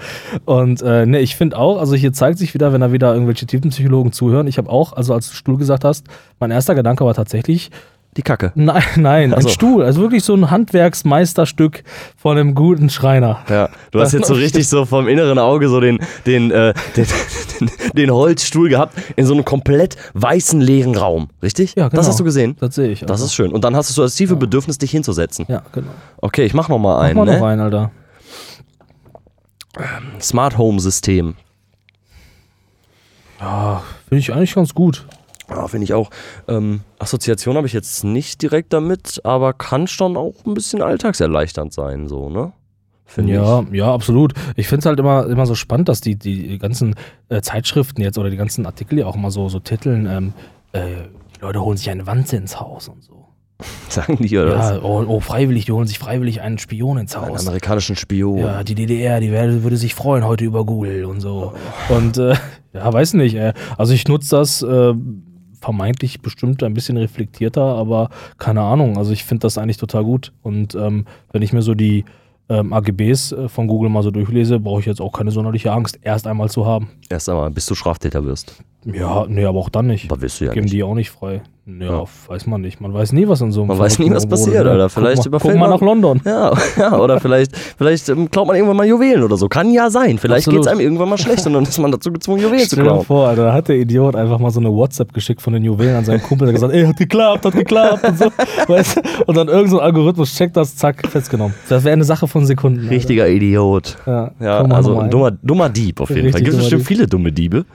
Und 0.45 0.81
äh, 0.81 1.05
ne, 1.05 1.19
ich 1.19 1.35
finde 1.35 1.57
auch, 1.57 1.79
also 1.79 1.95
hier 1.95 2.13
zeigt 2.13 2.39
sich 2.39 2.53
wieder, 2.53 2.73
wenn 2.73 2.81
da 2.81 2.91
wieder 2.91 3.13
irgendwelche 3.13 3.45
Tiefenpsychologen 3.45 4.11
zuhören. 4.11 4.47
Ich 4.47 4.57
habe 4.57 4.69
auch, 4.69 4.93
also 4.93 5.13
als 5.13 5.29
du 5.29 5.35
Stuhl 5.35 5.57
gesagt 5.57 5.83
hast, 5.83 6.05
mein 6.39 6.51
erster 6.51 6.75
Gedanke 6.75 7.05
war 7.05 7.13
tatsächlich, 7.13 7.71
Die 8.18 8.22
Kacke. 8.22 8.51
nein, 8.55 8.84
nein, 8.95 9.34
Ach 9.34 9.39
ein. 9.39 9.49
Stuhl. 9.49 9.84
Also 9.84 10.01
wirklich 10.01 10.24
so 10.24 10.34
ein 10.34 10.49
Handwerksmeisterstück 10.49 11.84
von 12.16 12.38
einem 12.38 12.55
guten 12.55 12.89
Schreiner. 12.89 13.39
Ja, 13.49 13.70
du 13.91 13.99
hast 13.99 14.13
jetzt 14.13 14.28
so 14.28 14.34
richtig 14.36 14.70
so 14.70 14.86
vom 14.86 15.07
inneren 15.07 15.38
Auge 15.38 15.68
so 15.68 15.80
den, 15.82 15.99
den, 16.26 16.51
äh, 16.51 16.74
den, 16.95 17.05
den, 17.59 17.72
den 17.93 18.11
Holzstuhl 18.11 18.70
gehabt 18.70 18.97
in 19.16 19.26
so 19.26 19.34
einem 19.34 19.43
komplett 19.43 19.97
weißen, 20.13 20.61
leeren 20.61 20.95
Raum, 20.95 21.30
richtig? 21.43 21.76
Ja, 21.76 21.89
genau. 21.89 21.99
Das 21.99 22.07
hast 22.07 22.20
du 22.20 22.24
gesehen? 22.24 22.55
Das 22.59 22.76
sehe 22.76 22.89
ich. 22.89 23.01
Das 23.01 23.11
also. 23.11 23.26
ist 23.26 23.34
schön. 23.34 23.51
Und 23.51 23.63
dann 23.63 23.76
hast 23.76 23.89
du 23.89 23.93
so 23.93 24.03
das 24.03 24.16
tiefe 24.16 24.36
Bedürfnis, 24.36 24.78
dich 24.78 24.91
hinzusetzen. 24.91 25.45
Ja, 25.49 25.63
genau. 25.74 25.91
Okay, 26.22 26.45
ich 26.45 26.53
mach 26.53 26.70
noch 26.70 26.80
mal 26.80 26.95
Mach 26.95 27.03
einen. 27.03 27.18
mal 27.18 27.26
noch 27.26 27.39
ne? 27.39 27.45
einen, 27.45 27.61
Alter. 27.61 27.91
Smart 30.22 30.57
Home 30.57 30.80
System. 30.80 31.36
Ja, 33.41 33.84
finde 34.07 34.20
ich 34.20 34.34
eigentlich 34.34 34.55
ganz 34.55 34.74
gut. 34.74 35.05
Ja, 35.49 35.67
finde 35.67 35.83
ich 35.85 35.93
auch. 35.93 36.09
Ähm, 36.47 36.81
Assoziation 36.99 37.55
habe 37.55 37.67
ich 37.67 37.73
jetzt 37.73 38.03
nicht 38.03 38.41
direkt 38.41 38.73
damit, 38.73 39.21
aber 39.23 39.53
kann 39.53 39.87
schon 39.87 40.17
auch 40.17 40.33
ein 40.45 40.53
bisschen 40.53 40.81
alltagserleichternd 40.81 41.71
sein, 41.73 42.07
so, 42.07 42.29
ne? 42.29 42.51
Finde 43.07 43.33
Ja, 43.33 43.61
ich. 43.61 43.77
ja, 43.77 43.93
absolut. 43.93 44.33
Ich 44.55 44.67
finde 44.67 44.79
es 44.79 44.85
halt 44.87 44.99
immer, 44.99 45.27
immer 45.27 45.45
so 45.45 45.53
spannend, 45.53 45.89
dass 45.89 46.01
die, 46.01 46.15
die 46.15 46.57
ganzen 46.57 46.95
äh, 47.29 47.41
Zeitschriften 47.41 48.01
jetzt 48.01 48.17
oder 48.17 48.31
die 48.31 48.37
ganzen 48.37 48.65
Artikel 48.65 48.97
ja 48.97 49.05
auch 49.05 49.15
immer 49.15 49.29
so, 49.29 49.47
so 49.47 49.59
titeln, 49.59 50.07
ähm, 50.07 50.33
äh, 50.71 51.03
die 51.35 51.41
Leute 51.41 51.61
holen 51.61 51.77
sich 51.77 51.89
eine 51.91 52.07
Wanze 52.07 52.37
ins 52.37 52.59
Haus 52.59 52.87
und 52.87 53.03
so. 53.03 53.27
Sagen 53.89 54.17
die 54.19 54.35
oder 54.37 54.57
was? 54.57 54.69
Ja, 54.71 54.81
oh, 54.81 55.05
oh, 55.07 55.19
freiwillig, 55.19 55.65
die 55.65 55.71
holen 55.71 55.85
sich 55.87 55.99
freiwillig 55.99 56.41
einen 56.41 56.57
Spion 56.57 56.97
ins 56.97 57.15
Einen 57.15 57.29
Haus. 57.29 57.45
amerikanischen 57.47 57.95
Spion. 57.95 58.39
Ja, 58.39 58.63
die 58.63 58.73
DDR, 58.75 59.19
die 59.19 59.31
werde, 59.31 59.61
würde 59.63 59.77
sich 59.77 59.93
freuen 59.93 60.25
heute 60.25 60.43
über 60.43 60.65
Google 60.65 61.05
und 61.05 61.21
so. 61.21 61.53
Und 61.89 62.17
äh, 62.17 62.33
ja, 62.73 62.91
weiß 62.91 63.13
nicht. 63.13 63.35
Äh, 63.35 63.53
also 63.77 63.93
ich 63.93 64.07
nutze 64.07 64.35
das 64.35 64.63
äh, 64.63 64.93
vermeintlich 65.66 66.22
bestimmt 66.22 66.61
ein 66.61 66.76
bisschen 66.76 66.95
reflektierter, 66.97 67.63
aber 67.63 68.09
keine 68.38 68.61
Ahnung. 68.61 68.97
Also 68.97 69.11
ich 69.13 69.24
finde 69.24 69.41
das 69.41 69.57
eigentlich 69.57 69.78
total 69.78 70.03
gut. 70.03 70.32
Und 70.43 70.76
ähm, 70.76 71.05
wenn 71.32 71.41
ich 71.41 71.53
mir 71.53 71.63
so 71.63 71.74
die 71.74 72.05
ähm, 72.49 72.72
AGBs 72.72 73.32
äh, 73.32 73.49
von 73.49 73.68
Google 73.68 73.89
mal 73.89 74.03
so 74.03 74.11
durchlese, 74.11 74.59
brauche 74.59 74.80
ich 74.80 74.86
jetzt 74.86 75.01
auch 75.01 75.11
keine 75.11 75.32
sonderliche 75.32 75.72
Angst, 75.72 75.99
erst 76.03 76.28
einmal 76.28 76.49
zu 76.49 76.68
haben. 76.68 76.89
Erst 77.10 77.30
einmal, 77.30 77.49
bis 77.51 77.66
du 77.68 77.76
Straftäter 77.76 78.26
wirst. 78.26 78.56
Ja, 78.86 79.26
nee, 79.28 79.45
aber 79.45 79.60
auch 79.60 79.70
dann 79.70 79.88
nicht. 79.88 80.12
Aber 80.12 80.22
wirst 80.22 80.39
du 80.41 80.45
ja 80.45 80.51
Geben 80.53 80.66
nicht. 80.66 80.74
die 80.74 80.84
auch 80.84 80.93
nicht 80.93 81.10
frei. 81.10 81.41
Ja, 81.68 81.86
Ja. 82.01 82.03
weiß 82.28 82.45
man 82.45 82.62
nicht. 82.62 82.80
Man 82.80 82.93
weiß 82.93 83.12
nie, 83.14 83.28
was 83.28 83.41
in 83.41 83.51
so 83.51 83.62
einem 83.62 83.70
Man 83.70 83.80
weiß 83.80 83.97
nie, 83.97 84.12
was 84.12 84.28
passiert, 84.28 84.58
wurde, 84.58 84.66
ne? 84.66 84.72
Alter. 84.84 84.89
Vielleicht 84.89 85.24
guck 85.24 85.32
mal, 85.32 85.39
guck 85.39 85.51
mal 85.56 85.60
man- 85.62 85.70
nach 85.72 85.82
London. 85.82 86.22
Ja, 86.24 86.53
ja 86.78 86.99
oder 86.99 87.20
vielleicht, 87.20 87.58
vielleicht 87.58 88.08
ähm, 88.10 88.30
klaut 88.30 88.45
man 88.45 88.56
irgendwann 88.56 88.78
mal 88.78 88.86
Juwelen 88.86 89.24
oder 89.24 89.36
so. 89.38 89.47
Kann 89.49 89.72
ja 89.72 89.89
sein. 89.89 90.20
Vielleicht 90.20 90.47
geht 90.47 90.60
es 90.60 90.68
einem 90.68 90.80
irgendwann 90.82 91.10
mal 91.10 91.18
schlecht 91.18 91.47
und 91.47 91.53
dann 91.53 91.64
ist 91.64 91.80
man 91.80 91.91
dazu 91.91 92.12
gezwungen, 92.12 92.43
Juwelen 92.43 92.60
zu 92.60 92.66
Stell 92.76 92.84
dir 92.84 92.89
klauen. 92.91 93.03
vor, 93.06 93.28
Alter, 93.30 93.45
da 93.45 93.53
hat 93.53 93.68
der 93.70 93.78
Idiot 93.78 94.16
einfach 94.16 94.38
mal 94.38 94.51
so 94.51 94.60
eine 94.60 94.72
WhatsApp 94.72 95.12
geschickt 95.12 95.41
von 95.41 95.53
den 95.53 95.64
Juwelen 95.64 95.95
an 95.95 96.06
seinen 96.06 96.22
Kumpel, 96.22 96.45
der 96.45 96.53
gesagt, 96.53 96.72
ey, 96.72 96.86
hat 96.86 96.97
geklappt, 96.97 97.45
hat 97.45 97.53
geklappt 97.56 98.08
und 98.08 98.20
so. 98.20 98.26
Weißt? 98.68 99.01
Und 99.26 99.36
dann 99.36 99.47
irgendein 99.47 99.72
so 99.72 99.80
ein 99.80 99.86
Algorithmus 99.86 100.36
checkt 100.36 100.56
das, 100.56 100.76
zack, 100.76 101.08
festgenommen. 101.08 101.56
Das 101.68 101.84
wäre 101.84 101.93
eine 101.93 102.03
Sache 102.03 102.28
von 102.28 102.45
Sekunden. 102.45 102.82
Alter. 102.82 102.91
Richtiger 102.91 103.28
Idiot. 103.28 103.97
Ja, 104.06 104.30
Ja, 104.39 104.62
also 104.66 104.99
ein 104.99 105.10
dummer, 105.10 105.32
dummer 105.32 105.70
Dieb 105.70 105.99
auf 105.99 106.10
jeden 106.10 106.26
Richtig 106.28 106.34
Fall. 106.34 106.41
Gibt 106.43 106.53
es 106.53 106.60
bestimmt 106.60 106.82
Dieb. 106.82 106.88
Viele 106.95 107.07
dumme 107.07 107.31
Diebe. 107.31 107.65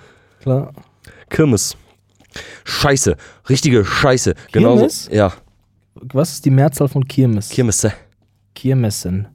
Klar. 0.41 0.73
Kirmes. 1.29 1.77
Scheiße. 2.65 3.17
Richtige 3.49 3.85
Scheiße. 3.85 4.35
Genauso. 4.53 4.77
Kirmes? 4.77 5.09
Ja. 5.13 5.33
Was 5.95 6.33
ist 6.33 6.45
die 6.45 6.51
Mehrzahl 6.51 6.89
von 6.89 7.07
Kirmes? 7.07 7.51
Kirmesse. 7.51 7.93
Kirmessen. 8.55 9.29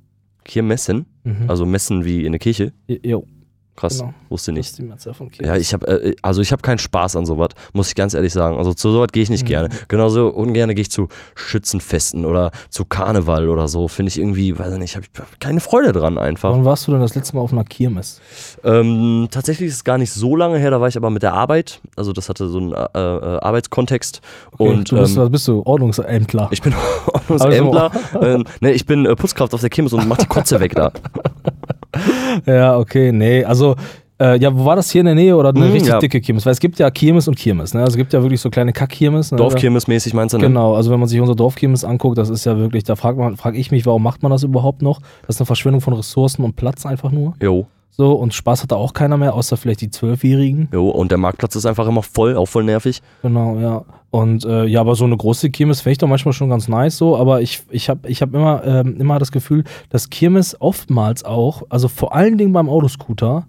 Kirmessen. 0.44 1.06
Mhm. 1.24 1.50
Also 1.50 1.66
Messen 1.66 2.06
wie 2.06 2.26
in 2.26 2.32
der 2.32 2.40
Kirche. 2.40 2.74
Jo. 2.88 3.28
Krass, 3.76 4.00
Genau. 4.00 4.14
wusste 4.30 4.52
nicht. 4.54 4.80
Ja, 5.42 5.58
ich 5.58 5.74
habe 5.74 5.86
äh, 5.88 6.16
also 6.22 6.42
ich 6.42 6.52
habe 6.54 6.62
keinen 6.62 6.78
Spaß 6.78 7.18
an 7.18 7.26
sowas, 7.26 7.50
muss 7.74 7.90
ich 7.90 7.96
ganz 7.96 8.14
ehrlich 8.14 8.32
sagen. 8.32 8.58
Also 8.58 8.74
zu 8.74 8.90
sowas 8.92 9.10
gehe 9.12 9.22
ich 9.24 9.30
nicht 9.30 9.44
Mhm. 9.44 9.48
gerne. 9.48 9.70
Genauso 9.90 10.30
ungern 10.30 10.70
gehe 10.70 10.82
ich 10.82 10.92
zu 10.92 11.10
Schützenfesten 11.36 12.26
oder 12.26 12.52
zu 12.70 12.86
Karneval 12.86 13.50
oder 13.50 13.68
so. 13.68 13.88
Finde 13.88 14.10
ich 14.10 14.18
irgendwie, 14.20 14.58
weiß 14.58 14.74
ich 14.74 14.80
nicht, 14.80 14.96
habe 14.96 15.06
ich 15.06 15.40
keine 15.40 15.60
Freude 15.60 15.92
dran 15.92 16.18
einfach. 16.18 16.52
Wann 16.52 16.64
warst 16.66 16.88
du 16.88 16.92
denn 16.92 17.02
das 17.02 17.16
letzte 17.16 17.36
Mal 17.36 17.42
auf 17.42 17.52
einer 17.52 17.66
Kirmes? 17.66 18.22
Ähm, 18.64 19.28
tatsächlich 19.30 19.70
ist 19.70 19.76
es 19.76 19.84
gar 19.84 19.98
nicht 19.98 20.12
so 20.14 20.36
lange 20.36 20.58
her, 20.58 20.72
da 20.72 20.80
war 20.80 20.88
ich 20.88 20.96
aber 20.98 21.10
mit 21.10 21.24
der 21.24 21.34
Arbeit. 21.34 21.82
Also 21.98 22.14
das 22.14 22.30
hatte 22.30 22.48
so 22.48 22.58
einen 22.60 22.72
äh, 22.72 22.78
äh, 22.78 23.40
Arbeitskontext. 23.40 24.22
Und 24.58 24.92
du 24.92 24.98
bist, 25.00 25.16
ähm, 25.18 25.24
was 25.24 25.30
bist 25.32 25.48
du? 25.48 25.62
Ordnungsämtler. 25.66 26.48
ich 26.52 26.62
bin 26.62 26.74
Ordnungsämtler. 27.08 27.92
ähm, 28.22 28.46
ne, 28.62 28.72
ich 28.72 28.86
bin 28.86 29.06
äh, 29.06 29.16
Putzkraft 29.16 29.54
auf 29.54 29.62
der 29.62 29.70
Kirmes 29.70 29.92
und 29.94 30.08
mach 30.08 30.18
die 30.18 30.28
Kotze 30.28 30.60
weg 30.62 30.76
da. 30.76 30.92
Ja, 32.46 32.78
okay, 32.78 33.12
nee. 33.12 33.44
Also, 33.44 33.76
äh, 34.20 34.38
ja, 34.40 34.56
wo 34.58 34.64
war 34.66 34.76
das 34.76 34.90
hier 34.92 35.02
in 35.02 35.06
der 35.06 35.16
Nähe 35.16 35.36
oder 35.36 35.50
eine 35.50 35.66
Hm, 35.66 35.72
richtig 35.74 35.90
ja. 35.90 36.00
dicke 36.00 36.22
Kirmes? 36.22 36.46
Weil 36.46 36.54
es 36.54 36.60
gibt 36.60 36.80
ja 36.80 36.90
Kirmes 36.90 37.28
und 37.28 37.36
Kirmes, 37.36 37.74
ne? 37.74 37.82
Also 37.82 37.92
es 37.92 37.98
gibt 37.98 38.14
ja 38.14 38.22
wirklich 38.22 38.40
so 38.40 38.50
kleine 38.50 38.72
Kackkirmes. 38.72 39.32
Ne? 39.32 39.38
Dorfkirmes-mäßig 39.38 40.14
meinst 40.16 40.34
du, 40.34 40.38
ne? 40.38 40.48
Genau, 40.48 40.76
also 40.76 40.92
wenn 40.92 41.00
man 41.00 41.10
sich 41.10 41.20
unsere 41.20 41.36
Dorfkirmes 41.36 41.84
anguckt, 41.84 42.18
das 42.18 42.30
ist 42.30 42.46
ja 42.46 42.58
wirklich, 42.58 42.84
da 42.86 42.96
fragt 42.96 43.18
man, 43.18 43.36
frage 43.36 43.58
ich 43.58 43.72
mich, 43.72 43.86
warum 43.86 44.04
macht 44.04 44.24
man 44.24 44.32
das 44.32 44.44
überhaupt 44.44 44.82
noch? 44.82 45.02
Das 45.28 45.36
ist 45.36 45.42
eine 45.42 45.46
Verschwendung 45.48 45.82
von 45.82 45.94
Ressourcen 45.94 46.44
und 46.44 46.56
Platz 46.56 46.86
einfach 46.86 47.12
nur. 47.12 47.34
Jo, 47.42 47.68
So, 47.98 48.12
und 48.12 48.34
Spaß 48.34 48.64
hat 48.64 48.72
da 48.74 48.76
auch 48.76 48.92
keiner 48.92 49.16
mehr, 49.16 49.34
außer 49.36 49.56
vielleicht 49.56 49.80
die 49.80 49.90
Zwölfjährigen. 49.90 50.68
jo. 50.74 50.90
Und 50.90 51.12
der 51.12 51.18
Marktplatz 51.18 51.56
ist 51.56 51.66
einfach 51.66 51.88
immer 51.88 52.04
voll, 52.04 52.36
auch 52.36 52.48
voll 52.48 52.66
nervig. 52.66 53.02
Genau, 53.22 53.58
ja. 53.58 53.86
Und 54.12 54.44
äh, 54.44 54.66
ja, 54.66 54.82
aber 54.82 54.96
so 54.96 55.06
eine 55.06 55.16
große 55.16 55.50
Kirmes 55.50 55.82
finde 55.82 55.92
ich 55.94 55.98
doch 56.00 56.08
manchmal 56.08 56.34
schon 56.34 56.50
ganz 56.50 56.68
nice 56.68 56.98
so, 56.98 57.16
aber 57.18 57.42
ich, 57.42 57.64
ich 57.70 57.90
habe 57.90 58.10
ich 58.10 58.22
hab 58.22 58.34
immer, 58.34 58.64
ähm, 58.66 58.98
immer 59.00 59.18
das 59.20 59.32
Gefühl, 59.32 59.64
dass 59.90 60.10
Kirmes 60.10 60.60
oftmals 60.60 61.24
auch, 61.24 61.64
also 61.70 61.88
vor 61.88 62.14
allen 62.14 62.38
Dingen 62.38 62.52
beim 62.52 62.70
Autoscooter, 62.70 63.48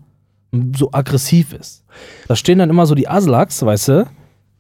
so 0.77 0.91
aggressiv 0.93 1.53
ist. 1.53 1.85
Da 2.29 2.37
stehen 2.37 2.59
dann 2.59 2.71
immer 2.71 2.87
so 2.87 2.95
die 2.95 3.09
Aslaks, 3.09 3.65
weißt 3.65 3.89
du, 3.89 4.07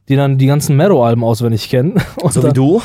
die 0.09 0.17
dann 0.17 0.37
die 0.39 0.47
ganzen 0.47 0.77
Meadow-Alben 0.77 1.25
auswendig 1.25 1.69
kennen. 1.69 1.95
Und 2.23 2.33
So 2.33 2.41
dann, 2.41 2.51
wie 2.51 2.55
du. 2.55 2.83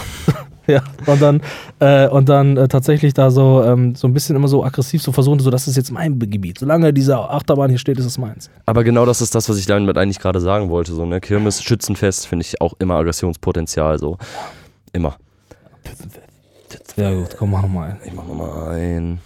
Ja, 0.67 0.83
und 1.07 1.21
dann, 1.21 1.41
äh, 1.79 2.07
und 2.07 2.29
dann 2.29 2.55
äh, 2.55 2.67
tatsächlich 2.67 3.13
da 3.13 3.31
so, 3.31 3.63
ähm, 3.63 3.95
so 3.95 4.07
ein 4.07 4.13
bisschen 4.13 4.35
immer 4.35 4.47
so 4.47 4.63
aggressiv 4.63 5.01
so 5.01 5.11
versuchen, 5.11 5.39
so 5.39 5.49
das 5.49 5.67
ist 5.67 5.75
jetzt 5.75 5.91
mein 5.91 6.19
Gebiet. 6.19 6.59
Solange 6.59 6.93
diese 6.93 7.17
Achterbahn 7.17 7.69
hier 7.69 7.79
steht, 7.79 7.97
ist 7.97 8.05
es 8.05 8.17
meins. 8.17 8.49
Aber 8.67 8.83
genau 8.83 9.05
das 9.05 9.21
ist 9.21 9.33
das, 9.33 9.49
was 9.49 9.57
ich 9.57 9.65
damit 9.65 9.97
eigentlich 9.97 10.19
gerade 10.19 10.39
sagen 10.39 10.69
wollte. 10.69 10.93
So, 10.93 11.05
ne? 11.05 11.19
Kirmes, 11.19 11.63
Schützenfest 11.63 12.27
finde 12.27 12.45
ich 12.45 12.61
auch 12.61 12.73
immer 12.79 12.95
Aggressionspotenzial. 12.95 13.97
So. 13.97 14.17
Immer. 14.93 15.15
Ja 16.95 17.13
gut, 17.13 17.35
komm, 17.37 17.51
mach 17.51 17.63
nochmal 17.63 17.91
ein. 17.91 17.97
Ich 18.05 18.13
mach 18.13 18.27
nochmal 18.27 18.75
ein. 18.75 19.19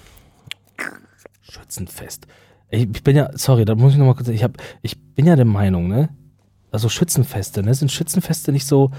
Schützenfest. 1.42 2.28
Ich, 2.70 2.88
ich 2.94 3.04
bin 3.04 3.16
ja, 3.16 3.30
sorry, 3.34 3.66
da 3.66 3.76
muss 3.76 3.94
ich 3.94 3.98
nochmal 3.98 4.16
kurz, 4.16 4.28
ich, 4.30 4.44
hab, 4.44 4.58
ich 4.82 5.00
bin 5.16 5.26
ja 5.26 5.36
der 5.36 5.46
Meinung, 5.46 5.88
ne? 5.88 6.10
Also 6.72 6.90
Schützenfeste, 6.90 7.64
ne? 7.64 7.74
Sind 7.74 7.92
Schützenfeste 7.92 8.52
nicht 8.52 8.68
so, 8.68 8.92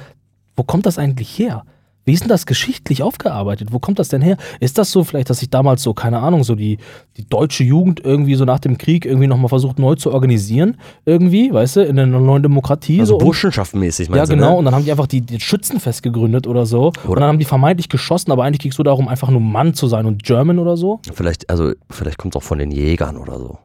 wo 0.54 0.62
kommt 0.62 0.86
das 0.86 0.98
eigentlich 0.98 1.38
her? 1.38 1.64
Wie 2.06 2.12
ist 2.12 2.22
denn 2.22 2.28
das 2.30 2.46
geschichtlich 2.46 3.02
aufgearbeitet? 3.02 3.68
Wo 3.72 3.78
kommt 3.80 3.98
das 3.98 4.08
denn 4.08 4.22
her? 4.22 4.36
Ist 4.60 4.78
das 4.78 4.90
so 4.92 5.04
vielleicht, 5.04 5.28
dass 5.28 5.40
sich 5.40 5.50
damals 5.50 5.82
so, 5.82 5.92
keine 5.92 6.20
Ahnung, 6.20 6.44
so 6.44 6.54
die, 6.54 6.78
die 7.16 7.28
deutsche 7.28 7.64
Jugend 7.64 8.00
irgendwie 8.02 8.36
so 8.36 8.44
nach 8.44 8.60
dem 8.60 8.78
Krieg 8.78 9.04
irgendwie 9.04 9.26
nochmal 9.26 9.48
versucht 9.48 9.78
neu 9.78 9.96
zu 9.96 10.12
organisieren? 10.12 10.76
Irgendwie, 11.04 11.52
weißt 11.52 11.76
du, 11.76 11.80
in 11.84 11.98
einer 11.98 12.18
neuen 12.20 12.42
Demokratie? 12.44 13.00
Also 13.00 13.14
so, 13.14 13.18
und- 13.18 13.24
Burschenschaftsmäßig, 13.24 14.08
ja, 14.08 14.14
meinst 14.16 14.30
du, 14.32 14.36
genau. 14.36 14.52
Ne? 14.52 14.56
Und 14.58 14.64
dann 14.66 14.74
haben 14.76 14.84
die 14.84 14.90
einfach 14.92 15.08
die, 15.08 15.20
die 15.20 15.40
Schützenfest 15.40 16.02
gegründet 16.02 16.46
oder 16.46 16.64
so. 16.64 16.86
und 16.86 17.08
Oder- 17.08 17.20
dann 17.22 17.28
haben 17.30 17.38
die 17.40 17.44
vermeintlich 17.44 17.88
geschossen, 17.88 18.30
aber 18.30 18.44
eigentlich 18.44 18.60
ging 18.60 18.70
es 18.70 18.76
so 18.76 18.84
darum, 18.84 19.08
einfach 19.08 19.28
nur 19.28 19.40
Mann 19.40 19.74
zu 19.74 19.88
sein 19.88 20.06
und 20.06 20.22
German 20.22 20.60
oder 20.60 20.76
so. 20.76 21.00
Vielleicht, 21.12 21.50
also, 21.50 21.72
vielleicht 21.90 22.18
kommt 22.18 22.36
es 22.36 22.40
auch 22.40 22.46
von 22.46 22.58
den 22.58 22.70
Jägern 22.70 23.16
oder 23.16 23.38
so. 23.40 23.58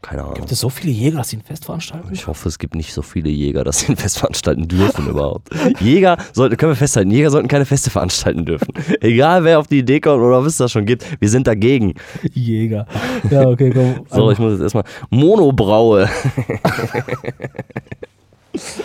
Keine 0.00 0.22
Ahnung. 0.22 0.34
Gibt 0.34 0.52
es 0.52 0.60
so 0.60 0.70
viele 0.70 0.92
Jäger, 0.92 1.18
dass 1.18 1.30
sie 1.30 1.38
ein 1.38 1.42
Fest 1.42 1.64
veranstalten? 1.64 2.08
Ich 2.12 2.26
hoffe, 2.28 2.48
es 2.48 2.58
gibt 2.58 2.76
nicht 2.76 2.92
so 2.92 3.02
viele 3.02 3.30
Jäger, 3.30 3.64
dass 3.64 3.80
sie 3.80 3.88
ein 3.88 3.96
Fest 3.98 4.18
veranstalten 4.18 4.68
dürfen 4.68 5.08
überhaupt. 5.08 5.48
Jäger 5.80 6.16
sollten, 6.32 6.56
können 6.56 6.72
wir 6.72 6.76
festhalten, 6.76 7.10
Jäger 7.10 7.30
sollten 7.30 7.48
keine 7.48 7.66
Feste 7.66 7.90
veranstalten 7.90 8.44
dürfen. 8.44 8.72
Egal 9.00 9.42
wer 9.42 9.58
auf 9.58 9.66
die 9.66 9.80
Idee 9.80 10.00
kommt 10.00 10.22
oder 10.22 10.40
was 10.40 10.52
es 10.52 10.56
da 10.58 10.68
schon 10.68 10.86
gibt, 10.86 11.04
wir 11.20 11.28
sind 11.28 11.46
dagegen. 11.48 11.94
Jäger. 12.32 12.86
Ja, 13.28 13.48
okay, 13.48 13.70
komm. 13.70 14.06
So, 14.08 14.30
ich 14.30 14.38
muss 14.38 14.52
jetzt 14.52 14.62
erstmal. 14.62 14.84
Monobraue. 15.10 16.08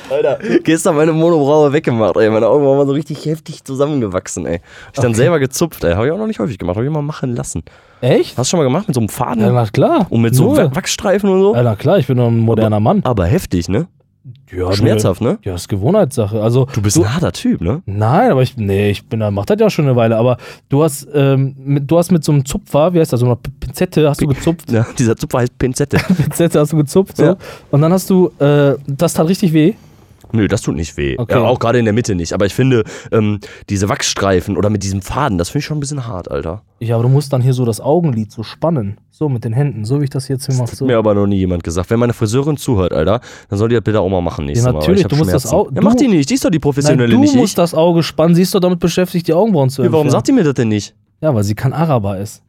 Alter, 0.10 0.40
gestern 0.64 0.96
meine 0.96 1.14
Monobraue 1.14 1.72
weggemacht, 1.74 2.18
ey. 2.18 2.30
Meine 2.30 2.48
Augen 2.48 2.66
waren 2.66 2.78
mal 2.78 2.86
so 2.86 2.92
richtig 2.94 3.26
heftig 3.26 3.64
zusammengewachsen, 3.64 4.46
ey. 4.46 4.60
Hab 4.88 4.94
ich 4.96 5.02
dann 5.02 5.14
selber 5.14 5.40
gezupft, 5.40 5.84
ey. 5.84 5.94
Habe 5.94 6.08
ich 6.08 6.12
auch 6.12 6.18
noch 6.18 6.28
nicht 6.28 6.40
häufig 6.40 6.58
gemacht, 6.58 6.76
habe 6.76 6.86
ich 6.86 6.92
mal 6.92 7.02
machen 7.02 7.36
lassen. 7.36 7.64
Echt? 8.02 8.38
Hast 8.38 8.48
du 8.48 8.52
schon 8.52 8.60
mal 8.60 8.66
gemacht 8.66 8.88
mit 8.88 8.96
so 8.96 9.00
einem 9.02 9.10
Faden? 9.10 9.42
Ja, 9.44 9.52
na 9.52 9.66
klar. 9.66 10.08
Und 10.10 10.22
mit 10.22 10.36
so. 10.36 10.56
Wa- 10.58 10.76
Wachsstreifen 10.76 11.30
und 11.30 11.42
so? 11.42 11.56
Ja, 11.56 11.64
na 11.64 11.76
klar, 11.76 11.98
ich 11.98 12.08
bin 12.08 12.18
doch 12.18 12.28
ein 12.28 12.38
moderner 12.40 12.82
Mann. 12.82 13.02
Aber 13.06 13.26
heftig, 13.26 13.70
ne? 13.70 13.88
Ja, 14.56 14.72
Schmerzhaft, 14.74 15.22
ne? 15.22 15.40
Ja, 15.44 15.56
ist 15.56 15.68
Gewohnheitssache. 15.68 16.42
Also, 16.42 16.68
Du 16.74 16.82
bist 16.82 16.98
ein 16.98 17.14
harter 17.14 17.32
Typ, 17.32 17.62
ne? 17.62 17.82
Nein, 17.86 18.32
aber 18.32 18.42
ich, 18.42 18.58
nee, 18.58 18.90
ich 18.92 19.06
bin, 19.06 19.20
da 19.20 19.32
macht 19.32 19.50
das 19.50 19.60
ja 19.60 19.70
schon 19.70 19.86
eine 19.86 19.96
Weile. 19.96 20.18
Aber 20.18 20.38
du 20.70 20.84
hast, 20.84 21.08
ähm, 21.14 21.56
mit, 21.58 21.90
du 21.90 21.98
hast 21.98 22.12
mit 22.12 22.24
so 22.24 22.32
einem 22.32 22.46
Zupfer, 22.46 22.94
wie 22.94 23.00
heißt 23.00 23.14
das, 23.14 23.20
so 23.20 23.26
einer 23.26 23.38
Pinzette, 23.38 24.08
hast 24.10 24.22
du 24.22 24.28
gezupft. 24.28 24.72
Ja, 24.72 24.86
dieser 24.98 25.16
Zupfer 25.16 25.40
heißt 25.40 25.58
Pinzette. 25.58 25.98
Pinzette 26.18 26.60
hast 26.60 26.74
du 26.74 26.78
gezupft, 26.78 27.18
so. 27.18 27.24
Ja. 27.24 27.36
Und 27.72 27.82
dann 27.82 27.94
hast 27.94 28.10
du, 28.10 28.32
äh, 28.40 28.76
das 28.88 29.14
tat 29.14 29.28
richtig 29.28 29.54
weh. 29.54 29.74
Nö, 30.34 30.48
das 30.48 30.62
tut 30.62 30.76
nicht 30.76 30.98
weh. 30.98 31.16
Okay. 31.18 31.34
Ja, 31.36 31.42
auch 31.44 31.60
gerade 31.60 31.80
in 31.80 31.86
der 31.86 31.94
Mitte 31.94 32.16
nicht. 32.16 32.34
Aber 32.34 32.46
ich 32.46 32.54
finde, 32.54 32.84
ähm, 33.12 33.40
diese 33.70 33.88
Wachsstreifen 33.88 34.58
oder 34.58 34.70
mit 34.70 34.84
diesem 34.84 35.02
Faden, 35.02 35.38
das 35.38 35.50
finde 35.50 35.60
ich 35.60 35.66
schon 35.66 35.78
ein 35.78 35.80
bisschen 35.80 36.08
hart, 36.08 36.30
Alter. 36.32 36.64
Ja, 36.80 36.96
aber 36.96 37.04
du 37.04 37.10
musst 37.10 37.32
dann 37.32 37.42
hier 37.42 37.54
so 37.54 37.66
das 37.66 37.80
Augenlid 37.80 38.32
so 38.32 38.44
spannen. 38.44 38.98
So 39.12 39.30
mit 39.30 39.46
den 39.46 39.54
Händen, 39.54 39.86
so 39.86 40.00
wie 40.02 40.06
ich 40.06 40.10
das 40.10 40.28
jetzt 40.28 40.48
hier 40.48 40.56
mache. 40.56 40.72
Hat 40.72 40.76
So. 40.78 40.86
mir 40.86 40.98
aber 40.98 41.14
noch 41.14 41.28
nie 41.28 41.38
jemand 41.38 41.64
gesagt. 41.64 41.90
Wenn 41.92 42.00
meine 42.00 42.14
Friseurin 42.14 42.58
zuhört, 42.58 42.92
Alter, 42.94 43.22
dann 43.50 43.60
soll 43.60 43.70
die 43.70 43.76
das 43.76 43.84
bitte 43.84 44.02
auch 44.02 44.10
mal 44.10 44.22
machen 44.22 44.46
nächstes 44.46 44.66
Ja, 44.66 44.72
Mal. 44.74 44.80
natürlich, 44.80 44.98
weil 44.98 45.00
ich 45.02 45.04
hab 45.06 45.10
du 45.12 45.16
musst 45.18 45.34
das 45.34 45.42
Schmerzen. 45.44 45.56
Au- 45.56 45.66
Ja, 45.66 45.72
du- 45.72 45.82
mach 45.88 45.96
die 45.96 46.08
nicht. 46.08 46.30
Die 46.30 46.34
ist 46.34 46.44
doch 46.44 46.50
die 46.50 46.56
Nein, 46.58 46.62
professionelle, 46.62 47.10
du 47.14 47.20
nicht 47.20 47.36
musst 47.36 47.52
ich. 47.52 47.56
das 47.56 47.74
Auge 47.76 48.02
spannen, 48.02 48.34
sie 48.34 48.42
ist 48.42 48.56
doch 48.56 48.60
damit 48.60 48.80
beschäftigt, 48.80 49.28
die 49.28 49.34
Augenbrauen 49.34 49.70
zu 49.70 49.84
Ja, 49.84 49.92
warum 49.92 50.10
sagt 50.10 50.28
die 50.28 50.32
mir 50.32 50.44
das 50.44 50.56
denn 50.56 50.70
nicht? 50.70 50.96
Ja, 51.22 51.34
weil 51.36 51.44
sie 51.44 51.54
kein 51.56 51.74
Araber 51.74 52.18
ist. 52.18 52.42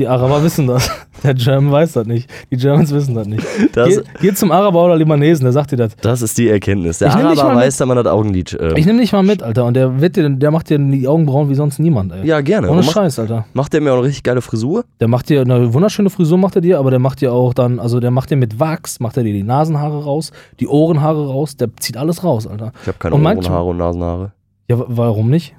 Die 0.00 0.08
Araber 0.08 0.42
wissen 0.42 0.66
das. 0.66 0.90
Der 1.22 1.34
German 1.34 1.70
weiß 1.70 1.92
das 1.92 2.06
nicht. 2.06 2.30
Die 2.50 2.56
Germans 2.56 2.90
wissen 2.90 3.14
das 3.14 3.26
nicht. 3.26 3.46
Das- 3.74 3.88
Geh, 3.88 4.00
geh 4.22 4.32
zum 4.34 4.50
Araber 4.50 4.82
oder 4.86 4.96
Libanesen, 4.96 5.44
der 5.44 5.52
sagt 5.52 5.72
dir 5.72 5.76
das. 5.76 5.94
Das 5.96 6.22
ist 6.22 6.38
die 6.38 6.48
Erkenntnis. 6.48 6.98
Der 6.98 7.08
Ich 7.08 7.14
Araber 7.14 7.56
weiß, 7.56 7.76
dass 7.76 7.86
man 7.86 7.98
das 7.98 8.06
Augenlid. 8.06 8.54
Äh, 8.54 8.78
Ich 8.78 8.86
nehme 8.86 9.00
dich 9.00 9.12
mal 9.12 9.22
mit, 9.22 9.42
Alter. 9.42 9.66
Und 9.66 9.74
der, 9.74 10.00
wird 10.00 10.16
dir, 10.16 10.30
der 10.30 10.50
macht 10.50 10.70
dir 10.70 10.78
die 10.78 11.06
Augenbrauen 11.06 11.50
wie 11.50 11.54
sonst 11.54 11.78
niemand, 11.78 12.12
ey. 12.12 12.26
ja, 12.26 12.40
gerne. 12.40 12.70
Ohne 12.70 12.82
Scheiß, 12.82 13.18
Alter. 13.18 13.44
macht 13.52 13.74
der 13.74 13.82
mir 13.82 13.92
auch 13.92 13.98
eine 13.98 14.06
richtig 14.06 14.22
geile 14.22 14.40
Frisur? 14.40 14.84
Der 15.00 15.08
macht 15.08 15.28
dir 15.28 15.42
eine 15.42 15.74
wunderschöne 15.74 16.08
Frisur, 16.08 16.38
macht 16.38 16.56
er 16.56 16.62
dir, 16.62 16.78
aber 16.78 16.88
der 16.90 16.98
macht 16.98 17.20
dir 17.20 17.34
auch 17.34 17.52
dann, 17.52 17.78
also 17.78 18.00
der 18.00 18.10
macht 18.10 18.30
dir 18.30 18.36
mit 18.36 18.58
Wachs, 18.58 18.98
macht 19.00 19.18
er 19.18 19.22
dir 19.22 19.34
die 19.34 19.42
Nasenhaare 19.42 20.02
raus, 20.02 20.32
die 20.60 20.66
Ohrenhaare 20.66 21.26
raus, 21.26 21.58
der 21.58 21.68
zieht 21.78 21.98
alles 21.98 22.24
raus, 22.24 22.46
Alter. 22.46 22.72
Ich 22.80 22.88
habe 22.88 22.96
keine 22.98 23.14
Und 23.16 23.26
Ohrenhaare 23.26 23.64
und 23.68 23.76
Nasenhaare. 23.76 24.32
Ja, 24.70 24.78
wa- 24.78 24.86
warum 24.88 25.28
nicht? 25.28 25.54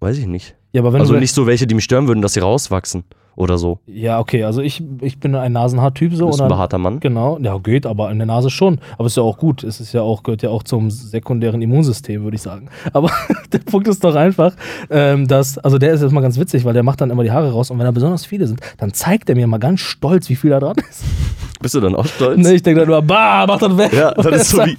Weiß 0.00 0.16
ich 0.16 0.26
nicht. 0.26 0.54
Ja, 0.72 0.80
aber 0.80 0.94
wenn 0.94 1.00
Also 1.02 1.12
du. 1.12 1.20
nicht 1.20 1.34
so 1.34 1.46
welche, 1.46 1.66
die 1.66 1.74
mich 1.74 1.84
stören 1.84 2.08
würden, 2.08 2.22
dass 2.22 2.32
sie 2.32 2.40
rauswachsen. 2.40 3.04
Oder 3.36 3.58
so. 3.58 3.80
Ja, 3.86 4.18
okay, 4.18 4.44
also 4.44 4.62
ich, 4.62 4.82
ich 5.02 5.20
bin 5.20 5.34
ein 5.34 5.52
Nasenhaartyp 5.52 6.14
so. 6.14 6.24
Du 6.24 6.26
bist 6.28 6.40
ein 6.40 6.48
behaarter 6.48 6.78
Mann. 6.78 7.00
Genau, 7.00 7.38
ja, 7.38 7.58
geht, 7.58 7.84
aber 7.84 8.10
in 8.10 8.18
der 8.18 8.26
Nase 8.26 8.48
schon. 8.48 8.78
Aber 8.96 9.06
ist 9.06 9.16
ja 9.18 9.22
auch 9.22 9.36
gut. 9.36 9.62
Es 9.62 9.78
ist 9.78 9.92
ja 9.92 10.00
auch, 10.00 10.22
gehört 10.22 10.40
ja 10.42 10.48
auch 10.48 10.62
zum 10.62 10.90
sekundären 10.90 11.60
Immunsystem, 11.60 12.24
würde 12.24 12.36
ich 12.36 12.40
sagen. 12.42 12.68
Aber 12.94 13.10
der 13.52 13.58
Punkt 13.58 13.88
ist 13.88 14.02
doch 14.02 14.14
einfach, 14.14 14.54
ähm, 14.88 15.28
dass, 15.28 15.58
also 15.58 15.76
der 15.76 15.92
ist 15.92 16.00
jetzt 16.00 16.12
mal 16.12 16.22
ganz 16.22 16.38
witzig, 16.38 16.64
weil 16.64 16.72
der 16.72 16.82
macht 16.82 17.02
dann 17.02 17.10
immer 17.10 17.24
die 17.24 17.30
Haare 17.30 17.52
raus 17.52 17.70
und 17.70 17.78
wenn 17.78 17.84
da 17.84 17.90
besonders 17.90 18.24
viele 18.24 18.46
sind, 18.46 18.60
dann 18.78 18.94
zeigt 18.94 19.28
er 19.28 19.36
mir 19.36 19.46
mal 19.46 19.58
ganz 19.58 19.80
stolz, 19.80 20.30
wie 20.30 20.36
viel 20.36 20.50
da 20.50 20.58
dran 20.60 20.76
ist. 20.88 21.04
Bist 21.60 21.74
du 21.74 21.80
dann 21.80 21.94
auch 21.94 22.04
stolz? 22.06 22.38
Ne, 22.38 22.54
ich 22.54 22.62
denke 22.62 22.80
dann 22.80 22.88
nur, 22.88 23.00
bah, 23.02 23.46
mach 23.46 23.58
das 23.58 23.76
weg. 23.76 23.92
Ja, 23.92 24.12
das 24.12 24.42
ist 24.42 24.50
so 24.50 24.58
wie, 24.64 24.76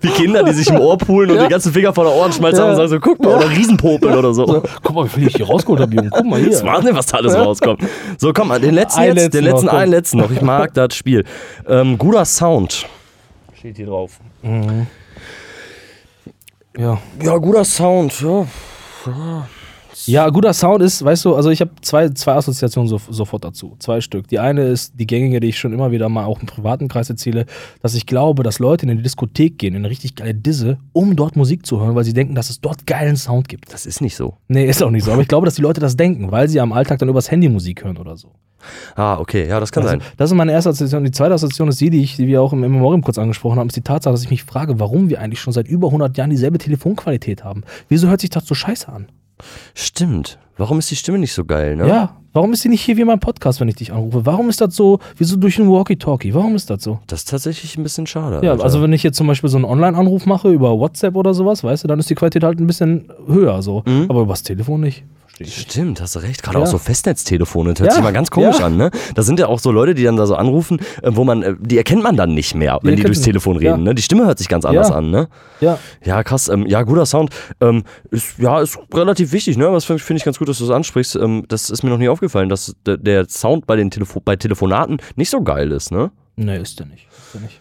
wie 0.00 0.08
Kinder, 0.08 0.42
die 0.44 0.52
sich 0.52 0.68
im 0.70 0.78
Ohr 0.80 0.96
pulen 0.98 1.30
und 1.30 1.36
Ja. 1.36 1.44
die 1.44 1.48
ganzen 1.50 1.72
Finger 1.72 1.92
vor 1.92 2.04
der 2.04 2.14
Ohrenschmalz 2.14 2.56
Ja. 2.56 2.64
haben 2.64 2.70
und 2.70 2.76
sagen 2.76 2.88
so, 2.88 3.00
guck 3.00 3.22
mal, 3.22 3.36
oder 3.36 3.50
Riesenpopeln 3.50 4.14
oder 4.16 4.32
so. 4.34 4.46
So, 4.46 4.62
guck 4.82 4.94
mal, 4.94 5.04
wie 5.04 5.08
viel 5.08 5.26
ich 5.28 5.36
hier 5.36 5.46
rausgeholt 5.46 5.80
habe, 5.80 5.94
Junge. 5.94 6.10
Guck 6.10 6.26
mal 6.26 6.38
hier. 6.38 6.50
Das 6.50 6.64
Wahnsinn, 6.64 6.94
was 6.94 7.06
da 7.06 7.18
alles 7.18 7.34
rauskommt. 7.34 7.82
So, 8.18 8.32
komm, 8.32 8.48
den 8.60 8.74
letzten 8.74 9.00
Einen 9.00 9.16
jetzt, 9.16 9.24
letzten 9.24 9.38
den 9.38 9.44
letzten, 9.44 9.66
noch, 9.66 9.72
einen 9.74 9.90
letzten 9.90 10.18
noch. 10.18 10.30
Ich 10.30 10.42
mag 10.42 10.74
das 10.74 10.94
Spiel. 10.94 11.24
Ähm, 11.66 11.98
guter 11.98 12.24
Sound. 12.24 12.86
Steht 13.54 13.76
hier 13.76 13.86
drauf. 13.86 14.18
Ja. 16.76 16.98
Ja, 17.22 17.36
guter 17.38 17.64
Sound, 17.64 18.20
ja. 18.20 18.46
Ja, 19.06 19.48
guter 20.32 20.52
Sound 20.52 20.82
ist, 20.82 21.04
weißt 21.04 21.24
du, 21.24 21.34
also 21.34 21.50
ich 21.50 21.60
habe 21.60 21.70
zwei, 21.82 22.08
zwei 22.10 22.34
Assoziationen 22.34 22.88
so, 22.88 23.00
sofort 23.10 23.44
dazu. 23.44 23.76
Zwei 23.78 24.00
Stück. 24.00 24.28
Die 24.28 24.38
eine 24.38 24.62
ist 24.62 24.94
die 24.98 25.06
gängige, 25.06 25.40
die 25.40 25.48
ich 25.48 25.58
schon 25.58 25.72
immer 25.72 25.90
wieder 25.90 26.08
mal 26.08 26.24
auch 26.24 26.40
im 26.40 26.46
privaten 26.46 26.88
Kreis 26.88 27.10
erzähle, 27.10 27.46
dass 27.82 27.94
ich 27.94 28.06
glaube, 28.06 28.42
dass 28.42 28.58
Leute 28.58 28.86
in 28.86 28.96
die 28.96 29.02
Diskothek 29.02 29.58
gehen, 29.58 29.74
in 29.74 29.80
eine 29.82 29.90
richtig 29.90 30.14
geile 30.14 30.34
Disse, 30.34 30.78
um 30.92 31.16
dort 31.16 31.36
Musik 31.36 31.66
zu 31.66 31.80
hören, 31.80 31.94
weil 31.94 32.04
sie 32.04 32.12
denken, 32.12 32.34
dass 32.34 32.50
es 32.50 32.60
dort 32.60 32.86
geilen 32.86 33.16
Sound 33.16 33.48
gibt. 33.48 33.72
Das 33.72 33.86
ist 33.86 34.00
nicht 34.00 34.16
so. 34.16 34.36
Nee, 34.48 34.66
ist 34.66 34.82
auch 34.82 34.90
nicht 34.90 35.04
so. 35.04 35.12
Aber 35.12 35.22
ich 35.22 35.28
glaube, 35.28 35.44
dass 35.46 35.54
die 35.54 35.62
Leute 35.62 35.80
das 35.80 35.96
denken, 35.96 36.30
weil 36.30 36.48
sie 36.48 36.60
am 36.60 36.72
Alltag 36.72 36.98
dann 36.98 37.08
übers 37.08 37.30
Handy 37.30 37.48
Musik 37.48 37.84
hören 37.84 37.96
oder 37.96 38.16
so. 38.16 38.32
Ah, 38.96 39.18
okay, 39.18 39.46
ja, 39.48 39.60
das 39.60 39.70
kann 39.72 39.84
Also, 39.84 39.98
sein. 39.98 40.02
das 40.16 40.30
ist 40.30 40.36
meine 40.36 40.52
erste 40.52 40.70
Assoziation. 40.70 41.04
Die 41.04 41.10
zweite 41.12 41.34
Assoziation 41.34 41.68
ist 41.68 41.80
die, 41.80 41.90
die, 41.90 42.02
ich, 42.02 42.16
die 42.16 42.26
wir 42.26 42.42
auch 42.42 42.52
im 42.52 42.60
Memorium 42.60 43.02
kurz 43.02 43.18
angesprochen 43.18 43.58
haben, 43.58 43.68
ist 43.68 43.76
die 43.76 43.82
Tatsache, 43.82 44.12
dass 44.12 44.22
ich 44.22 44.30
mich 44.30 44.42
frage, 44.44 44.80
warum 44.80 45.08
wir 45.08 45.20
eigentlich 45.20 45.40
schon 45.40 45.52
seit 45.52 45.68
über 45.68 45.88
100 45.88 46.16
Jahren 46.16 46.30
dieselbe 46.30 46.58
Telefonqualität 46.58 47.44
haben. 47.44 47.62
Wieso 47.88 48.08
hört 48.08 48.20
sich 48.20 48.30
das 48.30 48.46
so 48.46 48.54
scheiße 48.54 48.88
an? 48.88 49.06
Stimmt. 49.74 50.38
Warum 50.58 50.78
ist 50.80 50.90
die 50.90 50.96
Stimme 50.96 51.18
nicht 51.18 51.32
so 51.32 51.44
geil, 51.44 51.76
ne? 51.76 51.88
Ja. 51.88 52.16
Warum 52.34 52.52
ist 52.52 52.62
sie 52.62 52.68
nicht 52.68 52.82
hier 52.82 52.96
wie 52.98 53.04
mein 53.04 53.20
Podcast, 53.20 53.60
wenn 53.60 53.68
ich 53.68 53.76
dich 53.76 53.92
anrufe? 53.92 54.26
Warum 54.26 54.48
ist 54.48 54.60
das 54.60 54.74
so, 54.76 54.98
wie 55.16 55.24
so 55.24 55.36
durch 55.36 55.58
ein 55.58 55.68
Walkie-Talkie? 55.70 56.34
Warum 56.34 56.54
ist 56.56 56.68
das 56.68 56.82
so? 56.82 56.98
Das 57.06 57.20
ist 57.20 57.30
tatsächlich 57.30 57.76
ein 57.78 57.82
bisschen 57.82 58.06
schade. 58.06 58.40
Ja, 58.44 58.52
Alter. 58.52 58.64
also 58.64 58.82
wenn 58.82 58.92
ich 58.92 59.02
jetzt 59.02 59.16
zum 59.16 59.26
Beispiel 59.26 59.48
so 59.48 59.56
einen 59.56 59.64
Online-Anruf 59.64 60.26
mache 60.26 60.50
über 60.50 60.78
WhatsApp 60.78 61.16
oder 61.16 61.32
sowas, 61.32 61.64
weißt 61.64 61.84
du, 61.84 61.88
dann 61.88 61.98
ist 61.98 62.10
die 62.10 62.14
Qualität 62.14 62.44
halt 62.44 62.60
ein 62.60 62.66
bisschen 62.66 63.08
höher 63.26 63.62
so. 63.62 63.82
Aber 64.08 64.20
übers 64.22 64.42
Telefon 64.42 64.82
nicht. 64.82 65.04
Stimmt, 65.40 66.00
hast 66.00 66.16
du 66.16 66.18
recht. 66.18 66.42
Gerade 66.42 66.58
Ja. 66.58 66.64
auch 66.64 66.66
so 66.68 66.78
Festnetztelefone, 66.78 67.70
das 67.70 67.78
hört 67.78 67.90
Ja, 67.90 67.94
sich 67.94 68.02
mal 68.02 68.12
ganz 68.12 68.28
komisch 68.28 68.58
ja. 68.58 68.66
an, 68.66 68.76
ne? 68.76 68.90
Da 69.14 69.22
sind 69.22 69.38
ja 69.38 69.46
auch 69.46 69.60
so 69.60 69.70
Leute, 69.70 69.94
die 69.94 70.02
dann 70.02 70.16
da 70.16 70.26
so 70.26 70.34
anrufen, 70.34 70.80
äh, 71.00 71.10
wo 71.12 71.22
man, 71.22 71.42
äh, 71.44 71.54
die 71.60 71.76
erkennt 71.78 72.02
man 72.02 72.16
dann 72.16 72.34
nicht 72.34 72.56
mehr, 72.56 72.80
wenn 72.82 72.96
die, 72.96 73.02
erkennt 73.02 73.14
durchs 73.14 73.20
Telefon 73.22 73.56
reden, 73.56 73.84
ne? 73.84 73.94
Die 73.94 74.02
Stimme 74.02 74.26
hört 74.26 74.38
sich 74.38 74.48
ganz 74.48 74.64
anders 74.64 74.90
an, 74.90 75.12
ne? 75.12 75.28
Ja. 75.60 75.78
Ja, 76.04 76.24
krass. 76.24 76.48
Ähm, 76.48 76.66
ja, 76.66 76.82
guter 76.82 77.06
Sound. 77.06 77.30
Ähm, 77.60 77.84
ist, 78.10 78.36
ja, 78.38 78.60
ist 78.60 78.80
relativ 78.92 79.30
wichtig, 79.30 79.56
ne? 79.56 79.70
Das 79.70 79.84
finde 79.84 80.02
find 80.02 80.18
ich 80.18 80.24
ganz 80.24 80.40
gut, 80.40 80.47
dass 80.48 80.58
du 80.58 80.66
das 80.66 80.74
ansprichst. 80.74 81.16
Ähm, 81.16 81.44
das 81.48 81.70
ist 81.70 81.82
mir 81.82 81.90
noch 81.90 81.98
nie 81.98 82.08
aufgefallen, 82.08 82.48
dass 82.48 82.74
der, 82.86 83.28
Sound 83.28 83.66
bei 83.66 83.76
den 83.76 83.90
Telefo 83.90 84.20
bei 84.20 84.36
Telefonaten 84.36 84.98
nicht 85.16 85.30
so 85.30 85.42
geil 85.42 85.72
ist, 85.72 85.90
ne? 85.90 86.10
Nicht. 86.36 86.62
Ist 86.62 86.78
der 86.78 86.86
nicht. 86.86 87.06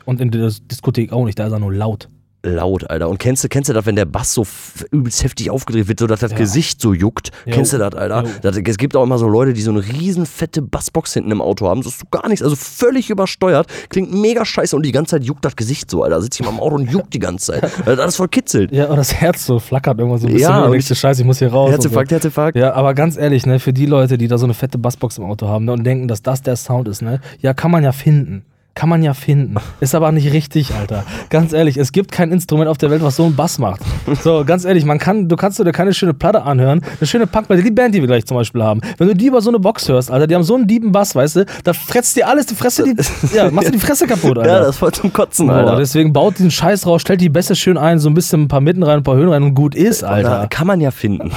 Und 0.05 0.21
in 0.21 0.31
der 0.31 0.51
Diskothek 0.71 1.11
auch 1.11 1.25
nicht, 1.25 1.37
da 1.39 1.47
ist 1.47 1.51
er 1.51 1.59
nur 1.59 1.73
laut. 1.73 2.09
Laut, 2.47 2.89
Alter. 2.89 3.09
Und 3.09 3.19
kennst 3.19 3.43
du, 3.43 3.49
kennst 3.49 3.69
du 3.69 3.73
das, 3.73 3.85
wenn 3.85 3.95
der 3.95 4.05
Bass 4.05 4.33
so 4.33 4.45
übelst 4.91 5.23
heftig 5.23 5.49
aufgedreht 5.49 5.87
wird, 5.87 5.99
so 5.99 6.07
dass 6.07 6.19
das 6.21 6.31
Ja. 6.31 6.37
Gesicht 6.37 6.81
so 6.81 6.93
juckt? 6.93 7.31
Jo. 7.45 7.53
Kennst 7.53 7.73
du 7.73 7.77
das, 7.77 7.93
Alter? 7.93 8.23
Das, 8.41 8.57
es 8.57 8.77
gibt 8.77 8.95
auch 8.95 9.03
immer 9.03 9.17
so 9.17 9.27
Leute, 9.27 9.53
die 9.53 9.61
so 9.61 9.71
eine 9.71 9.85
riesen 9.85 10.25
fette 10.25 10.61
Bassbox 10.61 11.13
hinten 11.13 11.31
im 11.31 11.41
Auto 11.41 11.67
haben. 11.67 11.81
Das 11.81 11.93
ist 11.93 11.99
so 11.99 12.05
gar 12.09 12.27
nichts, 12.27 12.43
also 12.43 12.55
völlig 12.55 13.09
übersteuert. 13.09 13.67
Klingt 13.89 14.13
mega 14.13 14.45
scheiße 14.45 14.75
und 14.75 14.83
die 14.85 14.91
ganze 14.91 15.11
Zeit 15.11 15.23
juckt 15.23 15.43
das 15.45 15.55
Gesicht 15.55 15.89
so, 15.91 16.03
Alter. 16.03 16.21
Sitzt 16.21 16.39
jemand 16.39 16.57
im 16.57 16.63
Auto 16.63 16.75
und 16.75 16.89
juckt 16.91 17.13
die 17.13 17.19
ganze 17.19 17.53
Zeit. 17.53 17.63
Alter, 17.79 17.95
Das 17.97 18.07
ist 18.09 18.15
voll 18.17 18.27
kitzelt. 18.29 18.71
Ja, 18.71 18.85
und 18.87 18.97
das 18.97 19.13
Herz 19.13 19.45
so 19.45 19.59
flackert 19.59 19.99
irgendwann 19.99 20.19
so 20.19 20.27
ein 20.27 20.33
bisschen. 20.33 20.49
Ja, 20.49 20.59
und 20.59 20.65
und 20.65 20.71
denkst 20.73 20.87
scheiße, 20.95 21.21
ich 21.21 21.25
muss 21.25 21.39
hier 21.39 21.51
raus. 21.51 21.71
Herzinfarkt, 21.71 22.11
Herzinfarkt. 22.11 22.57
So. 22.57 22.61
Ja, 22.63 22.73
aber 22.73 22.93
ganz 22.93 23.17
ehrlich, 23.17 23.45
ne, 23.45 23.59
für 23.59 23.73
die 23.73 23.85
Leute, 23.85 24.17
die 24.17 24.27
da 24.27 24.37
so 24.37 24.45
eine 24.45 24.53
fette 24.53 24.77
Bassbox 24.77 25.17
im 25.17 25.25
Auto 25.25 25.47
haben 25.47 25.65
ne, 25.65 25.73
und 25.73 25.83
denken, 25.83 26.07
dass 26.07 26.21
das 26.21 26.41
der 26.41 26.55
Sound 26.55 26.87
ist, 26.87 27.01
ne, 27.01 27.19
ja, 27.39 27.53
kann 27.53 27.71
man 27.71 27.83
ja 27.83 27.91
finden. 27.91 28.45
Kann 28.77 28.89
man 28.89 29.01
ja 29.01 29.15
finden. 29.15 29.55
Ist 29.79 29.95
aber 29.95 30.11
nicht 30.11 30.31
richtig, 30.33 30.71
Alter. 30.75 31.03
Ganz 31.31 31.51
ehrlich, 31.51 31.77
es 31.77 31.91
gibt 31.91 32.11
kein 32.11 32.31
Instrument 32.31 32.69
auf 32.69 32.77
der 32.77 32.91
Welt, 32.91 33.01
was 33.01 33.15
so 33.15 33.23
einen 33.23 33.35
Bass 33.35 33.57
macht. 33.57 33.81
So, 34.21 34.43
ganz 34.45 34.65
ehrlich, 34.65 34.85
man 34.85 34.99
kann, 34.99 35.27
du 35.27 35.35
kannst 35.35 35.57
dir 35.57 35.71
keine 35.71 35.95
schöne 35.95 36.13
Platte 36.13 36.43
anhören, 36.43 36.81
eine 36.99 37.07
schöne 37.07 37.25
Punkplatte, 37.25 37.63
die 37.63 37.71
Band, 37.71 37.95
die 37.95 38.01
wir 38.01 38.07
gleich 38.07 38.27
zum 38.27 38.37
Beispiel 38.37 38.61
haben. 38.61 38.81
Wenn 38.99 39.07
du 39.07 39.15
die 39.15 39.25
über 39.25 39.41
so 39.41 39.49
eine 39.49 39.57
Box 39.57 39.89
hörst, 39.89 40.11
Alter, 40.11 40.27
die 40.27 40.35
haben 40.35 40.43
so 40.43 40.53
einen 40.53 40.67
dieben 40.67 40.91
Bass, 40.91 41.15
weißt 41.15 41.37
du, 41.37 41.45
da 41.63 41.73
fretzt 41.73 42.17
dir 42.17 42.27
alles, 42.27 42.45
die 42.45 42.53
Fresse, 42.53 42.83
die, 42.83 42.95
ja, 43.35 43.49
machst 43.49 43.69
du 43.69 43.71
die 43.71 43.79
Fresse 43.79 44.05
kaputt, 44.05 44.37
Alter. 44.37 44.51
Ja, 44.51 44.59
das 44.59 44.69
ist 44.69 44.77
voll 44.77 44.91
zum 44.91 45.11
Kotzen, 45.11 45.49
Alter. 45.49 45.75
deswegen 45.77 46.13
baut 46.13 46.37
diesen 46.37 46.51
Scheiß 46.51 46.85
raus, 46.85 47.01
stellt 47.01 47.21
die 47.21 47.29
Bässe 47.29 47.55
schön 47.55 47.79
ein, 47.79 47.97
so 47.97 48.11
ein 48.11 48.13
bisschen 48.13 48.43
ein 48.43 48.47
paar 48.47 48.61
Mitten 48.61 48.83
rein, 48.83 48.97
ein 48.97 49.03
paar 49.03 49.15
Höhen 49.15 49.29
rein 49.29 49.41
und 49.41 49.55
gut 49.55 49.73
ist, 49.73 50.03
Alter. 50.03 50.45
kann 50.51 50.67
man 50.67 50.81
ja 50.81 50.91
finden. 50.91 51.31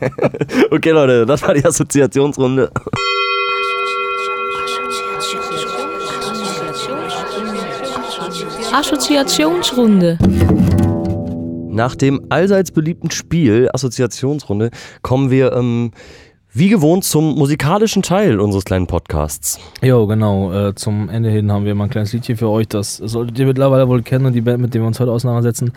okay, 0.70 0.90
Leute, 0.90 1.24
das 1.24 1.40
war 1.40 1.54
die 1.54 1.64
Assoziationsrunde. 1.64 2.70
Assoziationsrunde. 8.72 10.18
Nach 11.70 11.94
dem 11.94 12.26
allseits 12.28 12.70
beliebten 12.70 13.10
Spiel 13.10 13.68
Assoziationsrunde 13.72 14.70
kommen 15.02 15.30
wir 15.30 15.52
ähm, 15.52 15.92
wie 16.52 16.68
gewohnt 16.68 17.04
zum 17.04 17.34
musikalischen 17.36 18.02
Teil 18.02 18.40
unseres 18.40 18.64
kleinen 18.64 18.86
Podcasts. 18.86 19.58
Jo, 19.82 20.06
genau. 20.06 20.52
Äh, 20.52 20.74
zum 20.74 21.08
Ende 21.08 21.30
hin 21.30 21.50
haben 21.50 21.64
wir 21.64 21.74
mal 21.74 21.84
ein 21.84 21.90
kleines 21.90 22.12
Liedchen 22.12 22.36
für 22.36 22.48
euch. 22.48 22.68
Das 22.68 22.96
solltet 22.96 23.38
ihr 23.38 23.46
mittlerweile 23.46 23.88
wohl 23.88 24.02
kennen. 24.02 24.26
Und 24.26 24.34
die 24.34 24.42
Band, 24.42 24.60
mit 24.60 24.74
der 24.74 24.82
wir 24.82 24.86
uns 24.86 25.00
heute 25.00 25.12
auseinandersetzen, 25.12 25.72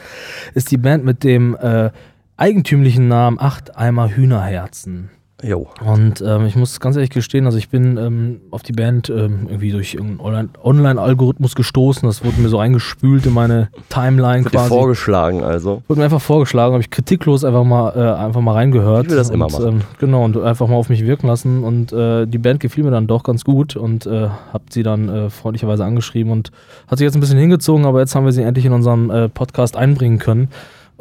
ist 0.54 0.72
die 0.72 0.78
Band 0.78 1.06
mit 1.06 1.24
dem 1.24 1.56
äh, 1.56 1.92
eigentümlichen 2.36 3.08
Namen 3.08 3.40
Acht 3.40 3.78
Eimer 3.78 4.10
Hühnerherzen. 4.10 5.12
Jo. 5.44 5.68
Und 5.84 6.22
ähm, 6.22 6.46
ich 6.46 6.56
muss 6.56 6.80
ganz 6.80 6.96
ehrlich 6.96 7.10
gestehen, 7.10 7.46
also 7.46 7.58
ich 7.58 7.70
bin 7.70 7.98
ähm, 7.98 8.42
auf 8.52 8.64
die 8.64 8.74
Band 8.74 9.10
ähm, 9.10 9.48
irgendwie 9.48 9.72
durch 9.72 9.96
irgendeinen 9.96 10.20
Online- 10.20 10.50
Online-Algorithmus 10.64 11.56
gestoßen. 11.56 12.08
Das 12.08 12.24
wurde 12.24 12.40
mir 12.40 12.50
so 12.50 12.60
eingespült 12.60 13.26
in 13.26 13.34
meine 13.34 13.70
Timeline 13.90 14.44
dir 14.44 14.50
quasi. 14.50 14.70
vorgeschlagen, 14.70 15.44
also. 15.44 15.82
Wurde 15.88 16.00
mir 16.00 16.06
einfach 16.06 16.22
vorgeschlagen, 16.22 16.74
habe 16.74 16.82
ich 16.82 16.90
kritiklos 16.90 17.44
einfach 17.44 17.64
mal, 17.64 17.94
äh, 17.96 18.24
einfach 18.24 18.42
mal 18.42 18.54
reingehört. 18.54 19.06
Ich 19.06 19.10
will 19.12 19.18
das 19.18 19.30
immer 19.30 19.46
und, 19.46 19.54
machen. 19.54 19.68
Ähm, 19.68 19.82
genau, 20.00 20.24
und 20.24 20.38
einfach 20.38 20.68
mal 20.68 20.76
auf 20.76 20.90
mich 20.90 21.06
wirken 21.06 21.28
lassen. 21.28 21.64
Und 21.64 21.92
äh, 21.92 22.26
die 22.28 22.38
Band 22.38 22.60
gefiel 22.60 22.84
mir 22.84 22.92
dann 22.92 23.08
doch 23.08 23.24
ganz 23.24 23.44
gut 23.44 23.76
und 23.76 24.06
äh, 24.06 24.28
hab 24.54 24.62
sie 24.70 24.84
dann 24.84 25.10
äh, 25.10 25.30
freundlicherweise 25.30 25.84
angeschrieben 25.84 26.32
und 26.32 26.52
hat 26.88 27.00
sich 27.00 27.06
jetzt 27.06 27.16
ein 27.16 27.22
bisschen 27.22 27.40
hingezogen, 27.40 27.86
aber 27.86 28.00
jetzt 28.00 28.16
haben 28.16 28.26
wir 28.26 28.32
sie 28.32 28.44
endlich 28.44 28.66
in 28.66 28.74
unseren 28.74 29.10
äh, 29.10 29.30
Podcast 29.30 29.76
einbringen 29.76 30.20
können. 30.20 30.50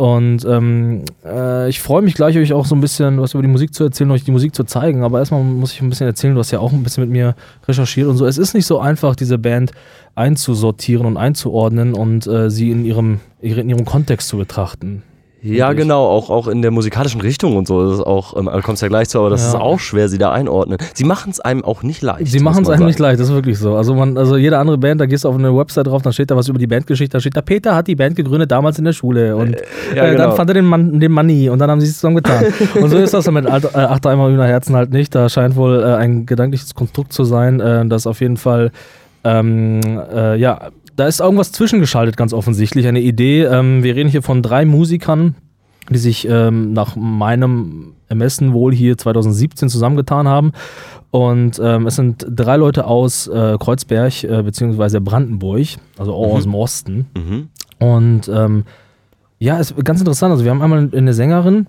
Und 0.00 0.46
ähm, 0.46 1.04
äh, 1.26 1.68
ich 1.68 1.82
freue 1.82 2.00
mich 2.00 2.14
gleich, 2.14 2.34
euch 2.38 2.54
auch 2.54 2.64
so 2.64 2.74
ein 2.74 2.80
bisschen 2.80 3.20
was 3.20 3.34
über 3.34 3.42
die 3.42 3.50
Musik 3.50 3.74
zu 3.74 3.84
erzählen, 3.84 4.10
euch 4.12 4.24
die 4.24 4.30
Musik 4.30 4.54
zu 4.54 4.64
zeigen. 4.64 5.04
Aber 5.04 5.18
erstmal 5.18 5.42
muss 5.42 5.74
ich 5.74 5.82
ein 5.82 5.90
bisschen 5.90 6.06
erzählen, 6.06 6.32
du 6.32 6.40
hast 6.40 6.52
ja 6.52 6.58
auch 6.58 6.72
ein 6.72 6.82
bisschen 6.82 7.02
mit 7.04 7.10
mir 7.10 7.34
recherchiert 7.68 8.08
und 8.08 8.16
so. 8.16 8.24
Es 8.24 8.38
ist 8.38 8.54
nicht 8.54 8.64
so 8.64 8.78
einfach, 8.78 9.14
diese 9.14 9.36
Band 9.36 9.72
einzusortieren 10.14 11.04
und 11.04 11.18
einzuordnen 11.18 11.92
und 11.92 12.26
äh, 12.26 12.48
sie 12.48 12.70
in 12.70 12.86
ihrem, 12.86 13.20
in 13.42 13.68
ihrem 13.68 13.84
Kontext 13.84 14.28
zu 14.28 14.38
betrachten. 14.38 15.02
Ja, 15.42 15.72
genau, 15.72 16.06
auch, 16.06 16.28
auch 16.28 16.48
in 16.48 16.60
der 16.60 16.70
musikalischen 16.70 17.20
Richtung 17.22 17.56
und 17.56 17.66
so. 17.66 17.84
Das 17.88 17.94
ist 18.00 18.04
auch, 18.06 18.36
ähm, 18.36 18.46
da 18.52 18.60
kommst 18.60 18.82
ja 18.82 18.88
gleich 18.88 19.08
zu, 19.08 19.18
aber 19.18 19.30
das 19.30 19.40
Ja. 19.42 19.48
ist 19.48 19.54
auch 19.54 19.78
schwer, 19.80 20.08
sie 20.08 20.18
da 20.18 20.32
einordnen. 20.32 20.76
Sie 20.94 21.04
machen 21.04 21.30
es 21.30 21.40
einem 21.40 21.64
auch 21.64 21.82
nicht 21.82 22.02
leicht. 22.02 22.26
Sie 22.30 22.40
machen 22.40 22.62
es 22.62 22.68
einem 22.68 22.84
nicht 22.86 22.98
sagen. 22.98 23.08
leicht, 23.10 23.20
das 23.20 23.28
ist 23.28 23.34
wirklich 23.34 23.58
so. 23.58 23.74
Also 23.74 23.94
man, 23.94 24.18
also 24.18 24.36
jede 24.36 24.58
andere 24.58 24.76
Band, 24.76 25.00
da 25.00 25.06
gehst 25.06 25.24
du 25.24 25.28
auf 25.30 25.36
eine 25.36 25.56
Website 25.56 25.86
drauf, 25.86 26.02
dann 26.02 26.12
steht 26.12 26.30
da 26.30 26.36
was 26.36 26.48
über 26.48 26.58
die 26.58 26.66
Bandgeschichte, 26.66 27.16
da 27.16 27.20
steht 27.20 27.36
da, 27.36 27.40
Peter 27.40 27.74
hat 27.74 27.86
die 27.86 27.96
Band 27.96 28.16
gegründet 28.16 28.50
damals 28.50 28.78
in 28.78 28.84
der 28.84 28.92
Schule 28.92 29.34
und 29.36 29.56
ja, 29.96 30.04
äh, 30.04 30.10
genau. 30.10 30.24
dann 30.28 30.36
fand 30.36 30.50
er 30.50 30.54
den 30.54 30.66
Mann, 30.66 31.00
den 31.00 31.14
nie 31.26 31.48
und 31.48 31.58
dann 31.58 31.70
haben 31.70 31.80
sie 31.80 31.86
es 31.86 31.94
zusammengetan. 31.94 32.44
und 32.82 32.90
so 32.90 32.98
ist 32.98 33.14
das 33.14 33.30
mit 33.30 33.46
Alt- 33.46 33.64
äh, 33.74 33.78
Acht 33.78 34.06
Eimer 34.06 34.28
Hühner 34.28 34.46
Herzen 34.46 34.76
halt 34.76 34.90
nicht. 34.92 35.14
Da 35.14 35.28
scheint 35.28 35.56
wohl 35.56 35.80
äh, 35.82 35.94
ein 35.94 36.26
gedankliches 36.26 36.74
Konstrukt 36.74 37.12
zu 37.12 37.24
sein, 37.24 37.60
äh, 37.60 37.86
das 37.86 38.06
auf 38.06 38.20
jeden 38.20 38.36
Fall, 38.36 38.72
ähm, 39.24 39.80
äh, 40.14 40.36
ja, 40.36 40.68
da 41.00 41.06
ist 41.06 41.20
irgendwas 41.20 41.50
zwischengeschaltet, 41.50 42.18
ganz 42.18 42.34
offensichtlich, 42.34 42.86
eine 42.86 43.00
Idee. 43.00 43.44
Ähm, 43.44 43.82
wir 43.82 43.96
reden 43.96 44.10
hier 44.10 44.20
von 44.20 44.42
drei 44.42 44.66
Musikern, 44.66 45.34
die 45.88 45.96
sich 45.96 46.28
ähm, 46.28 46.74
nach 46.74 46.94
meinem 46.94 47.94
Ermessen 48.08 48.52
wohl 48.52 48.74
hier 48.74 48.98
2017 48.98 49.70
zusammengetan 49.70 50.28
haben. 50.28 50.52
Und 51.10 51.58
ähm, 51.64 51.86
es 51.86 51.96
sind 51.96 52.26
drei 52.28 52.58
Leute 52.58 52.84
aus 52.84 53.28
äh, 53.28 53.56
Kreuzberg 53.58 54.24
äh, 54.24 54.42
beziehungsweise 54.42 55.00
Brandenburg, 55.00 55.66
also 55.96 56.12
auch 56.12 56.34
aus 56.34 56.42
dem 56.42 56.54
Osten. 56.54 57.06
Mhm. 57.16 57.48
Und 57.78 58.28
ähm, 58.28 58.64
ja, 59.38 59.58
ist 59.58 59.74
ganz 59.82 60.00
interessant. 60.00 60.32
Also 60.32 60.44
wir 60.44 60.50
haben 60.50 60.60
einmal 60.60 60.90
eine 60.94 61.14
Sängerin, 61.14 61.66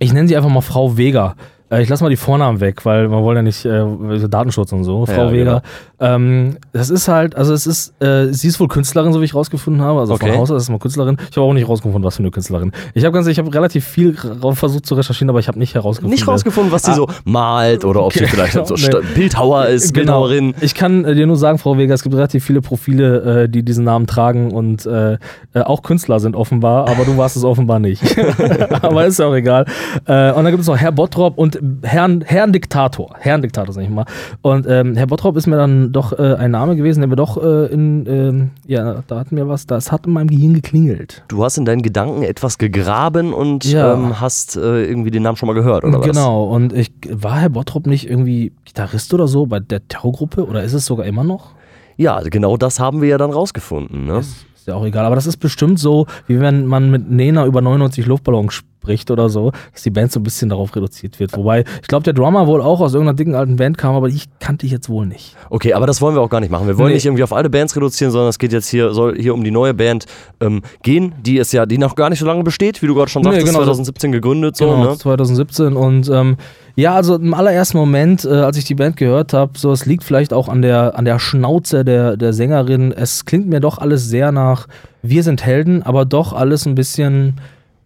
ich 0.00 0.12
nenne 0.12 0.26
sie 0.26 0.36
einfach 0.36 0.50
mal 0.50 0.60
Frau 0.60 0.96
Vega. 0.96 1.36
Äh, 1.70 1.82
ich 1.82 1.88
lasse 1.88 2.04
mal 2.04 2.10
die 2.10 2.16
Vornamen 2.16 2.60
weg, 2.60 2.84
weil 2.84 3.08
man 3.08 3.22
wollte 3.22 3.38
ja 3.38 3.42
nicht 3.42 3.64
äh, 3.64 4.28
Datenschutz 4.28 4.72
und 4.72 4.84
so. 4.84 5.06
Frau 5.06 5.26
Ja, 5.26 5.32
Vega. 5.32 5.62
Ähm, 5.98 6.58
das 6.72 6.90
ist 6.90 7.08
halt, 7.08 7.34
also 7.36 7.52
es 7.54 7.66
ist, 7.66 8.00
äh, 8.02 8.26
sie 8.32 8.48
ist 8.48 8.60
wohl 8.60 8.68
Künstlerin, 8.68 9.12
so 9.12 9.20
wie 9.20 9.24
ich 9.24 9.34
rausgefunden 9.34 9.82
habe. 9.82 10.00
Also 10.00 10.14
Okay. 10.14 10.28
von 10.30 10.38
Haus 10.38 10.50
aus 10.50 10.62
ist 10.62 10.66
sie 10.66 10.72
mal 10.72 10.78
Künstlerin. 10.78 11.16
Ich 11.30 11.36
habe 11.36 11.46
auch 11.46 11.52
nicht 11.54 11.68
rausgefunden, 11.68 12.04
was 12.04 12.16
für 12.16 12.22
eine 12.22 12.30
Künstlerin. 12.30 12.72
Ich 12.94 13.04
habe 13.04 13.12
ganz, 13.14 13.26
ich 13.26 13.38
habe 13.38 13.52
relativ 13.52 13.84
viel 13.84 14.14
versucht 14.52 14.86
zu 14.86 14.94
recherchieren, 14.94 15.30
aber 15.30 15.38
ich 15.40 15.48
habe 15.48 15.58
nicht 15.58 15.74
herausgefunden. 15.74 16.14
Nicht 16.14 16.28
rausgefunden, 16.28 16.72
was 16.72 16.82
sie 16.84 16.94
so 16.94 17.08
malt 17.24 17.84
oder 17.84 18.04
ob 18.04 18.12
sie 18.12 18.24
Okay, 18.24 18.28
vielleicht 18.30 18.52
so 18.66 18.74
nee. 18.74 19.04
Bildhauer 19.14 19.66
ist, 19.66 19.92
Genau. 19.94 20.22
Bildhauerin. 20.28 20.54
Ich 20.60 20.74
kann 20.74 21.04
äh, 21.04 21.14
dir 21.14 21.26
nur 21.26 21.36
sagen, 21.36 21.58
Frau 21.58 21.76
Vega, 21.78 21.94
es 21.94 22.02
gibt 22.02 22.14
relativ 22.14 22.44
viele 22.44 22.60
Profile, 22.60 23.44
äh, 23.44 23.48
die 23.48 23.62
diesen 23.62 23.84
Namen 23.84 24.06
tragen 24.06 24.52
und 24.52 24.86
äh, 24.86 25.18
auch 25.54 25.82
Künstler 25.82 26.20
sind 26.20 26.36
offenbar, 26.36 26.88
aber 26.88 27.04
du 27.04 27.16
warst 27.16 27.36
es 27.36 27.44
offenbar 27.44 27.78
nicht. 27.78 28.02
aber 28.82 29.06
ist 29.06 29.18
ja 29.18 29.26
auch 29.26 29.34
egal. 29.34 29.64
Und 30.04 30.06
dann 30.08 30.46
gibt 30.50 30.60
es 30.60 30.66
noch 30.66 30.76
Herr 30.76 30.92
Bottrop 30.92 31.38
und 31.38 31.55
Herrn, 31.82 32.22
Herrn 32.26 32.52
Diktator. 32.52 33.14
Herrn 33.18 33.42
Diktator, 33.42 33.72
sag 33.72 33.82
ich 33.84 33.90
mal. 33.90 34.04
Und 34.42 34.66
ähm, 34.68 34.94
Herr 34.96 35.06
Bottrop 35.06 35.36
ist 35.36 35.46
mir 35.46 35.56
dann 35.56 35.92
doch 35.92 36.12
äh, 36.18 36.34
ein 36.34 36.50
Name 36.50 36.76
gewesen, 36.76 37.00
der 37.00 37.08
mir 37.08 37.16
doch 37.16 37.36
äh, 37.42 37.66
in, 37.66 38.06
ähm, 38.06 38.50
ja, 38.66 39.02
da 39.06 39.18
hat 39.20 39.32
mir 39.32 39.48
was, 39.48 39.66
das 39.66 39.92
hat 39.92 40.06
in 40.06 40.12
meinem 40.12 40.28
Gehirn 40.28 40.54
geklingelt. 40.54 41.24
Du 41.28 41.42
hast 41.44 41.58
in 41.58 41.64
deinen 41.64 41.82
Gedanken 41.82 42.22
etwas 42.22 42.58
gegraben 42.58 43.32
und 43.32 43.64
Ja. 43.64 43.94
ähm, 43.94 44.20
hast 44.20 44.56
äh, 44.56 44.84
irgendwie 44.84 45.10
den 45.10 45.22
Namen 45.22 45.36
schon 45.36 45.46
mal 45.46 45.52
gehört, 45.54 45.84
oder 45.84 46.00
was? 46.00 46.06
Genau, 46.06 46.44
und 46.44 46.72
ich 46.72 46.92
war 47.10 47.38
Herr 47.40 47.50
Bottrop 47.50 47.86
nicht 47.86 48.08
irgendwie 48.08 48.52
Gitarrist 48.64 49.12
oder 49.14 49.28
so 49.28 49.46
bei 49.46 49.60
der 49.60 49.86
Terrorgruppe 49.88 50.46
oder 50.46 50.62
ist 50.62 50.72
es 50.72 50.86
sogar 50.86 51.06
immer 51.06 51.24
noch? 51.24 51.50
Ja, 51.96 52.20
genau 52.20 52.56
das 52.56 52.78
haben 52.78 53.00
wir 53.00 53.08
ja 53.08 53.18
dann 53.18 53.30
rausgefunden. 53.30 54.04
Ne? 54.04 54.18
Ist 54.18 54.46
ja 54.66 54.74
auch 54.74 54.84
egal. 54.84 55.04
Aber 55.06 55.14
das 55.14 55.26
ist 55.26 55.38
bestimmt 55.38 55.78
so, 55.78 56.06
wie 56.26 56.40
wenn 56.40 56.66
man 56.66 56.90
mit 56.90 57.10
Nena 57.10 57.46
über 57.46 57.60
99 57.62 58.04
Luftballons 58.06 58.62
spricht 58.86 59.10
oder 59.10 59.28
so, 59.28 59.50
dass 59.72 59.82
die 59.82 59.90
Band 59.90 60.12
so 60.12 60.20
ein 60.20 60.22
bisschen 60.22 60.48
darauf 60.48 60.74
reduziert 60.76 61.18
wird. 61.18 61.36
Wobei, 61.36 61.64
ich 61.82 61.88
glaube, 61.88 62.04
der 62.04 62.12
Drummer 62.12 62.46
wohl 62.46 62.62
auch 62.62 62.80
aus 62.80 62.94
irgendeiner 62.94 63.16
dicken 63.16 63.34
alten 63.34 63.56
Band 63.56 63.76
kam, 63.76 63.96
aber 63.96 64.06
ich 64.06 64.26
kannte 64.38 64.64
ich 64.64 64.70
jetzt 64.70 64.88
wohl 64.88 65.06
nicht. 65.06 65.34
Okay, 65.50 65.72
aber 65.74 65.86
das 65.86 66.00
wollen 66.00 66.14
wir 66.14 66.22
auch 66.22 66.30
gar 66.30 66.40
nicht 66.40 66.50
machen. 66.50 66.68
Wir 66.68 66.78
wollen 66.78 66.88
Nee. 66.90 66.94
nicht 66.94 67.06
irgendwie 67.06 67.24
auf 67.24 67.32
alle 67.32 67.50
Bands 67.50 67.74
reduzieren, 67.74 68.12
sondern 68.12 68.28
es 68.28 68.38
geht 68.38 68.52
jetzt 68.52 68.68
hier, 68.68 68.94
soll 68.94 69.16
hier 69.20 69.34
um 69.34 69.42
die 69.42 69.50
neue 69.50 69.74
Band 69.74 70.06
ähm, 70.40 70.62
gehen, 70.82 71.14
die 71.20 71.38
ist 71.38 71.52
ja, 71.52 71.66
die 71.66 71.78
noch 71.78 71.96
gar 71.96 72.10
nicht 72.10 72.20
so 72.20 72.26
lange 72.26 72.44
besteht, 72.44 72.80
wie 72.80 72.86
du 72.86 72.94
gerade 72.94 73.10
schon 73.10 73.22
Nee, 73.22 73.30
sagtest, 73.30 73.46
genau. 73.46 73.58
2017 73.58 74.12
gegründet. 74.12 74.56
So, 74.56 74.66
genau, 74.70 74.90
ne? 74.92 74.96
2017 74.96 75.72
und 75.74 76.08
ähm, 76.08 76.36
ja, 76.76 76.94
also 76.94 77.16
im 77.16 77.34
allerersten 77.34 77.78
Moment, 77.78 78.24
äh, 78.24 78.28
als 78.28 78.56
ich 78.56 78.64
die 78.66 78.74
Band 78.76 78.96
gehört 78.96 79.32
habe, 79.32 79.58
so 79.58 79.72
es 79.72 79.84
liegt 79.86 80.04
vielleicht 80.04 80.32
auch 80.32 80.48
an 80.48 80.62
der 80.62 80.96
an 80.96 81.06
der 81.06 81.18
Schnauze 81.18 81.84
der 81.84 82.16
der 82.18 82.32
Sängerin. 82.34 82.92
Es 82.92 83.24
klingt 83.24 83.48
mir 83.48 83.60
doch 83.60 83.78
alles 83.78 84.08
sehr 84.08 84.30
nach 84.30 84.68
Wir 85.02 85.22
sind 85.22 85.44
Helden, 85.44 85.82
aber 85.82 86.04
doch 86.04 86.32
alles 86.34 86.66
ein 86.66 86.74
bisschen 86.74 87.40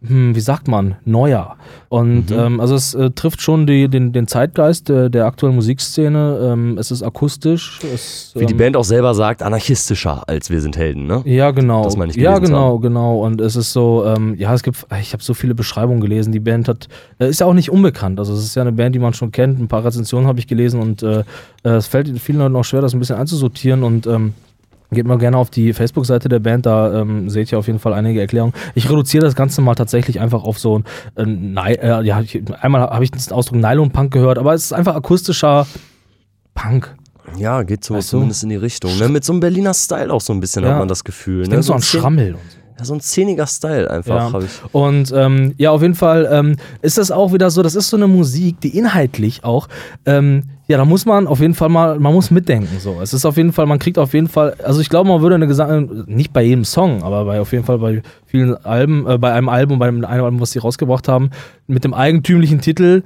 hm, 0.06 0.34
wie 0.34 0.40
sagt 0.40 0.66
man, 0.68 0.96
neuer. 1.04 1.56
Und 1.88 2.30
Mhm. 2.30 2.38
ähm, 2.38 2.60
also 2.60 2.74
es 2.74 2.94
äh, 2.94 3.10
trifft 3.10 3.42
schon 3.42 3.66
die, 3.66 3.88
den, 3.88 4.12
den 4.12 4.26
Zeitgeist 4.26 4.88
der, 4.88 5.10
der 5.10 5.26
aktuellen 5.26 5.56
Musikszene. 5.56 6.38
Ähm, 6.42 6.78
es 6.78 6.90
ist 6.90 7.02
akustisch. 7.02 7.80
Es, 7.92 8.32
Wie 8.34 8.46
die 8.46 8.52
ähm, 8.52 8.58
Band 8.58 8.76
auch 8.76 8.84
selber 8.84 9.14
sagt, 9.14 9.42
anarchistischer 9.42 10.22
als 10.26 10.48
wir 10.50 10.60
sind 10.60 10.76
Helden, 10.76 11.06
ne? 11.06 11.22
Ja, 11.24 11.50
genau. 11.50 11.84
Das 11.84 11.96
meine 11.96 12.10
ich 12.12 12.16
ja, 12.16 12.38
genau, 12.38 12.78
genau. 12.78 13.20
Und 13.24 13.40
es 13.40 13.56
ist 13.56 13.72
so, 13.72 14.04
ähm, 14.06 14.34
ja, 14.38 14.54
es 14.54 14.62
gibt, 14.62 14.86
ich 15.00 15.12
habe 15.12 15.22
so 15.22 15.34
viele 15.34 15.54
Beschreibungen 15.54 16.00
gelesen. 16.00 16.32
Die 16.32 16.40
Band 16.40 16.68
hat, 16.68 16.88
äh, 17.18 17.28
ist 17.28 17.40
ja 17.40 17.46
auch 17.46 17.54
nicht 17.54 17.70
unbekannt. 17.70 18.18
Also 18.18 18.32
es 18.32 18.44
ist 18.44 18.54
ja 18.54 18.62
eine 18.62 18.72
Band, 18.72 18.94
die 18.94 18.98
man 19.00 19.12
schon 19.14 19.32
kennt. 19.32 19.58
Ein 19.60 19.68
paar 19.68 19.84
Rezensionen 19.84 20.26
habe 20.26 20.38
ich 20.38 20.46
gelesen 20.46 20.80
und 20.80 21.02
äh, 21.02 21.20
äh, 21.62 21.70
es 21.70 21.86
fällt 21.88 22.08
vielen 22.20 22.38
Leuten 22.38 22.56
auch 22.56 22.64
schwer, 22.64 22.80
das 22.80 22.94
ein 22.94 23.00
bisschen 23.00 23.16
einzusortieren 23.16 23.82
und 23.82 24.06
ähm, 24.06 24.34
Geht 24.92 25.06
mal 25.06 25.18
gerne 25.18 25.36
auf 25.36 25.50
die 25.50 25.72
Facebook-Seite 25.72 26.28
der 26.28 26.40
Band, 26.40 26.66
da 26.66 27.00
ähm, 27.00 27.30
seht 27.30 27.52
ihr 27.52 27.58
auf 27.58 27.66
jeden 27.68 27.78
Fall 27.78 27.92
einige 27.94 28.20
Erklärungen. 28.20 28.52
Ich 28.74 28.90
reduziere 28.90 29.24
das 29.24 29.36
Ganze 29.36 29.60
mal 29.62 29.74
tatsächlich 29.76 30.18
einfach 30.20 30.42
auf 30.42 30.58
so 30.58 30.78
ein, 30.78 30.84
äh, 31.16 31.24
Ny- 31.24 31.74
äh, 31.80 32.02
ja, 32.02 32.20
ich, 32.20 32.42
einmal 32.60 32.80
habe 32.82 33.04
ich 33.04 33.10
den 33.12 33.32
Ausdruck 33.32 33.58
Nylon-Punk 33.58 34.12
gehört, 34.12 34.38
aber 34.38 34.52
es 34.54 34.64
ist 34.64 34.72
einfach 34.72 34.96
akustischer 34.96 35.66
Punk. 36.54 36.94
Ja, 37.36 37.62
geht 37.62 37.84
so 37.84 37.94
Weißt 37.94 38.08
du? 38.12 38.16
zumindest 38.16 38.42
in 38.42 38.48
die 38.48 38.56
Richtung. 38.56 38.96
Ne? 38.98 39.08
Mit 39.08 39.24
so 39.24 39.32
einem 39.32 39.40
Berliner 39.40 39.74
Style 39.74 40.12
auch 40.12 40.20
so 40.20 40.32
ein 40.32 40.40
bisschen 40.40 40.64
Ja. 40.64 40.70
hat 40.70 40.78
man 40.78 40.88
das 40.88 41.04
Gefühl. 41.04 41.42
Ich 41.42 41.48
Ne? 41.48 41.52
denke 41.52 41.62
so 41.62 41.74
an 41.74 41.82
Schrammel 41.82 42.34
und 42.34 42.40
so. 42.50 42.56
Ja, 42.80 42.84
so 42.86 42.94
ein 42.94 43.00
szeniger 43.00 43.46
Style 43.46 43.90
einfach, 43.90 44.16
Ja. 44.16 44.32
habe 44.32 44.44
ich. 44.44 44.74
Und 44.74 45.12
ähm, 45.14 45.54
ja, 45.58 45.70
auf 45.70 45.82
jeden 45.82 45.94
Fall 45.94 46.28
ähm, 46.32 46.56
ist 46.82 46.96
das 46.98 47.10
auch 47.10 47.32
wieder 47.32 47.50
so, 47.50 47.62
das 47.62 47.74
ist 47.74 47.90
so 47.90 47.96
eine 47.96 48.06
Musik, 48.08 48.60
die 48.62 48.76
inhaltlich 48.76 49.44
auch, 49.44 49.68
ähm, 50.06 50.44
ja, 50.66 50.78
da 50.78 50.84
muss 50.84 51.04
man 51.04 51.26
auf 51.26 51.40
jeden 51.40 51.54
Fall 51.54 51.68
mal, 51.68 51.98
man 51.98 52.14
muss 52.14 52.30
mitdenken. 52.30 52.78
So. 52.78 53.00
Es 53.02 53.12
ist 53.12 53.24
auf 53.26 53.36
jeden 53.36 53.52
Fall, 53.52 53.66
man 53.66 53.78
kriegt 53.78 53.98
auf 53.98 54.14
jeden 54.14 54.28
Fall, 54.28 54.54
also 54.64 54.80
ich 54.80 54.88
glaube, 54.88 55.08
man 55.10 55.20
würde 55.20 55.34
eine 55.34 55.46
Gesang, 55.46 56.04
nicht 56.06 56.32
bei 56.32 56.42
jedem 56.42 56.64
Song, 56.64 57.02
aber 57.02 57.24
bei 57.24 57.40
auf 57.40 57.52
jeden 57.52 57.64
Fall 57.64 57.78
bei 57.78 58.02
vielen 58.26 58.54
Alben, 58.64 59.06
äh, 59.06 59.18
bei 59.18 59.32
einem 59.32 59.48
Album, 59.48 59.78
bei 59.78 59.88
einem 59.88 60.04
Album, 60.04 60.40
was 60.40 60.52
sie 60.52 60.58
rausgebracht 60.60 61.06
haben, 61.08 61.30
mit 61.66 61.84
dem 61.84 61.92
eigentümlichen 61.92 62.60
Titel, 62.60 63.02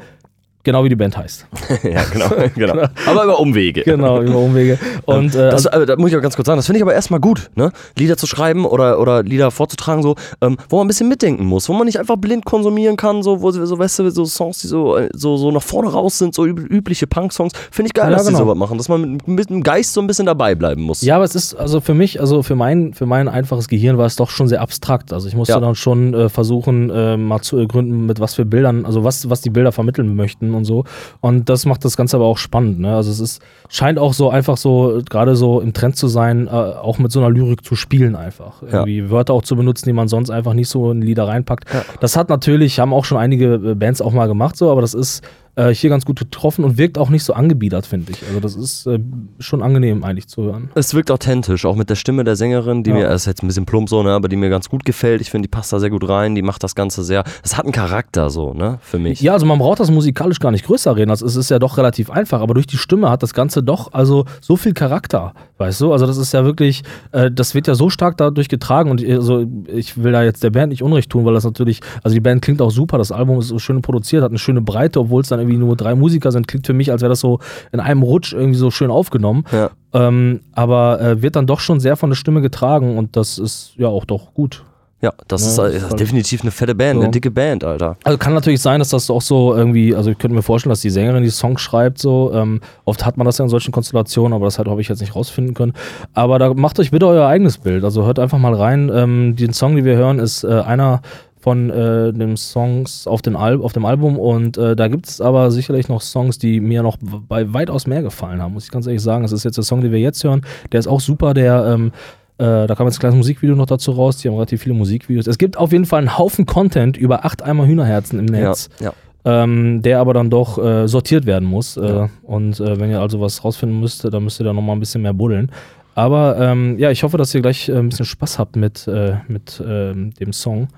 genau 0.64 0.82
wie 0.84 0.88
die 0.88 0.96
Band 0.96 1.16
heißt. 1.16 1.46
ja, 1.84 2.02
genau, 2.12 2.30
genau. 2.54 2.86
Aber 3.06 3.24
über 3.24 3.38
Umwege. 3.40 3.82
Genau, 3.82 4.20
über 4.22 4.38
Umwege. 4.38 4.78
Und 5.04 5.34
äh, 5.34 5.50
Das, 5.50 5.66
äh, 5.66 5.86
da 5.86 5.96
muss 5.96 6.10
ich 6.10 6.16
auch 6.16 6.22
ganz 6.22 6.34
kurz 6.36 6.46
sagen, 6.46 6.56
das 6.58 6.66
finde 6.66 6.78
ich 6.78 6.82
aber 6.82 6.94
erstmal 6.94 7.20
gut, 7.20 7.50
ne? 7.54 7.70
Lieder 7.96 8.16
zu 8.16 8.26
schreiben 8.26 8.64
oder, 8.66 8.98
oder 9.00 9.22
Lieder 9.22 9.50
vorzutragen, 9.50 10.02
so, 10.02 10.16
ähm, 10.40 10.56
wo 10.68 10.76
man 10.78 10.86
ein 10.86 10.88
bisschen 10.88 11.08
mitdenken 11.08 11.44
muss, 11.44 11.68
wo 11.68 11.72
man 11.74 11.86
nicht 11.86 11.98
einfach 11.98 12.16
blind 12.16 12.44
konsumieren 12.44 12.96
kann, 12.96 13.22
so, 13.22 13.40
wo 13.42 13.50
so, 13.50 13.78
weißt 13.78 14.00
du, 14.00 14.10
so 14.10 14.24
Songs, 14.24 14.60
die 14.60 14.66
so, 14.66 14.96
äh, 14.96 15.08
so, 15.12 15.36
so 15.36 15.50
nach 15.50 15.62
vorne 15.62 15.90
raus 15.92 16.18
sind, 16.18 16.34
so 16.34 16.44
üb 16.46 16.58
übliche 16.70 17.06
Punk-Songs, 17.06 17.52
finde 17.70 17.88
ich 17.88 17.94
geil, 17.94 18.10
Ja, 18.10 18.16
dass 18.16 18.26
genau. 18.26 18.38
die 18.38 18.44
sowas 18.44 18.56
machen, 18.56 18.78
dass 18.78 18.88
man 18.88 19.12
mit, 19.12 19.28
mit 19.28 19.50
dem 19.50 19.62
Geist 19.62 19.92
so 19.92 20.00
ein 20.00 20.06
bisschen 20.06 20.26
dabei 20.26 20.54
bleiben 20.54 20.82
muss. 20.82 21.02
Ja, 21.02 21.16
aber 21.16 21.24
es 21.24 21.34
ist, 21.34 21.54
also 21.54 21.80
für 21.80 21.94
mich, 21.94 22.20
also 22.20 22.42
für 22.42 22.56
mein, 22.56 22.94
für 22.94 23.06
mein 23.06 23.28
einfaches 23.28 23.68
Gehirn 23.68 23.98
war 23.98 24.06
es 24.06 24.16
doch 24.16 24.30
schon 24.30 24.48
sehr 24.48 24.60
abstrakt. 24.60 25.12
Also 25.12 25.28
ich 25.28 25.34
musste 25.36 25.52
Ja. 25.54 25.60
dann 25.60 25.74
schon 25.74 26.14
äh, 26.14 26.28
versuchen, 26.28 26.90
äh, 26.90 27.16
mal 27.16 27.40
zu 27.42 27.58
ergründen, 27.58 28.06
mit 28.06 28.18
was 28.20 28.34
für 28.34 28.44
Bildern, 28.44 28.86
also 28.86 29.04
was, 29.04 29.28
was 29.28 29.40
die 29.42 29.50
Bilder 29.50 29.72
vermitteln 29.72 30.16
möchten 30.16 30.53
und 30.54 30.64
so. 30.64 30.84
Und 31.20 31.48
das 31.48 31.66
macht 31.66 31.84
das 31.84 31.96
Ganze 31.96 32.16
aber 32.16 32.26
auch 32.26 32.38
spannend. 32.38 32.80
Ne? 32.80 32.94
Also 32.94 33.10
es 33.10 33.20
ist, 33.20 33.42
scheint 33.68 33.98
auch 33.98 34.12
so 34.12 34.30
einfach 34.30 34.56
so, 34.56 35.00
gerade 35.08 35.36
so 35.36 35.60
im 35.60 35.72
Trend 35.72 35.96
zu 35.96 36.08
sein, 36.08 36.46
äh, 36.46 36.50
auch 36.50 36.98
mit 36.98 37.12
so 37.12 37.20
einer 37.20 37.30
Lyrik 37.30 37.64
zu 37.64 37.76
spielen 37.76 38.16
einfach. 38.16 38.62
Irgendwie 38.62 39.10
Wörter 39.10 39.34
auch 39.34 39.42
zu 39.42 39.56
benutzen, 39.56 39.86
die 39.86 39.92
man 39.92 40.08
sonst 40.08 40.30
einfach 40.30 40.54
nicht 40.54 40.68
so 40.68 40.90
in 40.90 41.02
Lieder 41.02 41.26
reinpackt. 41.28 41.64
Das 42.00 42.16
hat 42.16 42.28
natürlich, 42.28 42.78
haben 42.80 42.92
auch 42.92 43.04
schon 43.04 43.18
einige 43.18 43.54
äh, 43.54 43.74
Bands 43.74 44.00
auch 44.00 44.12
mal 44.12 44.26
gemacht, 44.26 44.56
so, 44.56 44.70
aber 44.70 44.80
das 44.80 44.94
ist 44.94 45.22
äh, 45.56 45.70
hier 45.74 45.90
ganz 45.90 46.04
gut 46.04 46.18
getroffen 46.18 46.64
und 46.64 46.78
wirkt 46.78 46.98
auch 46.98 47.10
nicht 47.10 47.24
so 47.24 47.32
angebiedert, 47.32 47.86
finde 47.86 48.12
ich. 48.12 48.18
Also 48.26 48.40
das 48.40 48.56
ist 48.56 48.86
äh, 48.86 48.98
schon 49.38 49.62
angenehm 49.62 50.04
eigentlich 50.04 50.26
zu 50.28 50.42
hören. 50.44 50.70
Es 50.74 50.94
wirkt 50.94 51.10
authentisch, 51.10 51.64
auch 51.64 51.76
mit 51.76 51.90
der 51.90 51.94
Stimme 51.96 52.24
der 52.24 52.36
Sängerin, 52.36 52.82
die 52.82 52.90
Ja. 52.90 52.96
mir, 52.96 53.04
das 53.08 53.22
ist 53.22 53.26
jetzt 53.26 53.42
ein 53.42 53.46
bisschen 53.46 53.66
plump 53.66 53.88
so, 53.88 54.02
ne, 54.02 54.10
aber 54.10 54.28
die 54.28 54.36
mir 54.36 54.48
ganz 54.50 54.68
gut 54.68 54.84
gefällt. 54.84 55.20
Ich 55.20 55.30
finde, 55.30 55.46
die 55.48 55.50
passt 55.50 55.72
da 55.72 55.78
sehr 55.80 55.90
gut 55.90 56.08
rein, 56.08 56.34
die 56.34 56.42
macht 56.42 56.62
das 56.64 56.74
Ganze 56.74 57.02
sehr, 57.04 57.24
es 57.42 57.56
hat 57.56 57.64
einen 57.64 57.72
Charakter 57.72 58.30
so, 58.30 58.52
ne, 58.54 58.78
für 58.82 58.98
mich. 58.98 59.20
Ja, 59.20 59.32
also 59.34 59.46
man 59.46 59.58
braucht 59.58 59.80
das 59.80 59.90
musikalisch 59.90 60.40
gar 60.40 60.50
nicht 60.50 60.64
größer 60.66 60.96
reden. 60.96 61.10
Also 61.10 61.24
es 61.26 61.36
ist 61.36 61.50
ja 61.50 61.58
doch 61.58 61.78
relativ 61.78 62.10
einfach, 62.10 62.40
aber 62.40 62.54
durch 62.54 62.66
die 62.66 62.76
Stimme 62.76 63.10
hat 63.10 63.22
das 63.22 63.34
Ganze 63.34 63.62
doch 63.62 63.92
also 63.92 64.24
so 64.40 64.56
viel 64.56 64.72
Charakter, 64.74 65.34
weißt 65.58 65.80
du? 65.82 65.92
Also 65.92 66.06
das 66.06 66.16
ist 66.16 66.32
ja 66.32 66.44
wirklich, 66.44 66.82
äh, 67.12 67.30
das 67.30 67.54
wird 67.54 67.66
ja 67.68 67.74
so 67.74 67.90
stark 67.90 68.16
dadurch 68.16 68.48
getragen 68.48 68.90
und 68.90 69.00
ich- 69.02 69.12
also 69.12 69.44
ich 69.66 70.02
will 70.02 70.12
da 70.12 70.22
jetzt 70.22 70.42
der 70.42 70.50
Band 70.50 70.70
nicht 70.70 70.82
Unrecht 70.82 71.10
tun, 71.10 71.24
weil 71.24 71.34
das 71.34 71.44
natürlich, 71.44 71.80
also 72.02 72.14
die 72.14 72.20
Band 72.20 72.42
klingt 72.42 72.60
auch 72.60 72.70
super, 72.70 72.98
das 72.98 73.12
Album 73.12 73.38
ist 73.38 73.48
so 73.48 73.58
schön 73.58 73.80
produziert, 73.82 74.22
hat 74.22 74.30
eine 74.30 74.38
schöne 74.38 74.60
Breite, 74.60 75.00
obwohl 75.00 75.22
es 75.22 75.28
dann 75.28 75.43
irgendwie 75.44 75.58
nur 75.58 75.76
drei 75.76 75.94
Musiker 75.94 76.32
sind, 76.32 76.48
klingt 76.48 76.66
für 76.66 76.72
mich, 76.74 76.90
als 76.90 77.02
wäre 77.02 77.10
das 77.10 77.20
so 77.20 77.38
in 77.72 77.80
einem 77.80 78.02
Rutsch 78.02 78.32
irgendwie 78.32 78.58
so 78.58 78.70
schön 78.70 78.90
aufgenommen. 78.90 79.44
Ja. 79.52 79.70
Ähm, 79.92 80.40
aber 80.52 81.00
äh, 81.00 81.22
wird 81.22 81.36
dann 81.36 81.46
doch 81.46 81.60
schon 81.60 81.80
sehr 81.80 81.96
von 81.96 82.10
der 82.10 82.16
Stimme 82.16 82.40
getragen 82.40 82.98
und 82.98 83.16
das 83.16 83.38
ist 83.38 83.72
ja 83.76 83.88
auch 83.88 84.04
doch 84.04 84.34
gut. 84.34 84.64
Ja, 85.00 85.12
das 85.28 85.42
Ja, 85.42 85.48
ist, 85.50 85.58
das 85.58 85.72
äh, 85.72 85.76
ist 85.76 85.90
halt- 85.90 86.00
definitiv 86.00 86.40
eine 86.42 86.50
fette 86.50 86.74
Band, 86.74 86.94
So. 86.96 87.02
eine 87.02 87.10
dicke 87.10 87.30
Band, 87.30 87.62
Alter. 87.62 87.98
Also 88.04 88.16
kann 88.16 88.32
natürlich 88.32 88.62
sein, 88.62 88.78
dass 88.78 88.88
das 88.88 89.10
auch 89.10 89.20
so 89.20 89.54
irgendwie, 89.54 89.94
also 89.94 90.10
ich 90.10 90.16
könnte 90.16 90.34
mir 90.34 90.40
vorstellen, 90.42 90.70
dass 90.70 90.80
die 90.80 90.88
Sängerin 90.88 91.22
die 91.22 91.28
Songs 91.28 91.60
schreibt, 91.60 91.98
so. 91.98 92.32
Ähm, 92.32 92.62
oft 92.86 93.04
hat 93.04 93.18
man 93.18 93.26
das 93.26 93.36
ja 93.36 93.44
in 93.44 93.50
solchen 93.50 93.70
Konstellationen, 93.70 94.32
aber 94.32 94.46
das 94.46 94.56
halt 94.56 94.66
habe 94.66 94.80
ich 94.80 94.88
jetzt 94.88 95.00
nicht 95.00 95.14
rausfinden 95.14 95.52
können. 95.52 95.74
Aber 96.14 96.38
da 96.38 96.54
macht 96.54 96.80
euch 96.80 96.90
bitte 96.90 97.06
euer 97.06 97.26
eigenes 97.26 97.58
Bild. 97.58 97.84
Also 97.84 98.06
hört 98.06 98.18
einfach 98.18 98.38
mal 98.38 98.54
rein. 98.54 98.90
Ähm, 98.94 99.36
den 99.36 99.52
Song, 99.52 99.76
den 99.76 99.84
wir 99.84 99.96
hören, 99.96 100.18
ist 100.18 100.42
äh, 100.42 100.48
einer 100.60 101.02
von 101.44 101.68
äh, 101.68 102.10
den 102.14 102.38
Songs 102.38 103.06
auf, 103.06 103.20
den 103.20 103.36
Al 103.36 103.60
auf 103.60 103.74
dem 103.74 103.84
Album 103.84 104.18
und 104.18 104.56
äh, 104.56 104.74
da 104.74 104.88
gibt 104.88 105.06
es 105.06 105.20
aber 105.20 105.50
sicherlich 105.50 105.90
noch 105.90 106.00
Songs, 106.00 106.38
die 106.38 106.58
mir 106.58 106.82
noch 106.82 106.96
bei 107.02 107.52
weitaus 107.52 107.86
mehr 107.86 108.00
gefallen 108.00 108.40
haben, 108.40 108.54
muss 108.54 108.64
ich 108.64 108.70
ganz 108.70 108.86
ehrlich 108.86 109.02
sagen. 109.02 109.24
Das 109.24 109.32
ist 109.32 109.44
jetzt 109.44 109.58
der 109.58 109.64
Song, 109.64 109.82
den 109.82 109.92
wir 109.92 109.98
jetzt 110.00 110.24
hören. 110.24 110.40
Der 110.72 110.80
ist 110.80 110.86
auch 110.86 111.00
super, 111.00 111.34
der 111.34 111.66
ähm, 111.66 111.92
äh, 112.38 112.66
da 112.66 112.74
kam 112.74 112.86
jetzt 112.86 112.96
ein 112.96 113.00
kleines 113.00 113.18
Musikvideo 113.18 113.56
noch 113.56 113.66
dazu 113.66 113.90
raus. 113.90 114.16
Die 114.16 114.28
haben 114.28 114.36
relativ 114.36 114.62
viele 114.62 114.74
Musikvideos. 114.74 115.26
Es 115.26 115.36
gibt 115.36 115.58
auf 115.58 115.70
jeden 115.70 115.84
Fall 115.84 115.98
einen 115.98 116.16
Haufen 116.16 116.46
Content 116.46 116.96
über 116.96 117.26
acht 117.26 117.42
Eimer 117.42 117.66
Hühnerherzen 117.66 118.18
im 118.18 118.24
Netz, 118.24 118.70
Ja, 118.80 118.94
ja. 119.26 119.42
ähm, 119.42 119.82
der 119.82 120.00
aber 120.00 120.14
dann 120.14 120.30
doch 120.30 120.56
äh, 120.56 120.88
sortiert 120.88 121.26
werden 121.26 121.46
muss. 121.46 121.76
Äh, 121.76 122.08
und 122.22 122.58
äh, 122.58 122.80
wenn 122.80 122.88
ihr 122.88 123.00
also 123.02 123.20
was 123.20 123.44
rausfinden 123.44 123.78
müsst, 123.80 124.02
dann 124.10 124.24
müsst 124.24 124.40
ihr 124.40 124.44
da 124.44 124.54
nochmal 124.54 124.76
ein 124.76 124.80
bisschen 124.80 125.02
mehr 125.02 125.12
buddeln. 125.12 125.50
Aber 125.94 126.38
ähm, 126.40 126.78
ja, 126.78 126.90
ich 126.90 127.02
hoffe, 127.02 127.18
dass 127.18 127.34
ihr 127.34 127.42
gleich 127.42 127.68
äh, 127.68 127.76
ein 127.76 127.90
bisschen 127.90 128.06
Spaß 128.06 128.38
habt 128.38 128.56
mit, 128.56 128.88
äh, 128.88 129.16
mit 129.28 129.62
ähm, 129.62 130.14
dem 130.14 130.32
Song. 130.32 130.68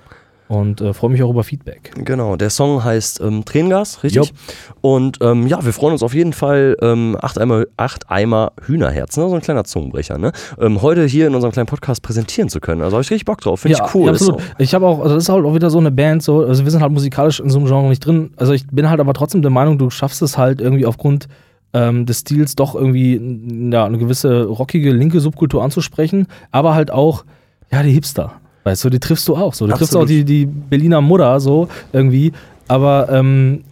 Und 0.49 0.81
äh, 0.81 0.93
freue 0.93 1.11
mich 1.11 1.23
auch 1.23 1.31
über 1.31 1.43
Feedback. 1.43 1.93
Genau, 1.97 2.37
der 2.37 2.51
Song 2.51 2.85
heißt 2.85 3.21
ähm, 3.21 3.45
Tränengas, 3.45 4.05
richtig? 4.05 4.29
Jupp. 4.29 4.37
Und 4.81 5.19
ähm, 5.21 5.47
ja, 5.49 5.65
wir 5.65 5.73
freuen 5.73 5.93
uns 5.93 6.03
auf 6.03 6.15
jeden 6.15 6.33
Fall, 6.33 6.77
ähm, 6.81 7.17
acht, 7.21 7.39
Eimer, 7.39 7.65
acht 7.77 8.09
Eimer 8.11 8.53
Hühnerherzen, 8.65 9.25
ne? 9.25 9.29
so 9.29 9.35
ein 9.35 9.41
kleiner 9.41 9.65
Zungenbrecher, 9.65 10.19
ne? 10.19 10.33
ähm, 10.61 10.83
heute 10.83 11.05
hier 11.05 11.27
in 11.27 11.35
unserem 11.35 11.53
kleinen 11.53 11.67
Podcast 11.67 12.03
präsentieren 12.03 12.49
zu 12.49 12.61
können. 12.61 12.83
Also 12.83 12.97
habe 12.97 13.03
ich 13.03 13.11
richtig 13.11 13.25
Bock 13.25 13.41
drauf, 13.41 13.61
finde 13.61 13.79
ich 13.79 13.95
cool. 13.95 14.07
Ja, 14.07 14.13
absolut. 14.13 14.43
Ich 14.59 14.75
habe 14.75 14.87
auch, 14.87 15.01
also 15.01 15.15
das 15.15 15.25
ist 15.25 15.29
halt 15.29 15.45
auch 15.45 15.55
wieder 15.55 15.71
so 15.71 15.79
eine 15.79 15.91
Band, 15.91 16.23
so, 16.23 16.45
also 16.45 16.65
wir 16.65 16.71
sind 16.71 16.81
halt 16.81 16.93
musikalisch 16.93 17.41
in 17.41 17.51
so 17.51 17.59
einem 17.59 17.67
Genre 17.67 17.89
nicht 17.89 18.07
drin. 18.07 18.31
Also 18.37 18.53
ich 18.53 18.67
bin 18.69 18.89
halt 18.89 19.01
aber 19.01 19.15
trotzdem 19.15 19.43
der 19.43 19.51
Meinung, 19.51 19.79
du 19.79 19.91
schaffst 19.91 20.23
es 20.23 20.39
halt 20.39 20.61
irgendwie 20.61 20.87
aufgrund 20.87 21.27
ähm, 21.73 22.07
des 22.07 22.21
Stils 22.21 22.55
doch 22.55 22.77
irgendwie 22.77 23.71
ja, 23.73 23.85
eine 23.85 23.99
gewisse 23.99 24.45
rockige 24.45 24.93
linke 24.93 25.19
Subkultur 25.19 25.65
anzusprechen, 25.65 26.29
aber 26.53 26.75
halt 26.75 26.93
auch, 26.93 27.25
ja, 27.73 27.83
die 27.83 27.91
Hipster. 27.91 28.35
Weißt 28.67 28.83
du, 28.83 28.91
die 28.91 28.99
triffst 28.99 29.29
du 29.29 29.37
auch 29.37 29.55
so. 29.55 29.69
Du 29.69 29.75
triffst 29.75 29.95
auch 29.95 30.03
Absolut. 30.03 30.29
die, 30.29 30.45
die 30.45 30.45
Berliner 30.45 31.01
Mutter 31.01 31.39
so 31.39 31.69
irgendwie. 31.93 32.33
Aber 32.67 33.09
ähm, 33.13 33.63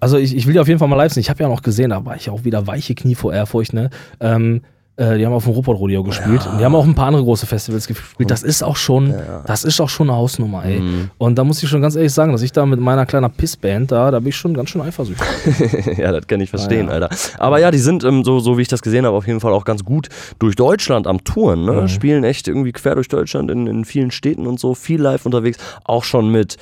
also 0.00 0.16
ich, 0.16 0.34
ich 0.34 0.46
will 0.46 0.54
die 0.54 0.58
auf 0.58 0.68
jeden 0.68 0.78
Fall 0.78 0.88
mal 0.88 0.96
live 0.96 1.12
sehen. 1.12 1.20
Ich 1.20 1.28
habe 1.28 1.42
ja 1.42 1.50
noch 1.50 1.60
gesehen, 1.60 1.90
da 1.90 2.02
war 2.06 2.16
ich 2.16 2.30
auch 2.30 2.44
wieder 2.44 2.66
weiche 2.66 2.94
Knie 2.94 3.14
vor 3.14 3.34
Ehrfurcht, 3.34 3.74
ne? 3.74 3.90
Ähm, 4.20 4.56
äh, 4.56 4.60
die 4.98 5.24
haben 5.24 5.32
auf 5.32 5.44
dem 5.44 5.52
Ruhrpott 5.52 5.78
Rodeo 5.78 6.02
gespielt. 6.02 6.44
Und 6.50 6.58
die 6.58 6.64
haben 6.64 6.74
auch 6.74 6.84
ein 6.84 6.94
paar 6.94 7.06
andere 7.06 7.22
große 7.22 7.46
Festivals 7.46 7.86
gespielt. 7.86 8.30
Das 8.30 8.42
ist 8.42 8.64
auch 8.64 8.76
schon, 8.76 9.14
das 9.46 9.62
ist 9.62 9.80
auch 9.80 9.88
schon 9.88 10.10
eine 10.10 10.18
Hausnummer, 10.18 10.64
ey. 10.64 10.80
Mhm. 10.80 11.10
Und 11.18 11.38
da 11.38 11.44
muss 11.44 11.62
ich 11.62 11.68
schon 11.68 11.80
ganz 11.80 11.94
ehrlich 11.94 12.12
sagen, 12.12 12.32
dass 12.32 12.42
ich 12.42 12.50
da 12.50 12.66
mit 12.66 12.80
meiner 12.80 13.06
kleinen 13.06 13.30
Pissband 13.30 13.92
da, 13.92 14.10
da 14.10 14.18
bin 14.18 14.28
ich 14.28 14.36
schon 14.36 14.54
ganz 14.54 14.70
schön 14.70 14.80
eifersüchtig. 14.80 15.96
ja, 15.98 16.10
das 16.10 16.26
kann 16.26 16.40
ich 16.40 16.50
verstehen, 16.50 16.86
ja. 16.86 16.94
Alter. 16.94 17.10
Aber 17.38 17.60
ja, 17.60 17.70
die 17.70 17.78
sind, 17.78 18.02
ähm, 18.02 18.24
so, 18.24 18.40
so 18.40 18.58
wie 18.58 18.62
ich 18.62 18.68
das 18.68 18.82
gesehen 18.82 19.06
habe, 19.06 19.16
auf 19.16 19.26
jeden 19.26 19.40
Fall 19.40 19.52
auch 19.52 19.64
ganz 19.64 19.84
gut 19.84 20.08
durch 20.40 20.56
Deutschland 20.56 21.06
am 21.06 21.22
Touren. 21.22 21.64
Ne? 21.64 21.72
Mhm. 21.72 21.88
Spielen 21.88 22.24
echt 22.24 22.48
irgendwie 22.48 22.72
quer 22.72 22.96
durch 22.96 23.08
Deutschland 23.08 23.50
in, 23.50 23.66
in 23.66 23.84
vielen 23.84 24.10
Städten 24.10 24.46
und 24.46 24.58
so, 24.58 24.74
viel 24.74 25.00
live 25.00 25.26
unterwegs. 25.26 25.58
Auch 25.84 26.02
schon 26.02 26.30
mit 26.30 26.56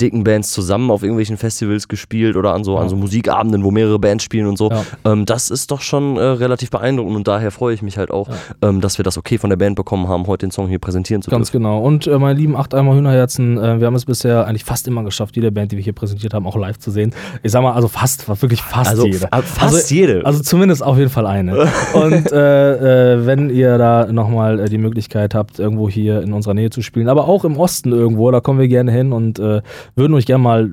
dicken 0.00 0.24
Bands 0.24 0.50
zusammen 0.50 0.90
auf 0.90 1.02
irgendwelchen 1.02 1.36
Festivals 1.36 1.88
gespielt 1.88 2.36
oder 2.36 2.54
an 2.54 2.64
so, 2.64 2.78
an 2.78 2.88
so 2.88 2.96
Musikabenden, 2.96 3.64
wo 3.64 3.70
mehrere 3.70 3.98
Bands 3.98 4.24
spielen 4.24 4.46
und 4.46 4.58
so. 4.58 4.70
Ja. 4.70 4.84
Ähm, 5.04 5.26
das 5.26 5.50
ist 5.50 5.70
doch 5.70 5.80
schon 5.80 6.16
äh, 6.16 6.22
relativ 6.22 6.70
beeindruckend 6.70 7.16
und 7.16 7.28
daher 7.28 7.50
freue 7.50 7.74
ich 7.74 7.82
mich 7.82 7.98
halt 7.98 8.10
auch, 8.10 8.28
ähm, 8.62 8.80
dass 8.80 8.98
wir 8.98 9.04
das 9.04 9.18
okay 9.18 9.38
von 9.38 9.50
der 9.50 9.56
Band 9.56 9.76
bekommen 9.76 10.08
haben, 10.08 10.26
heute 10.26 10.46
den 10.46 10.50
Song 10.50 10.68
hier 10.68 10.78
präsentieren 10.78 11.22
zu 11.22 11.30
Ganz 11.30 11.50
dürfen. 11.50 11.62
genau. 11.64 11.80
Und 11.80 12.06
äh, 12.06 12.18
meine 12.18 12.38
lieben 12.38 12.56
acht 12.56 12.74
Eimer 12.74 12.94
Hühnerherzen, 12.94 13.58
äh, 13.58 13.80
wir 13.80 13.86
haben 13.86 13.94
es 13.94 14.04
bisher 14.04 14.46
eigentlich 14.46 14.64
fast 14.64 14.88
immer 14.88 15.04
geschafft, 15.04 15.36
jede 15.36 15.52
Band, 15.52 15.72
die 15.72 15.76
wir 15.76 15.84
hier 15.84 15.92
präsentiert 15.92 16.34
haben, 16.34 16.46
auch 16.46 16.56
live 16.56 16.78
zu 16.78 16.90
sehen. 16.90 17.14
Ich 17.42 17.52
sag 17.52 17.62
mal, 17.62 17.72
also 17.72 17.88
fast, 17.88 18.28
wirklich 18.42 18.62
fast 18.62 18.90
Also, 18.90 19.06
jede. 19.06 19.18
fast 19.18 19.60
also, 19.62 19.94
jede. 19.94 20.24
Also 20.24 20.42
zumindest 20.42 20.82
auf 20.82 20.98
jeden 20.98 21.10
Fall 21.10 21.26
eine. 21.26 21.68
Und 21.94 22.32
äh, 22.32 23.14
äh, 23.14 23.26
wenn 23.26 23.50
ihr 23.50 23.78
da 23.78 24.10
nochmal 24.10 24.60
äh, 24.60 24.68
die 24.68 24.78
Möglichkeit 24.78 25.34
habt, 25.34 25.58
irgendwo 25.58 25.88
hier 25.88 26.22
in 26.22 26.32
unserer 26.32 26.54
Nähe 26.54 26.70
zu 26.70 26.82
spielen, 26.82 27.08
aber 27.08 27.28
auch 27.28 27.44
im 27.44 27.56
Osten 27.56 27.92
irgendwo, 27.92 28.30
da 28.30 28.40
kommen 28.40 28.58
wir 28.58 28.68
gerne 28.68 28.90
hin 28.92 29.12
und 29.12 29.38
äh, 29.38 29.62
würden 29.96 30.14
euch 30.14 30.26
gerne 30.26 30.42
mal 30.42 30.70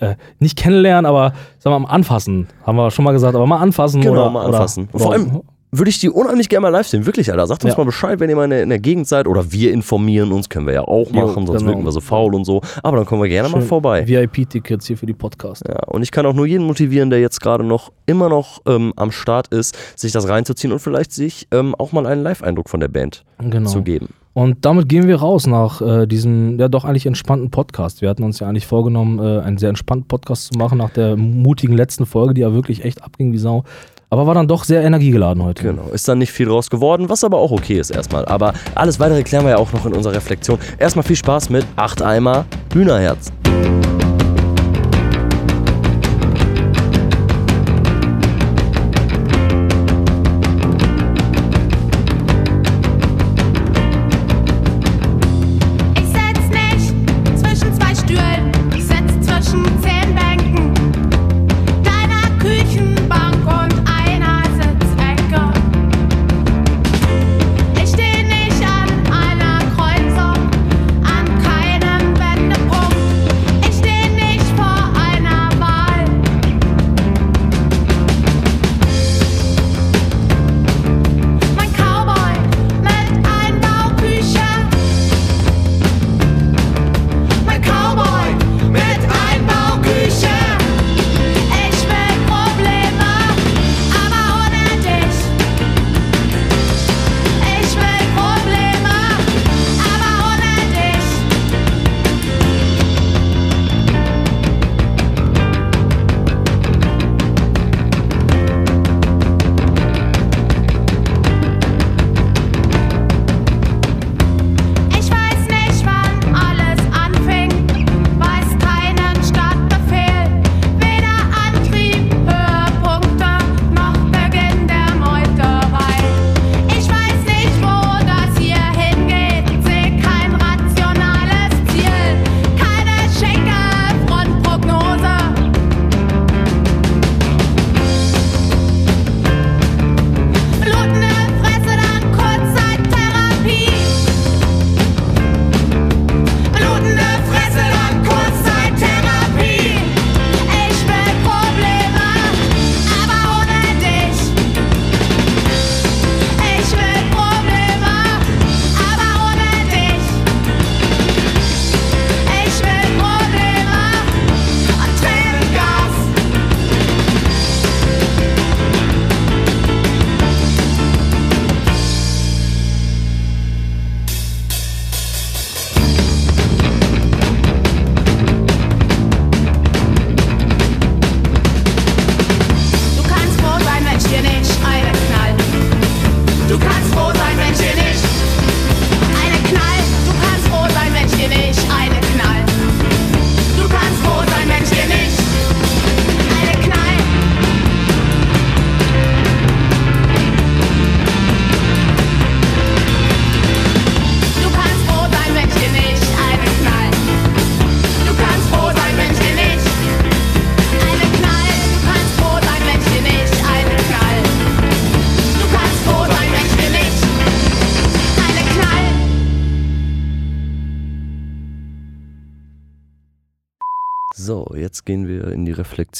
äh, 0.00 0.16
nicht 0.38 0.56
kennenlernen, 0.56 1.06
aber 1.06 1.32
sagen 1.58 1.74
wir 1.74 1.80
mal 1.80 1.88
anfassen, 1.90 2.48
haben 2.64 2.76
wir 2.76 2.90
schon 2.90 3.04
mal 3.04 3.12
gesagt, 3.12 3.34
aber 3.34 3.46
mal 3.46 3.58
anfassen 3.60 4.00
Genau, 4.00 4.12
oder 4.22 4.30
mal 4.30 4.46
anfassen. 4.46 4.88
Oder, 4.92 5.02
Vor 5.04 5.12
allem 5.12 5.40
würde 5.72 5.90
ich 5.90 5.98
die 5.98 6.08
unheimlich 6.08 6.48
gerne 6.48 6.62
mal 6.62 6.68
live 6.70 6.86
sehen. 6.86 7.04
Wirklich, 7.06 7.30
Alter. 7.30 7.46
Sagt 7.46 7.62
uns 7.64 7.74
Ja. 7.74 7.78
mal 7.78 7.84
Bescheid, 7.84 8.18
wenn 8.18 8.30
ihr 8.30 8.36
mal 8.36 8.44
in 8.44 8.50
der, 8.50 8.62
in 8.62 8.68
der 8.70 8.78
Gegend 8.78 9.06
seid. 9.08 9.26
Oder 9.26 9.52
wir 9.52 9.72
informieren 9.72 10.32
uns, 10.32 10.48
können 10.48 10.66
wir 10.66 10.72
ja 10.72 10.82
auch 10.82 11.10
Jo, 11.12 11.26
machen, 11.26 11.46
sonst 11.46 11.58
genau. 11.60 11.72
wirken 11.72 11.84
wir 11.84 11.92
so 11.92 12.00
faul 12.00 12.34
und 12.34 12.44
so. 12.46 12.62
Aber 12.82 12.96
dann 12.96 13.04
kommen 13.04 13.20
wir 13.20 13.28
gerne 13.28 13.48
mal 13.50 13.58
Schön 13.60 13.68
vorbei. 13.68 14.06
VIP-Tickets 14.06 14.86
hier 14.86 14.96
für 14.96 15.06
die 15.06 15.12
Podcast. 15.12 15.64
Ja, 15.68 15.82
und 15.88 16.02
ich 16.02 16.12
kann 16.12 16.24
auch 16.24 16.32
nur 16.32 16.46
jeden 16.46 16.66
motivieren, 16.66 17.10
der 17.10 17.20
jetzt 17.20 17.40
gerade 17.40 17.62
noch 17.64 17.92
immer 18.06 18.28
noch 18.30 18.60
ähm, 18.66 18.92
am 18.96 19.10
Start 19.10 19.48
ist, 19.48 19.76
sich 19.96 20.12
das 20.12 20.28
reinzuziehen 20.28 20.72
und 20.72 20.78
vielleicht 20.78 21.12
sich 21.12 21.46
ähm, 21.52 21.74
auch 21.74 21.92
mal 21.92 22.06
einen 22.06 22.22
Live-Eindruck 22.22 22.70
von 22.70 22.80
der 22.80 22.88
Band 22.88 23.24
Genau. 23.38 23.68
zu 23.68 23.82
geben. 23.82 24.08
Und 24.36 24.66
damit 24.66 24.90
gehen 24.90 25.08
wir 25.08 25.16
raus 25.16 25.46
nach 25.46 25.80
äh, 25.80 26.06
diesem 26.06 26.58
ja 26.58 26.68
doch 26.68 26.84
eigentlich 26.84 27.06
entspannten 27.06 27.50
Podcast. 27.50 28.02
Wir 28.02 28.10
hatten 28.10 28.22
uns 28.22 28.38
ja 28.38 28.46
eigentlich 28.46 28.66
vorgenommen, 28.66 29.18
äh, 29.18 29.40
einen 29.40 29.56
sehr 29.56 29.70
entspannten 29.70 30.06
Podcast 30.08 30.52
zu 30.52 30.58
machen 30.58 30.76
nach 30.76 30.90
der 30.90 31.16
mutigen 31.16 31.74
letzten 31.74 32.04
Folge, 32.04 32.34
die 32.34 32.42
ja 32.42 32.52
wirklich 32.52 32.84
echt 32.84 33.02
abging 33.02 33.32
wie 33.32 33.38
Sau. 33.38 33.64
Aber 34.10 34.26
war 34.26 34.34
dann 34.34 34.46
doch 34.46 34.64
sehr 34.64 34.82
energiegeladen 34.82 35.42
heute. 35.42 35.62
Genau, 35.62 35.88
ist 35.88 36.06
dann 36.06 36.18
nicht 36.18 36.32
viel 36.32 36.48
draus 36.48 36.68
geworden, 36.68 37.08
was 37.08 37.24
aber 37.24 37.38
auch 37.38 37.50
okay 37.50 37.78
ist 37.80 37.88
erstmal. 37.88 38.26
Aber 38.26 38.52
alles 38.74 39.00
weitere 39.00 39.22
klären 39.22 39.46
wir 39.46 39.52
ja 39.52 39.56
auch 39.56 39.72
noch 39.72 39.86
in 39.86 39.94
unserer 39.94 40.14
Reflexion. 40.14 40.58
Erstmal 40.78 41.04
viel 41.04 41.16
Spaß 41.16 41.48
mit 41.48 41.64
8 41.76 42.02
Eimer 42.02 42.44
Hühnerherz. 42.74 43.32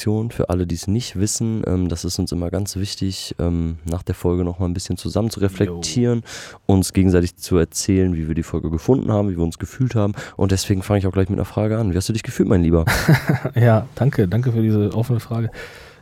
Reflexion. 0.07 0.31
Für 0.31 0.51
alle, 0.51 0.67
die 0.67 0.75
es 0.75 0.87
nicht 0.87 1.17
wissen, 1.17 1.63
ähm, 1.67 1.89
das 1.89 2.05
ist 2.05 2.19
uns 2.19 2.33
immer 2.33 2.51
ganz 2.51 2.77
wichtig, 2.77 3.35
ähm, 3.39 3.79
nach 3.85 4.03
der 4.03 4.15
Folge 4.15 4.45
nochmal 4.45 4.69
ein 4.69 4.75
bisschen 4.75 4.97
zusammen 4.97 5.31
zu 5.31 5.41
reflektieren, 5.41 6.23
uns 6.67 6.93
gegenseitig 6.93 7.37
zu 7.37 7.57
erzählen, 7.57 8.15
wie 8.15 8.29
wir 8.29 8.35
die 8.35 8.43
Folge 8.43 8.71
gefunden 8.71 9.13
haben, 9.13 9.31
wie 9.31 9.37
wir 9.37 9.43
uns 9.43 9.59
gefühlt 9.59 9.95
haben. 9.95 10.15
Und 10.37 10.53
deswegen 10.53 10.83
fange 10.83 10.99
ich 11.01 11.07
auch 11.07 11.13
gleich 11.13 11.29
mit 11.29 11.39
einer 11.39 11.45
Frage 11.45 11.79
an. 11.79 11.93
Wie 11.93 11.97
hast 11.97 12.09
du 12.09 12.13
dich 12.13 12.23
gefühlt, 12.23 12.49
mein 12.49 12.63
Lieber? 12.63 12.85
Ja, 13.55 13.87
danke, 13.95 14.29
danke 14.29 14.53
für 14.53 14.61
diese 14.61 14.93
offene 14.95 15.21
Frage. 15.21 15.51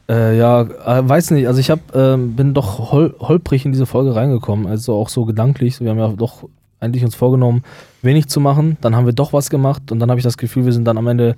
Äh, 0.09 0.37
ja, 0.37 0.63
äh, 0.63 1.09
weiß 1.09 1.31
nicht, 1.31 1.47
also 1.47 1.61
ich 1.61 1.71
hab, 1.71 1.95
ähm, 1.95 2.35
bin 2.35 2.53
doch 2.53 2.93
hol 2.93 3.15
holprig 3.21 3.65
in 3.65 3.73
diese 3.73 3.87
Folge 3.87 4.15
reingekommen, 4.15 4.67
also 4.67 4.95
auch 4.95 5.09
so 5.09 5.25
gedanklich. 5.25 5.81
Wir 5.81 5.91
haben 5.91 5.99
ja 5.99 6.09
doch 6.09 6.49
eigentlich 6.81 7.05
uns 7.05 7.15
vorgenommen, 7.15 7.63
wenig 8.03 8.29
zu 8.29 8.41
machen, 8.41 8.77
dann 8.81 8.97
haben 8.97 9.07
wir 9.07 9.13
doch 9.13 9.33
was 9.33 9.51
gemacht 9.51 9.93
und 9.93 10.01
dann 10.01 10.11
habe 10.11 10.19
ich 10.19 10.25
das 10.25 10.37
Gefühl, 10.37 10.67
wir 10.67 10.73
sind 10.73 10.85
dann 10.85 10.99
am 10.99 11.07
Ende 11.07 11.37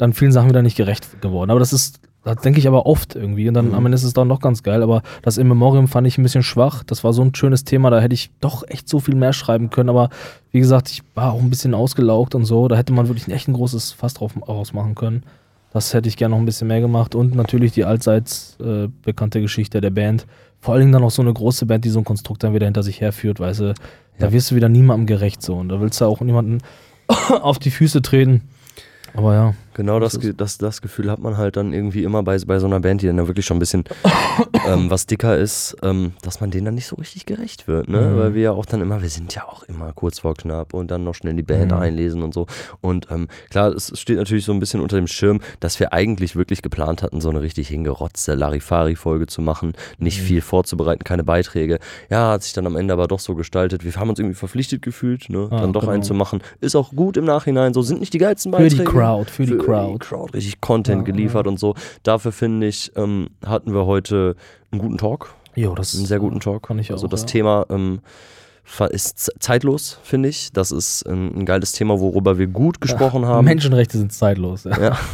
dann 0.00 0.14
vielen 0.14 0.32
Sachen 0.32 0.48
wieder 0.48 0.62
nicht 0.62 0.76
gerecht 0.76 1.20
geworden. 1.20 1.50
Aber 1.50 1.60
das 1.60 1.74
ist, 1.74 2.00
das 2.24 2.40
denke 2.40 2.58
ich 2.58 2.66
aber 2.66 2.86
oft 2.86 3.16
irgendwie 3.16 3.48
und 3.48 3.54
dann 3.54 3.74
am 3.74 3.84
Ende 3.84 3.96
ist 3.96 4.02
es 4.02 4.14
dann 4.14 4.30
doch 4.30 4.40
ganz 4.40 4.62
geil. 4.62 4.82
Aber 4.82 5.02
das 5.22 5.36
In 5.36 5.46
Memoriam 5.46 5.88
fand 5.88 6.06
ich 6.06 6.16
ein 6.16 6.22
bisschen 6.22 6.42
schwach. 6.42 6.82
Das 6.84 7.04
war 7.04 7.12
so 7.12 7.22
ein 7.22 7.34
schönes 7.34 7.64
Thema, 7.64 7.90
da 7.90 8.00
hätte 8.00 8.14
ich 8.14 8.30
doch 8.40 8.66
echt 8.66 8.88
so 8.88 8.98
viel 8.98 9.14
mehr 9.14 9.34
schreiben 9.34 9.68
können. 9.68 9.90
Aber 9.90 10.08
wie 10.52 10.60
gesagt, 10.60 10.90
ich 10.90 11.02
war 11.14 11.32
auch 11.32 11.40
ein 11.40 11.50
bisschen 11.50 11.74
ausgelaugt 11.74 12.34
und 12.34 12.46
so. 12.46 12.66
Da 12.66 12.76
hätte 12.76 12.94
man 12.94 13.08
wirklich 13.08 13.28
echt 13.28 13.48
ein 13.48 13.52
großes 13.52 13.92
Fass 13.92 14.14
drauf 14.14 14.32
rausmachen 14.48 14.94
können. 14.94 15.22
Das 15.72 15.92
hätte 15.92 16.08
ich 16.08 16.16
gerne 16.16 16.34
noch 16.34 16.40
ein 16.40 16.46
bisschen 16.46 16.68
mehr 16.68 16.80
gemacht. 16.80 17.14
Und 17.14 17.34
natürlich 17.34 17.72
die 17.72 17.84
allseits 17.84 18.56
äh, 18.58 18.88
bekannte 19.02 19.42
Geschichte 19.42 19.82
der 19.82 19.90
Band. 19.90 20.26
Vor 20.60 20.74
allen 20.74 20.80
Dingen 20.80 20.92
dann 20.92 21.04
auch 21.04 21.10
so 21.10 21.22
eine 21.22 21.32
große 21.32 21.66
Band, 21.66 21.84
die 21.84 21.90
so 21.90 22.00
ein 22.00 22.04
Konstrukt 22.04 22.42
dann 22.42 22.54
wieder 22.54 22.66
hinter 22.66 22.82
sich 22.82 23.02
herführt, 23.02 23.38
weißt 23.38 23.60
du. 23.60 23.74
Da 24.18 24.32
wirst 24.32 24.50
du 24.50 24.54
wieder 24.54 24.68
niemandem 24.68 25.06
gerecht 25.06 25.42
so. 25.42 25.56
Und 25.56 25.68
da 25.68 25.80
willst 25.80 26.00
du 26.00 26.06
auch 26.06 26.20
niemanden 26.20 26.58
auf 27.42 27.58
die 27.58 27.70
Füße 27.70 28.02
treten. 28.02 28.42
Aber 29.14 29.34
ja, 29.34 29.54
Genau 29.74 30.00
das, 30.00 30.18
Das 30.36 30.58
das, 30.58 30.80
Gefühl 30.82 31.10
hat 31.10 31.20
man 31.20 31.36
halt 31.36 31.56
dann 31.56 31.72
irgendwie 31.72 32.02
immer 32.04 32.22
bei, 32.22 32.38
bei 32.46 32.58
so 32.58 32.66
einer 32.66 32.80
Band, 32.80 33.02
die 33.02 33.06
dann 33.06 33.16
wirklich 33.26 33.46
schon 33.46 33.56
ein 33.56 33.60
bisschen 33.60 33.84
ähm, 34.66 34.90
was 34.90 35.06
dicker 35.06 35.36
ist, 35.38 35.76
ähm, 35.82 36.12
dass 36.22 36.40
man 36.40 36.50
denen 36.50 36.64
dann 36.66 36.74
nicht 36.74 36.86
so 36.86 36.96
richtig 36.96 37.26
gerecht 37.26 37.68
wird. 37.68 37.88
Ne? 37.88 38.00
Mhm. 38.00 38.16
Weil 38.18 38.34
wir 38.34 38.42
ja 38.42 38.52
auch 38.52 38.66
dann 38.66 38.80
immer, 38.80 39.02
wir 39.02 39.08
sind 39.08 39.34
ja 39.34 39.44
auch 39.44 39.62
immer 39.64 39.92
kurz 39.92 40.20
vor 40.20 40.34
knapp 40.34 40.74
und 40.74 40.90
dann 40.90 41.04
noch 41.04 41.14
schnell 41.14 41.34
die 41.34 41.42
Band 41.42 41.72
Mhm. 41.72 41.78
einlesen 41.78 42.22
und 42.22 42.34
so. 42.34 42.46
Und 42.80 43.08
ähm, 43.10 43.28
klar, 43.50 43.68
es 43.72 43.92
steht 43.98 44.16
natürlich 44.16 44.44
so 44.44 44.52
ein 44.52 44.60
bisschen 44.60 44.80
unter 44.80 44.96
dem 44.96 45.06
Schirm, 45.06 45.40
dass 45.60 45.78
wir 45.78 45.92
eigentlich 45.92 46.34
wirklich 46.36 46.62
geplant 46.62 47.02
hatten, 47.02 47.20
so 47.20 47.28
eine 47.30 47.40
richtig 47.42 47.68
hingerotzte 47.68 48.34
Larifari-Folge 48.34 49.26
zu 49.26 49.42
machen, 49.42 49.72
nicht 49.98 50.20
Mhm. 50.20 50.24
viel 50.26 50.40
vorzubereiten, 50.40 51.04
keine 51.04 51.24
Beiträge. 51.24 51.78
Ja, 52.10 52.30
hat 52.32 52.42
sich 52.42 52.52
dann 52.52 52.66
am 52.66 52.76
Ende 52.76 52.92
aber 52.94 53.06
doch 53.06 53.20
so 53.20 53.34
gestaltet. 53.34 53.84
Wir 53.84 53.94
haben 53.96 54.10
uns 54.10 54.18
irgendwie 54.18 54.34
verpflichtet 54.36 54.82
gefühlt, 54.82 55.28
ne? 55.30 55.48
Ah, 55.50 55.60
dann 55.60 55.72
doch 55.72 55.82
genau. 55.82 55.92
einen 55.92 56.02
zu 56.02 56.14
machen. 56.14 56.40
Ist 56.60 56.74
auch 56.76 56.90
gut 56.92 57.16
im 57.16 57.24
Nachhinein, 57.24 57.74
so 57.74 57.82
sind 57.82 58.00
nicht 58.00 58.12
die 58.14 58.18
geilsten 58.18 58.52
Für 58.52 58.58
Beiträge 58.58 58.84
die 58.84 58.90
Crowd, 58.90 59.30
für 59.30 59.44
die 59.46 59.52
für 59.52 59.58
Crowd. 59.64 59.98
Crowd 59.98 60.34
richtig 60.34 60.60
Content 60.60 61.06
Ja, 61.06 61.12
geliefert 61.12 61.46
und 61.46 61.58
so. 61.58 61.74
Dafür 62.02 62.32
finde 62.32 62.66
ich, 62.66 62.92
ähm, 62.96 63.28
hatten 63.44 63.72
wir 63.72 63.86
heute 63.86 64.36
einen 64.70 64.80
guten 64.80 64.98
Talk, 64.98 65.34
Jo, 65.56 65.74
das 65.74 65.94
einen 65.96 66.06
sehr 66.06 66.20
guten 66.20 66.40
Talk. 66.40 66.62
Kann 66.68 66.78
ich 66.78 66.92
also 66.92 67.06
auch, 67.06 67.10
das 67.10 67.22
ja. 67.22 67.26
Thema 67.26 67.66
ähm, 67.70 68.00
ist 68.90 69.32
zeitlos, 69.40 69.98
finde 70.02 70.28
ich. 70.28 70.52
Das 70.52 70.70
ist 70.70 71.02
ein, 71.06 71.34
ein 71.40 71.44
geiles 71.46 71.72
Thema, 71.72 71.98
worüber 72.00 72.38
wir 72.38 72.46
gut 72.46 72.80
gesprochen 72.80 73.26
haben. 73.26 73.44
Menschenrechte 73.44 73.98
sind 73.98 74.12
zeitlos. 74.12 74.64
Ja. 74.64 74.78
Ja. 74.80 74.98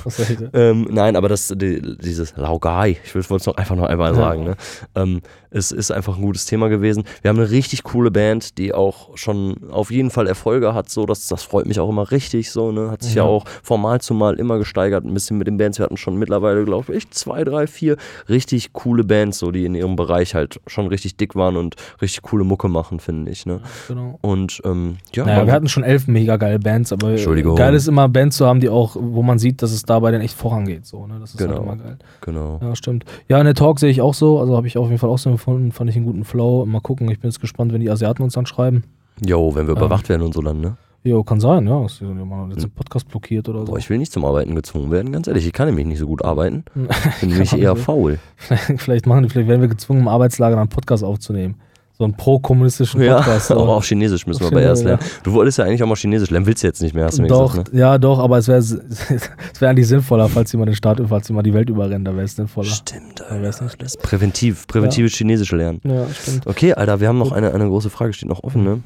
Ähm, 0.53 0.87
nein, 0.91 1.17
aber 1.17 1.29
das, 1.29 1.53
die, 1.57 1.81
dieses 1.99 2.37
Laugai, 2.37 2.99
ich 3.05 3.15
wollte 3.15 3.35
es 3.37 3.47
noch 3.47 3.57
einfach 3.57 3.77
noch 3.77 3.85
einmal 3.85 4.11
Ja. 4.11 4.17
sagen, 4.17 4.45
ne? 4.45 4.57
ähm, 4.95 5.21
es 5.51 5.73
ist 5.73 5.91
einfach 5.91 6.17
ein 6.17 6.23
gutes 6.23 6.45
Thema 6.47 6.69
gewesen. 6.69 7.05
Wir 7.23 7.31
haben 7.31 7.39
eine 7.39 7.51
richtig 7.51 7.83
coole 7.83 8.11
Band, 8.11 8.59
die 8.59 8.75
auch 8.75 9.17
schon 9.17 9.57
auf 9.71 9.91
jeden 9.91 10.11
Fall 10.11 10.27
Erfolge 10.27 10.75
hat, 10.75 10.91
so, 10.91 11.07
das, 11.07 11.27
das 11.29 11.43
freut 11.43 11.67
mich 11.67 11.81
auch 11.81 11.89
immer 11.89 12.11
richtig, 12.11 12.51
so, 12.51 12.73
ne? 12.73 12.91
Hat 12.91 13.03
sich 13.03 13.15
ja. 13.15 13.25
Ja. 13.25 13.29
auch 13.29 13.45
von 13.63 13.81
Mal 13.81 14.01
zu 14.01 14.15
Mal 14.15 14.39
immer 14.39 14.59
gesteigert, 14.59 15.05
ein 15.05 15.15
bisschen 15.15 15.39
mit 15.39 15.47
den 15.47 15.57
Bands. 15.57 15.79
Wir 15.79 15.85
hatten 15.85 15.97
schon 15.97 16.17
mittlerweile, 16.17 16.65
glaube 16.65 16.95
ich, 16.95 17.11
zwei, 17.11 17.45
drei, 17.45 17.67
vier 17.67 17.97
richtig 18.29 18.73
coole 18.73 19.05
Bands, 19.05 19.39
so, 19.39 19.51
die 19.51 19.65
in 19.65 19.75
ihrem 19.75 19.97
Bereich 19.97 20.35
halt 20.35 20.61
schon 20.67 20.87
richtig 20.89 21.17
dick 21.17 21.35
waren 21.35 21.57
und 21.57 21.77
richtig 22.03 22.23
coole 22.23 22.45
Mucke 22.45 22.69
machen, 22.69 23.01
finde 23.01 23.31
ich, 23.31 23.46
ne? 23.47 23.61
Genau. 23.89 24.19
Und 24.21 24.61
ähm, 24.65 24.97
ja, 25.15 25.25
Naja, 25.25 25.39
man- 25.39 25.47
wir 25.47 25.53
hatten 25.55 25.69
schon 25.69 25.83
elf 25.85 26.07
mega 26.09 26.37
geile 26.37 26.59
Bands, 26.59 26.93
aber 26.93 27.11
Entschuldigung. 27.11 27.57
geil 27.57 27.75
ist 27.75 27.89
immer 27.89 28.09
Bands 28.09 28.37
zu 28.37 28.47
haben, 28.47 28.61
die 28.61 28.69
auch, 28.69 28.97
wo 28.99 29.23
man 29.23 29.39
sieht, 29.39 29.63
dass 29.63 29.73
es 29.73 29.83
dabei 29.83 30.11
dann 30.11 30.21
echt 30.21 30.35
vorangeht. 30.35 30.85
So, 30.87 31.07
ne? 31.07 31.17
Das 31.21 31.31
ist 31.31 31.39
Genau. 31.39 31.55
halt 31.55 31.63
immer 31.63 31.77
geil. 31.77 31.99
genau. 32.21 32.59
Ja, 32.63 32.77
stimmt. 32.77 33.05
Ja, 33.29 33.39
in 33.39 33.45
der 33.45 33.55
Talk 33.55 33.79
sehe 33.81 33.91
ich 33.91 34.03
auch 34.03 34.15
so, 34.15 34.41
also 34.41 34.57
habe 34.57 34.67
ich 34.67 34.77
auf 34.77 34.87
jeden 34.89 34.99
Fall 34.99 35.11
auch 35.11 35.19
so 35.19 35.31
empfunden, 35.31 35.73
fand 35.73 35.89
ich 35.91 35.97
einen 35.97 36.05
guten 36.07 36.25
Flow. 36.25 36.67
Mal 36.67 36.81
gucken, 36.81 37.11
ich 37.11 37.21
bin 37.21 37.31
jetzt 37.31 37.41
gespannt, 37.41 37.73
wenn 37.73 37.81
die 37.81 37.91
Asiaten 37.91 38.23
uns 38.23 38.35
dann 38.35 38.47
schreiben. 38.47 38.85
Jo, 39.25 39.55
wenn 39.55 39.67
wir 39.67 39.75
Ja. 39.75 39.81
überwacht 39.81 40.09
werden 40.09 40.23
und 40.23 40.35
so 40.35 40.43
dann, 40.43 40.61
ne? 40.61 40.77
Jo, 41.05 41.23
kann 41.23 41.39
sein, 41.39 41.69
ja. 41.69 41.85
Ist, 41.87 42.01
jetzt 42.01 42.11
einen 42.11 42.71
Podcast 42.75 43.09
blockiert 43.09 43.49
oder 43.49 43.61
so. 43.61 43.67
Boah, 43.67 43.79
ich 43.79 43.89
will 43.89 43.97
nicht 43.99 44.11
zum 44.11 44.25
Arbeiten 44.25 44.57
gezwungen 44.57 44.91
werden, 44.91 45.13
ganz 45.13 45.29
ehrlich. 45.29 45.47
Ich 45.47 45.53
kann 45.53 45.69
nämlich 45.69 45.87
nicht 45.87 46.01
so 46.01 46.07
gut 46.09 46.25
arbeiten. 46.25 46.65
Bin 47.21 47.31
nämlich 47.31 47.57
eher 47.57 47.77
faul. 47.77 48.19
vielleicht 48.77 49.07
machen 49.07 49.23
die, 49.23 49.29
vielleicht 49.29 49.49
werden 49.49 49.61
wir 49.61 49.69
gezwungen, 49.69 50.01
im 50.01 50.09
Arbeitslager 50.09 50.59
einen 50.59 50.69
Podcast 50.69 51.05
aufzunehmen. 51.05 51.55
So 51.99 52.05
einen 52.05 52.15
pro-kommunistischen 52.15 53.01
Ja, 53.01 53.17
Podcast. 53.17 53.51
auch 53.53 53.57
so. 53.57 53.73
auf 53.73 53.87
Chinesisch 53.87 54.27
müssen 54.27 54.41
wir 54.41 54.49
aber 54.49 54.61
erst 54.61 54.85
lernen. 54.85 55.03
Du 55.23 55.33
wolltest 55.33 55.57
ja 55.57 55.65
eigentlich 55.65 55.83
auch 55.83 55.87
mal 55.87 55.95
Chinesisch 55.97 56.29
lernen, 56.29 56.45
willst 56.45 56.63
du 56.63 56.67
jetzt 56.67 56.83
nicht 56.83 56.95
mehr, 56.95 57.07
hast 57.07 57.17
du 57.17 57.23
mir 57.23 57.29
Doch, 57.29 57.53
gesagt, 57.53 57.73
ne? 57.73 57.81
ja, 57.81 57.97
doch, 57.97 58.19
aber 58.19 58.37
es 58.37 58.49
wäre 58.49 58.59
es 58.59 58.77
wäre 58.79 59.71
eigentlich 59.71 59.89
sinnvoller, 59.89 60.29
falls 60.29 60.53
jemand 60.53 60.69
den 60.69 60.77
Staat, 60.77 61.01
falls 61.09 61.27
jemand 61.29 61.47
die 61.47 61.55
Welt 61.55 61.71
überrennt, 61.71 62.07
da 62.07 62.13
wäre 62.13 62.25
es 62.25 62.37
sinnvoller. 62.37 62.69
Stimmt, 62.69 63.21
Ja, 63.31 63.41
wär's 63.41 63.57
Alter. 63.57 63.65
nicht 63.65 63.81
Das 63.83 63.95
ist 63.95 64.03
präventiv, 64.03 64.67
präventives 64.67 65.15
Chinesisch 65.15 65.53
lernen. 65.53 65.81
Ja, 65.85 66.07
stimmt. 66.11 66.47
Okay, 66.47 66.75
Alter, 66.75 67.01
wir 67.01 67.09
haben 67.09 67.17
noch 67.19 67.33
eine, 67.33 67.55
eine 67.55 67.67
große 67.67 67.89
Frage, 67.89 68.13
steht 68.13 68.29
noch 68.29 68.45
offen, 68.45 68.63
ne? 68.63 68.81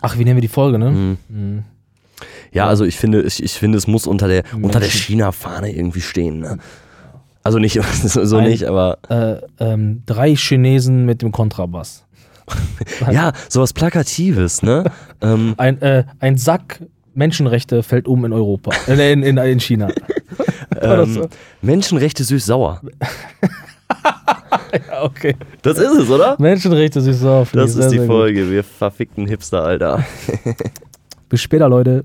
Ach, 0.00 0.16
wie 0.18 0.24
nennen 0.24 0.36
wir 0.36 0.42
die 0.42 0.48
Folge, 0.48 0.78
ne? 0.78 0.90
Mhm. 0.90 1.16
Mhm. 1.28 1.62
Ja, 2.52 2.66
also 2.68 2.86
ich 2.86 2.96
finde, 2.96 3.20
ich, 3.22 3.42
ich 3.42 3.52
finde, 3.52 3.76
es 3.76 3.86
muss 3.86 4.06
unter 4.06 4.28
der, 4.28 4.44
unter 4.62 4.80
der. 4.80 4.88
China-Fahne 4.88 5.74
irgendwie 5.76 6.00
stehen, 6.00 6.38
ne? 6.40 6.56
Also 7.42 7.58
nicht, 7.58 7.78
so 8.02 8.36
Ein- 8.38 8.48
nicht, 8.48 8.64
aber 8.64 8.96
Äh, 9.10 9.36
ähm, 9.62 10.02
drei 10.06 10.34
Chinesen 10.34 11.04
mit 11.04 11.20
dem 11.20 11.32
Kontrabass. 11.32 12.04
ja, 13.10 13.32
sowas 13.48 13.72
Plakatives, 13.72 14.62
ne? 14.62 14.84
ähm, 15.20 15.54
Ein, 15.56 15.80
äh, 15.82 16.04
ein 16.20 16.36
Sack 16.36 16.80
Menschenrechte 17.14 17.82
fällt 17.82 18.06
um 18.08 18.24
in 18.24 18.32
Europa. 18.32 18.72
Äh, 18.88 19.12
in, 19.12 19.22
in, 19.22 19.36
in 19.36 19.60
China. 19.60 19.88
Ähm, 20.78 21.14
so? 21.14 21.28
Menschenrechte 21.62 22.22
süß-sauer. 22.22 22.82
Ja, 24.88 25.04
okay. 25.04 25.34
Das 25.62 25.78
ist 25.78 25.90
es, 25.90 26.10
oder? 26.10 26.36
Menschenrechte 26.38 27.00
süß 27.00 27.20
so. 27.20 27.46
Das 27.52 27.74
ist 27.74 27.88
die 27.90 28.00
Folge, 28.00 28.50
wir 28.50 28.62
verfickten 28.62 29.26
Hipster, 29.26 29.62
Alter. 29.62 30.04
Bis 31.30 31.40
später, 31.40 31.68
Leute. 31.68 32.04